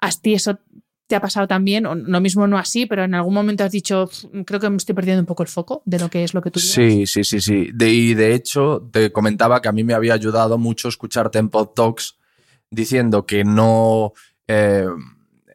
¿A 0.00 0.10
ti 0.10 0.32
eso 0.32 0.58
te 1.06 1.14
ha 1.16 1.20
pasado 1.20 1.46
también? 1.46 1.84
O 1.84 1.94
lo 1.94 2.20
mismo 2.22 2.46
no 2.46 2.56
así, 2.58 2.86
pero 2.86 3.04
en 3.04 3.14
algún 3.14 3.34
momento 3.34 3.64
has 3.64 3.72
dicho, 3.72 4.06
"Pf, 4.08 4.44
creo 4.46 4.60
que 4.60 4.70
me 4.70 4.76
estoy 4.78 4.94
perdiendo 4.94 5.20
un 5.20 5.26
poco 5.26 5.42
el 5.42 5.48
foco 5.50 5.82
de 5.84 5.98
lo 5.98 6.08
que 6.08 6.24
es 6.24 6.32
lo 6.32 6.40
que 6.40 6.50
tú. 6.50 6.58
Sí, 6.58 7.06
sí, 7.06 7.22
sí, 7.22 7.38
sí. 7.40 7.68
De, 7.74 7.92
y 7.92 8.14
de 8.14 8.34
hecho, 8.34 8.88
te 8.90 9.12
comentaba 9.12 9.60
que 9.60 9.68
a 9.68 9.72
mí 9.72 9.84
me 9.84 9.92
había 9.94 10.14
ayudado 10.14 10.56
mucho 10.56 10.88
escucharte 10.88 11.38
en 11.38 11.50
Pod 11.50 11.68
Talks 11.74 12.16
diciendo 12.72 13.24
que 13.26 13.44
no 13.44 14.12
eh, 14.48 14.86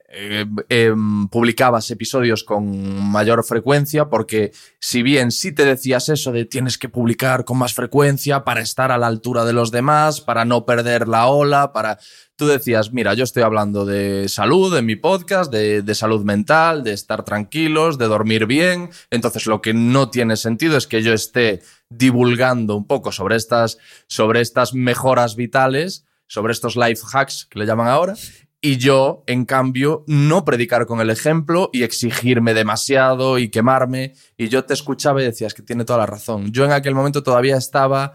eh, 0.09 0.45
em, 0.69 1.27
publicabas 1.27 1.91
episodios 1.91 2.43
con 2.43 3.11
mayor 3.11 3.43
frecuencia, 3.43 4.09
porque 4.09 4.51
si 4.79 5.03
bien 5.03 5.31
sí 5.31 5.51
te 5.51 5.65
decías 5.65 6.07
eso 6.09 6.31
de 6.31 6.45
tienes 6.45 6.77
que 6.77 6.87
publicar 6.87 7.43
con 7.43 7.57
más 7.57 7.73
frecuencia 7.73 8.45
para 8.45 8.61
estar 8.61 8.91
a 8.91 8.97
la 8.97 9.07
altura 9.07 9.43
de 9.43 9.53
los 9.53 9.69
demás, 9.69 10.21
para 10.21 10.45
no 10.45 10.65
perder 10.65 11.07
la 11.07 11.27
ola, 11.27 11.73
para... 11.73 11.99
Tú 12.35 12.45
decías, 12.45 12.93
mira, 12.93 13.15
yo 13.15 13.23
estoy 13.23 13.41
hablando 13.41 13.83
de 13.83 14.29
salud 14.29 14.77
en 14.77 14.85
mi 14.85 14.95
podcast, 14.95 15.51
de, 15.51 15.81
de 15.81 15.95
salud 15.95 16.23
mental, 16.23 16.83
de 16.83 16.93
estar 16.93 17.23
tranquilos, 17.23 17.97
de 17.97 18.05
dormir 18.05 18.45
bien. 18.45 18.91
Entonces, 19.09 19.47
lo 19.47 19.59
que 19.59 19.73
no 19.73 20.11
tiene 20.11 20.37
sentido 20.37 20.77
es 20.77 20.85
que 20.85 21.01
yo 21.01 21.13
esté 21.13 21.63
divulgando 21.89 22.75
un 22.75 22.85
poco 22.85 23.11
sobre 23.11 23.37
estas, 23.37 23.79
sobre 24.07 24.41
estas 24.41 24.75
mejoras 24.75 25.35
vitales, 25.35 26.05
sobre 26.27 26.53
estos 26.53 26.75
life 26.75 27.01
hacks 27.11 27.45
que 27.49 27.59
le 27.59 27.65
llaman 27.65 27.87
ahora, 27.87 28.13
y 28.59 28.77
yo, 28.77 29.23
en 29.27 29.45
cambio, 29.45 30.03
no 30.07 30.43
predicar 30.43 30.87
con 30.87 30.99
el 30.99 31.09
ejemplo 31.11 31.69
y 31.71 31.83
exigirme 31.83 32.53
demasiado 32.53 33.37
y 33.37 33.49
quemarme. 33.49 34.13
Y 34.35 34.49
yo 34.49 34.65
te 34.65 34.73
escuchaba 34.73 35.21
y 35.21 35.25
decías 35.25 35.53
que 35.53 35.61
tiene 35.61 35.85
toda 35.85 35.99
la 35.99 36.05
razón. 36.07 36.51
Yo 36.51 36.65
en 36.65 36.71
aquel 36.71 36.95
momento 36.95 37.21
todavía 37.21 37.55
estaba 37.55 38.13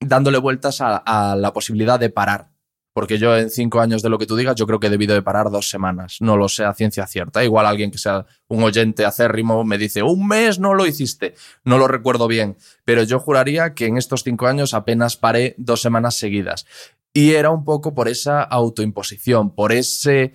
dándole 0.00 0.38
vueltas 0.38 0.78
a 0.80 1.36
la 1.36 1.52
posibilidad 1.52 1.98
de 1.98 2.10
parar. 2.10 2.55
Porque 2.96 3.18
yo 3.18 3.36
en 3.36 3.50
cinco 3.50 3.82
años 3.82 4.00
de 4.00 4.08
lo 4.08 4.16
que 4.16 4.24
tú 4.24 4.36
digas, 4.36 4.54
yo 4.56 4.66
creo 4.66 4.80
que 4.80 4.86
he 4.86 4.90
debido 4.90 5.14
de 5.14 5.20
parar 5.20 5.50
dos 5.50 5.68
semanas. 5.68 6.16
No 6.20 6.38
lo 6.38 6.48
sé 6.48 6.64
a 6.64 6.72
ciencia 6.72 7.06
cierta. 7.06 7.44
Igual 7.44 7.66
alguien 7.66 7.90
que 7.90 7.98
sea 7.98 8.24
un 8.48 8.62
oyente 8.62 9.04
acérrimo 9.04 9.64
me 9.64 9.76
dice, 9.76 10.02
un 10.02 10.26
mes 10.26 10.58
no 10.58 10.72
lo 10.72 10.86
hiciste. 10.86 11.34
No 11.62 11.76
lo 11.76 11.88
recuerdo 11.88 12.26
bien. 12.26 12.56
Pero 12.86 13.02
yo 13.02 13.18
juraría 13.18 13.74
que 13.74 13.84
en 13.84 13.98
estos 13.98 14.22
cinco 14.22 14.46
años 14.46 14.72
apenas 14.72 15.18
paré 15.18 15.54
dos 15.58 15.82
semanas 15.82 16.14
seguidas. 16.14 16.64
Y 17.12 17.32
era 17.32 17.50
un 17.50 17.64
poco 17.64 17.92
por 17.92 18.08
esa 18.08 18.42
autoimposición, 18.42 19.54
por 19.54 19.72
ese 19.72 20.32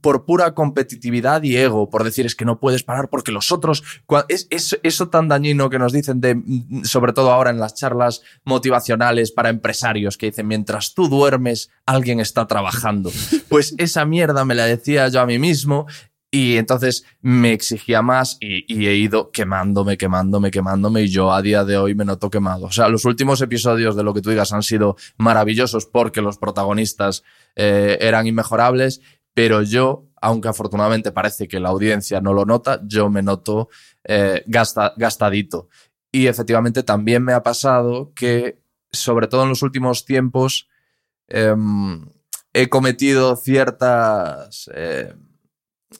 por 0.00 0.24
pura 0.24 0.54
competitividad 0.54 1.42
y 1.42 1.56
ego, 1.56 1.90
por 1.90 2.02
decir 2.02 2.24
es 2.26 2.34
que 2.34 2.44
no 2.44 2.58
puedes 2.58 2.82
parar 2.82 3.08
porque 3.10 3.30
los 3.30 3.52
otros 3.52 3.82
es, 4.28 4.46
es- 4.50 4.78
eso 4.82 5.08
tan 5.10 5.28
dañino 5.28 5.68
que 5.70 5.78
nos 5.78 5.92
dicen 5.92 6.20
de 6.20 6.34
mm, 6.36 6.84
sobre 6.84 7.12
todo 7.12 7.30
ahora 7.30 7.50
en 7.50 7.58
las 7.60 7.74
charlas 7.74 8.22
motivacionales 8.44 9.32
para 9.32 9.50
empresarios 9.50 10.16
que 10.16 10.26
dicen 10.26 10.46
mientras 10.48 10.94
tú 10.94 11.08
duermes 11.08 11.70
alguien 11.86 12.20
está 12.20 12.46
trabajando. 12.46 13.10
Pues 13.48 13.74
esa 13.76 14.06
mierda 14.06 14.44
me 14.46 14.54
la 14.54 14.64
decía 14.64 15.08
yo 15.08 15.20
a 15.20 15.26
mí 15.26 15.38
mismo 15.38 15.86
y 16.30 16.56
entonces 16.56 17.04
me 17.20 17.52
exigía 17.52 18.00
más 18.00 18.38
y, 18.40 18.64
y 18.72 18.86
he 18.86 18.94
ido 18.96 19.30
quemándome, 19.30 19.98
quemándome, 19.98 20.50
quemándome 20.50 21.02
y 21.02 21.08
yo 21.08 21.30
a 21.34 21.42
día 21.42 21.62
de 21.64 21.76
hoy 21.76 21.94
me 21.94 22.06
noto 22.06 22.30
quemado. 22.30 22.64
O 22.64 22.72
sea, 22.72 22.88
los 22.88 23.04
últimos 23.04 23.42
episodios 23.42 23.94
de 23.94 24.02
lo 24.04 24.14
que 24.14 24.22
tú 24.22 24.30
digas 24.30 24.54
han 24.54 24.62
sido 24.62 24.96
maravillosos 25.18 25.84
porque 25.84 26.22
los 26.22 26.38
protagonistas 26.38 27.22
eh, 27.56 27.98
eran 28.00 28.26
inmejorables, 28.26 29.02
pero 29.34 29.62
yo, 29.62 30.06
aunque 30.20 30.48
afortunadamente 30.48 31.12
parece 31.12 31.48
que 31.48 31.60
la 31.60 31.70
audiencia 31.70 32.20
no 32.20 32.32
lo 32.34 32.44
nota, 32.44 32.80
yo 32.86 33.08
me 33.10 33.22
noto 33.22 33.68
eh, 34.04 34.42
gasta- 34.46 34.92
gastadito. 34.96 35.68
Y 36.12 36.26
efectivamente 36.26 36.82
también 36.82 37.24
me 37.24 37.32
ha 37.32 37.42
pasado 37.42 38.12
que, 38.14 38.60
sobre 38.92 39.26
todo 39.28 39.44
en 39.44 39.48
los 39.50 39.62
últimos 39.62 40.04
tiempos, 40.04 40.68
em, 41.28 42.06
he 42.52 42.68
cometido 42.68 43.36
ciertas 43.36 44.70
eh, 44.74 45.14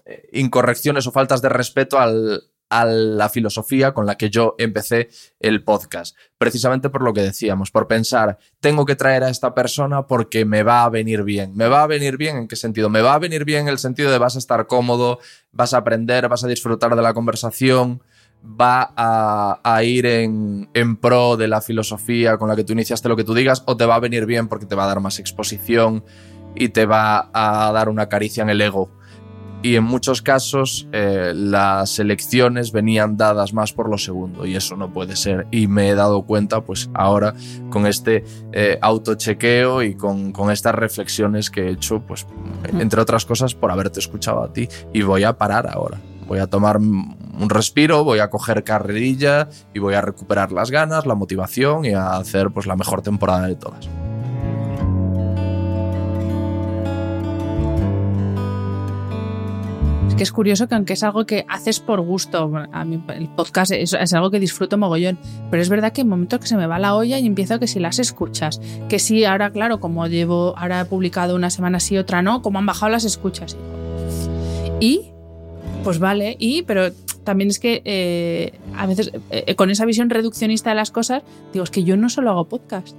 eh, 0.05 0.29
incorrecciones 0.33 1.07
o 1.07 1.13
faltas 1.13 1.43
de 1.43 1.49
respeto 1.49 1.99
al- 1.99 2.43
a 2.73 2.87
la 2.87 3.29
filosofía 3.29 3.93
con 3.93 4.07
la 4.07 4.17
que 4.17 4.31
yo 4.31 4.55
empecé 4.57 5.11
el 5.41 5.63
podcast. 5.63 6.17
Precisamente 6.39 6.89
por 6.89 7.03
lo 7.03 7.13
que 7.13 7.21
decíamos, 7.21 7.71
por 7.71 7.87
pensar, 7.87 8.39
tengo 8.61 8.87
que 8.87 8.97
traer 8.97 9.25
a 9.25 9.29
esta 9.29 9.55
persona 9.55 10.07
porque 10.07 10.47
me 10.47 10.63
va 10.63 10.85
a 10.85 10.89
venir 10.89 11.23
bien. 11.23 11.55
¿Me 11.55 11.69
va 11.69 11.83
a 11.83 11.87
venir 11.87 12.17
bien 12.17 12.39
en 12.39 12.49
qué 12.49 12.57
sentido? 12.57 12.89
Me 12.89 13.03
va 13.03 13.13
a 13.13 13.19
venir 13.19 13.45
bien 13.45 13.63
en 13.63 13.69
el 13.69 13.79
sentido 13.79 14.11
de 14.11 14.17
vas 14.17 14.37
a 14.37 14.39
estar 14.39 14.67
cómodo, 14.67 15.19
vas 15.53 15.75
a 15.75 15.79
aprender, 15.79 16.27
vas 16.31 16.45
a 16.45 16.49
disfrutar 16.49 16.97
de 16.97 17.03
la 17.03 17.13
conversación. 17.13 18.03
va 18.43 18.93
a, 18.97 19.85
ir 19.85 20.07
en, 20.07 20.69
en, 20.75 20.97
pro 20.97 21.37
de 21.37 21.47
la 21.47 21.61
filosofía 21.61 22.39
con 22.39 22.49
la 22.49 22.57
que 22.57 22.65
tú 22.65 22.73
iniciaste 22.73 23.09
lo 23.09 23.17
que 23.17 23.23
tú 23.23 23.35
digas 23.35 23.63
o 23.67 23.77
te 23.77 23.87
va 23.87 23.95
a 23.97 24.01
venir 24.01 24.27
bien 24.27 24.49
porque 24.49 24.67
te 24.67 24.75
va 24.75 24.85
a 24.85 24.89
dar 24.89 24.99
más 24.99 25.21
exposición 25.21 26.03
y 26.57 26.71
te 26.71 26.87
va 26.87 27.31
a 27.33 27.71
dar 27.71 27.89
una 27.89 28.09
caricia 28.09 28.43
en 28.43 28.51
el 28.51 28.61
ego. 28.61 28.91
Y 29.63 29.77
en 29.77 29.85
muchos 29.85 30.23
casos 30.23 30.89
eh, 30.93 31.33
las 31.35 31.99
elecciones 32.01 32.73
venían 32.73 33.17
dadas 33.17 33.53
más 33.53 33.73
por 33.73 33.89
lo 33.89 33.97
segundo 33.97 34.45
y 34.45 34.57
eso 34.57 34.77
no 34.77 34.93
puede 34.93 35.15
ser. 35.15 35.47
Y 35.53 35.69
me 35.69 35.91
he 35.91 35.95
dado 35.95 36.23
cuenta 36.23 36.63
pues 36.63 36.91
ahora 36.95 37.35
con 37.71 37.87
este 37.87 38.25
eh, 38.53 38.79
autochequeo 38.81 39.83
y 39.83 39.95
con, 39.95 40.33
con, 40.33 40.51
estas 40.51 40.75
reflexiones 40.75 41.49
que 41.49 41.69
he 41.69 41.71
hecho 41.71 42.01
pues 42.01 42.27
entre 42.79 43.01
otras 43.01 43.25
cosas 43.25 43.55
por 43.55 43.71
haberte 43.71 44.01
escuchado 44.01 44.43
a 44.43 44.53
ti 44.53 44.69
y 44.93 45.03
voy 45.03 45.23
a 45.23 45.39
parar 45.39 45.69
ahora. 45.73 46.01
Voy 46.27 46.41
a 46.41 46.47
tomar 46.47 46.79
un 46.79 47.49
respiro, 47.49 48.05
voy 48.05 48.19
a 48.19 48.31
coger 48.31 48.65
carrerilla 48.65 49.49
y 49.75 49.79
voy 49.79 49.95
a 49.95 50.01
recuperar 50.01 50.51
las 50.51 50.71
ganas, 50.71 51.07
la 51.07 51.15
motivación 51.15 51.85
y 51.85 51.93
a 51.93 52.17
hacer 52.17 52.51
pues 52.51 52.67
la 52.67 52.77
mejor 52.77 53.03
temporada 53.03 53.47
de 53.47 53.57
todas. 53.57 53.89
Es 60.13 60.17
que 60.17 60.25
es 60.25 60.33
curioso 60.33 60.69
que 60.69 60.75
aunque 60.75 60.93
es 60.93 61.03
algo 61.05 61.25
que 61.25 61.47
haces 61.49 61.81
por 61.81 62.03
gusto, 62.03 62.53
a 62.55 62.83
el 62.83 63.29
podcast 63.31 63.73
es, 63.73 64.13
algo 64.13 64.31
que 64.31 64.41
disfruto 64.41 64.77
mogollón, 64.77 65.19
pero 65.51 65.63
es 65.63 65.71
verdad 65.71 65.95
que 65.95 66.03
en 66.03 66.09
momentos 66.11 66.39
que 66.39 66.47
se 66.47 66.55
me 66.55 66.67
va 66.67 66.79
la 66.79 66.95
olla 66.95 67.19
y 67.19 67.27
empiezo 67.27 67.59
que 67.59 67.67
si 67.67 67.81
las 67.81 67.99
escuchas, 67.99 68.61
que 68.91 68.99
sí, 68.99 69.25
ahora 69.25 69.53
claro, 69.53 69.81
como 69.81 70.07
llevo, 70.09 70.53
ahora 70.59 70.83
he 70.83 70.85
publicado 70.85 71.35
una 71.35 71.49
semana 71.49 71.81
sí, 71.81 71.97
otra 71.97 72.21
no, 72.21 72.43
como 72.43 72.59
han 72.59 72.67
bajado 72.67 72.93
las 72.93 73.05
escuchas. 73.05 73.57
Y, 74.81 75.13
pues 75.83 75.99
vale, 75.99 76.37
y, 76.39 76.61
pero 76.65 76.93
también 77.25 77.49
es 77.49 77.59
que 77.59 77.81
eh, 77.87 78.53
a 78.77 78.85
veces 78.85 79.13
eh, 79.31 79.55
con 79.55 79.71
esa 79.71 79.87
visión 79.87 80.11
reduccionista 80.11 80.69
de 80.69 80.77
las 80.77 80.91
cosas, 80.91 81.23
digo, 81.55 81.65
es 81.65 81.71
que 81.71 81.85
yo 81.85 81.97
no 81.97 82.11
solo 82.11 82.29
hago 82.29 82.51
podcast, 82.51 82.95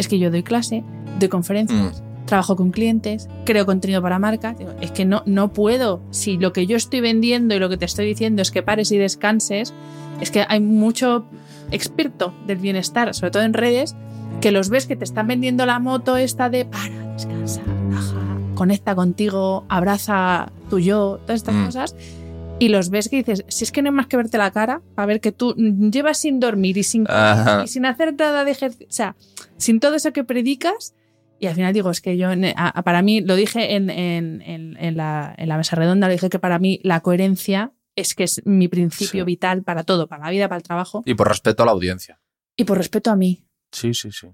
es 0.00 0.08
que 0.08 0.18
yo 0.18 0.32
doy 0.32 0.42
clase, 0.42 0.82
doy 1.20 1.28
conferencias. 1.28 2.02
Mm 2.02 2.07
trabajo 2.28 2.54
con 2.54 2.70
clientes, 2.70 3.28
creo 3.44 3.66
contenido 3.66 4.00
para 4.00 4.18
marcas. 4.18 4.56
Es 4.80 4.92
que 4.92 5.04
no, 5.04 5.22
no 5.26 5.52
puedo. 5.52 6.00
Si 6.10 6.36
lo 6.36 6.52
que 6.52 6.66
yo 6.66 6.76
estoy 6.76 7.00
vendiendo 7.00 7.54
y 7.54 7.58
lo 7.58 7.68
que 7.68 7.76
te 7.76 7.86
estoy 7.86 8.06
diciendo 8.06 8.42
es 8.42 8.50
que 8.50 8.62
pares 8.62 8.92
y 8.92 8.98
descanses, 8.98 9.74
es 10.20 10.30
que 10.30 10.44
hay 10.48 10.60
mucho 10.60 11.24
experto 11.70 12.34
del 12.46 12.58
bienestar, 12.58 13.14
sobre 13.14 13.30
todo 13.30 13.42
en 13.42 13.54
redes, 13.54 13.96
que 14.40 14.52
los 14.52 14.68
ves 14.68 14.86
que 14.86 14.94
te 14.94 15.04
están 15.04 15.26
vendiendo 15.26 15.66
la 15.66 15.78
moto 15.78 16.16
esta 16.16 16.48
de 16.48 16.64
para, 16.64 17.12
descansa, 17.14 17.62
baja, 17.90 18.38
conecta 18.54 18.94
contigo, 18.94 19.64
abraza 19.68 20.52
tu 20.70 20.78
yo, 20.78 21.18
todas 21.22 21.40
estas 21.40 21.54
mm. 21.54 21.64
cosas. 21.64 21.96
Y 22.60 22.68
los 22.68 22.90
ves 22.90 23.08
que 23.08 23.16
dices, 23.16 23.44
si 23.48 23.64
es 23.64 23.72
que 23.72 23.82
no 23.82 23.88
hay 23.88 23.94
más 23.94 24.06
que 24.08 24.16
verte 24.16 24.36
la 24.36 24.50
cara, 24.50 24.82
para 24.94 25.06
ver 25.06 25.20
que 25.20 25.30
tú 25.30 25.54
llevas 25.54 26.18
sin 26.18 26.40
dormir 26.40 26.76
y 26.76 26.82
sin, 26.82 27.06
y 27.64 27.68
sin 27.68 27.86
hacer 27.86 28.14
nada 28.18 28.44
de 28.44 28.50
ejercicio, 28.50 28.88
o 28.88 28.92
sea, 28.92 29.16
sin 29.58 29.78
todo 29.78 29.94
eso 29.94 30.12
que 30.12 30.24
predicas, 30.24 30.94
y 31.40 31.46
al 31.46 31.54
final 31.54 31.72
digo, 31.72 31.90
es 31.90 32.00
que 32.00 32.16
yo, 32.16 32.28
para 32.84 33.02
mí, 33.02 33.20
lo 33.20 33.36
dije 33.36 33.74
en, 33.74 33.90
en, 33.90 34.42
en, 34.42 34.96
la, 34.96 35.34
en, 35.36 35.48
la, 35.48 35.56
mesa 35.56 35.76
redonda, 35.76 36.08
lo 36.08 36.12
dije 36.12 36.28
que 36.28 36.38
para 36.38 36.58
mí 36.58 36.80
la 36.82 37.00
coherencia 37.00 37.72
es 37.96 38.14
que 38.14 38.24
es 38.24 38.42
mi 38.44 38.68
principio 38.68 39.24
sí. 39.24 39.26
vital 39.26 39.62
para 39.62 39.84
todo, 39.84 40.08
para 40.08 40.24
la 40.24 40.30
vida, 40.30 40.48
para 40.48 40.58
el 40.58 40.62
trabajo. 40.62 41.02
Y 41.04 41.14
por 41.14 41.28
respeto 41.28 41.62
a 41.62 41.66
la 41.66 41.72
audiencia. 41.72 42.20
Y 42.56 42.64
por 42.64 42.78
respeto 42.78 43.10
a 43.10 43.16
mí. 43.16 43.44
Sí, 43.72 43.94
sí, 43.94 44.10
sí. 44.12 44.28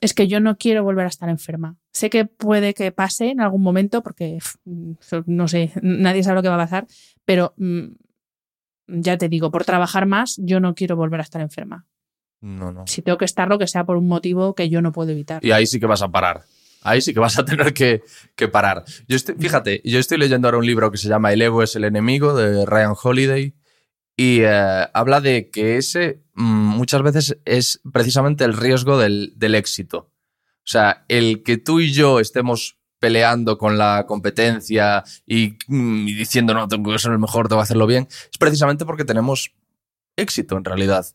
Es 0.00 0.14
que 0.14 0.28
yo 0.28 0.40
no 0.40 0.56
quiero 0.58 0.84
volver 0.84 1.06
a 1.06 1.08
estar 1.08 1.28
enferma. 1.28 1.78
Sé 1.92 2.10
que 2.10 2.24
puede 2.24 2.74
que 2.74 2.92
pase 2.92 3.30
en 3.30 3.40
algún 3.40 3.62
momento, 3.62 4.02
porque 4.02 4.38
no 5.26 5.48
sé, 5.48 5.72
nadie 5.82 6.22
sabe 6.22 6.36
lo 6.36 6.42
que 6.42 6.48
va 6.48 6.56
a 6.56 6.66
pasar, 6.66 6.86
pero 7.24 7.54
mm, 7.56 7.86
ya 8.86 9.16
te 9.16 9.28
digo, 9.28 9.50
por 9.50 9.64
trabajar 9.64 10.06
más, 10.06 10.38
yo 10.42 10.60
no 10.60 10.74
quiero 10.74 10.96
volver 10.96 11.20
a 11.20 11.22
estar 11.22 11.40
enferma. 11.40 11.86
No, 12.44 12.72
no. 12.72 12.86
Si 12.86 13.00
tengo 13.00 13.16
que 13.16 13.24
estarlo, 13.24 13.58
que 13.58 13.66
sea 13.66 13.84
por 13.84 13.96
un 13.96 14.06
motivo 14.06 14.54
que 14.54 14.68
yo 14.68 14.82
no 14.82 14.92
puedo 14.92 15.10
evitar. 15.10 15.42
Y 15.42 15.52
ahí 15.52 15.66
sí 15.66 15.80
que 15.80 15.86
vas 15.86 16.02
a 16.02 16.10
parar. 16.10 16.44
Ahí 16.82 17.00
sí 17.00 17.14
que 17.14 17.20
vas 17.20 17.38
a 17.38 17.44
tener 17.46 17.72
que, 17.72 18.02
que 18.36 18.48
parar. 18.48 18.84
Yo 19.08 19.16
estoy, 19.16 19.36
fíjate, 19.36 19.80
yo 19.82 19.98
estoy 19.98 20.18
leyendo 20.18 20.46
ahora 20.46 20.58
un 20.58 20.66
libro 20.66 20.90
que 20.90 20.98
se 20.98 21.08
llama 21.08 21.32
El 21.32 21.40
ego 21.40 21.62
es 21.62 21.74
el 21.74 21.84
enemigo 21.84 22.36
de 22.36 22.66
Ryan 22.66 22.92
Holiday 23.02 23.54
y 24.14 24.40
eh, 24.42 24.86
habla 24.92 25.22
de 25.22 25.48
que 25.48 25.78
ese 25.78 26.22
mmm, 26.34 26.44
muchas 26.44 27.02
veces 27.02 27.38
es 27.46 27.80
precisamente 27.90 28.44
el 28.44 28.52
riesgo 28.52 28.98
del, 28.98 29.32
del 29.36 29.54
éxito. 29.54 30.10
O 30.58 30.66
sea, 30.66 31.06
el 31.08 31.42
que 31.44 31.56
tú 31.56 31.80
y 31.80 31.94
yo 31.94 32.20
estemos 32.20 32.78
peleando 32.98 33.56
con 33.56 33.78
la 33.78 34.04
competencia 34.06 35.02
y, 35.26 35.56
mm, 35.66 36.08
y, 36.08 36.12
diciendo 36.12 36.52
no, 36.52 36.68
tengo 36.68 36.92
que 36.92 36.98
ser 36.98 37.12
el 37.12 37.18
mejor, 37.18 37.48
tengo 37.48 37.60
que 37.60 37.64
hacerlo 37.64 37.86
bien, 37.86 38.06
es 38.10 38.36
precisamente 38.38 38.84
porque 38.84 39.06
tenemos 39.06 39.54
éxito 40.14 40.58
en 40.58 40.64
realidad. 40.64 41.06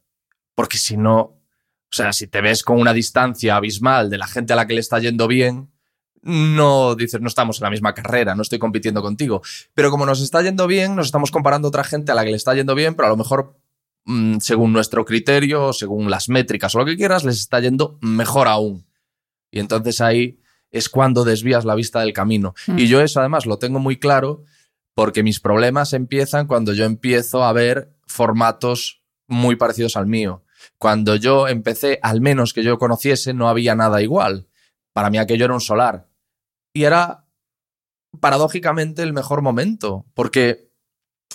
Porque 0.60 0.78
si 0.78 0.98
no, 0.98 1.18
o 1.22 1.90
sea, 1.90 2.12
si 2.12 2.28
te 2.28 2.42
ves 2.42 2.64
con 2.64 2.82
una 2.82 2.92
distancia 2.92 3.56
abismal 3.56 4.10
de 4.10 4.18
la 4.18 4.28
gente 4.28 4.52
a 4.52 4.58
la 4.58 4.68
que 4.68 4.74
le 4.74 4.82
está 4.82 5.00
yendo 5.00 5.26
bien, 5.26 5.72
no 6.22 6.96
dices, 6.96 7.22
no 7.22 7.30
estamos 7.30 7.60
en 7.60 7.64
la 7.64 7.70
misma 7.70 7.94
carrera, 7.94 8.36
no 8.36 8.42
estoy 8.42 8.60
compitiendo 8.60 9.02
contigo. 9.02 9.42
Pero 9.74 9.90
como 9.90 10.06
nos 10.06 10.20
está 10.20 10.42
yendo 10.42 10.68
bien, 10.68 10.98
nos 10.98 11.06
estamos 11.06 11.32
comparando 11.32 11.68
a 11.68 11.70
otra 11.70 11.86
gente 11.86 12.12
a 12.12 12.16
la 12.16 12.26
que 12.26 12.32
le 12.32 12.36
está 12.36 12.54
yendo 12.56 12.76
bien, 12.76 12.96
pero 12.96 13.06
a 13.08 13.10
lo 13.10 13.16
mejor, 13.16 13.58
mmm, 14.04 14.40
según 14.40 14.74
nuestro 14.74 15.06
criterio, 15.06 15.72
según 15.72 16.12
las 16.12 16.28
métricas 16.28 16.76
o 16.76 16.80
lo 16.80 16.86
que 16.86 16.98
quieras, 16.98 17.24
les 17.24 17.38
está 17.38 17.62
yendo 17.62 17.98
mejor 18.02 18.50
aún. 18.50 18.86
Y 19.52 19.62
entonces 19.62 20.02
ahí 20.02 20.42
es 20.72 20.90
cuando 20.90 21.24
desvías 21.24 21.64
la 21.64 21.76
vista 21.76 22.02
del 22.02 22.12
camino. 22.12 22.54
Mm. 22.68 22.80
Y 22.80 22.90
yo 22.90 23.00
eso 23.00 23.22
además 23.22 23.46
lo 23.46 23.60
tengo 23.60 23.80
muy 23.80 23.96
claro 23.96 24.44
porque 24.94 25.24
mis 25.24 25.40
problemas 25.40 25.94
empiezan 25.94 26.48
cuando 26.48 26.74
yo 26.74 26.84
empiezo 26.84 27.46
a 27.46 27.54
ver 27.54 27.94
formatos 28.08 29.02
muy 29.26 29.56
parecidos 29.56 29.96
al 29.96 30.06
mío. 30.06 30.44
Cuando 30.78 31.16
yo 31.16 31.48
empecé, 31.48 32.00
al 32.02 32.22
menos 32.22 32.54
que 32.54 32.64
yo 32.64 32.78
conociese, 32.78 33.34
no 33.34 33.50
había 33.50 33.76
nada 33.76 34.02
igual. 34.02 34.48
Para 34.94 35.10
mí 35.10 35.18
aquello 35.18 35.46
era 35.46 35.54
un 35.54 35.62
solar. 35.62 36.08
Y 36.74 36.84
era, 36.84 37.26
paradójicamente, 38.20 39.04
el 39.04 39.14
mejor 39.14 39.42
momento, 39.42 40.06
porque 40.14 40.72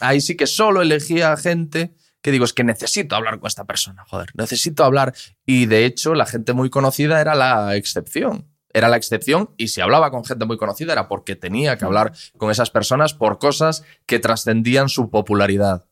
ahí 0.01 0.21
sí 0.21 0.37
que 0.37 0.47
solo 0.47 0.83
elegía 0.83 1.37
gente 1.37 1.95
que 2.25 2.33
digo, 2.33 2.47
es 2.47 2.55
que 2.55 2.65
necesito 2.65 3.17
hablar 3.17 3.39
con 3.39 3.49
esta 3.49 3.67
persona, 3.67 4.03
joder, 4.07 4.31
necesito 4.33 4.83
hablar. 4.83 5.13
Y 5.45 5.67
de 5.67 5.85
hecho, 5.85 6.15
la 6.15 6.25
gente 6.25 6.55
muy 6.55 6.71
conocida 6.71 7.21
era 7.21 7.35
la 7.35 7.77
excepción. 7.77 8.49
Era 8.73 8.89
la 8.89 8.97
excepción 8.97 9.51
y 9.59 9.69
si 9.69 9.83
hablaba 9.83 10.11
con 10.11 10.25
gente 10.25 10.47
muy 10.47 10.57
conocida 10.57 10.93
era 10.93 11.07
porque 11.07 11.37
tenía 11.37 11.77
que 11.77 11.85
hablar 11.85 12.13
con 12.39 12.51
esas 12.51 12.71
personas 12.71 13.13
por 13.13 13.39
cosas 13.39 13.85
que 14.07 14.19
trascendían 14.19 14.89
su 14.89 15.11
popularidad. 15.11 15.87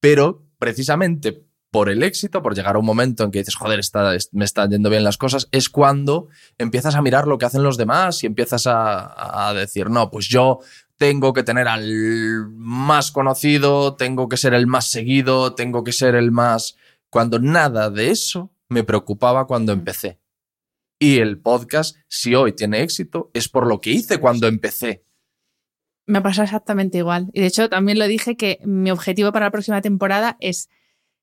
Pero 0.00 0.46
precisamente 0.58 1.44
por 1.70 1.88
el 1.88 2.02
éxito, 2.02 2.42
por 2.42 2.54
llegar 2.54 2.76
a 2.76 2.78
un 2.78 2.84
momento 2.84 3.24
en 3.24 3.30
que 3.30 3.38
dices, 3.38 3.54
joder, 3.54 3.78
está, 3.78 4.12
me 4.32 4.44
están 4.44 4.70
yendo 4.70 4.90
bien 4.90 5.04
las 5.04 5.16
cosas, 5.16 5.48
es 5.52 5.68
cuando 5.68 6.28
empiezas 6.58 6.96
a 6.96 7.02
mirar 7.02 7.26
lo 7.26 7.38
que 7.38 7.46
hacen 7.46 7.62
los 7.62 7.76
demás 7.76 8.22
y 8.22 8.26
empiezas 8.26 8.66
a, 8.66 9.48
a, 9.48 9.54
decir, 9.54 9.88
no, 9.88 10.10
pues 10.10 10.28
yo 10.28 10.60
tengo 10.96 11.32
que 11.32 11.42
tener 11.42 11.68
al 11.68 12.48
más 12.50 13.12
conocido, 13.12 13.94
tengo 13.94 14.28
que 14.28 14.36
ser 14.36 14.52
el 14.52 14.66
más 14.66 14.90
seguido, 14.90 15.54
tengo 15.54 15.84
que 15.84 15.92
ser 15.92 16.14
el 16.14 16.30
más... 16.30 16.76
Cuando 17.08 17.38
nada 17.38 17.90
de 17.90 18.10
eso 18.10 18.52
me 18.68 18.84
preocupaba 18.84 19.46
cuando 19.46 19.72
empecé. 19.72 20.20
Y 20.98 21.18
el 21.18 21.38
podcast, 21.40 21.96
si 22.08 22.34
hoy 22.34 22.52
tiene 22.52 22.82
éxito, 22.82 23.30
es 23.32 23.48
por 23.48 23.66
lo 23.66 23.80
que 23.80 23.90
hice 23.90 24.18
cuando 24.18 24.46
empecé. 24.46 25.04
Me 26.06 26.20
pasa 26.20 26.44
exactamente 26.44 26.98
igual. 26.98 27.30
Y 27.32 27.40
de 27.40 27.46
hecho, 27.46 27.68
también 27.68 27.98
lo 27.98 28.06
dije 28.06 28.36
que 28.36 28.58
mi 28.64 28.90
objetivo 28.90 29.32
para 29.32 29.46
la 29.46 29.50
próxima 29.50 29.80
temporada 29.80 30.36
es 30.40 30.68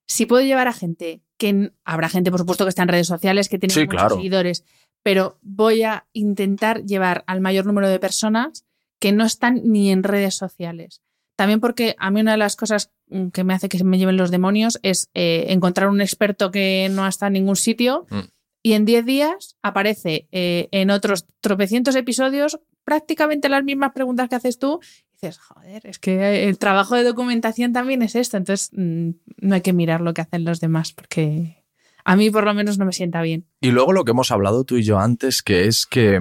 si 0.08 0.26
puedo 0.26 0.44
llevar 0.44 0.68
a 0.68 0.74
gente, 0.74 1.22
que 1.38 1.72
habrá 1.86 2.10
gente, 2.10 2.32
por 2.32 2.40
supuesto, 2.40 2.66
que 2.66 2.70
está 2.70 2.84
en 2.84 2.90
redes 2.90 3.08
sociales, 3.08 3.50
que 3.50 3.60
tiene 3.60 3.74
sí, 3.74 3.82
muchos 3.82 4.00
claro. 4.00 4.16
seguidores, 4.16 4.64
pero 5.04 5.38
voy 5.42 5.84
a 5.84 6.08
intentar 6.14 6.84
llevar 6.84 7.24
al 7.28 7.42
mayor 7.42 7.66
número 7.66 7.90
de 7.90 8.00
personas 8.00 8.66
que 9.00 9.12
no 9.12 9.26
están 9.26 9.62
ni 9.64 9.92
en 9.92 10.04
redes 10.04 10.36
sociales. 10.36 11.02
También 11.36 11.60
porque 11.60 11.96
a 12.00 12.10
mí 12.10 12.22
una 12.22 12.32
de 12.32 12.38
las 12.38 12.56
cosas 12.56 12.92
que 13.32 13.44
me 13.44 13.54
hace 13.54 13.70
que 13.70 13.84
me 13.84 14.00
lleven 14.00 14.18
los 14.18 14.32
demonios 14.32 14.80
es 14.82 15.10
eh, 15.14 15.46
encontrar 15.50 15.90
un 15.90 16.02
experto 16.02 16.50
que 16.52 16.90
no 16.92 17.08
está 17.08 17.28
en 17.28 17.34
ningún 17.34 17.56
sitio 17.56 18.08
mm. 18.10 18.20
y 18.64 18.74
en 18.74 18.86
10 18.86 19.06
días 19.06 19.56
aparece 19.62 20.28
eh, 20.32 20.68
en 20.72 20.90
otros 20.90 21.26
tropecientos 21.40 21.96
episodios 21.96 22.60
prácticamente 22.84 23.50
las 23.50 23.64
mismas 23.64 23.92
preguntas 23.94 24.30
que 24.30 24.36
haces 24.36 24.58
tú 24.58 24.80
dices, 25.22 25.40
joder, 25.40 25.86
es 25.86 26.00
que 26.00 26.48
el 26.48 26.58
trabajo 26.58 26.96
de 26.96 27.04
documentación 27.04 27.74
también 27.74 28.02
es 28.02 28.16
esto, 28.16 28.38
entonces 28.38 28.70
mmm, 28.74 29.12
no 29.38 29.56
hay 29.56 29.62
que 29.62 29.74
mirar 29.74 30.02
lo 30.02 30.14
que 30.14 30.22
hacen 30.22 30.46
los 30.46 30.60
demás 30.60 30.94
porque 30.94 31.64
a 32.06 32.16
mí 32.16 32.30
por 32.30 32.46
lo 32.46 32.54
menos 32.54 32.78
no 32.78 32.86
me 32.86 32.94
sienta 32.94 33.22
bien. 33.22 33.46
Y 33.60 33.72
luego 33.72 33.94
lo 33.94 34.06
que 34.06 34.12
hemos 34.12 34.32
hablado 34.32 34.64
tú 34.64 34.78
y 34.78 34.84
yo 34.84 35.00
antes, 35.00 35.42
que 35.42 35.66
es 35.66 35.86
que, 35.86 36.20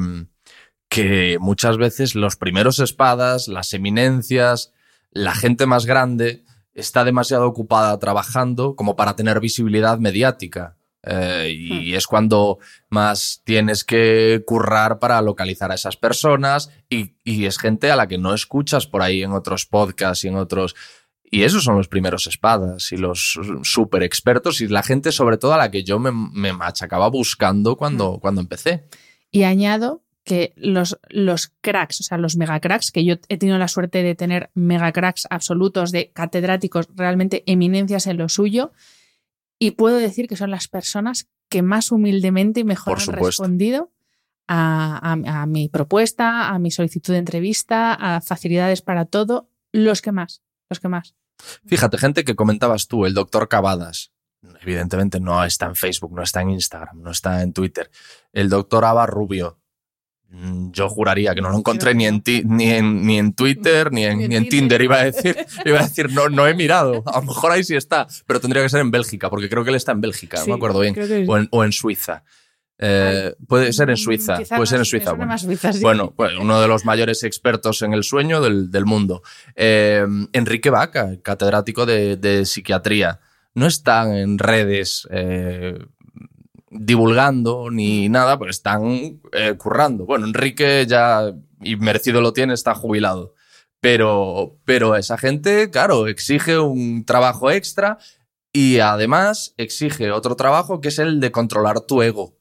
que 0.89 1.39
muchas 1.41 1.77
veces 1.77 2.15
los 2.15 2.37
primeros 2.37 2.79
espadas, 2.79 3.49
las 3.49 3.73
eminencias, 3.73 4.73
la 5.11 5.35
gente 5.35 5.67
más 5.67 5.87
grande 5.87 6.45
está 6.75 7.05
demasiado 7.05 7.47
ocupada 7.47 7.99
trabajando 7.99 8.77
como 8.77 8.97
para 8.97 9.17
tener 9.17 9.41
visibilidad 9.41 9.99
mediática. 9.99 10.76
Eh, 11.07 11.55
y 11.57 11.95
es 11.95 12.07
cuando 12.07 12.59
más 12.91 13.43
tienes 13.45 13.85
que 13.85 14.43
currar 14.45 14.99
para 14.99 15.23
localizar 15.23 15.71
a 15.71 15.77
esas 15.77 15.97
personas 15.97 16.71
y, 16.91 17.15
y, 17.23 17.47
es 17.47 17.59
gente 17.59 17.93
a 17.93 17.97
la 17.97 18.09
que 18.09 18.19
no 18.19 18.35
escuchas 18.35 18.89
por 18.89 19.03
ahí 19.03 19.23
en 19.23 19.33
otros 19.33 19.67
podcasts 19.67 20.25
y 20.25 20.29
en 20.29 20.37
otros... 20.37 20.75
Y 21.29 21.43
esos 21.43 21.65
son 21.65 21.77
los 21.77 21.89
primeros 21.89 22.27
espadas 22.27 22.93
y 22.93 22.97
los 22.97 23.39
super 23.63 24.03
expertos 24.03 24.61
y 24.61 24.69
la 24.69 24.83
gente 24.83 25.11
sobre 25.11 25.39
todo 25.39 25.55
a 25.55 25.59
la 25.59 25.71
que 25.71 25.83
yo 25.83 25.99
me, 25.99 26.13
me 26.13 26.53
machacaba 26.53 27.09
buscando 27.09 27.77
cuando, 27.77 28.19
cuando 28.21 28.41
empecé. 28.41 28.85
Y 29.33 29.43
añado 29.43 30.05
que 30.27 30.53
los, 30.57 30.99
los 31.09 31.53
cracks, 31.61 32.01
o 32.01 32.03
sea, 32.03 32.19
los 32.19 32.37
megacracks, 32.37 32.91
que 32.91 33.05
yo 33.05 33.15
he 33.29 33.39
tenido 33.39 33.59
la 33.59 33.69
suerte 33.69 34.03
de 34.03 34.17
tener 34.17 34.51
megacracks 34.55 35.27
absolutos 35.31 35.93
de 35.93 36.11
catedráticos, 36.13 36.89
realmente 36.95 37.45
eminencias 37.47 38.09
en 38.09 38.19
lo 38.19 38.29
suyo, 38.29 38.73
y 39.59 39.73
puedo 39.73 39.97
decir 39.97 40.29
que 40.29 40.37
son 40.37 40.51
las 40.51 40.69
personas 40.69 41.29
que 41.49 41.63
más 41.63 41.93
humildemente 41.93 42.61
y 42.61 42.65
mejor 42.65 42.99
han 43.01 43.15
respondido 43.15 43.93
a, 44.49 45.13
a, 45.13 45.47
mi 45.47 45.69
propuesta, 45.69 46.49
a 46.49 46.59
mi 46.59 46.71
solicitud 46.71 47.13
de 47.13 47.19
entrevista, 47.19 47.95
a 47.95 48.21
facilidades 48.21 48.83
para 48.83 49.05
todo, 49.05 49.51
los 49.73 50.03
que 50.03 50.13
más, 50.13 50.43
los 50.71 50.81
que 50.81 50.89
más. 50.89 51.15
Fíjate, 51.67 51.99
gente 51.99 52.25
que 52.25 52.37
comentabas 52.37 52.87
tú, 52.87 53.07
el 53.07 53.15
doctor 53.15 53.49
Cavadas, 53.49 54.13
evidentemente 54.61 55.21
no 55.21 55.43
está 55.45 55.67
en 55.67 55.75
Facebook, 55.75 56.13
no 56.15 56.23
está 56.23 56.43
en 56.43 56.51
Instagram, 56.51 57.03
no 57.03 57.11
está 57.11 57.43
en 57.43 57.53
Twitter. 57.53 57.91
El 58.33 58.49
doctor 58.49 58.85
Ava 58.85 59.07
Rubio, 59.07 59.59
yo 60.29 60.89
juraría 60.89 61.35
que 61.35 61.41
no 61.41 61.51
lo 61.51 61.59
encontré 61.59 61.95
ni 61.95 62.07
en, 62.07 62.23
ni 62.45 62.71
en, 62.71 63.07
ni 63.07 63.19
en 63.19 63.33
Twitter, 63.33 63.93
ni 63.93 64.05
en, 64.05 64.29
ni 64.29 64.37
en 64.37 64.49
Tinder. 64.49 64.83
Iba 64.83 64.97
a 64.97 65.05
decir, 65.05 65.37
iba 65.65 65.81
a 65.81 65.83
decir 65.83 66.13
no, 66.13 66.29
no 66.29 66.47
he 66.47 66.55
mirado. 66.55 67.03
A 67.07 67.21
lo 67.21 67.27
mejor 67.27 67.53
ahí 67.53 67.65
sí 67.65 67.77
está, 67.77 68.07
pero 68.27 68.41
tendría 68.41 68.63
que 68.63 68.69
ser 68.69 68.81
en 68.81 68.91
Bélgica, 68.91 69.31
porque 69.31 69.49
creo 69.49 69.65
que 69.65 69.71
él 69.71 69.77
está 69.77 69.93
en 69.93 70.01
Bélgica, 70.01 70.41
no 70.41 70.47
me 70.47 70.55
acuerdo 70.55 70.81
bien. 70.81 70.95
O, 71.29 71.39
en, 71.39 71.49
o 71.51 71.65
en 71.65 71.73
Suiza. 71.73 72.25
Eh, 72.79 73.35
puede 73.49 73.73
ser 73.73 73.89
en 73.89 73.95
mm, 73.95 73.99
Suiza, 73.99 74.39
puede 74.49 74.67
ser 74.67 74.79
en 74.81 74.85
Suiza. 74.85 75.15
Bueno, 75.81 76.13
pues 76.15 76.33
uno 76.39 76.61
de 76.61 76.69
los 76.69 76.85
mayores 76.85 77.23
expertos 77.25 77.81
en 77.83 77.95
el 77.95 78.05
sueño 78.05 78.41
del, 78.41 78.71
del 78.71 78.85
mundo. 78.85 79.23
Eh, 79.55 80.05
Enrique 80.33 80.69
Vaca, 80.71 81.17
catedrático 81.23 81.87
de, 81.87 82.17
de, 82.17 82.45
psiquiatría. 82.45 83.21
No 83.55 83.67
está 83.67 84.21
en 84.21 84.39
redes 84.39 85.09
eh, 85.11 85.79
divulgando 86.79 87.71
ni 87.71 88.09
mm. 88.09 88.13
nada, 88.13 88.39
pues 88.39 88.57
están 88.57 89.21
eh, 89.33 89.55
currando. 89.57 90.05
Bueno, 90.05 90.27
Enrique 90.27 90.87
ya, 90.89 91.33
y 91.61 91.77
merecido 91.77 92.21
lo 92.21 92.33
tiene, 92.33 92.55
está 92.55 92.75
jubilado. 92.75 93.35
Pero, 93.81 94.59
pero 94.65 94.97
esa 94.97 95.19
gente, 95.19 95.71
claro, 95.71 96.07
exige 96.07 96.59
un 96.59 97.05
trabajo 97.05 97.51
extra 97.51 97.99
y 98.53 98.79
además 98.79 99.55
exige 99.59 100.11
otro 100.11 100.35
trabajo 100.35 100.81
que 100.81 100.89
es 100.89 100.99
el 100.99 101.21
de 101.21 101.31
controlar 101.31 101.81
tu 101.81 102.03
ego. 102.03 102.37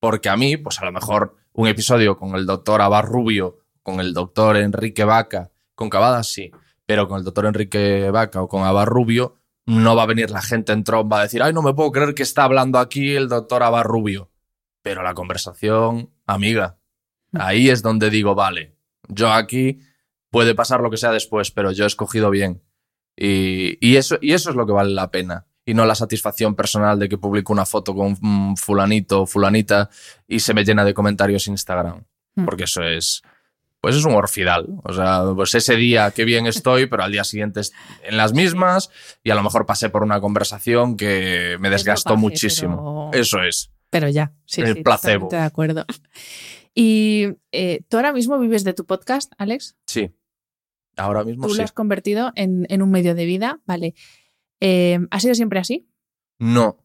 Porque 0.00 0.28
a 0.30 0.36
mí, 0.36 0.56
pues 0.56 0.80
a 0.80 0.86
lo 0.86 0.92
mejor 0.92 1.36
un 1.52 1.68
episodio 1.68 2.16
con 2.16 2.34
el 2.34 2.46
doctor 2.46 2.80
Abar 2.80 3.04
Rubio, 3.04 3.58
con 3.82 4.00
el 4.00 4.14
doctor 4.14 4.56
Enrique 4.56 5.04
Vaca, 5.04 5.50
con 5.74 5.90
Cavadas 5.90 6.28
sí, 6.28 6.50
pero 6.86 7.06
con 7.08 7.18
el 7.18 7.24
doctor 7.24 7.46
Enrique 7.46 8.10
Vaca 8.10 8.42
o 8.42 8.48
con 8.48 8.64
Abar 8.64 8.88
Rubio, 8.88 9.36
no 9.70 9.94
va 9.94 10.02
a 10.02 10.06
venir 10.06 10.30
la 10.30 10.42
gente 10.42 10.72
en 10.72 10.82
tromba 10.84 11.20
a 11.20 11.22
decir, 11.22 11.42
ay, 11.42 11.52
no 11.52 11.62
me 11.62 11.74
puedo 11.74 11.92
creer 11.92 12.14
que 12.14 12.24
está 12.24 12.44
hablando 12.44 12.78
aquí 12.78 13.14
el 13.14 13.28
doctor 13.28 13.62
Abarrubio. 13.62 14.30
Pero 14.82 15.02
la 15.02 15.14
conversación, 15.14 16.10
amiga, 16.26 16.78
ahí 17.32 17.68
es 17.68 17.82
donde 17.82 18.10
digo, 18.10 18.34
vale, 18.34 18.74
yo 19.08 19.30
aquí 19.30 19.78
puede 20.30 20.54
pasar 20.54 20.80
lo 20.80 20.90
que 20.90 20.96
sea 20.96 21.12
después, 21.12 21.50
pero 21.50 21.70
yo 21.70 21.84
he 21.84 21.86
escogido 21.86 22.30
bien. 22.30 22.62
Y, 23.16 23.96
eso, 23.96 24.16
y 24.20 24.32
eso 24.32 24.50
es 24.50 24.56
lo 24.56 24.66
que 24.66 24.72
vale 24.72 24.90
la 24.90 25.10
pena. 25.10 25.46
Y 25.64 25.74
no 25.74 25.84
la 25.84 25.94
satisfacción 25.94 26.56
personal 26.56 26.98
de 26.98 27.08
que 27.08 27.18
publico 27.18 27.52
una 27.52 27.66
foto 27.66 27.94
con 27.94 28.56
fulanito 28.56 29.22
o 29.22 29.26
fulanita 29.26 29.90
y 30.26 30.40
se 30.40 30.54
me 30.54 30.64
llena 30.64 30.84
de 30.84 30.94
comentarios 30.94 31.46
Instagram. 31.46 32.06
Hmm. 32.34 32.44
Porque 32.44 32.64
eso 32.64 32.82
es, 32.82 33.22
pues 33.80 33.96
es 33.96 34.04
un 34.04 34.14
orfidal. 34.14 34.66
O 34.84 34.92
sea, 34.92 35.24
pues 35.34 35.54
ese 35.54 35.76
día 35.76 36.10
qué 36.10 36.24
bien 36.24 36.46
estoy, 36.46 36.86
pero 36.86 37.02
al 37.02 37.12
día 37.12 37.24
siguiente 37.24 37.60
en 38.02 38.16
las 38.16 38.32
mismas 38.32 38.90
y 39.22 39.30
a 39.30 39.34
lo 39.34 39.42
mejor 39.42 39.66
pasé 39.66 39.88
por 39.88 40.02
una 40.02 40.20
conversación 40.20 40.96
que 40.96 41.56
me 41.60 41.70
desgastó 41.70 42.16
muchísimo. 42.16 43.10
Eso 43.12 43.42
es. 43.42 43.70
Pero 43.90 44.08
ya, 44.08 44.32
sí. 44.44 44.60
El 44.60 44.82
placebo. 44.82 45.28
De 45.28 45.38
acuerdo. 45.38 45.84
¿Y 46.74 47.28
eh, 47.50 47.82
tú 47.88 47.96
ahora 47.96 48.12
mismo 48.12 48.38
vives 48.38 48.62
de 48.62 48.74
tu 48.74 48.86
podcast, 48.86 49.32
Alex? 49.38 49.76
Sí. 49.86 50.10
Ahora 50.96 51.24
mismo 51.24 51.44
sí. 51.44 51.50
Tú 51.50 51.56
lo 51.56 51.64
has 51.64 51.72
convertido 51.72 52.32
en, 52.36 52.66
en, 52.68 52.82
un 52.82 52.90
medio 52.90 53.14
de 53.14 53.24
vida, 53.24 53.60
vale. 53.66 53.94
Eh, 54.60 54.98
¿Ha 55.10 55.20
sido 55.20 55.34
siempre 55.34 55.58
así? 55.58 55.88
No. 56.38 56.84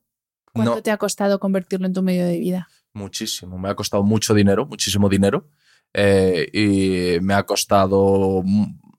¿Cuánto 0.54 0.82
te 0.82 0.92
ha 0.92 0.98
costado 0.98 1.40
convertirlo 1.40 1.86
en 1.86 1.94
tu 1.94 2.02
medio 2.02 2.26
de 2.26 2.40
vida? 2.40 2.70
Muchísimo. 2.94 3.58
Me 3.60 3.70
ha 3.70 3.76
costado 3.76 4.04
mucho 4.04 4.34
dinero, 4.34 4.66
muchísimo 4.66 5.10
dinero. 5.10 5.50
Eh, 5.98 6.50
y 6.52 7.22
me 7.22 7.34
ha 7.36 7.44
costado 7.44 8.44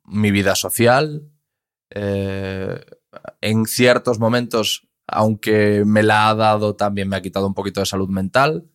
mi 0.06 0.30
vida 0.30 0.54
social. 0.54 1.30
Eh, 1.90 2.80
en 3.42 3.66
ciertos 3.66 4.18
momentos, 4.18 4.88
aunque 5.06 5.84
me 5.84 6.02
la 6.02 6.30
ha 6.30 6.34
dado, 6.34 6.74
también 6.74 7.10
me 7.10 7.16
ha 7.16 7.20
quitado 7.20 7.46
un 7.46 7.54
poquito 7.54 7.80
de 7.80 7.86
salud 7.86 8.08
mental. 8.08 8.70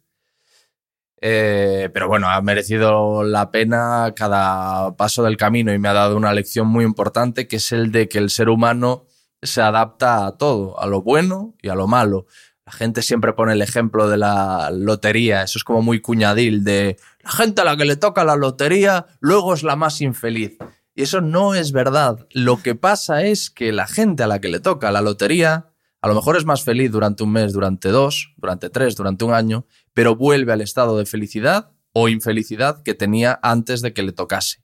Eh, 1.19 1.89
pero 1.93 2.07
bueno, 2.07 2.30
ha 2.30 2.39
merecido 2.41 3.23
la 3.23 3.49
pena 3.49 4.14
cada 4.15 4.95
paso 4.95 5.23
del 5.23 5.38
camino 5.38 5.73
y 5.73 5.80
me 5.80 5.89
ha 5.89 5.93
dado 5.93 6.15
una 6.15 6.34
lección 6.34 6.68
muy 6.68 6.85
importante, 6.85 7.48
que 7.48 7.56
es 7.56 7.72
el 7.72 7.91
de 7.91 8.07
que 8.07 8.19
el 8.19 8.30
ser 8.30 8.49
humano 8.49 9.06
se 9.41 9.61
adapta 9.61 10.27
a 10.27 10.38
todo, 10.38 10.80
a 10.80 10.85
lo 10.85 11.02
bueno 11.02 11.56
y 11.60 11.69
a 11.69 11.76
lo 11.76 11.88
malo. 11.88 12.27
La 12.65 12.71
gente 12.71 13.01
siempre 13.01 13.33
pone 13.33 13.53
el 13.53 13.61
ejemplo 13.61 14.07
de 14.07 14.17
la 14.17 14.69
lotería, 14.71 15.43
eso 15.43 15.57
es 15.57 15.63
como 15.63 15.81
muy 15.81 15.99
cuñadil, 15.99 16.63
de 16.63 16.97
la 17.23 17.31
gente 17.31 17.61
a 17.61 17.65
la 17.65 17.75
que 17.75 17.85
le 17.85 17.95
toca 17.95 18.23
la 18.23 18.35
lotería 18.35 19.07
luego 19.19 19.53
es 19.53 19.63
la 19.63 19.75
más 19.75 19.99
infeliz. 20.01 20.57
Y 20.93 21.03
eso 21.03 21.21
no 21.21 21.55
es 21.55 21.71
verdad. 21.71 22.27
Lo 22.31 22.61
que 22.61 22.75
pasa 22.75 23.23
es 23.23 23.49
que 23.49 23.71
la 23.71 23.88
gente 23.88 24.23
a 24.23 24.27
la 24.27 24.39
que 24.39 24.49
le 24.49 24.59
toca 24.59 24.91
la 24.91 25.01
lotería 25.01 25.71
a 26.01 26.07
lo 26.07 26.15
mejor 26.15 26.35
es 26.35 26.45
más 26.45 26.63
feliz 26.63 26.91
durante 26.91 27.23
un 27.23 27.31
mes, 27.31 27.53
durante 27.53 27.89
dos, 27.89 28.33
durante 28.38 28.71
tres, 28.71 28.95
durante 28.95 29.23
un 29.23 29.33
año, 29.33 29.67
pero 29.93 30.15
vuelve 30.15 30.51
al 30.51 30.61
estado 30.61 30.97
de 30.97 31.05
felicidad 31.05 31.71
o 31.93 32.09
infelicidad 32.09 32.81
que 32.81 32.95
tenía 32.95 33.39
antes 33.43 33.81
de 33.81 33.93
que 33.93 34.01
le 34.01 34.11
tocase. 34.11 34.63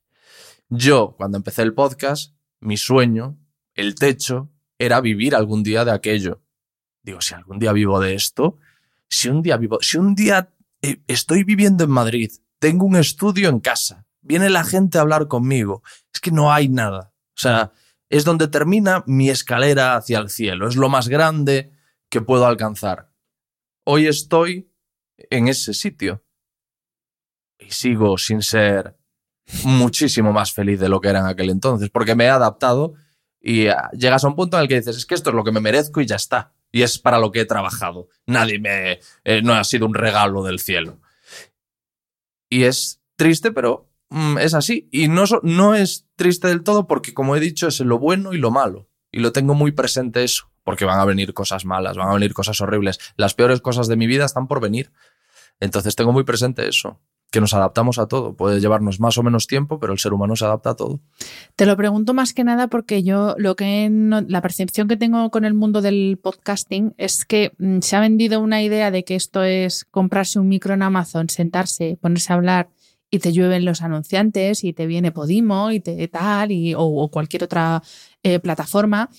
Yo, 0.69 1.13
cuando 1.15 1.37
empecé 1.37 1.61
el 1.61 1.75
podcast, 1.75 2.33
mi 2.59 2.75
sueño, 2.75 3.37
el 3.75 3.93
techo, 3.93 4.49
era 4.79 4.99
vivir 4.99 5.35
algún 5.35 5.61
día 5.61 5.85
de 5.85 5.91
aquello. 5.91 6.41
Digo, 7.07 7.21
si 7.21 7.33
algún 7.33 7.57
día 7.57 7.71
vivo 7.71 8.01
de 8.01 8.15
esto, 8.15 8.57
si 9.07 9.29
un 9.29 9.41
día 9.41 9.55
vivo, 9.55 9.77
si 9.79 9.97
un 9.97 10.13
día 10.13 10.51
eh, 10.81 11.01
estoy 11.07 11.45
viviendo 11.45 11.85
en 11.85 11.89
Madrid, 11.89 12.29
tengo 12.59 12.85
un 12.85 12.97
estudio 12.97 13.47
en 13.47 13.61
casa, 13.61 14.05
viene 14.19 14.49
la 14.49 14.65
gente 14.65 14.97
a 14.97 15.01
hablar 15.01 15.29
conmigo, 15.29 15.83
es 16.13 16.19
que 16.19 16.31
no 16.31 16.51
hay 16.51 16.67
nada. 16.67 17.13
O 17.29 17.39
sea, 17.39 17.71
es 18.09 18.25
donde 18.25 18.49
termina 18.49 19.05
mi 19.07 19.29
escalera 19.29 19.95
hacia 19.95 20.19
el 20.19 20.29
cielo, 20.29 20.67
es 20.67 20.75
lo 20.75 20.89
más 20.89 21.07
grande 21.07 21.71
que 22.09 22.19
puedo 22.19 22.45
alcanzar. 22.45 23.09
Hoy 23.85 24.07
estoy 24.07 24.69
en 25.29 25.47
ese 25.47 25.73
sitio 25.73 26.25
y 27.57 27.71
sigo 27.71 28.17
sin 28.17 28.41
ser 28.41 28.97
muchísimo 29.63 30.33
más 30.33 30.51
feliz 30.51 30.77
de 30.77 30.89
lo 30.89 30.99
que 30.99 31.07
era 31.07 31.19
en 31.19 31.27
aquel 31.27 31.51
entonces, 31.51 31.89
porque 31.89 32.15
me 32.15 32.25
he 32.25 32.29
adaptado 32.29 32.95
y 33.39 33.67
ah, 33.67 33.89
llegas 33.93 34.25
a 34.25 34.27
un 34.27 34.35
punto 34.35 34.57
en 34.57 34.63
el 34.63 34.67
que 34.67 34.75
dices, 34.75 34.97
es 34.97 35.05
que 35.05 35.15
esto 35.15 35.29
es 35.29 35.35
lo 35.37 35.45
que 35.45 35.53
me 35.53 35.61
merezco 35.61 36.01
y 36.01 36.05
ya 36.05 36.17
está. 36.17 36.53
Y 36.71 36.81
es 36.81 36.99
para 36.99 37.19
lo 37.19 37.31
que 37.31 37.41
he 37.41 37.45
trabajado. 37.45 38.09
Nadie 38.25 38.59
me... 38.59 38.99
Eh, 39.23 39.41
no 39.41 39.53
ha 39.53 39.63
sido 39.63 39.85
un 39.85 39.93
regalo 39.93 40.43
del 40.43 40.59
cielo. 40.59 40.99
Y 42.49 42.63
es 42.63 43.01
triste, 43.15 43.51
pero 43.51 43.89
mm, 44.09 44.37
es 44.39 44.53
así. 44.53 44.87
Y 44.91 45.07
no, 45.07 45.23
no 45.43 45.75
es 45.75 46.07
triste 46.15 46.47
del 46.47 46.63
todo 46.63 46.87
porque, 46.87 47.13
como 47.13 47.35
he 47.35 47.39
dicho, 47.39 47.67
es 47.67 47.79
lo 47.79 47.99
bueno 47.99 48.33
y 48.33 48.37
lo 48.37 48.51
malo. 48.51 48.89
Y 49.11 49.19
lo 49.19 49.31
tengo 49.31 49.53
muy 49.53 49.71
presente 49.71 50.23
eso, 50.23 50.51
porque 50.63 50.85
van 50.85 50.99
a 50.99 51.05
venir 51.05 51.33
cosas 51.33 51.65
malas, 51.65 51.97
van 51.97 52.09
a 52.09 52.13
venir 52.13 52.33
cosas 52.33 52.59
horribles. 52.61 52.99
Las 53.15 53.33
peores 53.33 53.61
cosas 53.61 53.87
de 53.87 53.95
mi 53.95 54.05
vida 54.05 54.25
están 54.25 54.47
por 54.47 54.59
venir. 54.59 54.91
Entonces 55.59 55.95
tengo 55.95 56.11
muy 56.11 56.23
presente 56.23 56.67
eso 56.67 56.99
que 57.31 57.41
nos 57.41 57.53
adaptamos 57.53 57.99
a 57.99 58.07
todo. 58.07 58.35
Puede 58.35 58.59
llevarnos 58.59 58.99
más 58.99 59.17
o 59.17 59.23
menos 59.23 59.47
tiempo, 59.47 59.79
pero 59.79 59.93
el 59.93 59.99
ser 59.99 60.13
humano 60.13 60.35
se 60.35 60.45
adapta 60.45 60.71
a 60.71 60.75
todo. 60.75 61.01
Te 61.55 61.65
lo 61.65 61.75
pregunto 61.75 62.13
más 62.13 62.33
que 62.33 62.43
nada 62.43 62.67
porque 62.67 63.03
yo 63.03 63.35
lo 63.37 63.55
que 63.55 63.89
la 64.27 64.41
percepción 64.41 64.87
que 64.87 64.97
tengo 64.97 65.29
con 65.29 65.43
el 65.43 65.53
mundo 65.53 65.81
del 65.81 66.19
podcasting 66.21 66.93
es 66.97 67.25
que 67.25 67.51
mm, 67.57 67.79
se 67.79 67.95
ha 67.95 67.99
vendido 67.99 68.39
una 68.39 68.61
idea 68.61 68.91
de 68.91 69.03
que 69.03 69.15
esto 69.15 69.43
es 69.43 69.85
comprarse 69.85 70.39
un 70.39 70.47
micro 70.47 70.73
en 70.73 70.81
Amazon, 70.81 71.29
sentarse, 71.29 71.97
ponerse 72.01 72.31
a 72.31 72.37
hablar 72.37 72.69
y 73.09 73.19
te 73.19 73.31
llueven 73.31 73.65
los 73.65 73.81
anunciantes 73.81 74.63
y 74.63 74.73
te 74.73 74.85
viene 74.85 75.11
Podimo 75.11 75.71
y 75.71 75.79
te 75.79 76.07
tal 76.07 76.51
y, 76.51 76.73
o, 76.75 77.09
cualquier 77.09 77.43
otra 77.43 77.81
eh, 78.23 78.39
plataforma. 78.39 79.09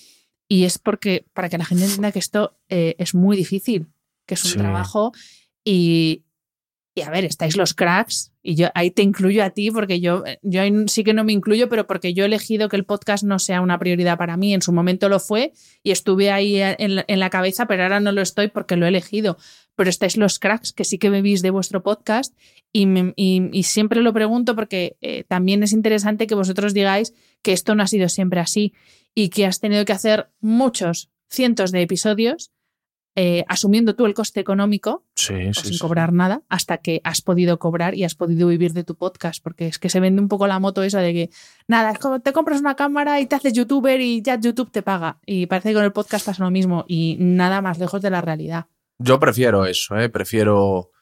Y 0.46 0.64
es 0.64 0.78
porque 0.78 1.26
para 1.34 1.50
que 1.50 1.58
la 1.58 1.66
gente 1.66 1.84
entienda 1.84 2.12
que 2.12 2.18
esto 2.18 2.56
eh, 2.70 2.94
es 2.98 3.14
muy 3.14 3.36
difícil, 3.36 3.88
que 4.24 4.34
es 4.34 4.44
un 4.46 4.60
trabajo 4.62 5.12
y, 5.62 6.24
Y 6.98 7.02
a 7.02 7.10
ver, 7.10 7.24
estáis 7.24 7.56
los 7.56 7.74
cracks 7.74 8.32
y 8.42 8.56
yo 8.56 8.68
ahí 8.74 8.90
te 8.90 9.02
incluyo 9.02 9.44
a 9.44 9.50
ti 9.50 9.70
porque 9.70 10.00
yo, 10.00 10.24
yo 10.42 10.60
ahí 10.62 10.72
sí 10.88 11.04
que 11.04 11.12
no 11.12 11.22
me 11.22 11.32
incluyo, 11.32 11.68
pero 11.68 11.86
porque 11.86 12.12
yo 12.12 12.24
he 12.24 12.26
elegido 12.26 12.68
que 12.68 12.74
el 12.76 12.84
podcast 12.84 13.22
no 13.22 13.38
sea 13.38 13.60
una 13.60 13.78
prioridad 13.78 14.18
para 14.18 14.36
mí. 14.36 14.52
En 14.52 14.62
su 14.62 14.72
momento 14.72 15.08
lo 15.08 15.20
fue 15.20 15.52
y 15.84 15.92
estuve 15.92 16.30
ahí 16.32 16.60
en 16.60 16.96
la, 16.96 17.04
en 17.06 17.20
la 17.20 17.30
cabeza, 17.30 17.66
pero 17.66 17.84
ahora 17.84 18.00
no 18.00 18.10
lo 18.10 18.20
estoy 18.20 18.48
porque 18.48 18.74
lo 18.76 18.86
he 18.86 18.88
elegido. 18.88 19.36
Pero 19.76 19.90
estáis 19.90 20.16
los 20.16 20.40
cracks 20.40 20.72
que 20.72 20.82
sí 20.84 20.98
que 20.98 21.08
vivís 21.08 21.40
de 21.40 21.50
vuestro 21.50 21.84
podcast 21.84 22.36
y, 22.72 22.86
me- 22.86 23.12
y 23.16 23.62
siempre 23.62 24.02
lo 24.02 24.12
pregunto 24.12 24.56
porque 24.56 24.96
eh, 25.00 25.22
también 25.28 25.62
es 25.62 25.72
interesante 25.72 26.26
que 26.26 26.34
vosotros 26.34 26.74
digáis 26.74 27.14
que 27.42 27.52
esto 27.52 27.76
no 27.76 27.84
ha 27.84 27.86
sido 27.86 28.08
siempre 28.08 28.40
así 28.40 28.72
y 29.14 29.28
que 29.28 29.46
has 29.46 29.60
tenido 29.60 29.84
que 29.84 29.92
hacer 29.92 30.30
muchos 30.40 31.10
cientos 31.28 31.70
de 31.70 31.82
episodios 31.82 32.50
eh, 33.20 33.44
asumiendo 33.48 33.96
tú 33.96 34.06
el 34.06 34.14
coste 34.14 34.38
económico 34.38 35.04
Sí, 35.16 35.34
o 35.34 35.52
sí, 35.54 35.62
sin 35.62 35.72
sí. 35.72 35.78
cobrar 35.80 36.12
nada 36.12 36.42
hasta 36.48 36.76
que 36.78 37.00
has 37.02 37.20
podido 37.20 37.58
cobrar 37.58 37.96
y 37.96 38.04
has 38.04 38.14
podido 38.14 38.46
vivir 38.46 38.74
de 38.74 38.84
tu 38.84 38.94
podcast, 38.94 39.42
porque 39.42 39.66
es 39.66 39.80
que 39.80 39.88
se 39.88 39.98
vende 39.98 40.22
un 40.22 40.28
poco 40.28 40.46
la 40.46 40.60
moto 40.60 40.84
esa 40.84 41.00
de 41.00 41.12
que, 41.12 41.30
nada, 41.66 41.90
es 41.90 41.98
como 41.98 42.20
te 42.20 42.32
compras 42.32 42.60
una 42.60 42.76
cámara 42.76 43.18
y 43.20 43.26
te 43.26 43.34
haces 43.34 43.52
youtuber 43.54 44.00
y 44.00 44.22
ya 44.22 44.38
YouTube 44.38 44.70
te 44.70 44.82
paga. 44.82 45.18
Y 45.26 45.46
parece 45.46 45.70
que 45.70 45.74
con 45.74 45.84
el 45.84 45.90
podcast 45.92 46.26
pasa 46.26 46.44
lo 46.44 46.50
mismo 46.52 46.84
y 46.86 47.16
nada 47.18 47.60
más 47.60 47.78
lejos 47.80 48.00
de 48.02 48.10
la 48.10 48.20
realidad. 48.20 48.66
Yo 49.00 49.18
prefiero 49.18 49.66
eso, 49.66 49.98
¿eh? 49.98 50.08
Prefiero... 50.08 50.92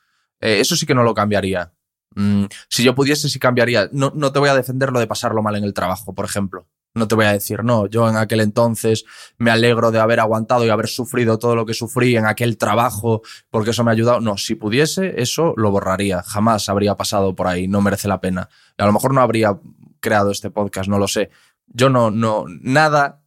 eh, 0.41 0.61
eso 0.61 0.75
sí 0.75 0.87
que 0.87 0.95
no 0.95 1.03
lo 1.03 1.13
cambiaría. 1.13 1.75
Mm, 2.15 2.45
si 2.71 2.83
yo 2.83 2.95
pudiese, 2.95 3.29
sí 3.29 3.39
cambiaría. 3.39 3.91
No, 3.93 4.11
no 4.15 4.33
te 4.33 4.39
voy 4.39 4.49
a 4.49 4.55
defender 4.55 4.91
lo 4.91 5.01
de 5.01 5.07
pasarlo 5.07 5.43
mal 5.43 5.57
en 5.57 5.65
el 5.65 5.75
trabajo, 5.75 6.15
por 6.15 6.25
ejemplo. 6.25 6.67
No 6.97 7.07
te 7.07 7.15
voy 7.15 7.27
a 7.27 7.33
decir, 7.33 7.63
no, 7.63 7.87
yo 7.87 8.09
en 8.09 8.17
aquel 8.17 8.41
entonces 8.41 9.05
me 9.39 9.51
alegro 9.51 9.91
de 9.93 10.01
haber 10.01 10.19
aguantado 10.19 10.65
y 10.65 10.71
haber 10.71 10.89
sufrido 10.89 11.39
todo 11.39 11.55
lo 11.55 11.67
que 11.67 11.75
sufrí 11.75 12.17
en 12.17 12.25
aquel 12.27 12.57
trabajo 12.57 13.23
porque 13.51 13.71
eso 13.71 13.85
me 13.85 13.91
ha 13.91 13.93
ayudado. 13.93 14.21
No, 14.21 14.37
si 14.39 14.55
pudiese, 14.55 15.21
eso 15.21 15.53
lo 15.57 15.71
borraría. 15.71 16.23
Jamás 16.23 16.69
habría 16.69 16.95
pasado 16.97 17.35
por 17.37 17.47
ahí, 17.47 17.69
no 17.69 17.83
merece 17.83 18.09
la 18.09 18.21
pena. 18.21 18.49
A 18.79 18.87
lo 18.87 18.93
mejor 18.93 19.13
no 19.15 19.21
habría 19.21 19.59
creado 20.01 20.31
este 20.31 20.51
podcast, 20.51 20.89
no 20.89 20.99
lo 20.99 21.07
sé. 21.07 21.31
Yo 21.67 21.91
no, 21.91 22.11
no, 22.11 22.45
nada, 22.63 23.23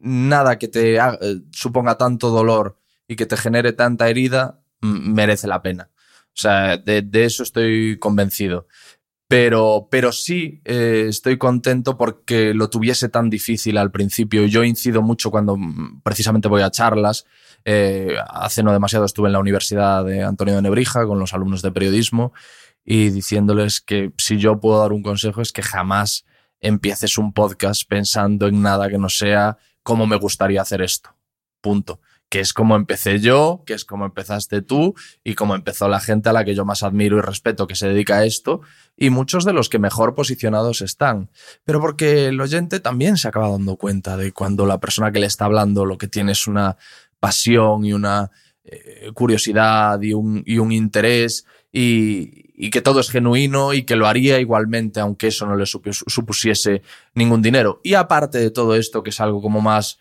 nada 0.00 0.58
que 0.58 0.68
te 0.68 0.98
haga- 1.00 1.18
eh, 1.20 1.40
suponga 1.52 1.96
tanto 1.98 2.30
dolor 2.30 2.78
y 3.06 3.16
que 3.16 3.26
te 3.26 3.36
genere 3.36 3.72
tanta 3.72 4.08
herida 4.08 4.60
merece 4.80 5.46
la 5.46 5.62
pena. 5.62 5.90
O 6.28 6.40
sea, 6.40 6.78
de 6.78 7.24
eso 7.24 7.42
estoy 7.42 7.98
convencido. 7.98 8.66
Pero, 9.32 9.88
pero 9.90 10.12
sí 10.12 10.60
eh, 10.66 11.06
estoy 11.08 11.38
contento 11.38 11.96
porque 11.96 12.52
lo 12.52 12.68
tuviese 12.68 13.08
tan 13.08 13.30
difícil 13.30 13.78
al 13.78 13.90
principio. 13.90 14.44
Yo 14.44 14.62
incido 14.62 15.00
mucho 15.00 15.30
cuando 15.30 15.56
mm, 15.56 16.02
precisamente 16.02 16.48
voy 16.48 16.60
a 16.60 16.70
charlas. 16.70 17.24
Eh, 17.64 18.14
hace 18.28 18.62
no 18.62 18.74
demasiado 18.74 19.06
estuve 19.06 19.28
en 19.28 19.32
la 19.32 19.38
Universidad 19.38 20.04
de 20.04 20.22
Antonio 20.22 20.54
de 20.54 20.60
Nebrija 20.60 21.06
con 21.06 21.18
los 21.18 21.32
alumnos 21.32 21.62
de 21.62 21.72
periodismo 21.72 22.34
y 22.84 23.08
diciéndoles 23.08 23.80
que 23.80 24.12
si 24.18 24.36
yo 24.36 24.60
puedo 24.60 24.80
dar 24.80 24.92
un 24.92 25.02
consejo 25.02 25.40
es 25.40 25.50
que 25.50 25.62
jamás 25.62 26.26
empieces 26.60 27.16
un 27.16 27.32
podcast 27.32 27.88
pensando 27.88 28.48
en 28.48 28.60
nada 28.60 28.90
que 28.90 28.98
no 28.98 29.08
sea 29.08 29.56
cómo 29.82 30.06
me 30.06 30.16
gustaría 30.16 30.60
hacer 30.60 30.82
esto. 30.82 31.16
Punto. 31.62 32.00
Que 32.32 32.40
es 32.40 32.54
como 32.54 32.76
empecé 32.76 33.20
yo, 33.20 33.62
que 33.66 33.74
es 33.74 33.84
como 33.84 34.06
empezaste 34.06 34.62
tú 34.62 34.94
y 35.22 35.34
como 35.34 35.54
empezó 35.54 35.86
la 35.86 36.00
gente 36.00 36.30
a 36.30 36.32
la 36.32 36.46
que 36.46 36.54
yo 36.54 36.64
más 36.64 36.82
admiro 36.82 37.18
y 37.18 37.20
respeto 37.20 37.66
que 37.66 37.74
se 37.74 37.88
dedica 37.88 38.16
a 38.16 38.24
esto 38.24 38.62
y 38.96 39.10
muchos 39.10 39.44
de 39.44 39.52
los 39.52 39.68
que 39.68 39.78
mejor 39.78 40.14
posicionados 40.14 40.80
están. 40.80 41.28
Pero 41.64 41.78
porque 41.82 42.28
el 42.28 42.40
oyente 42.40 42.80
también 42.80 43.18
se 43.18 43.28
acaba 43.28 43.50
dando 43.50 43.76
cuenta 43.76 44.16
de 44.16 44.32
cuando 44.32 44.64
la 44.64 44.80
persona 44.80 45.12
que 45.12 45.20
le 45.20 45.26
está 45.26 45.44
hablando 45.44 45.84
lo 45.84 45.98
que 45.98 46.08
tiene 46.08 46.32
es 46.32 46.46
una 46.46 46.78
pasión 47.20 47.84
y 47.84 47.92
una 47.92 48.30
eh, 48.64 49.10
curiosidad 49.12 50.00
y 50.00 50.14
un, 50.14 50.72
interés 50.72 51.44
y, 51.70 52.50
y 52.54 52.70
que 52.70 52.80
todo 52.80 53.00
es 53.00 53.10
genuino 53.10 53.74
y 53.74 53.82
que 53.82 53.96
lo 53.96 54.06
haría 54.06 54.40
igualmente 54.40 55.00
aunque 55.00 55.26
eso 55.26 55.44
no 55.46 55.54
le 55.54 55.64
supu- 55.64 55.92
supusiese 56.06 56.80
ningún 57.14 57.42
dinero. 57.42 57.80
Y 57.84 57.92
aparte 57.92 58.38
de 58.38 58.50
todo 58.50 58.74
esto, 58.74 59.02
que 59.02 59.10
es 59.10 59.20
algo 59.20 59.42
como 59.42 59.60
más 59.60 59.98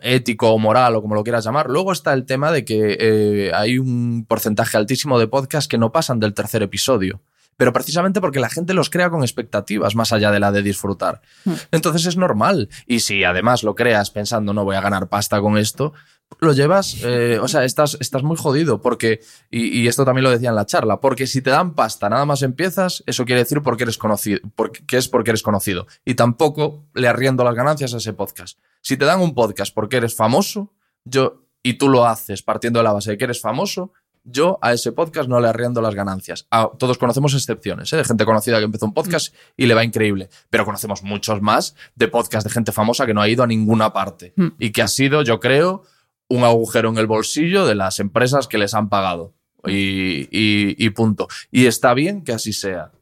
ético 0.00 0.50
o 0.50 0.58
moral 0.58 0.96
o 0.96 1.02
como 1.02 1.14
lo 1.14 1.24
quieras 1.24 1.44
llamar, 1.44 1.68
luego 1.68 1.92
está 1.92 2.12
el 2.12 2.24
tema 2.24 2.50
de 2.50 2.64
que 2.64 2.96
eh, 2.98 3.50
hay 3.54 3.78
un 3.78 4.24
porcentaje 4.26 4.76
altísimo 4.76 5.18
de 5.18 5.28
podcasts 5.28 5.68
que 5.68 5.78
no 5.78 5.92
pasan 5.92 6.20
del 6.20 6.34
tercer 6.34 6.62
episodio. 6.62 7.20
Pero 7.56 7.72
precisamente 7.72 8.20
porque 8.20 8.38
la 8.38 8.50
gente 8.50 8.74
los 8.74 8.90
crea 8.90 9.08
con 9.08 9.22
expectativas 9.22 9.94
más 9.94 10.12
allá 10.12 10.30
de 10.30 10.40
la 10.40 10.52
de 10.52 10.62
disfrutar. 10.62 11.22
Entonces 11.70 12.04
es 12.04 12.16
normal. 12.16 12.68
Y 12.86 13.00
si 13.00 13.24
además 13.24 13.62
lo 13.62 13.74
creas 13.74 14.10
pensando, 14.10 14.52
no 14.52 14.64
voy 14.64 14.76
a 14.76 14.82
ganar 14.82 15.08
pasta 15.08 15.40
con 15.40 15.56
esto, 15.56 15.94
lo 16.40 16.52
llevas, 16.52 16.96
eh, 17.02 17.38
o 17.40 17.48
sea, 17.48 17.64
estás, 17.64 17.96
estás 18.00 18.22
muy 18.22 18.36
jodido 18.36 18.80
porque, 18.82 19.20
y, 19.50 19.80
y 19.80 19.88
esto 19.88 20.04
también 20.04 20.24
lo 20.24 20.30
decía 20.30 20.50
en 20.50 20.54
la 20.56 20.66
charla, 20.66 21.00
porque 21.00 21.26
si 21.26 21.40
te 21.40 21.50
dan 21.50 21.74
pasta 21.74 22.08
nada 22.08 22.26
más 22.26 22.42
empiezas, 22.42 23.02
eso 23.06 23.24
quiere 23.24 23.42
decir 23.42 23.62
porque 23.62 23.84
eres 23.84 23.96
conocido, 23.96 24.40
porque, 24.54 24.84
que 24.84 24.96
es 24.98 25.08
porque 25.08 25.30
eres 25.30 25.42
conocido. 25.42 25.86
Y 26.04 26.14
tampoco 26.14 26.84
le 26.94 27.08
arriendo 27.08 27.42
las 27.44 27.54
ganancias 27.54 27.94
a 27.94 27.98
ese 27.98 28.12
podcast. 28.12 28.58
Si 28.82 28.96
te 28.96 29.04
dan 29.04 29.20
un 29.20 29.34
podcast 29.34 29.74
porque 29.74 29.96
eres 29.96 30.14
famoso, 30.14 30.72
yo, 31.04 31.44
y 31.62 31.74
tú 31.74 31.88
lo 31.88 32.06
haces 32.06 32.42
partiendo 32.42 32.80
de 32.80 32.84
la 32.84 32.92
base 32.92 33.12
de 33.12 33.18
que 33.18 33.24
eres 33.24 33.40
famoso, 33.40 33.92
yo 34.28 34.58
a 34.60 34.72
ese 34.72 34.90
podcast 34.90 35.28
no 35.28 35.38
le 35.40 35.46
arriendo 35.48 35.80
las 35.80 35.94
ganancias. 35.94 36.48
Todos 36.78 36.98
conocemos 36.98 37.32
excepciones, 37.34 37.92
¿eh? 37.92 37.96
de 37.96 38.04
gente 38.04 38.24
conocida 38.24 38.58
que 38.58 38.64
empezó 38.64 38.84
un 38.86 38.92
podcast 38.92 39.32
y 39.56 39.66
le 39.66 39.74
va 39.74 39.84
increíble, 39.84 40.28
pero 40.50 40.64
conocemos 40.64 41.04
muchos 41.04 41.40
más 41.40 41.76
de 41.94 42.08
podcasts 42.08 42.42
de 42.48 42.52
gente 42.52 42.72
famosa 42.72 43.06
que 43.06 43.14
no 43.14 43.22
ha 43.22 43.28
ido 43.28 43.44
a 43.44 43.46
ninguna 43.46 43.92
parte 43.92 44.32
Mm. 44.36 44.48
y 44.58 44.72
que 44.72 44.82
ha 44.82 44.88
sido, 44.88 45.22
yo 45.22 45.38
creo, 45.38 45.84
un 46.28 46.44
agujero 46.44 46.88
en 46.90 46.98
el 46.98 47.06
bolsillo 47.06 47.66
de 47.66 47.74
las 47.74 48.00
empresas 48.00 48.48
que 48.48 48.58
les 48.58 48.74
han 48.74 48.88
pagado. 48.88 49.32
Y, 49.66 50.28
y- 50.30 50.76
y 50.78 50.90
punto. 50.90 51.26
Y 51.50 51.66
está 51.66 51.92
bien 51.94 52.22
que 52.22 52.32
así 52.32 52.52
sea. 52.52 52.92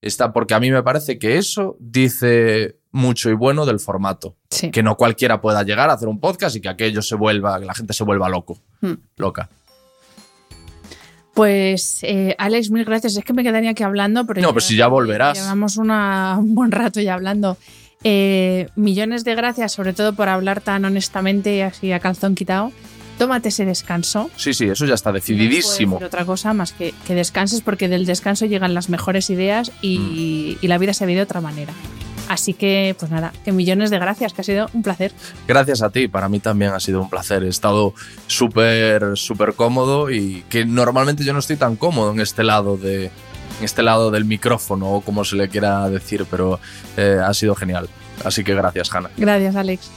Está 0.00 0.32
porque 0.32 0.54
a 0.54 0.60
mí 0.60 0.70
me 0.70 0.82
parece 0.82 1.18
que 1.18 1.36
eso 1.38 1.76
dice 1.80 2.76
mucho 2.92 3.28
y 3.30 3.34
bueno 3.34 3.66
del 3.66 3.80
formato. 3.80 4.36
Sí. 4.50 4.70
Que 4.70 4.82
no 4.82 4.96
cualquiera 4.96 5.40
pueda 5.40 5.62
llegar 5.64 5.90
a 5.90 5.94
hacer 5.94 6.08
un 6.08 6.20
podcast 6.20 6.56
y 6.56 6.60
que 6.60 6.68
aquello 6.68 7.02
se 7.02 7.14
vuelva, 7.14 7.58
que 7.58 7.66
la 7.66 7.74
gente 7.74 7.92
se 7.92 8.04
vuelva 8.04 8.28
loco. 8.28 8.58
Mm. 8.80 8.92
Loca. 9.16 9.48
Pues, 11.34 11.98
eh, 12.02 12.36
Alex, 12.38 12.70
mil 12.70 12.84
gracias. 12.84 13.16
Es 13.16 13.24
que 13.24 13.32
me 13.32 13.42
quedaría 13.42 13.70
aquí 13.70 13.82
hablando, 13.82 14.24
pero 14.24 14.40
No, 14.40 14.52
pues 14.52 14.66
si 14.66 14.76
ya 14.76 14.86
volverás. 14.86 15.36
Llevamos 15.38 15.76
una- 15.78 16.36
un 16.38 16.54
buen 16.54 16.70
rato 16.70 17.00
ya 17.00 17.14
hablando. 17.14 17.56
Eh, 18.04 18.68
millones 18.76 19.24
de 19.24 19.34
gracias, 19.34 19.72
sobre 19.72 19.92
todo 19.94 20.12
por 20.12 20.28
hablar 20.28 20.60
tan 20.60 20.84
honestamente 20.84 21.56
y 21.56 21.60
así 21.62 21.90
a 21.92 22.00
calzón 22.00 22.34
quitado. 22.34 22.70
Tómate 23.18 23.48
ese 23.50 23.64
descanso. 23.64 24.28
Sí, 24.36 24.52
sí, 24.54 24.64
eso 24.66 24.84
ya 24.86 24.94
está 24.94 25.12
decididísimo. 25.12 26.00
otra 26.02 26.24
cosa 26.24 26.52
más 26.52 26.72
que, 26.72 26.92
que 27.06 27.14
descanses, 27.14 27.60
porque 27.60 27.88
del 27.88 28.06
descanso 28.06 28.44
llegan 28.46 28.74
las 28.74 28.88
mejores 28.88 29.30
ideas 29.30 29.70
Mm. 29.70 29.74
y, 29.82 30.58
y 30.60 30.66
la 30.68 30.78
vida 30.78 30.92
se 30.94 31.06
ve 31.06 31.14
de 31.14 31.22
otra 31.22 31.40
manera. 31.40 31.72
Así 32.28 32.54
que, 32.54 32.96
pues 32.98 33.10
nada, 33.12 33.32
que 33.44 33.52
millones 33.52 33.90
de 33.90 33.98
gracias, 33.98 34.32
que 34.32 34.40
ha 34.40 34.44
sido 34.44 34.68
un 34.72 34.82
placer. 34.82 35.12
Gracias 35.46 35.82
a 35.82 35.90
ti, 35.90 36.08
para 36.08 36.28
mí 36.30 36.40
también 36.40 36.72
ha 36.72 36.80
sido 36.80 37.02
un 37.02 37.10
placer. 37.10 37.44
He 37.44 37.48
estado 37.48 37.92
súper, 38.26 39.16
súper 39.16 39.54
cómodo 39.54 40.10
y 40.10 40.42
que 40.48 40.64
normalmente 40.64 41.22
yo 41.22 41.32
no 41.34 41.38
estoy 41.38 41.56
tan 41.56 41.76
cómodo 41.76 42.12
en 42.12 42.20
este 42.20 42.42
lado 42.42 42.76
de 42.78 43.10
este 43.60 43.82
lado 43.82 44.10
del 44.10 44.24
micrófono 44.24 44.90
o 44.92 45.00
como 45.00 45.24
se 45.24 45.36
le 45.36 45.48
quiera 45.48 45.88
decir, 45.88 46.26
pero 46.30 46.60
eh, 46.96 47.18
ha 47.24 47.32
sido 47.34 47.54
genial. 47.54 47.88
Así 48.24 48.44
que 48.44 48.54
gracias, 48.54 48.92
Hanna. 48.94 49.10
Gracias, 49.16 49.56
Alex. 49.56 49.90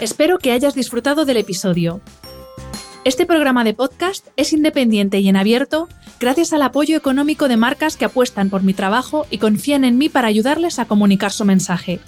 Espero 0.00 0.38
que 0.38 0.52
hayas 0.52 0.74
disfrutado 0.74 1.26
del 1.26 1.36
episodio. 1.36 2.00
Este 3.04 3.26
programa 3.26 3.64
de 3.64 3.74
podcast 3.74 4.26
es 4.36 4.52
independiente 4.52 5.20
y 5.20 5.28
en 5.28 5.36
abierto 5.36 5.88
gracias 6.20 6.52
al 6.52 6.62
apoyo 6.62 6.96
económico 6.96 7.48
de 7.48 7.56
marcas 7.56 7.96
que 7.96 8.04
apuestan 8.04 8.50
por 8.50 8.62
mi 8.62 8.74
trabajo 8.74 9.26
y 9.30 9.38
confían 9.38 9.84
en 9.84 9.98
mí 9.98 10.08
para 10.08 10.28
ayudarles 10.28 10.78
a 10.78 10.84
comunicar 10.84 11.32
su 11.32 11.44
mensaje. 11.44 12.00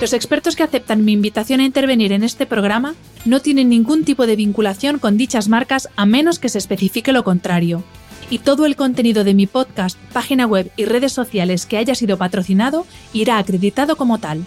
Los 0.00 0.14
expertos 0.14 0.56
que 0.56 0.62
aceptan 0.62 1.04
mi 1.04 1.12
invitación 1.12 1.60
a 1.60 1.64
intervenir 1.64 2.12
en 2.12 2.24
este 2.24 2.46
programa 2.46 2.94
no 3.26 3.40
tienen 3.40 3.68
ningún 3.68 4.04
tipo 4.04 4.26
de 4.26 4.34
vinculación 4.34 4.98
con 4.98 5.18
dichas 5.18 5.48
marcas 5.48 5.90
a 5.94 6.06
menos 6.06 6.38
que 6.38 6.48
se 6.48 6.56
especifique 6.56 7.12
lo 7.12 7.22
contrario. 7.22 7.84
Y 8.30 8.38
todo 8.38 8.64
el 8.64 8.76
contenido 8.76 9.24
de 9.24 9.34
mi 9.34 9.46
podcast, 9.46 9.98
página 10.14 10.46
web 10.46 10.72
y 10.76 10.86
redes 10.86 11.12
sociales 11.12 11.66
que 11.66 11.76
haya 11.76 11.94
sido 11.94 12.16
patrocinado 12.16 12.86
irá 13.12 13.36
acreditado 13.36 13.96
como 13.96 14.16
tal. 14.16 14.46